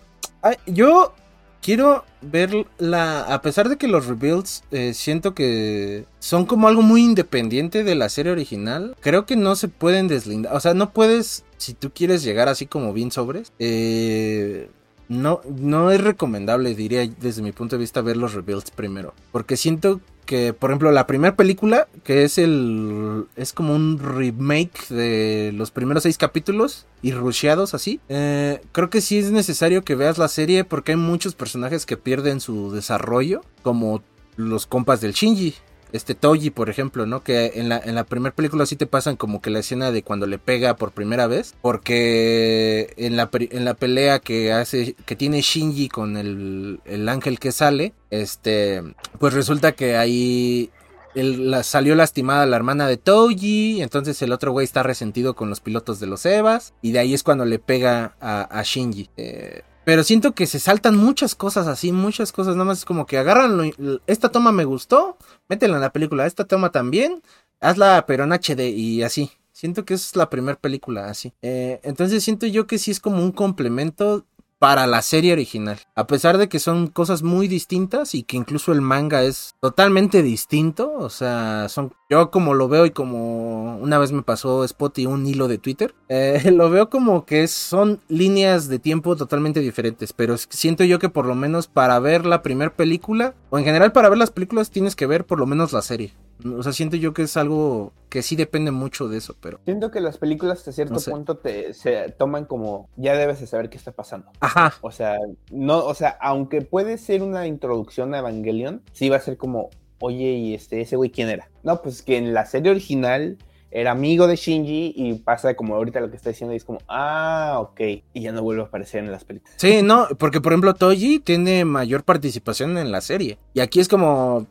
yo 0.67 1.15
quiero 1.61 2.05
ver 2.21 2.67
la. 2.77 3.21
A 3.21 3.41
pesar 3.41 3.69
de 3.69 3.77
que 3.77 3.87
los 3.87 4.07
rebuilds 4.07 4.63
eh, 4.71 4.93
siento 4.93 5.33
que 5.33 6.05
son 6.19 6.45
como 6.45 6.67
algo 6.67 6.81
muy 6.81 7.03
independiente 7.03 7.83
de 7.83 7.95
la 7.95 8.09
serie 8.09 8.31
original, 8.31 8.95
creo 9.01 9.25
que 9.25 9.35
no 9.35 9.55
se 9.55 9.67
pueden 9.67 10.07
deslindar. 10.07 10.55
O 10.55 10.59
sea, 10.59 10.73
no 10.73 10.91
puedes, 10.91 11.43
si 11.57 11.73
tú 11.73 11.91
quieres 11.91 12.23
llegar 12.23 12.49
así 12.49 12.65
como 12.65 12.93
bien 12.93 13.11
sobres, 13.11 13.51
eh, 13.59 14.69
no, 15.07 15.41
no 15.49 15.91
es 15.91 16.01
recomendable, 16.01 16.75
diría 16.75 17.07
desde 17.19 17.41
mi 17.41 17.51
punto 17.51 17.75
de 17.75 17.81
vista, 17.81 18.01
ver 18.01 18.17
los 18.17 18.33
rebuilds 18.33 18.71
primero. 18.71 19.13
Porque 19.31 19.57
siento 19.57 20.01
que, 20.29 20.53
por 20.53 20.69
ejemplo, 20.69 20.91
la 20.91 21.07
primera 21.07 21.35
película, 21.35 21.87
que 22.03 22.23
es 22.23 22.37
el. 22.37 23.25
es 23.35 23.51
como 23.51 23.73
un 23.73 23.97
remake 23.97 24.87
de 24.89 25.51
los 25.55 25.71
primeros 25.71 26.03
seis 26.03 26.19
capítulos 26.19 26.85
y 27.01 27.13
rusheados 27.13 27.73
así. 27.73 27.99
Eh, 28.09 28.61
creo 28.71 28.91
que 28.91 29.01
sí 29.01 29.17
es 29.17 29.31
necesario 29.31 29.83
que 29.83 29.95
veas 29.95 30.19
la 30.19 30.27
serie 30.27 30.65
porque 30.65 30.91
hay 30.91 30.97
muchos 30.99 31.33
personajes 31.33 31.87
que 31.87 31.97
pierden 31.97 32.41
su 32.41 32.71
desarrollo, 32.71 33.41
como 33.63 34.03
los 34.35 34.67
compas 34.67 35.01
del 35.01 35.13
Shinji 35.13 35.55
este 35.91 36.15
Toji, 36.15 36.49
por 36.49 36.69
ejemplo, 36.69 37.05
¿no? 37.05 37.23
Que 37.23 37.53
en 37.55 37.69
la, 37.69 37.77
en 37.77 37.95
la 37.95 38.03
primera 38.03 38.35
película 38.35 38.65
sí 38.65 38.75
te 38.75 38.85
pasan 38.85 39.15
como 39.15 39.41
que 39.41 39.49
la 39.49 39.59
escena 39.59 39.91
de 39.91 40.03
cuando 40.03 40.27
le 40.27 40.39
pega 40.39 40.75
por 40.75 40.91
primera 40.91 41.27
vez. 41.27 41.55
Porque 41.61 42.93
en 42.97 43.15
la, 43.15 43.29
en 43.31 43.65
la 43.65 43.73
pelea 43.73 44.19
que 44.19 44.51
hace, 44.51 44.95
que 45.05 45.15
tiene 45.15 45.41
Shinji 45.41 45.89
con 45.89 46.17
el, 46.17 46.79
el 46.85 47.09
ángel 47.09 47.39
que 47.39 47.51
sale, 47.51 47.93
este, 48.09 48.83
pues 49.19 49.33
resulta 49.33 49.73
que 49.73 49.97
ahí 49.97 50.71
la, 51.15 51.63
salió 51.63 51.95
lastimada 51.95 52.45
la 52.45 52.55
hermana 52.55 52.87
de 52.87 52.97
Toji, 52.97 53.81
entonces 53.81 54.21
el 54.21 54.31
otro 54.31 54.51
güey 54.51 54.63
está 54.63 54.83
resentido 54.83 55.35
con 55.35 55.49
los 55.49 55.59
pilotos 55.59 55.99
de 55.99 56.07
los 56.07 56.25
Evas, 56.25 56.73
y 56.81 56.91
de 56.91 56.99
ahí 56.99 57.13
es 57.13 57.23
cuando 57.23 57.45
le 57.45 57.59
pega 57.59 58.15
a, 58.19 58.41
a 58.59 58.63
Shinji. 58.63 59.09
Eh, 59.17 59.61
pero 59.89 60.03
siento 60.03 60.35
que 60.35 60.45
se 60.45 60.59
saltan 60.59 60.95
muchas 60.95 61.33
cosas 61.33 61.65
así, 61.65 61.91
muchas 61.91 62.31
cosas. 62.31 62.53
Nada 62.53 62.65
más 62.65 62.77
es 62.77 62.85
como 62.85 63.07
que 63.07 63.17
agarran 63.17 63.71
esta 64.05 64.29
toma 64.29 64.51
me 64.51 64.63
gustó, 64.63 65.17
métela 65.47 65.77
en 65.77 65.81
la 65.81 65.91
película. 65.91 66.27
Esta 66.27 66.45
toma 66.45 66.71
también, 66.71 67.23
hazla 67.59 68.05
pero 68.05 68.25
en 68.25 68.31
HD 68.31 68.69
y 68.69 69.01
así. 69.01 69.31
Siento 69.51 69.85
que 69.85 69.95
es 69.95 70.15
la 70.15 70.29
primera 70.29 70.59
película 70.59 71.09
así. 71.09 71.33
Eh, 71.41 71.79
entonces 71.81 72.23
siento 72.23 72.45
yo 72.45 72.67
que 72.67 72.77
sí 72.77 72.91
es 72.91 72.99
como 72.99 73.23
un 73.23 73.31
complemento 73.31 74.27
para 74.59 74.85
la 74.87 75.01
serie 75.01 75.33
original. 75.33 75.79
A 75.95 76.05
pesar 76.05 76.37
de 76.37 76.49
que 76.49 76.59
son 76.59 76.87
cosas 76.87 77.23
muy 77.23 77.47
distintas 77.47 78.13
y 78.13 78.23
que 78.23 78.37
incluso 78.37 78.73
el 78.73 78.81
manga 78.81 79.23
es 79.23 79.55
totalmente 79.61 80.21
distinto. 80.21 80.93
O 80.97 81.09
sea, 81.09 81.67
son. 81.69 81.93
Yo 82.09 82.31
como 82.31 82.53
lo 82.53 82.67
veo 82.67 82.85
y 82.85 82.91
como 82.91 83.77
una 83.77 83.97
vez 83.97 84.11
me 84.11 84.21
pasó 84.21 84.63
Spot 84.63 84.97
y 84.99 85.05
un 85.05 85.25
hilo 85.25 85.47
de 85.47 85.57
Twitter. 85.57 85.95
Eh, 86.09 86.51
lo 86.51 86.69
veo 86.69 86.89
como 86.89 87.25
que 87.25 87.47
son 87.47 88.01
líneas 88.09 88.67
de 88.67 88.79
tiempo 88.79 89.15
totalmente 89.15 89.61
diferentes. 89.61 90.13
Pero 90.13 90.37
siento 90.37 90.83
yo 90.83 90.99
que 90.99 91.09
por 91.09 91.25
lo 91.25 91.35
menos 91.35 91.67
para 91.67 91.97
ver 91.99 92.25
la 92.25 92.41
primera 92.43 92.75
película. 92.75 93.33
O 93.49 93.57
en 93.57 93.65
general 93.65 93.93
para 93.93 94.09
ver 94.09 94.17
las 94.17 94.31
películas 94.31 94.69
tienes 94.69 94.95
que 94.95 95.07
ver 95.07 95.25
por 95.25 95.39
lo 95.39 95.45
menos 95.45 95.71
la 95.71 95.81
serie. 95.81 96.13
O 96.45 96.63
sea, 96.63 96.73
siento 96.73 96.95
yo 96.95 97.13
que 97.13 97.23
es 97.23 97.37
algo 97.37 97.93
que 98.09 98.21
sí 98.21 98.35
depende 98.35 98.71
mucho 98.71 99.07
de 99.07 99.17
eso, 99.17 99.35
pero... 99.39 99.59
Siento 99.65 99.91
que 99.91 99.99
las 99.99 100.17
películas 100.17 100.59
hasta 100.59 100.71
cierto 100.71 100.99
punto 100.99 101.37
te, 101.37 101.73
se 101.73 102.09
toman 102.17 102.45
como, 102.45 102.89
ya 102.95 103.15
debes 103.15 103.39
de 103.39 103.47
saber 103.47 103.69
qué 103.69 103.77
está 103.77 103.91
pasando. 103.91 104.31
Ajá. 104.39 104.73
O 104.81 104.91
sea, 104.91 105.17
no, 105.51 105.85
o 105.85 105.93
sea, 105.93 106.17
aunque 106.21 106.61
puede 106.61 106.97
ser 106.97 107.23
una 107.23 107.45
introducción 107.45 108.13
a 108.13 108.19
Evangelion, 108.19 108.81
sí 108.93 109.09
va 109.09 109.17
a 109.17 109.21
ser 109.21 109.37
como, 109.37 109.69
oye, 109.99 110.31
¿y 110.31 110.53
este, 110.53 110.81
ese 110.81 110.95
güey 110.95 111.09
quién 111.09 111.29
era? 111.29 111.49
No, 111.63 111.81
pues 111.81 112.01
que 112.01 112.17
en 112.17 112.33
la 112.33 112.45
serie 112.45 112.71
original 112.71 113.37
era 113.71 113.91
amigo 113.91 114.27
de 114.27 114.35
Shinji 114.35 114.93
y 114.95 115.13
pasa 115.15 115.53
como 115.53 115.75
ahorita 115.75 115.99
lo 115.99 116.09
que 116.09 116.15
está 116.15 116.29
diciendo 116.29 116.53
y 116.53 116.57
es 116.57 116.65
como, 116.65 116.79
ah, 116.87 117.57
ok, 117.59 117.81
y 118.13 118.21
ya 118.21 118.31
no 118.31 118.41
vuelve 118.41 118.63
a 118.63 118.65
aparecer 118.65 119.03
en 119.03 119.11
las 119.11 119.23
películas. 119.23 119.55
Sí, 119.57 119.81
no, 119.83 120.07
porque 120.17 120.41
por 120.41 120.53
ejemplo 120.53 120.73
Toji 120.73 121.19
tiene 121.19 121.65
mayor 121.65 122.03
participación 122.03 122.77
en 122.77 122.91
la 122.91 123.01
serie 123.01 123.37
y 123.53 123.59
aquí 123.59 123.79
es 123.79 123.87
como, 123.87 124.47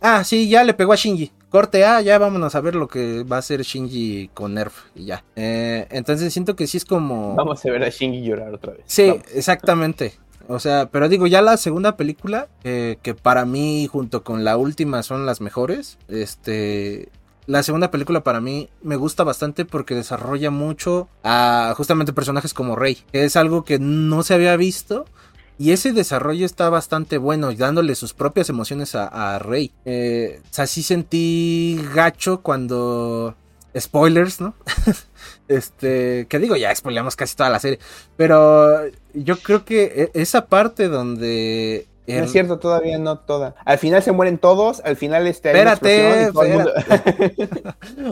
Ah, 0.00 0.24
sí, 0.24 0.48
ya 0.48 0.64
le 0.64 0.74
pegó 0.74 0.92
a 0.92 0.96
Shinji. 0.96 1.32
Corte 1.50 1.84
A, 1.84 2.00
ya 2.02 2.18
vámonos 2.18 2.54
a 2.54 2.60
ver 2.60 2.74
lo 2.74 2.88
que 2.88 3.24
va 3.24 3.36
a 3.36 3.38
hacer 3.38 3.62
Shinji 3.62 4.30
con 4.34 4.54
Nerf 4.54 4.74
y 4.94 5.06
ya. 5.06 5.24
Eh, 5.34 5.86
entonces 5.90 6.32
siento 6.32 6.56
que 6.56 6.66
sí 6.66 6.76
es 6.76 6.84
como. 6.84 7.34
Vamos 7.34 7.64
a 7.64 7.70
ver 7.70 7.82
a 7.82 7.88
Shinji 7.88 8.22
llorar 8.22 8.54
otra 8.54 8.74
vez. 8.74 8.82
Sí, 8.86 9.14
exactamente. 9.34 10.12
O 10.46 10.58
sea, 10.58 10.88
pero 10.90 11.08
digo, 11.08 11.26
ya 11.26 11.42
la 11.42 11.56
segunda 11.56 11.96
película, 11.96 12.48
eh, 12.64 12.96
que 13.02 13.14
para 13.14 13.44
mí, 13.44 13.86
junto 13.90 14.24
con 14.24 14.44
la 14.44 14.56
última, 14.56 15.02
son 15.02 15.26
las 15.26 15.40
mejores. 15.40 15.98
Este. 16.08 17.08
La 17.46 17.62
segunda 17.62 17.90
película 17.90 18.22
para 18.22 18.42
mí 18.42 18.68
me 18.82 18.96
gusta 18.96 19.24
bastante 19.24 19.64
porque 19.64 19.94
desarrolla 19.94 20.50
mucho 20.50 21.08
a 21.24 21.72
justamente 21.78 22.12
personajes 22.12 22.52
como 22.52 22.76
Rey, 22.76 22.98
que 23.10 23.24
es 23.24 23.36
algo 23.36 23.64
que 23.64 23.78
no 23.78 24.22
se 24.22 24.34
había 24.34 24.54
visto 24.58 25.06
y 25.58 25.72
ese 25.72 25.92
desarrollo 25.92 26.46
está 26.46 26.70
bastante 26.70 27.18
bueno, 27.18 27.52
dándole 27.52 27.94
sus 27.94 28.14
propias 28.14 28.48
emociones 28.48 28.94
a, 28.94 29.38
Rey. 29.38 29.72
Eh, 29.84 30.40
o 30.42 30.54
sea, 30.54 30.66
sí 30.66 30.82
sentí 30.82 31.80
gacho 31.94 32.40
cuando... 32.42 33.34
Spoilers, 33.78 34.40
¿no? 34.40 34.54
este, 35.48 36.26
que 36.28 36.38
digo, 36.38 36.56
ya 36.56 36.74
spoileamos 36.74 37.16
casi 37.16 37.36
toda 37.36 37.50
la 37.50 37.60
serie. 37.60 37.78
Pero 38.16 38.80
yo 39.12 39.38
creo 39.38 39.64
que 39.64 40.10
e, 40.14 40.20
esa 40.20 40.46
parte 40.46 40.88
donde 40.88 41.86
no 42.16 42.24
es 42.24 42.32
cierto, 42.32 42.58
todavía 42.58 42.98
no 42.98 43.18
toda. 43.18 43.54
Al 43.64 43.78
final 43.78 44.02
se 44.02 44.12
mueren 44.12 44.38
todos, 44.38 44.80
al 44.84 44.96
final 44.96 45.26
este 45.26 45.50
Espérate, 45.50 46.30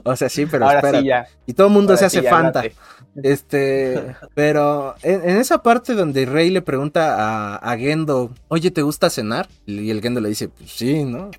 o 0.04 0.16
sea, 0.16 0.28
sí, 0.28 0.44
pero 0.46 0.68
Ahora 0.68 1.00
Sí, 1.00 1.06
ya. 1.06 1.26
Y 1.46 1.54
todo 1.54 1.68
el 1.68 1.72
mundo 1.72 1.96
se 1.96 2.04
hace 2.04 2.22
fanta. 2.22 2.62
Este, 3.22 4.16
pero 4.34 4.94
en, 5.02 5.36
esa 5.38 5.62
parte 5.62 5.94
donde 5.94 6.26
Rey 6.26 6.50
le 6.50 6.62
pregunta 6.62 7.56
a, 7.56 7.78
Gendo, 7.78 8.32
oye, 8.48 8.70
¿te 8.70 8.82
gusta 8.82 9.10
cenar? 9.10 9.48
Y 9.66 9.90
el 9.90 10.00
Gendo 10.00 10.20
le 10.20 10.28
dice, 10.28 10.48
pues 10.48 10.70
sí, 10.70 11.04
¿no? 11.04 11.30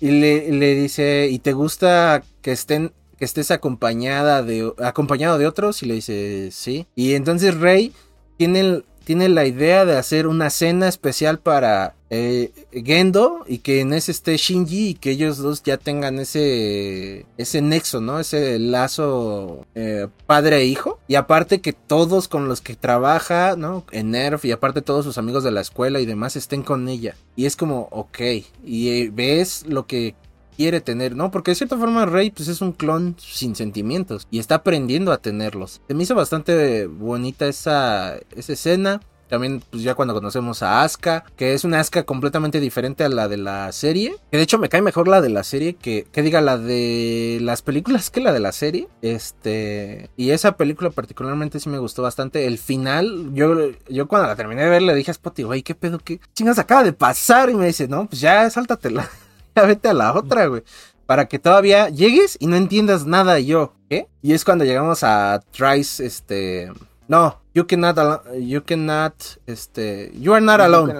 Y 0.00 0.10
le, 0.10 0.50
le 0.52 0.74
dice, 0.74 1.28
¿y 1.30 1.38
te 1.38 1.52
gusta 1.52 2.22
que 2.42 2.52
estén 2.52 2.92
que 3.18 3.24
estés 3.24 3.50
acompañada 3.50 4.42
de 4.42 4.72
acompañado 4.78 5.38
de 5.38 5.46
otros 5.46 5.82
y 5.82 5.86
le 5.86 5.94
dice 5.94 6.50
sí 6.52 6.86
y 6.94 7.14
entonces 7.14 7.58
Rey 7.58 7.94
tienen 8.36 8.84
tiene 9.04 9.28
la 9.28 9.46
idea 9.46 9.84
de 9.84 9.96
hacer 9.96 10.26
una 10.26 10.50
cena 10.50 10.88
especial 10.88 11.38
para 11.38 11.95
eh, 12.10 12.52
Gendo 12.72 13.44
y 13.46 13.58
que 13.58 13.80
en 13.80 13.92
ese 13.92 14.12
esté 14.12 14.36
Shinji 14.36 14.88
y 14.88 14.94
que 14.94 15.10
ellos 15.10 15.38
dos 15.38 15.62
ya 15.62 15.76
tengan 15.76 16.18
ese 16.18 17.26
ese 17.36 17.62
nexo, 17.62 18.00
¿no? 18.00 18.20
Ese 18.20 18.58
lazo 18.58 19.66
eh, 19.74 20.08
padre 20.26 20.58
e 20.58 20.66
hijo. 20.66 21.00
Y 21.08 21.16
aparte 21.16 21.60
que 21.60 21.72
todos 21.72 22.28
con 22.28 22.48
los 22.48 22.60
que 22.60 22.76
trabaja, 22.76 23.56
¿no? 23.56 23.84
En 23.92 24.10
Nerf 24.12 24.44
y 24.44 24.52
aparte 24.52 24.82
todos 24.82 25.04
sus 25.04 25.18
amigos 25.18 25.44
de 25.44 25.50
la 25.50 25.60
escuela 25.60 26.00
y 26.00 26.06
demás 26.06 26.36
estén 26.36 26.62
con 26.62 26.88
ella. 26.88 27.16
Y 27.34 27.46
es 27.46 27.56
como, 27.56 27.88
ok. 27.90 28.18
Y 28.64 28.88
eh, 28.88 29.10
ves 29.12 29.64
lo 29.66 29.86
que 29.86 30.14
quiere 30.56 30.80
tener, 30.80 31.14
¿no? 31.14 31.30
Porque 31.30 31.50
de 31.50 31.56
cierta 31.56 31.76
forma 31.76 32.06
Rey 32.06 32.30
pues 32.30 32.48
es 32.48 32.60
un 32.60 32.72
clon 32.72 33.16
sin 33.18 33.54
sentimientos 33.54 34.26
y 34.30 34.38
está 34.38 34.56
aprendiendo 34.56 35.12
a 35.12 35.18
tenerlos. 35.18 35.80
Se 35.86 35.94
me 35.94 36.02
hizo 36.02 36.14
bastante 36.14 36.86
bonita 36.86 37.46
esa, 37.46 38.16
esa 38.34 38.52
escena. 38.52 39.00
También, 39.28 39.62
pues 39.70 39.82
ya 39.82 39.94
cuando 39.94 40.14
conocemos 40.14 40.62
a 40.62 40.82
Asuka, 40.82 41.24
que 41.36 41.54
es 41.54 41.64
una 41.64 41.80
Asuka 41.80 42.04
completamente 42.04 42.60
diferente 42.60 43.04
a 43.04 43.08
la 43.08 43.28
de 43.28 43.36
la 43.36 43.72
serie. 43.72 44.16
Que 44.30 44.36
de 44.36 44.42
hecho 44.44 44.58
me 44.58 44.68
cae 44.68 44.82
mejor 44.82 45.08
la 45.08 45.20
de 45.20 45.28
la 45.28 45.44
serie 45.44 45.74
que, 45.74 46.06
que 46.12 46.22
diga 46.22 46.40
la 46.40 46.58
de 46.58 47.38
las 47.42 47.62
películas 47.62 48.10
que 48.10 48.20
la 48.20 48.32
de 48.32 48.40
la 48.40 48.52
serie. 48.52 48.88
Este, 49.02 50.10
y 50.16 50.30
esa 50.30 50.56
película 50.56 50.90
particularmente 50.90 51.60
sí 51.60 51.68
me 51.68 51.78
gustó 51.78 52.02
bastante. 52.02 52.46
El 52.46 52.58
final, 52.58 53.30
yo, 53.34 53.70
yo 53.88 54.08
cuando 54.08 54.28
la 54.28 54.36
terminé 54.36 54.62
de 54.62 54.70
ver 54.70 54.82
le 54.82 54.94
dije 54.94 55.10
a 55.10 55.14
Spotty, 55.14 55.42
güey, 55.42 55.62
¿qué 55.62 55.74
pedo? 55.74 55.98
¿Qué 55.98 56.20
chingas 56.34 56.58
acaba 56.58 56.84
de 56.84 56.92
pasar? 56.92 57.50
Y 57.50 57.54
me 57.54 57.66
dice, 57.66 57.88
no, 57.88 58.06
pues 58.06 58.20
ya 58.20 58.48
sáltatela. 58.48 59.08
vete 59.54 59.88
a 59.88 59.94
la 59.94 60.12
otra, 60.14 60.46
güey. 60.46 60.62
Para 61.06 61.26
que 61.26 61.38
todavía 61.38 61.88
llegues 61.88 62.36
y 62.40 62.46
no 62.46 62.56
entiendas 62.56 63.06
nada 63.06 63.38
yo, 63.38 63.74
¿qué? 63.88 64.08
Y 64.22 64.32
es 64.32 64.44
cuando 64.44 64.64
llegamos 64.64 65.02
a 65.02 65.40
Trice, 65.52 66.04
este... 66.04 66.72
No, 67.08 67.40
you 67.54 67.66
cannot, 67.66 67.96
you 68.36 68.62
cannot, 68.64 69.14
este, 69.46 70.10
you 70.18 70.34
are 70.34 70.44
not 70.44 70.60
alone. 70.60 70.92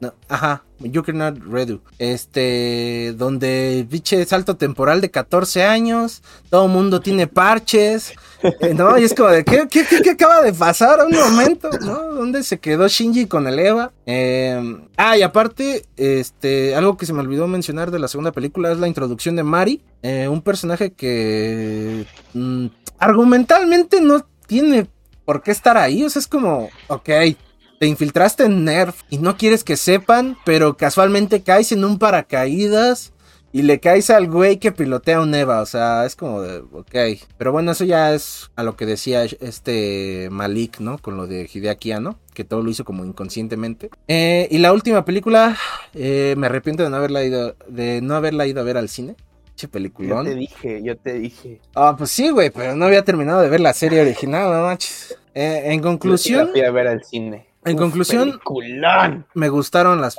No, 0.00 0.14
ajá, 0.28 0.64
you 0.80 1.02
cannot 1.02 1.38
redo. 1.38 1.82
Este, 1.98 3.14
donde, 3.16 3.86
biche, 3.88 4.24
salto 4.24 4.56
temporal 4.56 5.02
de 5.02 5.10
14 5.10 5.64
años, 5.64 6.22
todo 6.48 6.66
mundo 6.68 7.00
tiene 7.00 7.26
parches, 7.26 8.14
eh, 8.60 8.72
no, 8.74 8.96
y 8.98 9.04
es 9.04 9.14
como 9.14 9.28
de, 9.28 9.44
¿qué, 9.44 9.68
qué, 9.70 9.84
qué, 9.84 10.10
acaba 10.10 10.40
de 10.40 10.54
pasar? 10.54 11.00
Un 11.04 11.14
momento, 11.14 11.68
¿no? 11.82 12.14
¿Dónde 12.14 12.42
se 12.42 12.58
quedó 12.58 12.88
Shinji 12.88 13.26
con 13.26 13.46
el 13.46 13.58
Eva? 13.58 13.92
Eh, 14.06 14.78
ah, 14.96 15.18
y 15.18 15.22
aparte, 15.22 15.84
este, 15.96 16.74
algo 16.74 16.96
que 16.96 17.04
se 17.04 17.12
me 17.12 17.20
olvidó 17.20 17.46
mencionar 17.48 17.90
de 17.90 17.98
la 17.98 18.08
segunda 18.08 18.32
película 18.32 18.72
es 18.72 18.78
la 18.78 18.88
introducción 18.88 19.36
de 19.36 19.42
Mari, 19.42 19.82
eh, 20.02 20.26
un 20.28 20.40
personaje 20.40 20.92
que 20.92 22.06
mm, 22.32 22.66
argumentalmente 22.98 24.00
no 24.00 24.26
tiene 24.46 24.88
por 25.24 25.42
qué 25.42 25.50
estar 25.50 25.76
ahí. 25.76 26.04
O 26.04 26.10
sea, 26.10 26.20
es 26.20 26.26
como, 26.26 26.70
ok, 26.88 27.10
te 27.78 27.86
infiltraste 27.86 28.44
en 28.44 28.64
Nerf 28.64 29.02
y 29.10 29.18
no 29.18 29.36
quieres 29.36 29.64
que 29.64 29.76
sepan, 29.76 30.36
pero 30.44 30.76
casualmente 30.76 31.42
caes 31.42 31.72
en 31.72 31.84
un 31.84 31.98
paracaídas 31.98 33.12
y 33.54 33.62
le 33.62 33.78
caes 33.78 34.10
al 34.10 34.28
güey 34.28 34.58
que 34.58 34.72
pilotea 34.72 35.20
un 35.20 35.32
Eva. 35.32 35.60
O 35.60 35.66
sea, 35.66 36.04
es 36.06 36.16
como 36.16 36.42
de, 36.42 36.58
ok. 36.58 37.22
Pero 37.38 37.52
bueno, 37.52 37.70
eso 37.70 37.84
ya 37.84 38.12
es 38.12 38.50
a 38.56 38.64
lo 38.64 38.76
que 38.76 38.84
decía 38.84 39.22
este 39.22 40.28
Malik, 40.32 40.80
¿no? 40.80 40.98
Con 40.98 41.16
lo 41.16 41.28
de 41.28 41.48
Hideaki 41.52 41.92
¿no? 42.00 42.18
Que 42.32 42.42
todo 42.42 42.62
lo 42.64 42.70
hizo 42.70 42.84
como 42.84 43.04
inconscientemente. 43.04 43.90
Eh, 44.08 44.48
y 44.50 44.58
la 44.58 44.72
última 44.72 45.04
película, 45.04 45.56
eh, 45.94 46.34
me 46.36 46.46
arrepiento 46.46 46.82
de 46.82 46.90
no 46.90 46.96
haberla 46.96 47.22
ido, 47.22 47.54
de 47.68 48.00
no 48.00 48.16
haberla 48.16 48.44
ido 48.48 48.60
a 48.60 48.64
ver 48.64 48.76
al 48.76 48.88
cine. 48.88 49.14
Che 49.56 49.68
peliculón. 49.68 50.24
Yo 50.24 50.32
te 50.32 50.36
dije, 50.36 50.82
yo 50.82 50.96
te 50.96 51.12
dije. 51.14 51.60
Ah, 51.74 51.94
pues 51.96 52.10
sí, 52.10 52.30
güey, 52.30 52.50
pero 52.50 52.74
no 52.74 52.86
había 52.86 53.04
terminado 53.04 53.40
de 53.40 53.48
ver 53.48 53.60
la 53.60 53.72
serie 53.72 54.00
original, 54.00 54.52
no 54.52 54.62
manches. 54.62 55.16
Eh, 55.34 55.72
en 55.72 55.80
conclusión. 55.80 56.50
Yo 56.54 56.66
a 56.66 56.70
ver 56.70 56.88
al 56.88 57.04
cine. 57.04 57.54
En 57.66 57.78
conclusión, 57.78 58.40
me 59.32 59.48
gustaron 59.48 60.00
las, 60.00 60.16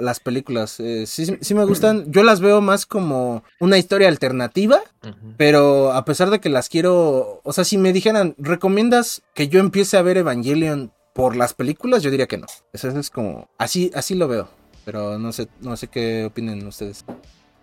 las 0.00 0.20
películas. 0.20 0.78
Eh, 0.78 1.06
sí, 1.06 1.38
sí 1.40 1.54
me 1.54 1.64
gustan. 1.64 2.12
Yo 2.12 2.22
las 2.22 2.40
veo 2.40 2.60
más 2.60 2.84
como 2.84 3.44
una 3.60 3.78
historia 3.78 4.08
alternativa, 4.08 4.78
pero 5.38 5.92
a 5.92 6.04
pesar 6.04 6.28
de 6.28 6.40
que 6.40 6.50
las 6.50 6.68
quiero, 6.68 7.40
o 7.42 7.52
sea, 7.52 7.64
si 7.64 7.78
me 7.78 7.94
dijeran, 7.94 8.34
¿recomiendas 8.36 9.22
que 9.32 9.48
yo 9.48 9.58
empiece 9.60 9.96
a 9.96 10.02
ver 10.02 10.18
Evangelion 10.18 10.92
por 11.14 11.34
las 11.34 11.54
películas? 11.54 12.02
Yo 12.02 12.10
diría 12.10 12.26
que 12.26 12.36
no. 12.36 12.46
Eso 12.74 12.88
es 12.88 13.08
como, 13.08 13.48
así, 13.56 13.90
así 13.94 14.14
lo 14.14 14.28
veo. 14.28 14.48
Pero 14.84 15.18
no 15.18 15.32
sé, 15.32 15.48
no 15.60 15.76
sé 15.76 15.88
qué 15.88 16.26
opinen 16.26 16.66
ustedes. 16.66 17.06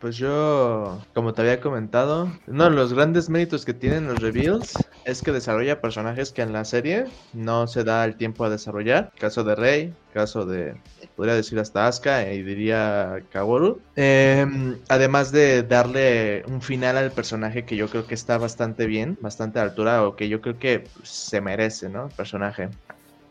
Pues 0.02 0.16
yo, 0.16 1.04
como 1.14 1.34
te 1.34 1.42
había 1.42 1.60
comentado, 1.60 2.40
uno 2.48 2.64
de 2.64 2.70
los 2.70 2.94
grandes 2.94 3.30
méritos 3.30 3.66
que 3.66 3.74
tienen 3.74 4.08
los 4.08 4.22
reveals 4.22 4.90
es 5.04 5.22
que 5.22 5.34
desarrolla 5.34 5.82
personajes 5.82 6.32
que 6.32 6.42
en 6.42 6.54
la 6.54 6.64
serie 6.64 7.12
no 7.34 7.68
se 7.68 7.84
da 7.84 8.06
el 8.06 8.16
tiempo 8.16 8.46
a 8.46 8.50
desarrollar. 8.50 9.12
Caso 9.18 9.44
de 9.44 9.56
Rey, 9.56 9.98
caso 10.08 10.46
de, 10.46 10.82
podría 11.16 11.36
decir 11.36 11.60
hasta 11.60 11.86
Asuka 11.86 12.32
y 12.32 12.44
diría 12.44 13.26
Kaworu. 13.30 13.84
Em, 13.96 14.82
además 14.88 15.34
de 15.34 15.64
darle 15.64 16.44
un 16.48 16.62
final 16.62 16.96
al 16.96 17.14
personaje 17.14 17.66
que 17.66 17.76
yo 17.76 17.90
creo 17.90 18.08
que 18.08 18.14
está 18.16 18.38
bastante 18.38 18.86
bien, 18.86 19.18
bastante 19.20 19.60
a 19.60 19.64
altura 19.64 20.08
o 20.08 20.16
que 20.16 20.30
yo 20.30 20.40
creo 20.40 20.58
que 20.60 20.94
se 21.04 21.42
merece, 21.42 21.90
¿no? 21.90 22.06
El 22.08 22.14
personaje. 22.14 22.70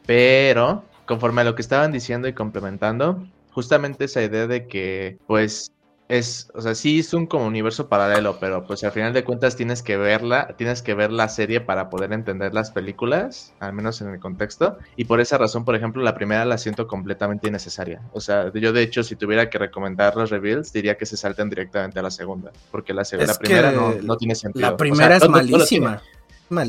Pero, 0.07 0.93
conforme 1.07 1.43
a 1.43 1.45
lo 1.45 1.55
que 1.55 1.63
estaban 1.63 1.93
diciendo 1.93 2.29
y 2.29 2.35
complementando, 2.35 3.29
justamente 3.51 4.05
esa 4.07 4.23
idea 4.23 4.47
de 4.47 4.69
que, 4.69 5.19
pues, 5.27 5.69
es, 6.09 6.51
o 6.55 6.63
sea, 6.63 6.75
sí 6.75 7.01
es 7.01 7.13
un 7.13 7.27
como 7.27 7.47
universo 7.47 7.89
paralelo, 7.89 8.39
pero 8.41 8.65
pues 8.65 8.83
al 8.83 8.93
final 8.93 9.13
de 9.13 9.25
cuentas 9.25 9.57
tienes 9.57 9.83
que 9.83 9.99
verla, 9.99 10.55
tienes 10.57 10.81
que 10.83 10.95
ver 10.95 11.13
la 11.13 11.29
serie 11.29 11.61
para 11.61 11.91
poder 11.91 12.13
entender 12.15 12.55
las 12.55 12.71
películas, 12.71 13.53
al 13.61 13.75
menos 13.75 14.01
en 14.01 14.09
el 14.09 14.19
contexto, 14.19 14.79
y 14.97 15.05
por 15.05 15.21
esa 15.21 15.37
razón, 15.37 15.67
por 15.67 15.77
ejemplo, 15.77 16.03
la 16.03 16.15
primera 16.15 16.47
la 16.47 16.57
siento 16.57 16.87
completamente 16.87 17.49
innecesaria. 17.49 18.01
O 18.13 18.21
sea, 18.21 18.51
yo 18.55 18.73
de 18.73 18.83
hecho, 18.83 19.03
si 19.03 19.17
tuviera 19.17 19.51
que 19.51 19.59
recomendar 19.59 20.17
los 20.17 20.31
reveals, 20.31 20.73
diría 20.73 20.97
que 20.97 21.05
se 21.05 21.19
salten 21.19 21.51
directamente 21.51 21.99
a 21.99 22.03
la 22.03 22.11
segunda, 22.11 22.53
porque 22.71 22.95
la, 22.95 23.05
segunda, 23.05 23.35
la 23.35 23.39
primera 23.39 23.73
no, 23.73 24.17
tiene 24.17 24.35
sentido. 24.35 24.71
La 24.71 24.77
primera 24.77 25.17
es 25.17 25.29
malísima. 25.29 26.03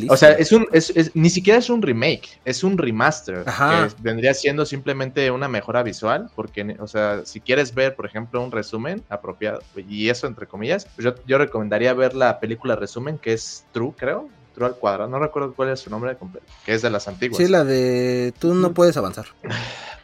O 0.10 0.18
sea, 0.18 0.32
es 0.32 0.52
un, 0.52 0.68
es, 0.72 1.16
ni 1.16 1.30
siquiera 1.30 1.60
es 1.60 1.70
un 1.70 1.82
remake, 1.82 2.40
es 2.46 2.64
un 2.64 2.78
remaster. 2.78 3.46
Que 3.46 3.90
vendría 4.00 4.34
siendo 4.34 4.66
simplemente 4.66 5.32
una 5.32 5.48
mejora 5.48 5.84
visual. 5.84 6.30
Porque, 6.36 6.76
o 6.80 6.88
sea, 6.88 7.22
si 7.26 7.40
quieres 7.40 7.74
ver, 7.74 7.96
por 7.96 8.06
ejemplo, 8.06 8.44
un 8.44 8.52
resumen 8.52 9.04
apropiado, 9.10 9.62
y 9.76 10.10
eso 10.10 10.28
entre 10.28 10.48
comillas, 10.48 10.88
pues 10.96 11.06
yo, 11.06 11.16
yo 11.26 11.38
recomendaría 11.38 11.94
ver 11.94 12.14
la 12.14 12.40
película 12.40 12.76
resumen, 12.76 13.18
que 13.18 13.34
es 13.34 13.66
True, 13.72 13.94
creo. 13.96 14.30
True 14.54 14.68
al 14.68 14.76
cuadrado. 14.76 15.10
No 15.10 15.20
recuerdo 15.20 15.54
cuál 15.54 15.70
es 15.70 15.80
su 15.80 15.90
nombre 15.90 16.16
completo, 16.18 16.46
que 16.66 16.74
es 16.74 16.82
de 16.82 16.90
las 16.90 17.08
antiguas. 17.08 17.38
Sí, 17.38 17.48
la 17.48 17.64
de 17.64 18.34
tú 18.40 18.54
no 18.54 18.74
puedes 18.74 18.98
avanzar. 18.98 19.28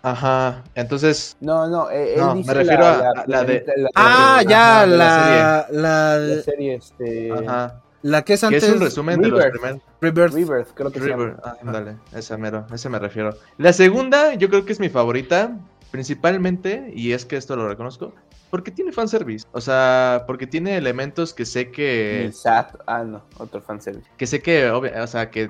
Ajá, 0.02 0.64
entonces. 0.76 1.36
No, 1.42 1.68
no, 1.68 1.90
eh, 1.90 2.16
me 2.46 2.54
refiero 2.54 2.86
a 2.86 3.26
la, 3.26 3.44
de. 3.44 3.66
ah, 3.96 4.44
ya, 4.48 4.86
la, 4.86 5.68
la, 5.72 6.20
la, 6.20 6.42
serie, 6.44 6.76
este. 6.76 7.32
Ajá. 7.32 7.82
La 8.06 8.24
que 8.24 8.34
es 8.34 8.44
antes. 8.44 8.64
es 8.64 8.72
un 8.72 8.82
resumen 8.82 9.20
de 9.20 9.30
los 9.30 9.44
primeros. 9.48 9.82
Rebirth. 10.00 10.68
creo 10.76 10.92
que 10.92 11.00
Rebirth. 11.00 11.40
Ah, 11.44 11.58
dale, 11.64 11.96
esa 12.14 12.38
mero, 12.38 12.68
ese 12.72 12.88
me 12.88 13.00
refiero. 13.00 13.36
La 13.58 13.74
segunda, 13.74 14.36
yo 14.36 14.48
creo 14.48 14.64
que 14.64 14.74
es 14.74 14.80
mi 14.80 14.90
favorita, 14.90 15.58
principalmente, 15.90 16.94
y 16.96 17.14
es 17.14 17.26
que 17.26 17.36
esto 17.36 17.56
lo 17.56 17.68
reconozco, 17.68 18.14
porque 18.52 18.70
tiene 18.70 18.92
fanservice. 18.92 19.48
O 19.54 19.60
sea, 19.60 20.26
porque 20.28 20.46
tiene 20.46 20.78
elementos 20.78 21.34
que 21.34 21.46
sé 21.46 21.72
que. 21.72 22.30
SAT, 22.32 22.76
ah, 22.86 23.04
no, 23.04 23.24
otro 23.40 23.60
fanservice. 23.60 24.08
Que 24.18 24.28
sé 24.28 24.40
que, 24.40 24.70
o 24.70 25.08
sea, 25.08 25.32
que 25.32 25.50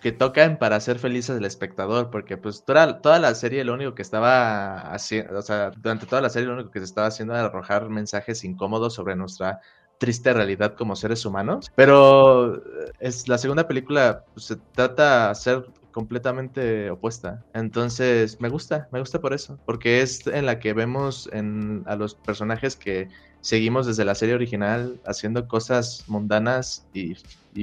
que 0.00 0.12
tocan 0.12 0.58
para 0.58 0.76
hacer 0.76 1.00
felices 1.00 1.36
al 1.36 1.44
espectador, 1.44 2.10
porque 2.10 2.36
pues 2.36 2.64
toda, 2.64 3.00
toda 3.00 3.18
la 3.18 3.34
serie 3.34 3.64
lo 3.64 3.74
único 3.74 3.96
que 3.96 4.02
estaba 4.02 4.92
haciendo, 4.92 5.36
o 5.36 5.42
sea, 5.42 5.72
durante 5.76 6.06
toda 6.06 6.22
la 6.22 6.30
serie 6.30 6.46
lo 6.46 6.54
único 6.54 6.70
que 6.70 6.78
se 6.78 6.84
estaba 6.84 7.08
haciendo 7.08 7.34
era 7.34 7.46
arrojar 7.46 7.88
mensajes 7.88 8.44
incómodos 8.44 8.94
sobre 8.94 9.16
nuestra 9.16 9.60
triste 9.98 10.32
realidad 10.32 10.74
como 10.74 10.96
seres 10.96 11.24
humanos. 11.26 11.70
Pero 11.74 12.56
eh, 12.56 12.60
es 13.00 13.28
la 13.28 13.38
segunda 13.38 13.68
película 13.68 14.24
pues, 14.34 14.46
se 14.46 14.56
trata 14.74 15.28
de 15.28 15.34
ser 15.34 15.66
completamente 15.92 16.90
opuesta. 16.90 17.44
Entonces, 17.54 18.40
me 18.40 18.48
gusta, 18.48 18.88
me 18.92 19.00
gusta 19.00 19.20
por 19.20 19.34
eso, 19.34 19.58
porque 19.66 20.00
es 20.00 20.26
en 20.28 20.46
la 20.46 20.60
que 20.60 20.72
vemos 20.72 21.28
en, 21.32 21.82
a 21.86 21.96
los 21.96 22.14
personajes 22.14 22.76
que 22.76 23.08
seguimos 23.40 23.86
desde 23.86 24.04
la 24.04 24.14
serie 24.14 24.36
original 24.36 25.00
haciendo 25.06 25.48
cosas 25.48 26.04
mundanas 26.06 26.86
y, 26.92 27.16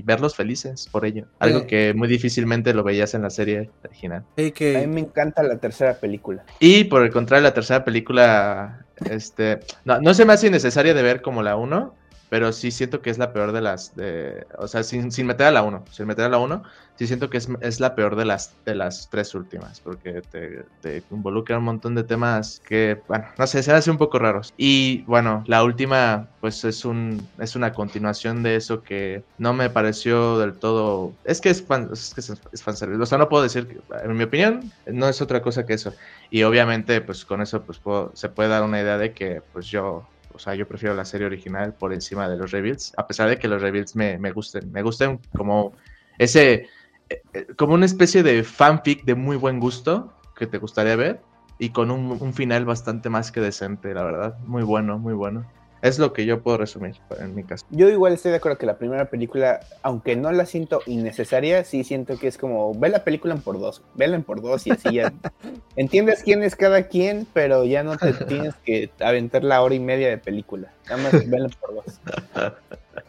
verlos 0.04 0.36
felices 0.36 0.90
por 0.92 1.06
ello. 1.06 1.28
Algo 1.40 1.68
que 1.68 1.94
muy 1.94 2.10
difícilmente 2.10 2.74
lo 2.74 2.84
veías 2.84 3.14
en 3.14 3.22
la 3.22 3.30
serie 3.30 3.70
original. 3.86 4.26
que... 4.36 4.76
A 4.76 4.82
mí 4.82 4.88
me 4.88 5.00
encanta 5.00 5.42
la 5.42 5.58
tercera 5.58 5.94
película. 5.98 6.44
Y 6.60 6.84
por 6.84 7.04
el 7.04 7.12
contrario, 7.12 7.44
la 7.44 7.54
tercera 7.54 7.86
película, 7.86 8.86
este, 9.10 9.62
no, 9.86 10.02
no 10.02 10.14
se 10.14 10.26
me 10.26 10.34
hace 10.34 10.50
necesaria 10.50 10.94
de 10.94 11.02
ver 11.02 11.22
como 11.22 11.42
la 11.44 11.56
uno, 11.56 11.96
pero 12.36 12.52
sí 12.52 12.70
siento 12.70 13.02
que 13.02 13.10
es 13.10 13.18
la 13.18 13.32
peor 13.32 13.54
de 13.54 13.62
las, 13.62 13.96
de, 13.96 14.46
o 14.58 14.68
sea, 14.68 14.84
sin, 14.84 15.10
sin 15.10 15.26
meter 15.26 15.48
a 15.48 15.52
la 15.52 15.64
1, 15.64 15.86
sin 15.90 16.06
meter 16.06 16.26
a 16.26 16.30
la 16.30 16.38
1, 16.38 16.64
sí 16.98 17.08
siento 17.08 17.30
que 17.30 17.38
es, 17.38 17.48
es, 17.62 17.80
la 17.80 17.96
peor 17.96 18.18
de 18.18 18.26
las, 18.26 18.54
de 18.66 18.76
las 18.76 19.10
tres 19.10 19.34
últimas, 19.36 19.80
porque 19.80 20.22
te, 20.22 21.02
involucra 21.12 21.58
un 21.58 21.64
montón 21.64 21.96
de 21.96 22.04
temas 22.04 22.62
que, 22.68 23.02
bueno, 23.08 23.24
no 23.38 23.48
sé, 23.48 23.64
se 23.64 23.72
hacen 23.72 23.92
un 23.92 23.98
poco 23.98 24.20
raros. 24.20 24.54
Y 24.58 25.04
bueno, 25.04 25.46
la 25.48 25.64
última, 25.64 26.28
pues 26.42 26.66
es, 26.66 26.84
un, 26.84 27.26
es 27.40 27.56
una 27.56 27.72
continuación 27.72 28.44
de 28.44 28.58
eso 28.58 28.84
que 28.84 29.24
no 29.38 29.54
me 29.54 29.70
pareció 29.70 30.38
del 30.38 30.56
todo, 30.56 31.14
es 31.24 31.40
que 31.40 31.52
es, 31.52 31.64
fan, 31.64 31.90
es, 31.94 32.14
que 32.14 32.20
es, 32.20 32.64
fanservice, 32.64 33.02
o 33.02 33.06
sea, 33.06 33.18
no 33.18 33.30
puedo 33.30 33.44
decir, 33.44 33.66
que, 33.66 33.80
en 34.04 34.14
mi 34.14 34.26
opinión, 34.26 34.74
no 34.88 35.08
es 35.08 35.22
otra 35.22 35.42
cosa 35.42 35.66
que 35.66 35.76
eso. 35.76 35.94
Y 36.30 36.44
obviamente, 36.44 37.00
pues 37.00 37.24
con 37.24 37.42
eso, 37.42 37.62
pues 37.62 37.80
puedo, 37.80 38.12
se 38.14 38.28
puede 38.28 38.50
dar 38.50 38.64
una 38.64 38.82
idea 38.82 38.98
de 38.98 39.14
que, 39.14 39.42
pues 39.54 39.68
yo 39.68 40.06
o 40.36 40.40
sea, 40.40 40.54
yo 40.56 40.68
prefiero 40.68 40.94
la 40.94 41.06
serie 41.06 41.26
original 41.26 41.74
por 41.74 41.94
encima 41.94 42.30
de 42.30 42.38
los 42.38 42.52
rebuilds, 42.52 42.94
a 42.98 43.08
pesar 43.08 43.30
de 43.30 43.38
que 43.38 43.48
los 43.48 43.62
rebuilds 43.62 43.96
me, 43.96 44.18
me 44.18 44.32
gusten. 44.32 44.72
Me 44.72 44.82
gustan 44.82 45.20
como 45.36 45.74
ese, 46.18 46.68
eh, 47.10 47.22
eh, 47.34 47.48
como 47.58 47.74
una 47.74 47.86
especie 47.86 48.22
de 48.22 48.44
fanfic 48.44 49.06
de 49.06 49.16
muy 49.16 49.38
buen 49.38 49.60
gusto 49.60 50.14
que 50.36 50.46
te 50.46 50.58
gustaría 50.58 50.96
ver 50.96 51.22
y 51.58 51.70
con 51.70 51.90
un, 51.90 52.18
un 52.20 52.34
final 52.34 52.66
bastante 52.66 53.10
más 53.10 53.32
que 53.32 53.40
decente, 53.40 53.94
la 53.94 54.04
verdad. 54.04 54.38
Muy 54.40 54.64
bueno, 54.64 55.00
muy 55.00 55.14
bueno. 55.14 55.46
Es 55.82 56.00
lo 56.00 56.14
que 56.14 56.26
yo 56.26 56.42
puedo 56.42 56.58
resumir 56.58 56.96
en 57.20 57.36
mi 57.36 57.44
caso. 57.44 57.66
Yo 57.70 57.90
igual 57.90 58.14
estoy 58.14 58.32
de 58.32 58.38
acuerdo 58.38 58.58
que 58.58 58.66
la 58.66 58.78
primera 58.78 59.06
película, 59.06 59.60
aunque 59.84 60.16
no 60.16 60.32
la 60.32 60.46
siento 60.46 60.82
innecesaria, 60.86 61.64
sí 61.64 61.84
siento 61.84 62.18
que 62.18 62.28
es 62.28 62.38
como, 62.38 62.74
ve 62.74 62.90
la 62.90 63.04
película 63.04 63.34
en 63.34 63.42
por 63.42 63.60
dos, 63.60 63.84
vela 63.94 64.16
en 64.16 64.24
por 64.24 64.42
dos 64.42 64.66
y 64.66 64.72
así 64.72 64.96
ya 64.96 65.14
entiendes 65.76 66.24
quién 66.24 66.44
es 66.44 66.56
cada 66.56 66.84
quien, 66.88 67.28
pero 67.34 67.66
ya 67.66 67.84
no 67.84 67.98
te 67.98 68.14
tienes 68.28 68.56
que 68.66 68.90
aventar 69.00 69.44
la 69.44 69.62
hora 69.62 69.76
y 69.76 69.80
media 69.80 70.10
de 70.10 70.18
película. 70.18 70.72
Nada 70.90 70.98
más 71.04 71.30
vela 71.30 71.46
en 71.46 71.54
por 71.60 71.76
dos. 71.76 72.00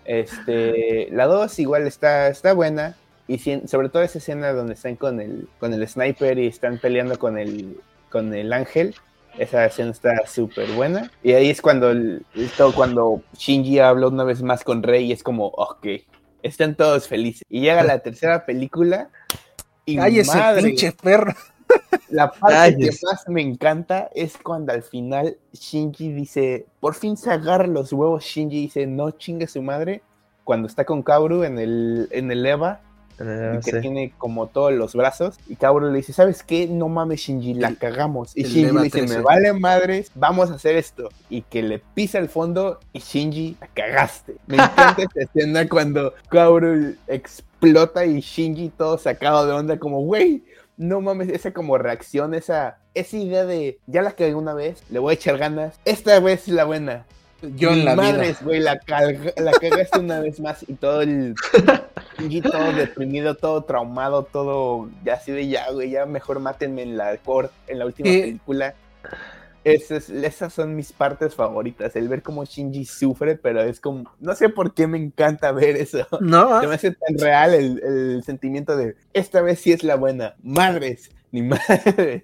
Este, 0.04 1.08
la 1.10 1.26
dos 1.26 1.58
igual 1.58 1.86
está, 1.86 2.28
está 2.28 2.52
buena. 2.52 2.96
Y 3.26 3.38
sobre 3.38 3.88
todo 3.88 4.04
esa 4.04 4.18
escena 4.18 4.52
donde 4.52 4.74
están 4.74 4.94
con 4.94 5.20
el, 5.20 5.48
con 5.58 5.74
el 5.74 5.86
sniper 5.88 6.38
y 6.38 6.46
están 6.46 6.78
peleando 6.78 7.18
con 7.18 7.38
el, 7.38 7.80
con 8.08 8.32
el 8.32 8.52
ángel 8.52 8.94
esa 9.38 9.66
escena 9.66 9.90
está 9.90 10.26
súper 10.26 10.70
buena. 10.72 11.10
Y 11.22 11.32
ahí 11.32 11.50
es 11.50 11.60
cuando, 11.60 11.92
cuando 12.74 13.22
Shinji 13.36 13.78
habla 13.78 14.08
una 14.08 14.24
vez 14.24 14.42
más 14.42 14.64
con 14.64 14.82
Rey 14.82 15.06
y 15.06 15.12
es 15.12 15.22
como, 15.22 15.46
ok, 15.46 15.86
están 16.42 16.74
todos 16.74 17.08
felices. 17.08 17.42
Y 17.48 17.60
llega 17.60 17.82
la 17.82 17.98
tercera 18.00 18.46
película 18.46 19.10
y 19.84 19.98
¡Ay, 19.98 20.18
ese 20.18 20.38
pinche 20.62 20.92
perro! 20.92 21.32
La 22.08 22.30
parte 22.30 22.76
que 22.76 22.90
más 23.02 23.28
me 23.28 23.42
encanta 23.42 24.08
es 24.14 24.36
cuando 24.36 24.72
al 24.72 24.82
final 24.82 25.38
Shinji 25.52 26.12
dice, 26.12 26.66
por 26.80 26.94
fin 26.94 27.16
se 27.16 27.30
agarra 27.30 27.66
los 27.66 27.92
huevos, 27.92 28.24
Shinji 28.24 28.62
dice, 28.62 28.86
no 28.86 29.10
chingue 29.10 29.46
su 29.48 29.62
madre, 29.62 30.02
cuando 30.44 30.68
está 30.68 30.84
con 30.84 31.02
Kaoru 31.02 31.42
en 31.42 31.58
el, 31.58 32.08
en 32.12 32.30
el 32.30 32.46
EVA 32.46 32.80
que 33.16 33.80
tiene 33.80 34.12
como 34.18 34.46
todos 34.46 34.72
los 34.72 34.94
brazos. 34.94 35.38
Y 35.48 35.56
Kaoru 35.56 35.90
le 35.90 35.96
dice, 35.96 36.12
¿sabes 36.12 36.42
qué? 36.42 36.66
No 36.66 36.88
mames, 36.88 37.20
Shinji, 37.20 37.54
la 37.54 37.74
cagamos. 37.74 38.36
Y 38.36 38.44
Shinji 38.44 38.72
le 38.72 38.82
dice, 38.82 39.02
me 39.02 39.20
vale 39.20 39.52
madres, 39.52 40.10
vamos 40.14 40.50
a 40.50 40.54
hacer 40.54 40.76
esto. 40.76 41.08
Y 41.30 41.42
que 41.42 41.62
le 41.62 41.78
pisa 41.78 42.18
el 42.18 42.28
fondo 42.28 42.80
y 42.92 43.00
Shinji, 43.00 43.56
la 43.60 43.68
cagaste. 43.68 44.36
Me 44.46 44.56
encanta 44.56 45.02
esta 45.02 45.22
escena 45.22 45.68
cuando 45.68 46.14
Kaoru 46.28 46.94
explota 47.06 48.04
y 48.04 48.20
Shinji 48.20 48.70
todo 48.70 48.98
sacado 48.98 49.46
de 49.46 49.52
onda 49.52 49.78
como, 49.78 50.00
güey, 50.02 50.44
no 50.76 51.00
mames, 51.00 51.28
esa 51.30 51.52
como 51.52 51.78
reacción, 51.78 52.34
esa, 52.34 52.78
esa 52.94 53.16
idea 53.16 53.44
de, 53.44 53.78
ya 53.86 54.02
la 54.02 54.12
cagué 54.12 54.34
una 54.34 54.54
vez, 54.54 54.82
le 54.90 54.98
voy 54.98 55.12
a 55.12 55.14
echar 55.14 55.38
ganas, 55.38 55.80
esta 55.84 56.18
vez 56.20 56.48
es 56.48 56.54
la 56.54 56.64
buena. 56.64 57.06
Yo 57.56 57.70
en 57.70 57.84
la 57.84 57.94
madres, 57.94 58.42
güey, 58.42 58.60
la, 58.60 58.80
la 59.36 59.52
cagaste 59.52 59.98
una 59.98 60.20
vez 60.20 60.40
más 60.40 60.64
y 60.66 60.74
todo 60.74 61.02
el 61.02 61.34
todo 62.42 62.72
deprimido, 62.72 63.34
todo 63.34 63.64
traumado, 63.64 64.24
todo 64.24 64.88
ya 65.04 65.14
así 65.14 65.32
de 65.32 65.46
ya, 65.48 65.70
güey, 65.70 65.90
ya 65.90 66.06
mejor 66.06 66.40
mátenme 66.40 66.82
en 66.82 66.96
la 66.96 67.18
en 67.66 67.78
la 67.78 67.86
última 67.86 68.08
película. 68.08 68.74
Esas, 69.64 70.10
esas 70.10 70.52
son 70.52 70.76
mis 70.76 70.92
partes 70.92 71.34
favoritas, 71.34 71.96
el 71.96 72.08
ver 72.08 72.22
cómo 72.22 72.44
Shinji 72.44 72.84
sufre, 72.84 73.34
pero 73.34 73.60
es 73.62 73.80
como, 73.80 74.14
no 74.20 74.34
sé 74.36 74.48
por 74.48 74.72
qué 74.72 74.86
me 74.86 74.96
encanta 74.96 75.50
ver 75.50 75.76
eso. 75.76 76.06
No. 76.20 76.60
Se 76.60 76.68
me 76.68 76.74
hace 76.76 76.92
tan 76.92 77.18
real 77.18 77.52
el, 77.52 77.82
el 77.82 78.22
sentimiento 78.24 78.76
de, 78.76 78.94
esta 79.12 79.40
vez 79.40 79.58
sí 79.58 79.72
es 79.72 79.82
la 79.82 79.96
buena, 79.96 80.36
madres, 80.40 81.10
ni 81.32 81.42
madre. 81.42 82.22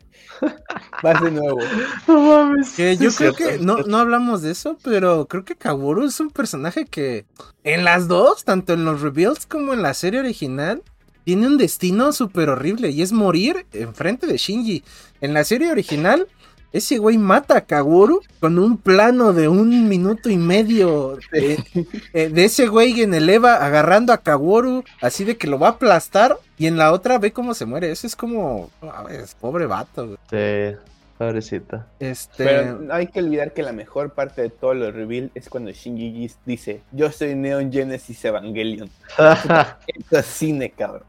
Va 1.04 1.20
de 1.20 1.30
nuevo. 1.30 1.58
No 2.08 2.20
mames. 2.20 2.70
Que 2.70 2.96
yo 2.96 3.10
creo 3.12 3.34
que 3.34 3.58
no, 3.58 3.78
no 3.78 3.98
hablamos 3.98 4.42
de 4.42 4.50
eso, 4.50 4.76
pero 4.82 5.26
creo 5.26 5.44
que 5.44 5.56
Kaworu 5.56 6.06
es 6.06 6.20
un 6.20 6.30
personaje 6.30 6.84
que 6.84 7.26
en 7.64 7.84
las 7.84 8.08
dos, 8.08 8.44
tanto 8.44 8.72
en 8.72 8.84
los 8.84 9.00
reveals 9.00 9.46
como 9.46 9.72
en 9.72 9.82
la 9.82 9.94
serie 9.94 10.20
original, 10.20 10.82
tiene 11.24 11.46
un 11.46 11.58
destino 11.58 12.12
súper 12.12 12.48
horrible 12.48 12.90
y 12.90 13.02
es 13.02 13.12
morir 13.12 13.66
enfrente 13.72 14.26
de 14.26 14.36
Shinji. 14.36 14.82
En 15.20 15.34
la 15.34 15.44
serie 15.44 15.70
original 15.70 16.26
ese 16.72 16.98
güey 16.98 17.18
mata 17.18 17.58
a 17.58 17.60
Kaworu 17.62 18.22
con 18.40 18.58
un 18.58 18.78
plano 18.78 19.32
de 19.32 19.48
un 19.48 19.88
minuto 19.88 20.30
y 20.30 20.36
medio 20.36 21.18
de, 21.30 21.62
eh, 22.12 22.32
ese 22.34 22.66
güey 22.66 23.02
en 23.02 23.14
el 23.14 23.28
Eva 23.28 23.64
agarrando 23.64 24.12
a 24.12 24.18
Kaworu, 24.18 24.84
así 25.00 25.24
de 25.24 25.36
que 25.36 25.46
lo 25.46 25.58
va 25.58 25.68
a 25.68 25.70
aplastar. 25.72 26.38
Y 26.58 26.66
en 26.66 26.76
la 26.76 26.92
otra 26.92 27.18
ve 27.18 27.32
cómo 27.32 27.54
se 27.54 27.66
muere. 27.66 27.90
Eso 27.90 28.06
es 28.06 28.14
como. 28.14 28.70
Es 29.10 29.34
pobre 29.34 29.66
vato. 29.66 30.16
Sí. 30.30 30.76
Pobrecita. 31.22 31.86
Este... 32.00 32.44
Pero 32.44 32.78
no 32.80 32.92
hay 32.92 33.06
que 33.06 33.20
olvidar 33.20 33.52
que 33.52 33.62
la 33.62 33.72
mejor 33.72 34.12
parte 34.12 34.42
de 34.42 34.50
todo 34.50 34.74
lo 34.74 34.90
reveal 34.90 35.30
es 35.36 35.48
cuando 35.48 35.70
Shinji 35.70 36.28
dice, 36.44 36.80
yo 36.90 37.12
soy 37.12 37.36
Neon 37.36 37.72
Genesis 37.72 38.24
Evangelion. 38.24 38.90
Esto 39.86 40.18
es 40.18 40.26
cine, 40.26 40.70
cabrón. 40.70 41.04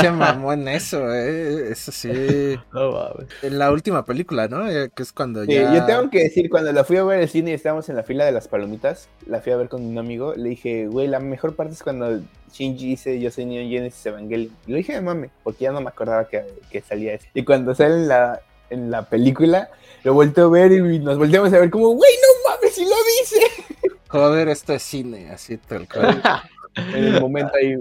Se 0.00 0.10
mamó 0.10 0.52
en 0.52 0.68
eso, 0.68 1.10
eh. 1.10 1.70
Eso 1.70 1.90
sí. 1.90 2.10
En 2.10 3.58
la 3.58 3.72
última 3.72 4.04
película, 4.04 4.46
¿no? 4.46 4.68
Eh, 4.68 4.90
que 4.94 5.02
es 5.02 5.12
cuando 5.12 5.42
ya... 5.44 5.74
yo 5.74 5.86
tengo 5.86 6.10
que 6.10 6.24
decir, 6.24 6.50
cuando 6.50 6.70
la 6.70 6.84
fui 6.84 6.98
a 6.98 7.04
ver 7.04 7.20
el 7.20 7.28
cine 7.30 7.52
y 7.52 7.54
estábamos 7.54 7.88
en 7.88 7.96
la 7.96 8.02
fila 8.02 8.26
de 8.26 8.32
las 8.32 8.48
palomitas, 8.48 9.08
la 9.26 9.40
fui 9.40 9.52
a 9.52 9.56
ver 9.56 9.70
con 9.70 9.82
un 9.82 9.96
amigo, 9.96 10.34
le 10.36 10.50
dije, 10.50 10.86
güey, 10.86 11.08
la 11.08 11.18
mejor 11.18 11.56
parte 11.56 11.72
es 11.72 11.82
cuando 11.82 12.20
Shinji 12.52 12.88
dice, 12.88 13.18
yo 13.18 13.30
soy 13.30 13.46
Neon 13.46 13.70
Genesis 13.70 14.04
Evangelion. 14.04 14.52
Y 14.66 14.70
lo 14.72 14.76
dije 14.76 14.92
de 14.92 15.00
mame, 15.00 15.30
porque 15.42 15.64
ya 15.64 15.72
no 15.72 15.80
me 15.80 15.88
acordaba 15.88 16.28
que, 16.28 16.44
que 16.70 16.82
salía 16.82 17.14
eso. 17.14 17.26
Y 17.32 17.42
cuando 17.42 17.74
sale 17.74 17.94
en 17.94 18.08
la, 18.08 18.42
en 18.70 18.90
la 18.90 19.08
película, 19.08 19.70
lo 20.04 20.14
vuelto 20.14 20.44
a 20.44 20.48
ver 20.48 20.72
y 20.72 20.98
nos 20.98 21.18
volteamos 21.18 21.52
a 21.52 21.58
ver 21.58 21.70
como, 21.70 21.88
güey, 21.88 22.12
no 22.22 22.50
mames, 22.50 22.74
si 22.74 22.84
lo 22.84 22.96
dice. 23.20 23.94
Joder, 24.08 24.48
esto 24.48 24.72
es 24.72 24.82
cine, 24.82 25.30
así 25.30 25.56
tal 25.58 25.88
cual. 25.88 26.22
en 26.76 27.04
el 27.04 27.20
momento 27.20 27.52
ahí, 27.56 27.76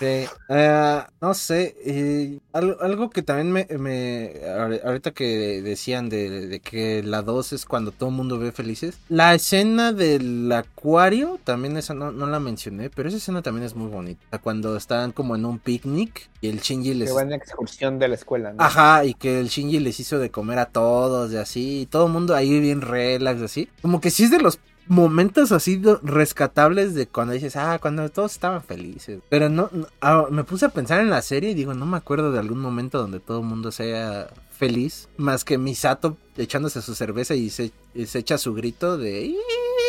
eh, 0.00 0.28
no 1.20 1.34
sé, 1.34 2.40
algo, 2.52 3.10
que 3.10 3.22
también 3.22 3.52
me, 3.52 4.32
ahorita 4.84 5.10
que 5.12 5.62
decían 5.62 6.08
de, 6.08 6.60
que 6.62 7.02
la 7.02 7.22
2 7.22 7.52
es 7.52 7.64
cuando 7.64 7.92
todo 7.92 8.08
el 8.10 8.14
mundo 8.14 8.38
ve 8.38 8.52
felices, 8.52 8.98
la 9.08 9.34
escena 9.34 9.92
del 9.92 10.50
acuario, 10.52 11.38
también 11.44 11.76
esa 11.76 11.94
no, 11.94 12.10
la 12.10 12.40
mencioné, 12.40 12.90
pero 12.90 13.08
esa 13.08 13.18
escena 13.18 13.42
también 13.42 13.64
es 13.64 13.74
muy 13.74 13.88
bonita, 13.88 14.38
cuando 14.38 14.76
están 14.76 15.12
como 15.12 15.36
en 15.36 15.44
un 15.44 15.58
picnic 15.58 16.28
y 16.40 16.48
el 16.48 16.60
Shinji 16.60 16.94
les... 16.94 17.08
Que 17.08 17.14
van 17.14 17.32
a 17.32 17.36
excursión 17.36 17.98
de 17.98 18.08
la 18.08 18.14
escuela, 18.14 18.52
¿no? 18.52 18.62
Ajá, 18.62 19.04
y 19.04 19.14
que 19.14 19.40
el 19.40 19.48
Shinji 19.48 19.80
les 19.80 19.98
hizo 20.00 20.18
de 20.18 20.30
comer 20.30 20.58
a 20.58 20.66
todos 20.66 21.32
y 21.32 21.36
así, 21.36 21.80
y 21.80 21.86
todo 21.86 22.06
el 22.06 22.12
mundo 22.12 22.34
ahí 22.34 22.60
bien 22.60 22.80
relax, 22.80 23.42
así, 23.42 23.68
como 23.82 24.00
que 24.00 24.10
sí 24.10 24.24
es 24.24 24.30
de 24.30 24.40
los 24.40 24.58
momentos 24.88 25.52
así 25.52 25.80
rescatables 26.02 26.94
de 26.94 27.06
cuando 27.06 27.34
dices, 27.34 27.56
ah, 27.56 27.78
cuando 27.80 28.08
todos 28.10 28.32
estaban 28.32 28.62
felices. 28.62 29.20
Pero 29.28 29.48
no, 29.48 29.70
ah, 30.00 30.26
me 30.30 30.44
puse 30.44 30.66
a 30.66 30.70
pensar 30.70 31.00
en 31.00 31.10
la 31.10 31.22
serie 31.22 31.50
y 31.50 31.54
digo, 31.54 31.74
no 31.74 31.86
me 31.86 31.96
acuerdo 31.96 32.32
de 32.32 32.38
algún 32.38 32.60
momento 32.60 32.98
donde 32.98 33.20
todo 33.20 33.40
el 33.40 33.46
mundo 33.46 33.70
sea 33.70 34.28
feliz, 34.50 35.08
más 35.16 35.44
que 35.44 35.56
Misato 35.56 36.16
echándose 36.38 36.80
su 36.82 36.94
cerveza 36.94 37.34
y 37.34 37.50
se, 37.50 37.70
se 38.06 38.18
echa 38.18 38.38
su 38.38 38.54
grito 38.54 38.96
de 38.96 39.34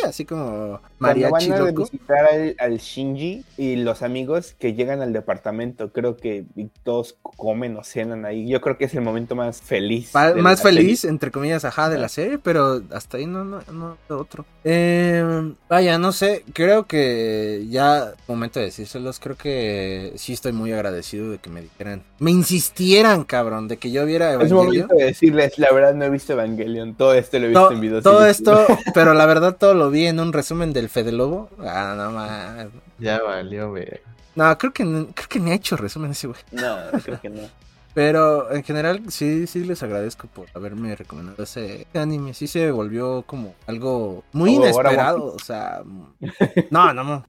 así 0.04 0.24
como 0.24 0.80
mariachi 0.98 1.48
Cuando 1.48 1.64
van 1.64 1.76
a 1.76 1.80
visitar 1.80 2.54
al, 2.58 2.78
Shinji 2.78 3.44
y 3.56 3.76
los 3.76 4.02
amigos 4.02 4.54
que 4.58 4.74
llegan 4.74 5.02
al 5.02 5.12
departamento, 5.12 5.92
creo 5.92 6.16
que 6.16 6.44
todos 6.82 7.16
comen 7.22 7.76
o 7.76 7.84
cenan 7.84 8.24
ahí. 8.24 8.48
Yo 8.48 8.60
creo 8.60 8.78
que 8.78 8.84
es 8.86 8.94
el 8.94 9.02
momento 9.02 9.34
más 9.34 9.60
feliz. 9.60 10.12
más 10.36 10.62
feliz, 10.62 11.04
entre 11.04 11.30
comillas, 11.30 11.64
ajá, 11.64 11.88
de 11.88 11.98
la 11.98 12.08
serie, 12.08 12.38
pero 12.38 12.82
hasta 12.92 13.18
ahí 13.18 13.26
no, 13.26 13.44
no, 13.44 13.60
no 13.72 13.96
otro. 14.08 14.44
Eh, 14.64 15.54
vaya, 15.68 15.98
no 15.98 16.12
sé, 16.12 16.44
creo 16.52 16.86
que 16.86 17.66
ya, 17.68 18.12
momento 18.28 18.60
de 18.60 18.66
decírselos, 18.66 19.20
creo 19.20 19.36
que 19.36 20.12
sí 20.16 20.32
estoy 20.32 20.52
muy 20.52 20.72
agradecido 20.72 21.30
de 21.30 21.38
que 21.38 21.50
me 21.50 21.62
dijeran, 21.62 22.02
me 22.18 22.30
insistieran, 22.30 23.24
cabrón, 23.24 23.68
de 23.68 23.78
que 23.78 23.90
yo 23.90 24.04
viera 24.04 24.34
Es 24.42 24.52
momento 24.52 24.94
de 24.94 25.04
decirles, 25.06 25.58
la 25.58 25.72
verdad 25.72 25.94
no 25.94 26.04
he 26.04 26.10
visto 26.10 26.36
Evangelion, 26.44 26.94
todo 26.94 27.14
esto 27.14 27.38
lo 27.38 27.46
he 27.46 27.48
visto 27.48 27.72
en 27.72 27.80
videos. 27.80 28.02
Todo 28.02 28.26
esto, 28.26 28.66
pero 28.94 29.14
la 29.14 29.26
verdad 29.26 29.56
todo 29.56 29.74
lo 29.74 29.90
vi 29.90 30.06
en 30.06 30.20
un 30.20 30.32
resumen 30.32 30.72
del 30.72 30.88
Fede 30.88 31.12
Lobo. 31.12 31.48
Ah, 31.60 31.94
no 31.96 32.10
más. 32.10 32.68
Ya 32.98 33.20
valió, 33.22 33.70
güey. 33.70 33.88
No, 34.34 34.56
creo 34.58 34.72
que, 34.72 34.84
creo 34.84 35.28
que 35.28 35.40
ni 35.40 35.50
ha 35.50 35.54
hecho 35.54 35.76
resumen 35.76 36.12
ese 36.12 36.28
güey. 36.28 36.40
No, 36.52 36.76
creo 37.02 37.20
que 37.20 37.30
no. 37.30 37.42
Pero 37.92 38.52
en 38.52 38.62
general 38.62 39.02
sí, 39.10 39.46
sí 39.48 39.64
les 39.64 39.82
agradezco 39.82 40.28
por 40.28 40.46
haberme 40.54 40.94
recomendado 40.94 41.42
ese 41.42 41.88
anime. 41.92 42.34
Sí 42.34 42.46
se 42.46 42.70
volvió 42.70 43.22
como 43.22 43.54
algo 43.66 44.22
muy 44.32 44.54
ahora 44.54 44.68
inesperado. 44.68 45.34
O 45.34 45.38
sea, 45.40 45.82
no, 46.70 46.94
no, 46.94 47.04
no. 47.04 47.26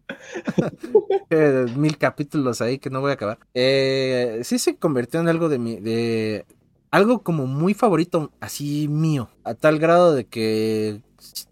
Mil 1.76 1.98
capítulos 1.98 2.62
ahí 2.62 2.78
que 2.78 2.92
no 2.92 3.02
voy 3.02 3.12
a 3.12 3.16
acabar. 3.16 3.40
Eh, 3.56 4.42
sí 4.44 4.60
se 4.60 4.76
convirtió 4.76 5.20
en 5.20 5.30
algo 5.30 5.50
de 5.50 5.58
mi, 5.58 5.78
de 5.78 6.46
algo 6.92 7.24
como 7.24 7.48
muy 7.48 7.74
favorito, 7.74 8.32
así 8.40 8.88
mío. 8.88 9.30
A 9.44 9.56
tal 9.56 9.80
grado 9.80 10.14
de 10.14 10.26
que 10.26 11.02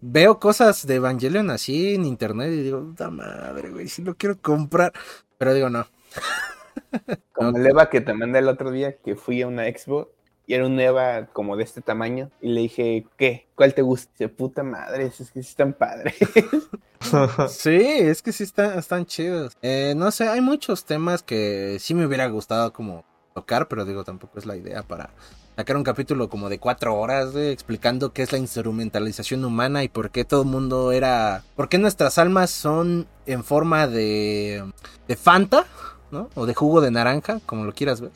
veo 0.00 0.38
cosas 0.38 0.86
de 0.86 0.96
Evangelion 0.96 1.50
así 1.50 1.94
en 1.94 2.04
internet 2.04 2.52
y 2.52 2.62
digo, 2.62 2.80
puta 2.80 3.10
madre, 3.10 3.70
güey, 3.70 3.88
sí 3.88 4.02
lo 4.02 4.14
quiero 4.16 4.40
comprar. 4.40 4.92
Pero 5.38 5.54
digo, 5.54 5.70
no. 5.70 5.86
Como 7.32 7.56
el 7.56 7.66
Eva 7.66 7.88
que 7.88 8.02
te 8.02 8.12
mandé 8.12 8.40
el 8.40 8.48
otro 8.48 8.70
día, 8.70 8.96
que 8.98 9.16
fui 9.16 9.40
a 9.40 9.46
una 9.46 9.66
expo 9.66 10.10
y 10.46 10.54
era 10.54 10.66
un 10.66 10.78
Eva 10.80 11.26
como 11.32 11.56
de 11.56 11.62
este 11.62 11.80
tamaño. 11.80 12.30
Y 12.40 12.48
le 12.48 12.62
dije, 12.62 13.06
¿qué? 13.16 13.46
¿Cuál 13.54 13.72
te 13.72 13.82
gusta? 13.82 14.10
Dice, 14.12 14.28
puta 14.28 14.64
madre, 14.64 15.06
es 15.06 15.16
que 15.30 15.42
sí 15.42 15.50
están 15.50 15.72
padres. 15.72 16.16
Sí, 17.48 17.80
es 17.80 18.20
que 18.20 18.30
sí 18.30 18.44
están, 18.44 18.78
están 18.78 19.06
chidos. 19.06 19.56
Eh, 19.62 19.94
no 19.96 20.10
sé, 20.10 20.28
hay 20.28 20.42
muchos 20.42 20.84
temas 20.84 21.22
que 21.22 21.78
sí 21.80 21.94
me 21.94 22.04
hubiera 22.04 22.26
gustado 22.26 22.74
como 22.74 23.04
tocar, 23.34 23.68
pero 23.68 23.84
digo, 23.84 24.04
tampoco 24.04 24.38
es 24.38 24.46
la 24.46 24.56
idea 24.56 24.82
para 24.82 25.10
sacar 25.56 25.76
un 25.76 25.84
capítulo 25.84 26.28
como 26.28 26.48
de 26.48 26.58
cuatro 26.58 26.96
horas 26.96 27.34
explicando 27.36 28.12
qué 28.12 28.22
es 28.22 28.32
la 28.32 28.38
instrumentalización 28.38 29.44
humana 29.44 29.84
y 29.84 29.88
por 29.88 30.10
qué 30.10 30.24
todo 30.24 30.42
el 30.42 30.48
mundo 30.48 30.92
era... 30.92 31.42
¿Por 31.56 31.68
qué 31.68 31.78
nuestras 31.78 32.18
almas 32.18 32.50
son 32.50 33.06
en 33.26 33.44
forma 33.44 33.86
de, 33.86 34.64
de 35.06 35.16
Fanta? 35.16 35.66
¿No? 36.10 36.28
O 36.34 36.46
de 36.46 36.54
jugo 36.54 36.80
de 36.80 36.90
naranja, 36.90 37.40
como 37.46 37.64
lo 37.64 37.72
quieras 37.72 38.00
ver. 38.00 38.10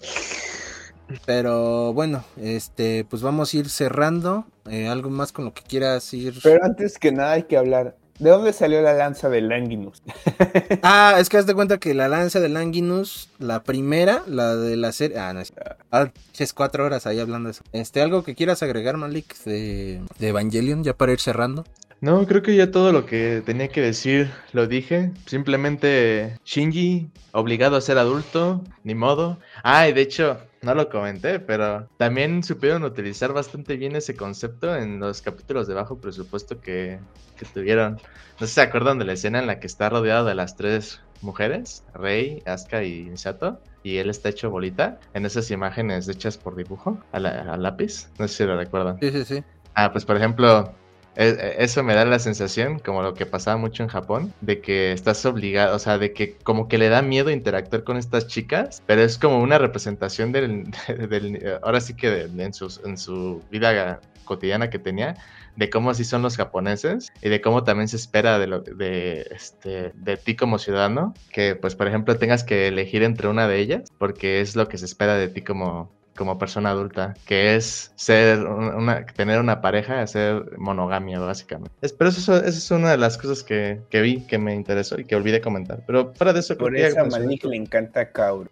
Pero 1.27 1.93
bueno, 1.93 2.24
este, 2.36 3.05
pues 3.05 3.23
vamos 3.23 3.53
a 3.53 3.57
ir 3.57 3.69
cerrando. 3.69 4.47
Eh, 4.69 4.89
algo 4.89 5.11
más 5.11 5.32
con 5.32 5.45
lo 5.45 5.55
que 5.55 5.62
quieras 5.62 6.12
ir. 6.15 6.41
Pero 6.43 6.65
antes 6.65 6.99
que 6.99 7.12
nada 7.12 7.32
hay 7.32 7.45
que 7.45 7.57
hablar. 7.57 7.97
¿De 8.19 8.31
dónde 8.31 8.53
salió 8.53 8.81
la 8.81 8.95
lanza 8.95 9.28
de 9.28 9.41
Langinus? 9.41 10.03
Ah, 10.82 11.16
es 11.19 11.28
que 11.28 11.36
haz 11.39 11.47
de 11.47 11.55
cuenta 11.55 11.78
que 11.78 11.95
la 11.95 12.09
lanza 12.09 12.41
de 12.41 12.49
Langinus, 12.49 13.31
la 13.39 13.62
primera, 13.62 14.23
la 14.27 14.55
de 14.55 14.77
la 14.77 14.93
serie. 14.93 15.19
Ah, 15.19 15.32
no 15.32 15.41
es. 15.41 15.53
Ah, 15.91 16.11
es 16.39 16.53
cuatro 16.53 16.85
horas 16.85 17.07
ahí 17.07 17.19
hablando 17.19 17.49
de 17.49 17.53
eso. 17.53 17.65
Este, 17.73 18.03
algo 18.03 18.23
que 18.23 18.35
quieras 18.35 18.62
agregar, 18.62 18.97
Malik, 18.97 19.35
de, 19.45 20.03
de 20.19 20.28
Evangelion, 20.28 20.85
ya 20.85 20.95
para 20.97 21.12
ir 21.12 21.20
cerrando. 21.20 21.65
No, 22.01 22.27
creo 22.27 22.43
que 22.43 22.55
ya 22.55 22.70
todo 22.70 22.93
lo 22.93 23.07
que 23.07 23.43
tenía 23.47 23.69
que 23.69 23.81
decir 23.81 24.31
lo 24.53 24.66
dije. 24.66 25.11
Simplemente 25.27 26.39
Shinji, 26.45 27.09
obligado 27.32 27.77
a 27.77 27.81
ser 27.81 27.97
adulto, 27.99 28.62
ni 28.82 28.95
modo. 28.95 29.39
Ah, 29.62 29.89
y 29.89 29.93
de 29.93 30.03
hecho, 30.03 30.39
no 30.65 30.74
lo 30.74 30.89
comenté, 30.89 31.41
pero 31.41 31.89
también 31.97 32.43
supieron 32.43 32.85
utilizar 32.85 33.32
bastante 33.32 33.77
bien 33.77 33.97
ese 33.97 34.16
concepto 34.16 34.74
en 34.77 34.99
los 35.01 35.23
capítulos 35.23 35.66
de 35.69 35.74
bajo 35.74 36.01
presupuesto 36.01 36.61
que, 36.61 37.01
que 37.36 37.47
tuvieron. 37.47 38.01
No 38.39 38.47
sé 38.47 38.49
si 38.49 38.55
se 38.55 38.61
acuerdan 38.62 38.99
de 38.99 39.05
la 39.05 39.12
escena 39.15 39.39
en 39.41 39.47
la 39.47 39.61
que 39.61 39.66
está 39.66 39.89
rodeado 39.91 40.27
de 40.27 40.35
las 40.35 40.57
tres 40.57 41.01
mujeres, 41.20 41.85
Rei, 41.93 42.43
Asuka 42.47 42.85
y 42.85 43.11
Misato, 43.11 43.62
y 43.82 43.97
él 43.99 44.11
está 44.11 44.28
hecho 44.31 44.51
bolita 44.51 45.01
en 45.12 45.27
esas 45.27 45.51
imágenes 45.51 46.09
hechas 46.09 46.39
por 46.39 46.57
dibujo 46.57 47.01
a, 47.12 47.20
la- 47.20 47.53
a 47.55 47.57
lápiz. 47.57 48.12
No 48.19 48.27
sé 48.28 48.35
si 48.36 48.45
lo 48.45 48.57
recuerdan. 48.57 49.01
Sí, 49.01 49.11
sí, 49.12 49.24
sí. 49.24 49.45
Ah, 49.74 49.93
pues 49.93 50.05
por 50.05 50.16
ejemplo, 50.16 50.81
eso 51.16 51.82
me 51.85 51.95
da 51.95 52.05
la 52.05 52.19
sensación, 52.19 52.78
como 52.81 53.03
lo 53.03 53.15
que 53.15 53.27
pasaba 53.27 53.57
mucho 53.57 53.82
en 53.82 53.89
Japón, 53.89 54.32
de 54.41 54.61
que 54.61 54.93
estás 54.93 55.24
obligado, 55.27 55.77
o 55.77 55.78
sea, 55.78 55.99
de 55.99 56.12
que 56.12 56.39
como 56.45 56.69
que 56.69 56.78
le 56.78 56.89
da 56.89 57.03
miedo 57.03 57.31
interactuar 57.31 57.85
con 57.85 57.97
estas 57.97 58.27
chicas, 58.27 58.82
pero 58.86 59.03
es 59.03 59.19
como 59.19 59.41
una 59.41 59.59
representación 59.59 60.32
del, 60.32 60.65
ahora 61.62 61.81
sí 61.81 61.95
que 61.97 62.23
en, 62.23 62.53
sus- 62.55 62.81
en 62.85 62.97
su 62.97 63.47
vida 63.51 64.01
cotidiana 64.24 64.70
que 64.70 64.78
tenía, 64.78 65.16
de 65.55 65.70
cómo 65.70 65.91
así 65.91 66.05
son 66.05 66.23
los 66.23 66.36
japoneses 66.36 67.12
y 67.20 67.28
de 67.28 67.41
cómo 67.41 67.65
también 67.65 67.89
se 67.89 67.97
espera 67.97 68.39
de, 68.39 68.47
lo, 68.47 68.61
de, 68.62 69.27
este, 69.31 69.93
de 69.95 70.16
ti 70.16 70.36
como 70.36 70.59
ciudadano, 70.59 71.20
que 71.31 71.57
pues 71.57 71.77
por 71.77 71.86
ejemplo 71.89 72.19
tengas 72.19 72.45
que 72.45 72.69
elegir 72.69 73.03
entre 73.03 73.28
una 73.28 73.47
de 73.49 73.59
ellas, 73.61 73.82
porque 73.99 74.41
es 74.41 74.57
lo 74.57 74.69
que 74.69 74.78
se 74.78 74.86
espera 74.86 75.15
de 75.16 75.28
ti 75.28 75.43
como, 75.45 75.95
como 76.16 76.39
persona 76.39 76.70
adulta, 76.70 77.15
que 77.27 77.57
es 77.57 77.93
ser 77.97 78.41
un- 78.47 78.74
una, 78.74 79.05
tener 79.07 79.41
una 79.41 79.61
pareja, 79.61 80.01
hacer 80.01 80.57
monogamia 80.59 81.19
básicamente. 81.19 81.73
Es, 81.82 81.93
pero 81.93 82.11
eso, 82.11 82.36
eso 82.36 82.47
es 82.47 82.70
una 82.70 82.91
de 82.93 82.99
las 82.99 83.19
cosas 83.19 83.43
que, 83.43 83.81
que 83.91 84.01
vi, 84.01 84.20
que 84.27 84.39
me 84.39 84.55
interesó 84.55 84.99
y 85.01 85.05
que 85.05 85.16
olvidé 85.16 85.41
comentar. 85.41 85.82
Pero 85.86 86.12
fuera 86.15 86.32
de 86.32 86.41
eso, 86.41 86.57
Por 86.57 86.77
eso 86.77 87.01
a 87.01 87.05
Malik 87.05 87.45
le 87.45 87.57
encanta 87.57 88.11
Kaoru. 88.11 88.49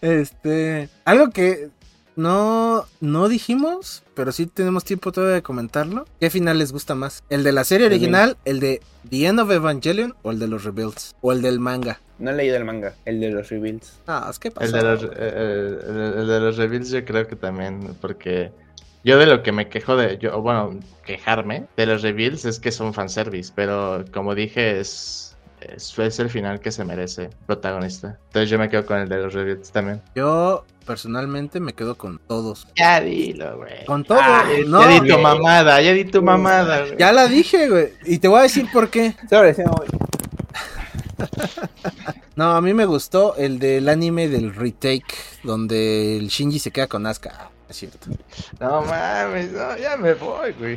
Este, 0.00 0.88
algo 1.04 1.30
que 1.30 1.68
no, 2.16 2.84
no 3.00 3.28
dijimos, 3.28 4.02
pero 4.14 4.32
sí 4.32 4.46
tenemos 4.46 4.84
tiempo 4.84 5.12
todavía 5.12 5.36
de 5.36 5.42
comentarlo. 5.42 6.06
¿Qué 6.20 6.30
final 6.30 6.58
les 6.58 6.72
gusta 6.72 6.94
más? 6.94 7.24
¿El 7.30 7.44
de 7.44 7.52
la 7.52 7.64
serie 7.64 7.86
original, 7.86 8.36
el 8.44 8.60
de 8.60 8.80
The 9.08 9.26
End 9.26 9.40
of 9.40 9.50
Evangelion 9.50 10.14
o 10.22 10.30
el 10.30 10.38
de 10.38 10.48
los 10.48 10.64
Rebuilds? 10.64 11.16
¿O 11.20 11.32
el 11.32 11.42
del 11.42 11.60
manga? 11.60 12.00
No 12.20 12.30
he 12.30 12.34
leído 12.34 12.56
el 12.56 12.64
manga, 12.64 12.94
el 13.04 13.20
de 13.20 13.30
los 13.30 13.48
reveals. 13.48 13.98
Ah, 14.06 14.28
es 14.30 14.38
que 14.38 14.50
pasó. 14.50 14.66
El 14.66 14.72
de, 14.72 14.82
los, 14.82 15.02
eh, 15.04 15.08
eh, 15.16 15.78
el, 15.88 16.18
el 16.20 16.26
de 16.28 16.40
los 16.40 16.56
reveals 16.56 16.90
yo 16.90 17.04
creo 17.04 17.26
que 17.26 17.34
también, 17.34 17.96
porque 18.00 18.52
yo 19.02 19.18
de 19.18 19.26
lo 19.26 19.42
que 19.42 19.52
me 19.52 19.68
quejo 19.68 19.96
de, 19.96 20.18
yo, 20.18 20.40
bueno, 20.42 20.78
quejarme 21.04 21.66
de 21.76 21.86
los 21.86 22.02
reveals 22.02 22.44
es 22.44 22.60
que 22.60 22.70
son 22.70 22.92
fanservice, 22.92 23.50
pero 23.54 24.04
como 24.12 24.34
dije 24.34 24.78
es, 24.78 25.36
es, 25.60 25.98
es 25.98 26.18
el 26.18 26.28
final 26.28 26.60
que 26.60 26.70
se 26.70 26.84
merece 26.84 27.30
protagonista. 27.46 28.18
Entonces 28.26 28.50
yo 28.50 28.58
me 28.58 28.68
quedo 28.68 28.84
con 28.84 28.98
el 28.98 29.08
de 29.08 29.16
los 29.16 29.32
reveals 29.32 29.70
también. 29.72 30.02
Yo 30.14 30.64
personalmente 30.84 31.60
me 31.60 31.72
quedo 31.72 31.96
con 31.96 32.18
todos. 32.26 32.66
Ya 32.76 33.00
dilo, 33.00 33.56
güey. 33.56 33.86
Con 33.86 34.04
todo. 34.04 34.20
Ay, 34.20 34.64
no, 34.66 34.82
ya 34.82 35.00
di 35.00 35.08
tu 35.08 35.18
mamada, 35.18 35.80
ya 35.80 35.92
di 35.92 36.04
tu 36.04 36.22
mamada, 36.22 36.80
güey. 36.80 36.98
ya 36.98 37.12
la 37.12 37.26
dije, 37.26 37.68
güey. 37.70 37.92
Y 38.04 38.18
te 38.18 38.28
voy 38.28 38.40
a 38.40 38.42
decir 38.42 38.66
por 38.70 38.90
qué. 38.90 39.14
Sobre 39.30 39.54
sí, 39.54 39.62
no, 42.36 42.52
a 42.52 42.60
mí 42.60 42.74
me 42.74 42.84
gustó 42.84 43.36
el 43.36 43.58
del 43.58 43.88
anime 43.88 44.28
del 44.28 44.54
retake, 44.54 45.14
donde 45.42 46.16
el 46.16 46.28
Shinji 46.28 46.58
se 46.58 46.70
queda 46.70 46.86
con 46.86 47.06
Asuka. 47.06 47.50
Es 47.68 47.76
cierto. 47.76 48.08
No 48.58 48.82
mames, 48.82 49.52
no, 49.52 49.78
ya 49.78 49.96
me 49.96 50.14
voy, 50.14 50.52
güey. 50.58 50.76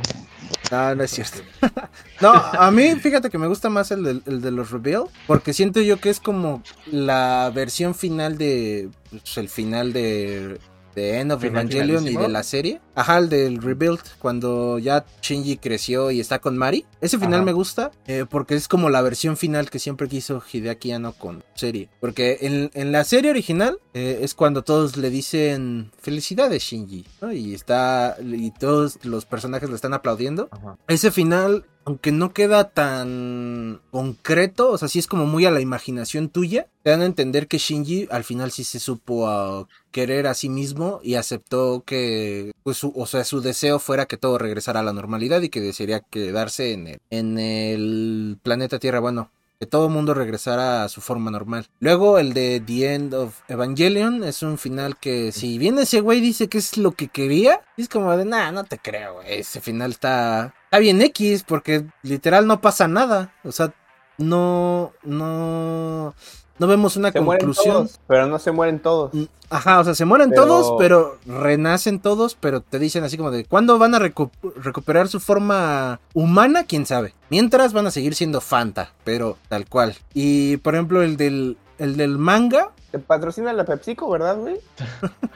No, 0.70 0.94
no 0.94 1.02
es 1.02 1.10
cierto. 1.10 1.38
no, 2.20 2.32
a 2.32 2.70
mí 2.70 2.94
fíjate 2.94 3.30
que 3.30 3.38
me 3.38 3.48
gusta 3.48 3.68
más 3.68 3.90
el 3.90 4.04
de, 4.04 4.10
el 4.26 4.40
de 4.40 4.50
los 4.52 4.70
Reveal, 4.70 5.04
porque 5.26 5.52
siento 5.52 5.80
yo 5.80 5.98
que 5.98 6.10
es 6.10 6.20
como 6.20 6.62
la 6.86 7.50
versión 7.52 7.96
final 7.96 8.38
de, 8.38 8.90
pues, 9.10 9.36
el 9.38 9.48
final 9.48 9.92
de, 9.92 10.60
de 10.94 11.20
End 11.20 11.32
of 11.32 11.40
¿Final 11.40 11.66
Evangelion 11.66 12.06
y 12.06 12.16
de 12.16 12.28
la 12.28 12.42
serie. 12.42 12.80
Ajá, 12.94 13.18
el 13.18 13.28
del 13.28 13.60
Rebuild, 13.62 14.00
cuando 14.18 14.78
ya 14.78 15.04
Shinji 15.22 15.56
creció 15.58 16.10
y 16.10 16.20
está 16.20 16.38
con 16.38 16.56
Mari. 16.56 16.86
Ese 17.00 17.18
final 17.18 17.34
Ajá. 17.40 17.44
me 17.44 17.52
gusta, 17.52 17.90
eh, 18.06 18.24
porque 18.28 18.54
es 18.54 18.68
como 18.68 18.90
la 18.90 19.02
versión 19.02 19.36
final 19.36 19.70
que 19.70 19.78
siempre 19.78 20.08
quiso 20.08 20.42
Hideaki 20.52 20.92
Anno 20.92 21.12
con 21.12 21.44
serie. 21.54 21.88
Porque 22.00 22.38
en, 22.42 22.70
en 22.74 22.92
la 22.92 23.04
serie 23.04 23.30
original 23.30 23.78
eh, 23.94 24.20
es 24.22 24.34
cuando 24.34 24.62
todos 24.62 24.96
le 24.96 25.10
dicen 25.10 25.92
felicidades 26.00 26.62
Shinji, 26.62 27.06
¿no? 27.20 27.32
Y 27.32 27.54
está, 27.54 28.16
y 28.22 28.50
todos 28.52 28.98
los 29.02 29.26
personajes 29.26 29.68
le 29.68 29.76
están 29.76 29.94
aplaudiendo 29.94 30.48
Ajá. 30.50 30.76
ese 30.88 31.10
final, 31.10 31.66
aunque 31.84 32.12
no 32.12 32.32
queda 32.32 32.70
tan 32.70 33.80
concreto, 33.90 34.70
o 34.70 34.78
sea, 34.78 34.88
sí 34.88 34.98
es 34.98 35.06
como 35.06 35.26
muy 35.26 35.44
a 35.44 35.50
la 35.50 35.60
imaginación 35.60 36.28
tuya, 36.28 36.68
te 36.82 36.90
dan 36.90 37.02
a 37.02 37.06
entender 37.06 37.46
que 37.46 37.58
Shinji 37.58 38.08
al 38.10 38.24
final 38.24 38.50
sí 38.50 38.64
se 38.64 38.80
supo 38.80 39.28
a 39.28 39.68
querer 39.90 40.26
a 40.26 40.34
sí 40.34 40.48
mismo 40.48 41.00
y 41.02 41.14
aceptó 41.14 41.82
que, 41.84 42.52
pues, 42.62 42.78
su, 42.78 42.92
o 42.96 43.06
sea, 43.06 43.24
su 43.24 43.40
deseo 43.40 43.78
fuera 43.78 44.06
que 44.06 44.16
todo 44.16 44.38
regresara 44.38 44.80
a 44.80 44.84
la 44.84 44.92
normalidad 44.92 45.42
y 45.42 45.48
que 45.48 45.60
desearía 45.60 46.00
quedarse 46.00 46.72
en 46.72 46.88
el, 46.88 47.00
en 47.10 47.38
el 47.38 48.38
planeta 48.42 48.78
Tierra, 48.78 49.00
bueno. 49.00 49.30
Que 49.60 49.66
todo 49.66 49.88
mundo 49.88 50.14
regresara 50.14 50.84
a 50.84 50.88
su 50.88 51.00
forma 51.00 51.30
normal. 51.30 51.66
Luego 51.80 52.18
el 52.18 52.34
de 52.34 52.62
The 52.64 52.94
End 52.94 53.14
of 53.14 53.40
Evangelion 53.48 54.24
es 54.24 54.42
un 54.42 54.58
final 54.58 54.96
que 54.98 55.32
si 55.32 55.58
bien 55.58 55.78
ese 55.78 56.00
güey 56.00 56.20
dice 56.20 56.48
que 56.48 56.58
es 56.58 56.76
lo 56.76 56.92
que 56.92 57.08
quería, 57.08 57.62
es 57.76 57.88
como 57.88 58.16
de, 58.16 58.24
nah, 58.24 58.50
no 58.50 58.64
te 58.64 58.78
creo, 58.78 59.14
güey. 59.14 59.40
Ese 59.40 59.60
final 59.60 59.92
está, 59.92 60.54
está 60.64 60.78
bien 60.78 61.00
X 61.00 61.44
porque 61.44 61.86
literal 62.02 62.46
no 62.46 62.60
pasa 62.60 62.88
nada. 62.88 63.32
O 63.44 63.52
sea, 63.52 63.72
no, 64.18 64.92
no, 65.02 66.14
no 66.58 66.66
vemos 66.66 66.96
una 66.96 67.10
se 67.12 67.18
conclusión. 67.18 67.74
todos, 67.74 68.00
pero 68.06 68.26
no 68.26 68.38
se 68.38 68.52
mueren 68.52 68.78
todos. 68.80 69.12
Mm, 69.14 69.24
Ajá, 69.50 69.78
o 69.78 69.84
sea, 69.84 69.94
se 69.94 70.04
mueren 70.04 70.30
Pero- 70.30 70.46
todos, 70.46 70.74
pero 70.78 71.18
renacen 71.26 72.00
todos, 72.00 72.34
pero 72.34 72.60
te 72.60 72.78
dicen 72.78 73.04
así 73.04 73.16
como 73.16 73.30
de, 73.30 73.44
¿cuándo 73.44 73.78
van 73.78 73.94
a 73.94 74.00
recu- 74.00 74.30
recuperar 74.56 75.06
su 75.08 75.20
forma 75.20 76.00
humana? 76.12 76.64
¿Quién 76.64 76.86
sabe? 76.86 77.14
Mientras 77.30 77.72
van 77.72 77.86
a 77.86 77.90
seguir 77.92 78.14
siendo 78.16 78.40
Fanta, 78.40 78.92
pero 79.04 79.36
tal 79.48 79.66
cual. 79.68 79.94
Y, 80.12 80.56
por 80.56 80.74
ejemplo, 80.74 81.02
el 81.02 81.16
del, 81.16 81.56
el 81.78 81.96
del 81.96 82.18
manga, 82.18 82.70
Te 82.90 82.98
patrocina 82.98 83.52
la 83.52 83.64
PepsiCo, 83.64 84.08
¿verdad, 84.10 84.36
güey? 84.36 84.56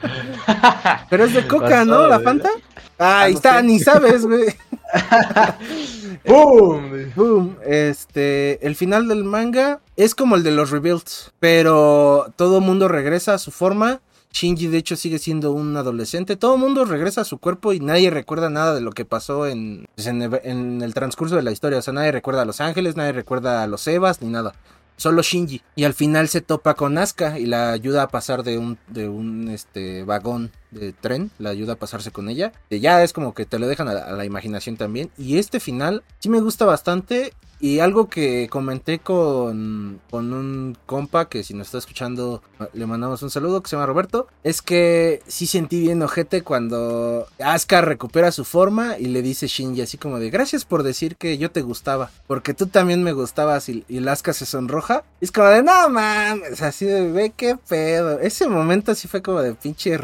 pero 1.09 1.25
es 1.25 1.33
de 1.33 1.47
coca, 1.47 1.85
¿no? 1.85 2.07
La. 2.07 2.19
Fanta. 2.19 2.49
Ah, 2.97 3.21
ahí 3.21 3.33
no 3.33 3.37
está, 3.37 3.61
ni 3.61 3.79
sabes, 3.79 4.25
güey. 4.25 4.45
¡Pum! 6.25 7.11
Boom. 7.15 7.57
Este, 7.65 8.65
el 8.65 8.75
final 8.75 9.07
del 9.07 9.23
manga 9.23 9.81
es 9.95 10.15
como 10.15 10.35
el 10.35 10.43
de 10.43 10.51
los 10.51 10.71
rebuilds, 10.71 11.31
pero 11.39 12.33
todo 12.35 12.61
mundo 12.61 12.87
regresa 12.87 13.33
a 13.35 13.39
su 13.39 13.51
forma. 13.51 14.01
Shinji 14.31 14.67
de 14.67 14.77
hecho 14.77 14.95
sigue 14.95 15.17
siendo 15.17 15.51
un 15.53 15.75
adolescente. 15.75 16.35
Todo 16.35 16.55
el 16.55 16.61
mundo 16.61 16.85
regresa 16.85 17.21
a 17.21 17.25
su 17.25 17.39
cuerpo 17.39 17.73
y 17.73 17.79
nadie 17.79 18.11
recuerda 18.11 18.49
nada 18.49 18.75
de 18.75 18.81
lo 18.81 18.91
que 18.91 19.05
pasó 19.05 19.47
en, 19.47 19.87
pues, 19.95 20.07
en, 20.07 20.21
el, 20.21 20.39
en 20.43 20.81
el 20.81 20.93
transcurso 20.93 21.35
de 21.35 21.41
la 21.41 21.51
historia. 21.51 21.79
O 21.79 21.81
sea, 21.81 21.93
nadie 21.93 22.11
recuerda 22.11 22.43
a 22.43 22.45
Los 22.45 22.61
Ángeles, 22.61 22.95
nadie 22.95 23.11
recuerda 23.11 23.63
a 23.63 23.67
los 23.67 23.87
Evas 23.87 24.21
ni 24.21 24.29
nada. 24.29 24.53
Solo 24.99 25.21
Shinji. 25.21 25.61
Y 25.75 25.85
al 25.85 25.93
final 25.93 26.27
se 26.27 26.41
topa 26.41 26.73
con 26.73 26.97
Asuka 26.97 27.39
y 27.39 27.45
la 27.45 27.71
ayuda 27.71 28.03
a 28.03 28.07
pasar 28.09 28.43
de 28.43 28.57
un, 28.57 28.77
de 28.87 29.07
un 29.07 29.47
este, 29.47 30.03
vagón 30.03 30.51
de 30.71 30.93
tren. 30.93 31.31
La 31.39 31.49
ayuda 31.49 31.73
a 31.73 31.77
pasarse 31.77 32.11
con 32.11 32.29
ella. 32.29 32.51
Y 32.69 32.79
ya 32.79 33.03
es 33.03 33.13
como 33.13 33.33
que 33.33 33.45
te 33.45 33.59
lo 33.59 33.67
dejan 33.67 33.87
a 33.87 33.93
la, 33.93 34.25
imaginación 34.25 34.77
también. 34.77 35.09
Y 35.17 35.37
este 35.37 35.59
final 35.59 36.03
sí 36.19 36.29
me 36.29 36.41
gusta 36.41 36.65
bastante. 36.65 37.33
Y 37.61 37.79
algo 37.79 38.07
que 38.07 38.47
comenté 38.49 38.99
con, 38.99 39.99
con 40.09 40.31
un 40.31 40.77
compa 40.85 41.27
que 41.27 41.43
si 41.43 41.53
nos 41.53 41.67
está 41.67 41.79
escuchando 41.79 42.41
le 42.73 42.85
mandamos 42.85 43.21
un 43.21 43.29
saludo 43.29 43.61
que 43.61 43.69
se 43.69 43.75
llama 43.75 43.85
Roberto. 43.85 44.27
Es 44.45 44.61
que 44.61 45.21
sí 45.27 45.45
sentí 45.45 45.81
bien 45.81 46.01
ojete 46.01 46.41
cuando 46.41 47.27
Asuka 47.37 47.81
recupera 47.81 48.31
su 48.31 48.45
forma 48.45 48.97
y 48.97 49.07
le 49.07 49.21
dice 49.21 49.47
Shinji 49.47 49.81
así 49.81 49.97
como 49.97 50.19
de 50.19 50.29
gracias 50.29 50.63
por 50.63 50.83
decir 50.83 51.17
que 51.17 51.37
yo 51.37 51.51
te 51.51 51.61
gustaba. 51.61 52.11
Porque 52.27 52.53
tú 52.53 52.67
también 52.67 53.03
me 53.03 53.11
gustabas 53.11 53.67
y, 53.67 53.83
y 53.89 54.07
Asuka 54.07 54.31
se 54.31 54.45
sonroja. 54.45 55.03
Y 55.19 55.25
es 55.25 55.31
como 55.33 55.47
de 55.47 55.61
no 55.61 55.89
mames, 55.89 56.61
así 56.61 56.85
de 56.85 57.11
ve 57.11 57.33
qué 57.35 57.57
pedo. 57.57 58.19
Ese 58.19 58.47
momento 58.47 58.95
sí 58.95 59.09
fue 59.09 59.21
como 59.21 59.41
de 59.41 59.53
pinche... 59.53 59.99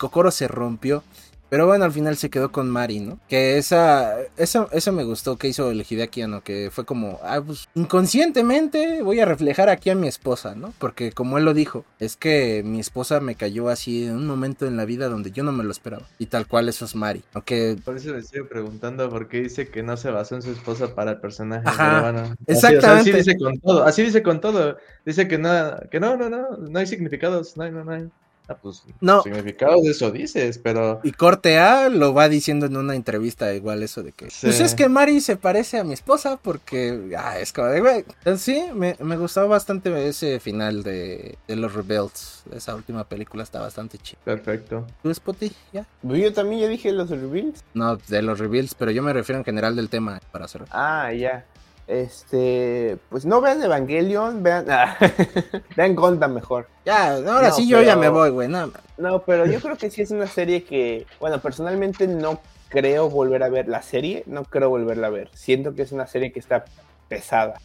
cocoro 0.00 0.30
se 0.30 0.48
rompió. 0.48 1.04
Pero 1.50 1.66
bueno, 1.66 1.84
al 1.84 1.90
final 1.90 2.16
se 2.16 2.30
quedó 2.30 2.52
con 2.52 2.70
Mari, 2.70 3.00
¿no? 3.00 3.18
Que 3.28 3.58
esa, 3.58 4.20
eso, 4.36 4.68
eso 4.70 4.92
me 4.92 5.02
gustó 5.02 5.36
que 5.36 5.48
hizo 5.48 5.72
el 5.72 5.84
Hideaki 5.84 6.22
Anno, 6.22 6.42
que 6.44 6.70
fue 6.72 6.84
como, 6.84 7.18
ah, 7.24 7.42
pues 7.44 7.68
inconscientemente 7.74 9.02
voy 9.02 9.18
a 9.18 9.24
reflejar 9.24 9.68
aquí 9.68 9.90
a 9.90 9.96
mi 9.96 10.06
esposa, 10.06 10.54
¿no? 10.54 10.72
Porque 10.78 11.10
como 11.10 11.38
él 11.38 11.44
lo 11.44 11.52
dijo, 11.52 11.84
es 11.98 12.16
que 12.16 12.62
mi 12.64 12.78
esposa 12.78 13.18
me 13.18 13.34
cayó 13.34 13.68
así 13.68 14.06
en 14.06 14.14
un 14.14 14.28
momento 14.28 14.64
en 14.64 14.76
la 14.76 14.84
vida 14.84 15.08
donde 15.08 15.32
yo 15.32 15.42
no 15.42 15.50
me 15.50 15.64
lo 15.64 15.72
esperaba. 15.72 16.06
Y 16.20 16.26
tal 16.26 16.46
cual 16.46 16.68
eso 16.68 16.84
es 16.84 16.94
Mari. 16.94 17.24
Aunque 17.34 17.76
Por 17.84 17.96
eso 17.96 18.12
me 18.12 18.20
estoy 18.20 18.44
preguntando 18.44 19.10
por 19.10 19.26
qué 19.26 19.40
dice 19.40 19.66
que 19.70 19.82
no 19.82 19.96
se 19.96 20.12
basó 20.12 20.36
en 20.36 20.42
su 20.42 20.52
esposa 20.52 20.94
para 20.94 21.10
el 21.10 21.20
personaje. 21.20 21.64
Ajá, 21.66 21.90
pero 21.90 22.12
bueno, 22.12 22.36
así, 22.46 22.52
o 22.52 22.60
sea, 22.60 22.70
exactamente. 22.70 23.10
así 23.10 23.12
dice 23.12 23.36
con 23.36 23.58
todo, 23.58 23.84
así 23.84 24.02
dice 24.04 24.22
con 24.22 24.40
todo. 24.40 24.76
Dice 25.04 25.26
que 25.26 25.36
nada, 25.36 25.88
que 25.90 25.98
no, 25.98 26.16
no, 26.16 26.30
no, 26.30 26.56
no 26.58 26.78
hay 26.78 26.86
significados, 26.86 27.56
no 27.56 27.64
hay, 27.64 27.72
no, 27.72 27.84
no 27.84 27.90
hay. 27.90 28.08
Ah, 28.50 28.56
pues 28.60 28.82
No. 29.00 29.22
significados 29.22 29.82
de 29.84 29.90
eso 29.92 30.10
dices, 30.10 30.58
pero 30.58 31.00
Y 31.04 31.12
corte 31.12 31.58
A 31.58 31.88
lo 31.88 32.12
va 32.12 32.28
diciendo 32.28 32.66
en 32.66 32.76
una 32.76 32.96
entrevista 32.96 33.54
igual 33.54 33.82
eso 33.82 34.02
de 34.02 34.10
que... 34.12 34.28
Sí. 34.28 34.46
Pues 34.46 34.58
es 34.60 34.74
que 34.74 34.88
Mari 34.88 35.20
se 35.20 35.36
parece 35.36 35.78
a 35.78 35.84
mi 35.84 35.92
esposa 35.94 36.36
porque... 36.36 37.14
Ah, 37.16 37.38
es 37.38 37.52
como 37.52 37.68
de... 37.68 37.80
Güey. 37.80 38.04
Entonces 38.18 38.42
sí, 38.42 38.64
me, 38.74 38.96
me 38.98 39.16
gustó 39.16 39.46
bastante 39.48 40.08
ese 40.08 40.40
final 40.40 40.82
de, 40.82 41.38
de 41.46 41.56
los 41.56 41.72
Rebels. 41.74 42.42
Esa 42.52 42.74
última 42.74 43.04
película 43.04 43.42
está 43.44 43.60
bastante 43.60 43.98
chida. 43.98 44.18
perfecto. 44.24 44.86
¿Tú, 45.02 45.14
Spotty? 45.14 45.52
¿Ya? 45.72 45.86
Pues 46.02 46.20
Yo 46.20 46.32
también 46.32 46.62
ya 46.62 46.68
dije 46.68 46.90
los 46.90 47.08
reveals. 47.10 47.62
No, 47.74 47.96
de 47.96 48.22
los 48.22 48.38
Rebels, 48.40 48.74
pero 48.74 48.90
yo 48.90 49.02
me 49.02 49.12
refiero 49.12 49.38
en 49.38 49.44
general 49.44 49.76
del 49.76 49.88
tema 49.88 50.20
para 50.32 50.46
hacer. 50.46 50.64
Ah, 50.70 51.12
ya. 51.12 51.44
Este, 51.90 52.98
pues 53.08 53.26
no 53.26 53.40
vean 53.40 53.60
Evangelion, 53.60 54.44
vean, 54.44 54.66
ah, 54.70 54.96
vean 55.76 55.96
Gundam 55.96 56.32
mejor. 56.32 56.68
Ya, 56.84 57.14
ahora 57.14 57.48
No, 57.48 57.54
sí 57.54 57.66
yo 57.66 57.82
ya 57.82 57.96
me 57.96 58.08
voy, 58.08 58.30
güey. 58.30 58.46
No, 58.46 58.70
No, 58.96 59.22
pero 59.22 59.44
yo 59.44 59.60
creo 59.60 59.76
que 59.76 59.90
sí 59.90 60.00
es 60.00 60.12
una 60.12 60.28
serie 60.28 60.62
que, 60.62 61.04
bueno, 61.18 61.40
personalmente 61.40 62.06
no 62.06 62.40
creo 62.68 63.10
volver 63.10 63.42
a 63.42 63.48
ver 63.48 63.66
la 63.66 63.82
serie, 63.82 64.22
no 64.26 64.44
creo 64.44 64.68
volverla 64.68 65.08
a 65.08 65.10
ver. 65.10 65.30
Siento 65.34 65.74
que 65.74 65.82
es 65.82 65.90
una 65.90 66.06
serie 66.06 66.30
que 66.30 66.38
está 66.38 66.64
pesada. 67.08 67.60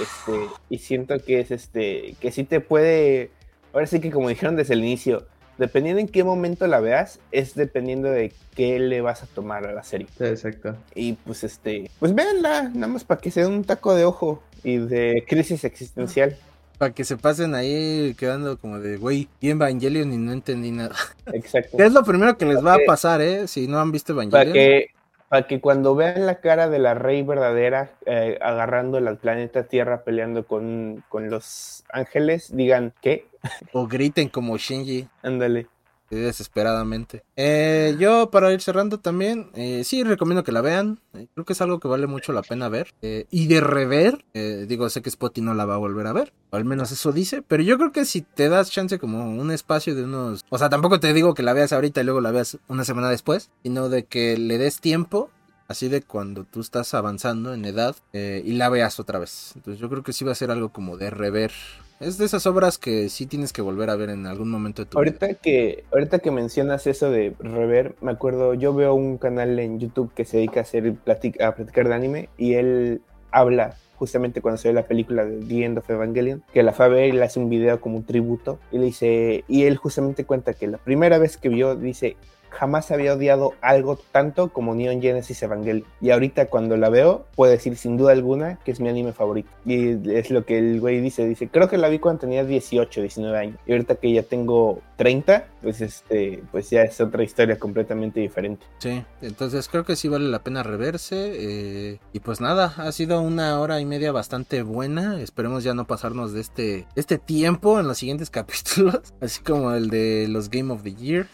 Este, 0.00 0.46
y 0.70 0.78
siento 0.78 1.18
que 1.18 1.40
es 1.40 1.50
este, 1.50 2.16
que 2.18 2.32
sí 2.32 2.44
te 2.44 2.60
puede, 2.60 3.30
ahora 3.74 3.86
sí 3.86 4.00
que 4.00 4.10
como 4.10 4.30
dijeron 4.30 4.56
desde 4.56 4.72
el 4.72 4.80
inicio, 4.80 5.26
dependiendo 5.58 6.00
en 6.00 6.08
qué 6.08 6.24
momento 6.24 6.66
la 6.66 6.80
veas, 6.80 7.20
es 7.32 7.54
dependiendo 7.54 8.10
de 8.10 8.32
qué 8.54 8.78
le 8.78 9.00
vas 9.00 9.22
a 9.22 9.26
tomar 9.26 9.66
a 9.66 9.72
la 9.72 9.82
serie. 9.82 10.06
Sí, 10.16 10.24
exacto. 10.24 10.76
Y 10.94 11.14
pues 11.14 11.44
este, 11.44 11.90
pues 11.98 12.14
véanla, 12.14 12.70
nada 12.74 12.88
más 12.88 13.04
para 13.04 13.20
que 13.20 13.30
se 13.30 13.42
den 13.42 13.52
un 13.52 13.64
taco 13.64 13.94
de 13.94 14.04
ojo 14.04 14.42
y 14.64 14.78
de 14.78 15.24
crisis 15.28 15.64
existencial. 15.64 16.36
para 16.78 16.92
que 16.92 17.04
se 17.04 17.16
pasen 17.16 17.54
ahí 17.54 18.14
quedando 18.18 18.58
como 18.58 18.78
de, 18.80 18.96
güey, 18.96 19.28
vi 19.40 19.50
Evangelion 19.50 20.12
y 20.12 20.18
no 20.18 20.32
entendí 20.32 20.70
nada. 20.70 20.96
Exacto. 21.32 21.76
¿Qué 21.76 21.84
es 21.86 21.92
lo 21.92 22.04
primero 22.04 22.36
que 22.36 22.46
les 22.46 22.64
va 22.64 22.74
a 22.74 22.78
pasar, 22.86 23.20
eh? 23.20 23.46
Si 23.46 23.66
no 23.66 23.78
han 23.80 23.92
visto 23.92 24.14
Para 24.14 24.24
Evangelion. 24.24 24.52
que, 24.52 24.90
para 25.28 25.46
que 25.46 25.60
cuando 25.60 25.94
vean 25.94 26.26
la 26.26 26.40
cara 26.40 26.68
de 26.68 26.78
la 26.78 26.94
rey 26.94 27.22
verdadera 27.22 27.90
eh, 28.04 28.38
agarrando 28.40 28.98
el 28.98 29.16
planeta 29.16 29.64
Tierra 29.64 30.02
peleando 30.04 30.46
con, 30.46 31.02
con 31.08 31.30
los 31.30 31.84
ángeles, 31.90 32.54
digan, 32.54 32.92
¿qué? 33.00 33.26
O 33.72 33.86
griten 33.86 34.28
como 34.28 34.56
Shinji. 34.56 35.08
Ándale. 35.22 35.68
desesperadamente. 36.08 37.24
Eh, 37.34 37.96
yo 37.98 38.30
para 38.30 38.52
ir 38.52 38.60
cerrando 38.62 39.00
también, 39.00 39.50
eh, 39.54 39.82
sí 39.84 40.04
recomiendo 40.04 40.44
que 40.44 40.52
la 40.52 40.60
vean. 40.60 41.00
Eh, 41.14 41.26
creo 41.34 41.44
que 41.44 41.52
es 41.52 41.60
algo 41.60 41.80
que 41.80 41.88
vale 41.88 42.06
mucho 42.06 42.32
la 42.32 42.42
pena 42.42 42.68
ver. 42.68 42.94
Eh, 43.02 43.26
y 43.30 43.48
de 43.48 43.60
rever, 43.60 44.24
eh, 44.34 44.66
digo, 44.68 44.88
sé 44.88 45.02
que 45.02 45.10
Spotty 45.10 45.40
no 45.40 45.54
la 45.54 45.64
va 45.64 45.74
a 45.74 45.78
volver 45.78 46.06
a 46.06 46.12
ver. 46.12 46.32
O 46.50 46.56
al 46.56 46.64
menos 46.64 46.92
eso 46.92 47.10
dice. 47.12 47.42
Pero 47.42 47.62
yo 47.64 47.76
creo 47.76 47.90
que 47.90 48.04
si 48.04 48.22
te 48.22 48.48
das 48.48 48.70
chance 48.70 48.98
como 49.00 49.28
un 49.28 49.50
espacio 49.50 49.94
de 49.96 50.04
unos... 50.04 50.44
O 50.48 50.58
sea, 50.58 50.68
tampoco 50.68 51.00
te 51.00 51.12
digo 51.12 51.34
que 51.34 51.42
la 51.42 51.52
veas 51.52 51.72
ahorita 51.72 52.00
y 52.00 52.04
luego 52.04 52.20
la 52.20 52.30
veas 52.30 52.58
una 52.68 52.84
semana 52.84 53.10
después. 53.10 53.50
Sino 53.64 53.88
de 53.88 54.04
que 54.04 54.36
le 54.38 54.58
des 54.58 54.80
tiempo. 54.80 55.30
Así 55.68 55.88
de 55.88 56.02
cuando 56.02 56.44
tú 56.44 56.60
estás 56.60 56.94
avanzando 56.94 57.52
en 57.52 57.64
edad 57.64 57.96
eh, 58.12 58.42
y 58.44 58.52
la 58.52 58.68
veas 58.68 59.00
otra 59.00 59.18
vez. 59.18 59.52
Entonces 59.56 59.80
yo 59.80 59.88
creo 59.88 60.02
que 60.02 60.12
sí 60.12 60.24
va 60.24 60.32
a 60.32 60.36
ser 60.36 60.50
algo 60.50 60.68
como 60.70 60.96
de 60.96 61.10
rever. 61.10 61.50
Es 61.98 62.18
de 62.18 62.26
esas 62.26 62.46
obras 62.46 62.78
que 62.78 63.08
sí 63.08 63.26
tienes 63.26 63.52
que 63.52 63.62
volver 63.62 63.88
a 63.90 63.96
ver 63.96 64.10
en 64.10 64.26
algún 64.26 64.50
momento 64.50 64.84
de 64.84 64.90
tu 64.90 64.98
vida. 64.98 65.10
Ahorita 65.10 65.34
que, 65.34 65.84
ahorita 65.92 66.18
que 66.18 66.30
mencionas 66.30 66.86
eso 66.86 67.10
de 67.10 67.34
rever, 67.38 67.96
me 68.02 68.12
acuerdo, 68.12 68.54
yo 68.54 68.74
veo 68.74 68.94
un 68.94 69.16
canal 69.16 69.58
en 69.58 69.80
YouTube 69.80 70.12
que 70.14 70.24
se 70.24 70.36
dedica 70.36 70.60
a 70.60 70.62
hacer 70.62 70.94
a 71.40 71.54
platicar 71.54 71.88
de 71.88 71.94
anime 71.94 72.28
y 72.36 72.54
él 72.54 73.00
habla 73.30 73.76
justamente 73.96 74.40
cuando 74.42 74.58
se 74.58 74.68
ve 74.68 74.74
la 74.74 74.86
película 74.86 75.24
de 75.24 75.38
The 75.44 75.64
End 75.64 75.78
of 75.78 75.90
Evangelion, 75.90 76.42
que 76.52 76.62
la 76.62 76.72
fue 76.72 76.84
a 76.84 76.88
ver 76.88 77.08
y 77.08 77.12
le 77.12 77.24
hace 77.24 77.40
un 77.40 77.48
video 77.48 77.80
como 77.80 77.96
un 77.96 78.04
tributo 78.04 78.58
y 78.70 78.78
le 78.78 78.84
dice, 78.84 79.44
y 79.48 79.64
él 79.64 79.76
justamente 79.76 80.24
cuenta 80.24 80.52
que 80.52 80.66
la 80.66 80.78
primera 80.78 81.18
vez 81.18 81.36
que 81.36 81.48
vio, 81.48 81.74
dice, 81.76 82.16
jamás 82.56 82.90
había 82.90 83.14
odiado 83.14 83.54
algo 83.60 83.98
tanto 84.12 84.52
como 84.52 84.74
Neon 84.74 85.00
Genesis 85.00 85.42
Evangelion. 85.42 85.86
Y 86.00 86.10
ahorita 86.10 86.46
cuando 86.46 86.76
la 86.76 86.88
veo, 86.88 87.26
puedo 87.34 87.52
decir 87.52 87.76
sin 87.76 87.96
duda 87.96 88.12
alguna 88.12 88.58
que 88.64 88.70
es 88.70 88.80
mi 88.80 88.88
anime 88.88 89.12
favorito. 89.12 89.48
Y 89.64 90.10
es 90.10 90.30
lo 90.30 90.44
que 90.44 90.58
el 90.58 90.80
güey 90.80 91.00
dice, 91.00 91.26
dice, 91.26 91.48
creo 91.48 91.68
que 91.68 91.78
la 91.78 91.88
vi 91.88 91.98
cuando 91.98 92.20
tenía 92.20 92.44
18, 92.44 93.00
19 93.00 93.38
años. 93.38 93.58
Y 93.66 93.72
ahorita 93.72 93.96
que 93.96 94.12
ya 94.12 94.22
tengo 94.22 94.80
30, 94.96 95.46
pues 95.62 95.80
este, 95.80 96.42
pues 96.50 96.70
ya 96.70 96.82
es 96.82 97.00
otra 97.00 97.22
historia 97.22 97.58
completamente 97.58 98.20
diferente. 98.20 98.66
Sí, 98.78 99.04
entonces 99.20 99.68
creo 99.68 99.84
que 99.84 99.96
sí 99.96 100.08
vale 100.08 100.28
la 100.28 100.42
pena 100.42 100.62
reverse. 100.62 101.32
eh, 101.36 101.98
y 102.12 102.20
pues 102.20 102.40
nada, 102.40 102.74
ha 102.76 102.90
sido 102.92 103.20
una 103.20 103.60
hora 103.60 103.80
y 103.80 103.84
media 103.84 104.12
bastante 104.12 104.62
buena. 104.62 105.20
Esperemos 105.20 105.64
ya 105.64 105.74
no 105.74 105.86
pasarnos 105.86 106.32
de 106.32 106.40
este, 106.40 106.86
este 106.94 107.18
tiempo 107.18 107.78
en 107.78 107.88
los 107.88 107.98
siguientes 107.98 108.30
capítulos. 108.30 109.14
Así 109.20 109.42
como 109.42 109.72
el 109.72 109.90
de 109.90 110.26
los 110.28 110.50
Game 110.50 110.72
of 110.72 110.82
the 110.82 110.94
Year, 110.94 111.26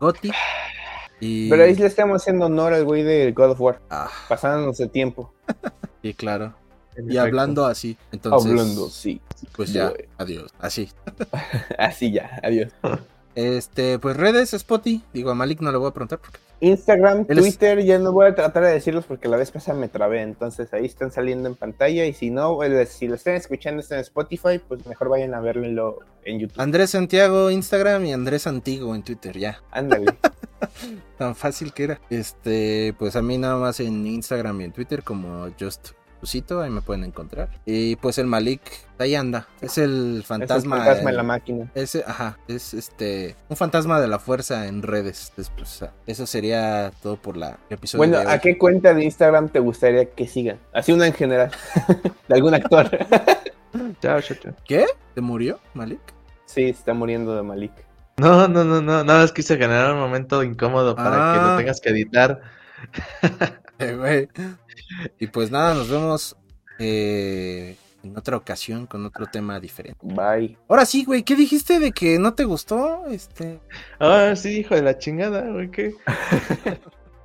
Gotti. 0.00 0.30
Y... 1.20 1.48
Pero 1.48 1.64
ahí 1.64 1.74
le 1.74 1.86
estamos 1.86 2.22
haciendo 2.22 2.46
honor 2.46 2.72
al 2.74 2.84
güey 2.84 3.02
de 3.02 3.32
God 3.32 3.52
of 3.52 3.60
War, 3.60 3.80
Ah, 3.90 4.10
pasándonos 4.28 4.76
de 4.78 4.88
tiempo. 4.88 5.32
sí, 6.02 6.12
claro. 6.14 6.54
Y 7.08 7.18
hablando 7.18 7.66
así. 7.66 7.98
Entonces, 8.10 8.50
Hablando, 8.50 8.88
sí. 8.88 9.20
pues 9.54 9.72
ya, 9.72 9.92
adiós. 10.16 10.50
Así. 10.58 10.90
Así 11.78 12.10
ya, 12.10 12.40
adiós. 12.42 12.72
Este, 13.34 13.98
pues 13.98 14.16
redes, 14.16 14.52
Spotty. 14.52 15.02
Digo, 15.12 15.30
a 15.30 15.34
Malik 15.34 15.60
no 15.60 15.70
le 15.70 15.76
voy 15.76 15.88
a 15.88 15.92
preguntar 15.92 16.18
porque. 16.20 16.38
Instagram, 16.60 17.26
Él 17.28 17.38
es- 17.38 17.44
Twitter, 17.44 17.82
ya 17.84 17.98
no 17.98 18.12
voy 18.12 18.26
a 18.26 18.34
tratar 18.34 18.64
de 18.64 18.70
decirlos 18.72 19.04
porque 19.04 19.28
la 19.28 19.36
vez 19.36 19.50
pasada 19.50 19.78
me 19.78 19.88
trabé, 19.88 20.22
entonces 20.22 20.72
ahí 20.72 20.86
están 20.86 21.10
saliendo 21.12 21.48
en 21.48 21.54
pantalla 21.54 22.04
y 22.06 22.12
si 22.12 22.30
no, 22.30 22.62
el- 22.62 22.86
si 22.86 23.08
lo 23.08 23.14
están 23.14 23.34
escuchando 23.34 23.80
está 23.80 23.96
en 23.96 24.00
Spotify, 24.02 24.58
pues 24.66 24.86
mejor 24.86 25.08
vayan 25.08 25.34
a 25.34 25.40
verlo 25.40 25.98
en 26.24 26.38
YouTube. 26.40 26.60
Andrés 26.60 26.90
Santiago, 26.90 27.50
Instagram 27.50 28.04
y 28.06 28.12
Andrés 28.12 28.46
Antigo 28.46 28.94
en 28.94 29.02
Twitter, 29.02 29.36
ya. 29.38 29.60
Ándale. 29.70 30.06
tan 31.18 31.34
fácil 31.36 31.72
que 31.72 31.84
era. 31.84 32.00
Este, 32.10 32.94
pues 32.98 33.16
a 33.16 33.22
mí 33.22 33.36
nada 33.38 33.56
más 33.56 33.78
en 33.80 34.06
Instagram 34.06 34.60
y 34.62 34.64
en 34.64 34.72
Twitter 34.72 35.02
como 35.02 35.48
Just 35.60 35.90
Pusito, 36.26 36.60
ahí 36.60 36.70
me 36.70 36.80
pueden 36.80 37.04
encontrar. 37.04 37.50
Y 37.66 37.94
pues 37.94 38.18
el 38.18 38.26
Malik, 38.26 38.60
ahí 38.98 39.14
anda. 39.14 39.46
Es 39.60 39.78
el 39.78 39.84
Es 40.14 40.16
el 40.16 40.24
fantasma. 40.24 40.76
fantasma 40.78 41.02
en 41.10 41.14
eh, 41.14 41.16
la 41.16 41.22
máquina. 41.22 41.70
ese, 41.76 42.02
ajá, 42.04 42.36
es 42.48 42.74
este 42.74 43.36
un 43.48 43.56
fantasma 43.56 44.00
de 44.00 44.08
la 44.08 44.18
fuerza 44.18 44.66
en 44.66 44.82
redes. 44.82 45.32
Sea, 45.62 45.92
eso 46.04 46.26
sería 46.26 46.90
todo 47.00 47.14
por 47.16 47.36
la 47.36 47.58
el 47.70 47.74
episodio 47.76 47.98
Bueno, 48.00 48.18
de 48.18 48.26
hoy. 48.26 48.32
¿a 48.32 48.40
qué 48.40 48.58
cuenta 48.58 48.92
de 48.92 49.04
Instagram 49.04 49.50
te 49.50 49.60
gustaría 49.60 50.06
que 50.10 50.26
sigan? 50.26 50.58
Así 50.74 50.90
una 50.90 51.06
en 51.06 51.12
general, 51.12 51.52
de 52.28 52.34
algún 52.34 52.54
actor. 52.54 52.90
Chao, 54.02 54.20
chao, 54.20 54.36
chao. 54.42 54.52
¿Qué? 54.66 54.84
¿Te 55.14 55.20
murió, 55.20 55.60
Malik? 55.74 56.00
sí, 56.46 56.64
está 56.64 56.92
muriendo 56.92 57.36
de 57.36 57.42
Malik. 57.44 57.70
No, 58.16 58.48
no, 58.48 58.64
no, 58.64 58.80
no, 58.80 59.04
nada 59.04 59.20
más 59.20 59.30
quise 59.32 59.56
generar 59.56 59.92
un 59.94 60.00
momento 60.00 60.42
incómodo 60.42 60.96
para 60.96 61.10
que 61.10 61.38
Ah. 61.38 61.48
lo 61.52 61.56
tengas 61.58 61.80
que 61.80 61.90
editar. 61.90 62.40
Eh. 63.78 64.26
Y 65.18 65.26
pues 65.26 65.50
nada, 65.50 65.74
nos 65.74 65.90
vemos 65.90 66.34
eh, 66.78 67.76
en 68.02 68.16
otra 68.16 68.38
ocasión 68.38 68.86
con 68.86 69.04
otro 69.04 69.26
tema 69.26 69.60
diferente. 69.60 69.98
Bye. 70.02 70.56
Ahora 70.66 70.86
sí, 70.86 71.04
güey, 71.04 71.22
¿qué 71.22 71.36
dijiste 71.36 71.78
de 71.78 71.92
que 71.92 72.18
no 72.18 72.32
te 72.32 72.44
gustó? 72.44 73.06
Este. 73.08 73.60
Ah, 74.00 74.34
sí, 74.34 74.60
hijo 74.60 74.74
de 74.74 74.82
la 74.82 74.98
chingada, 74.98 75.42
güey, 75.50 75.70
¿qué? 75.70 75.94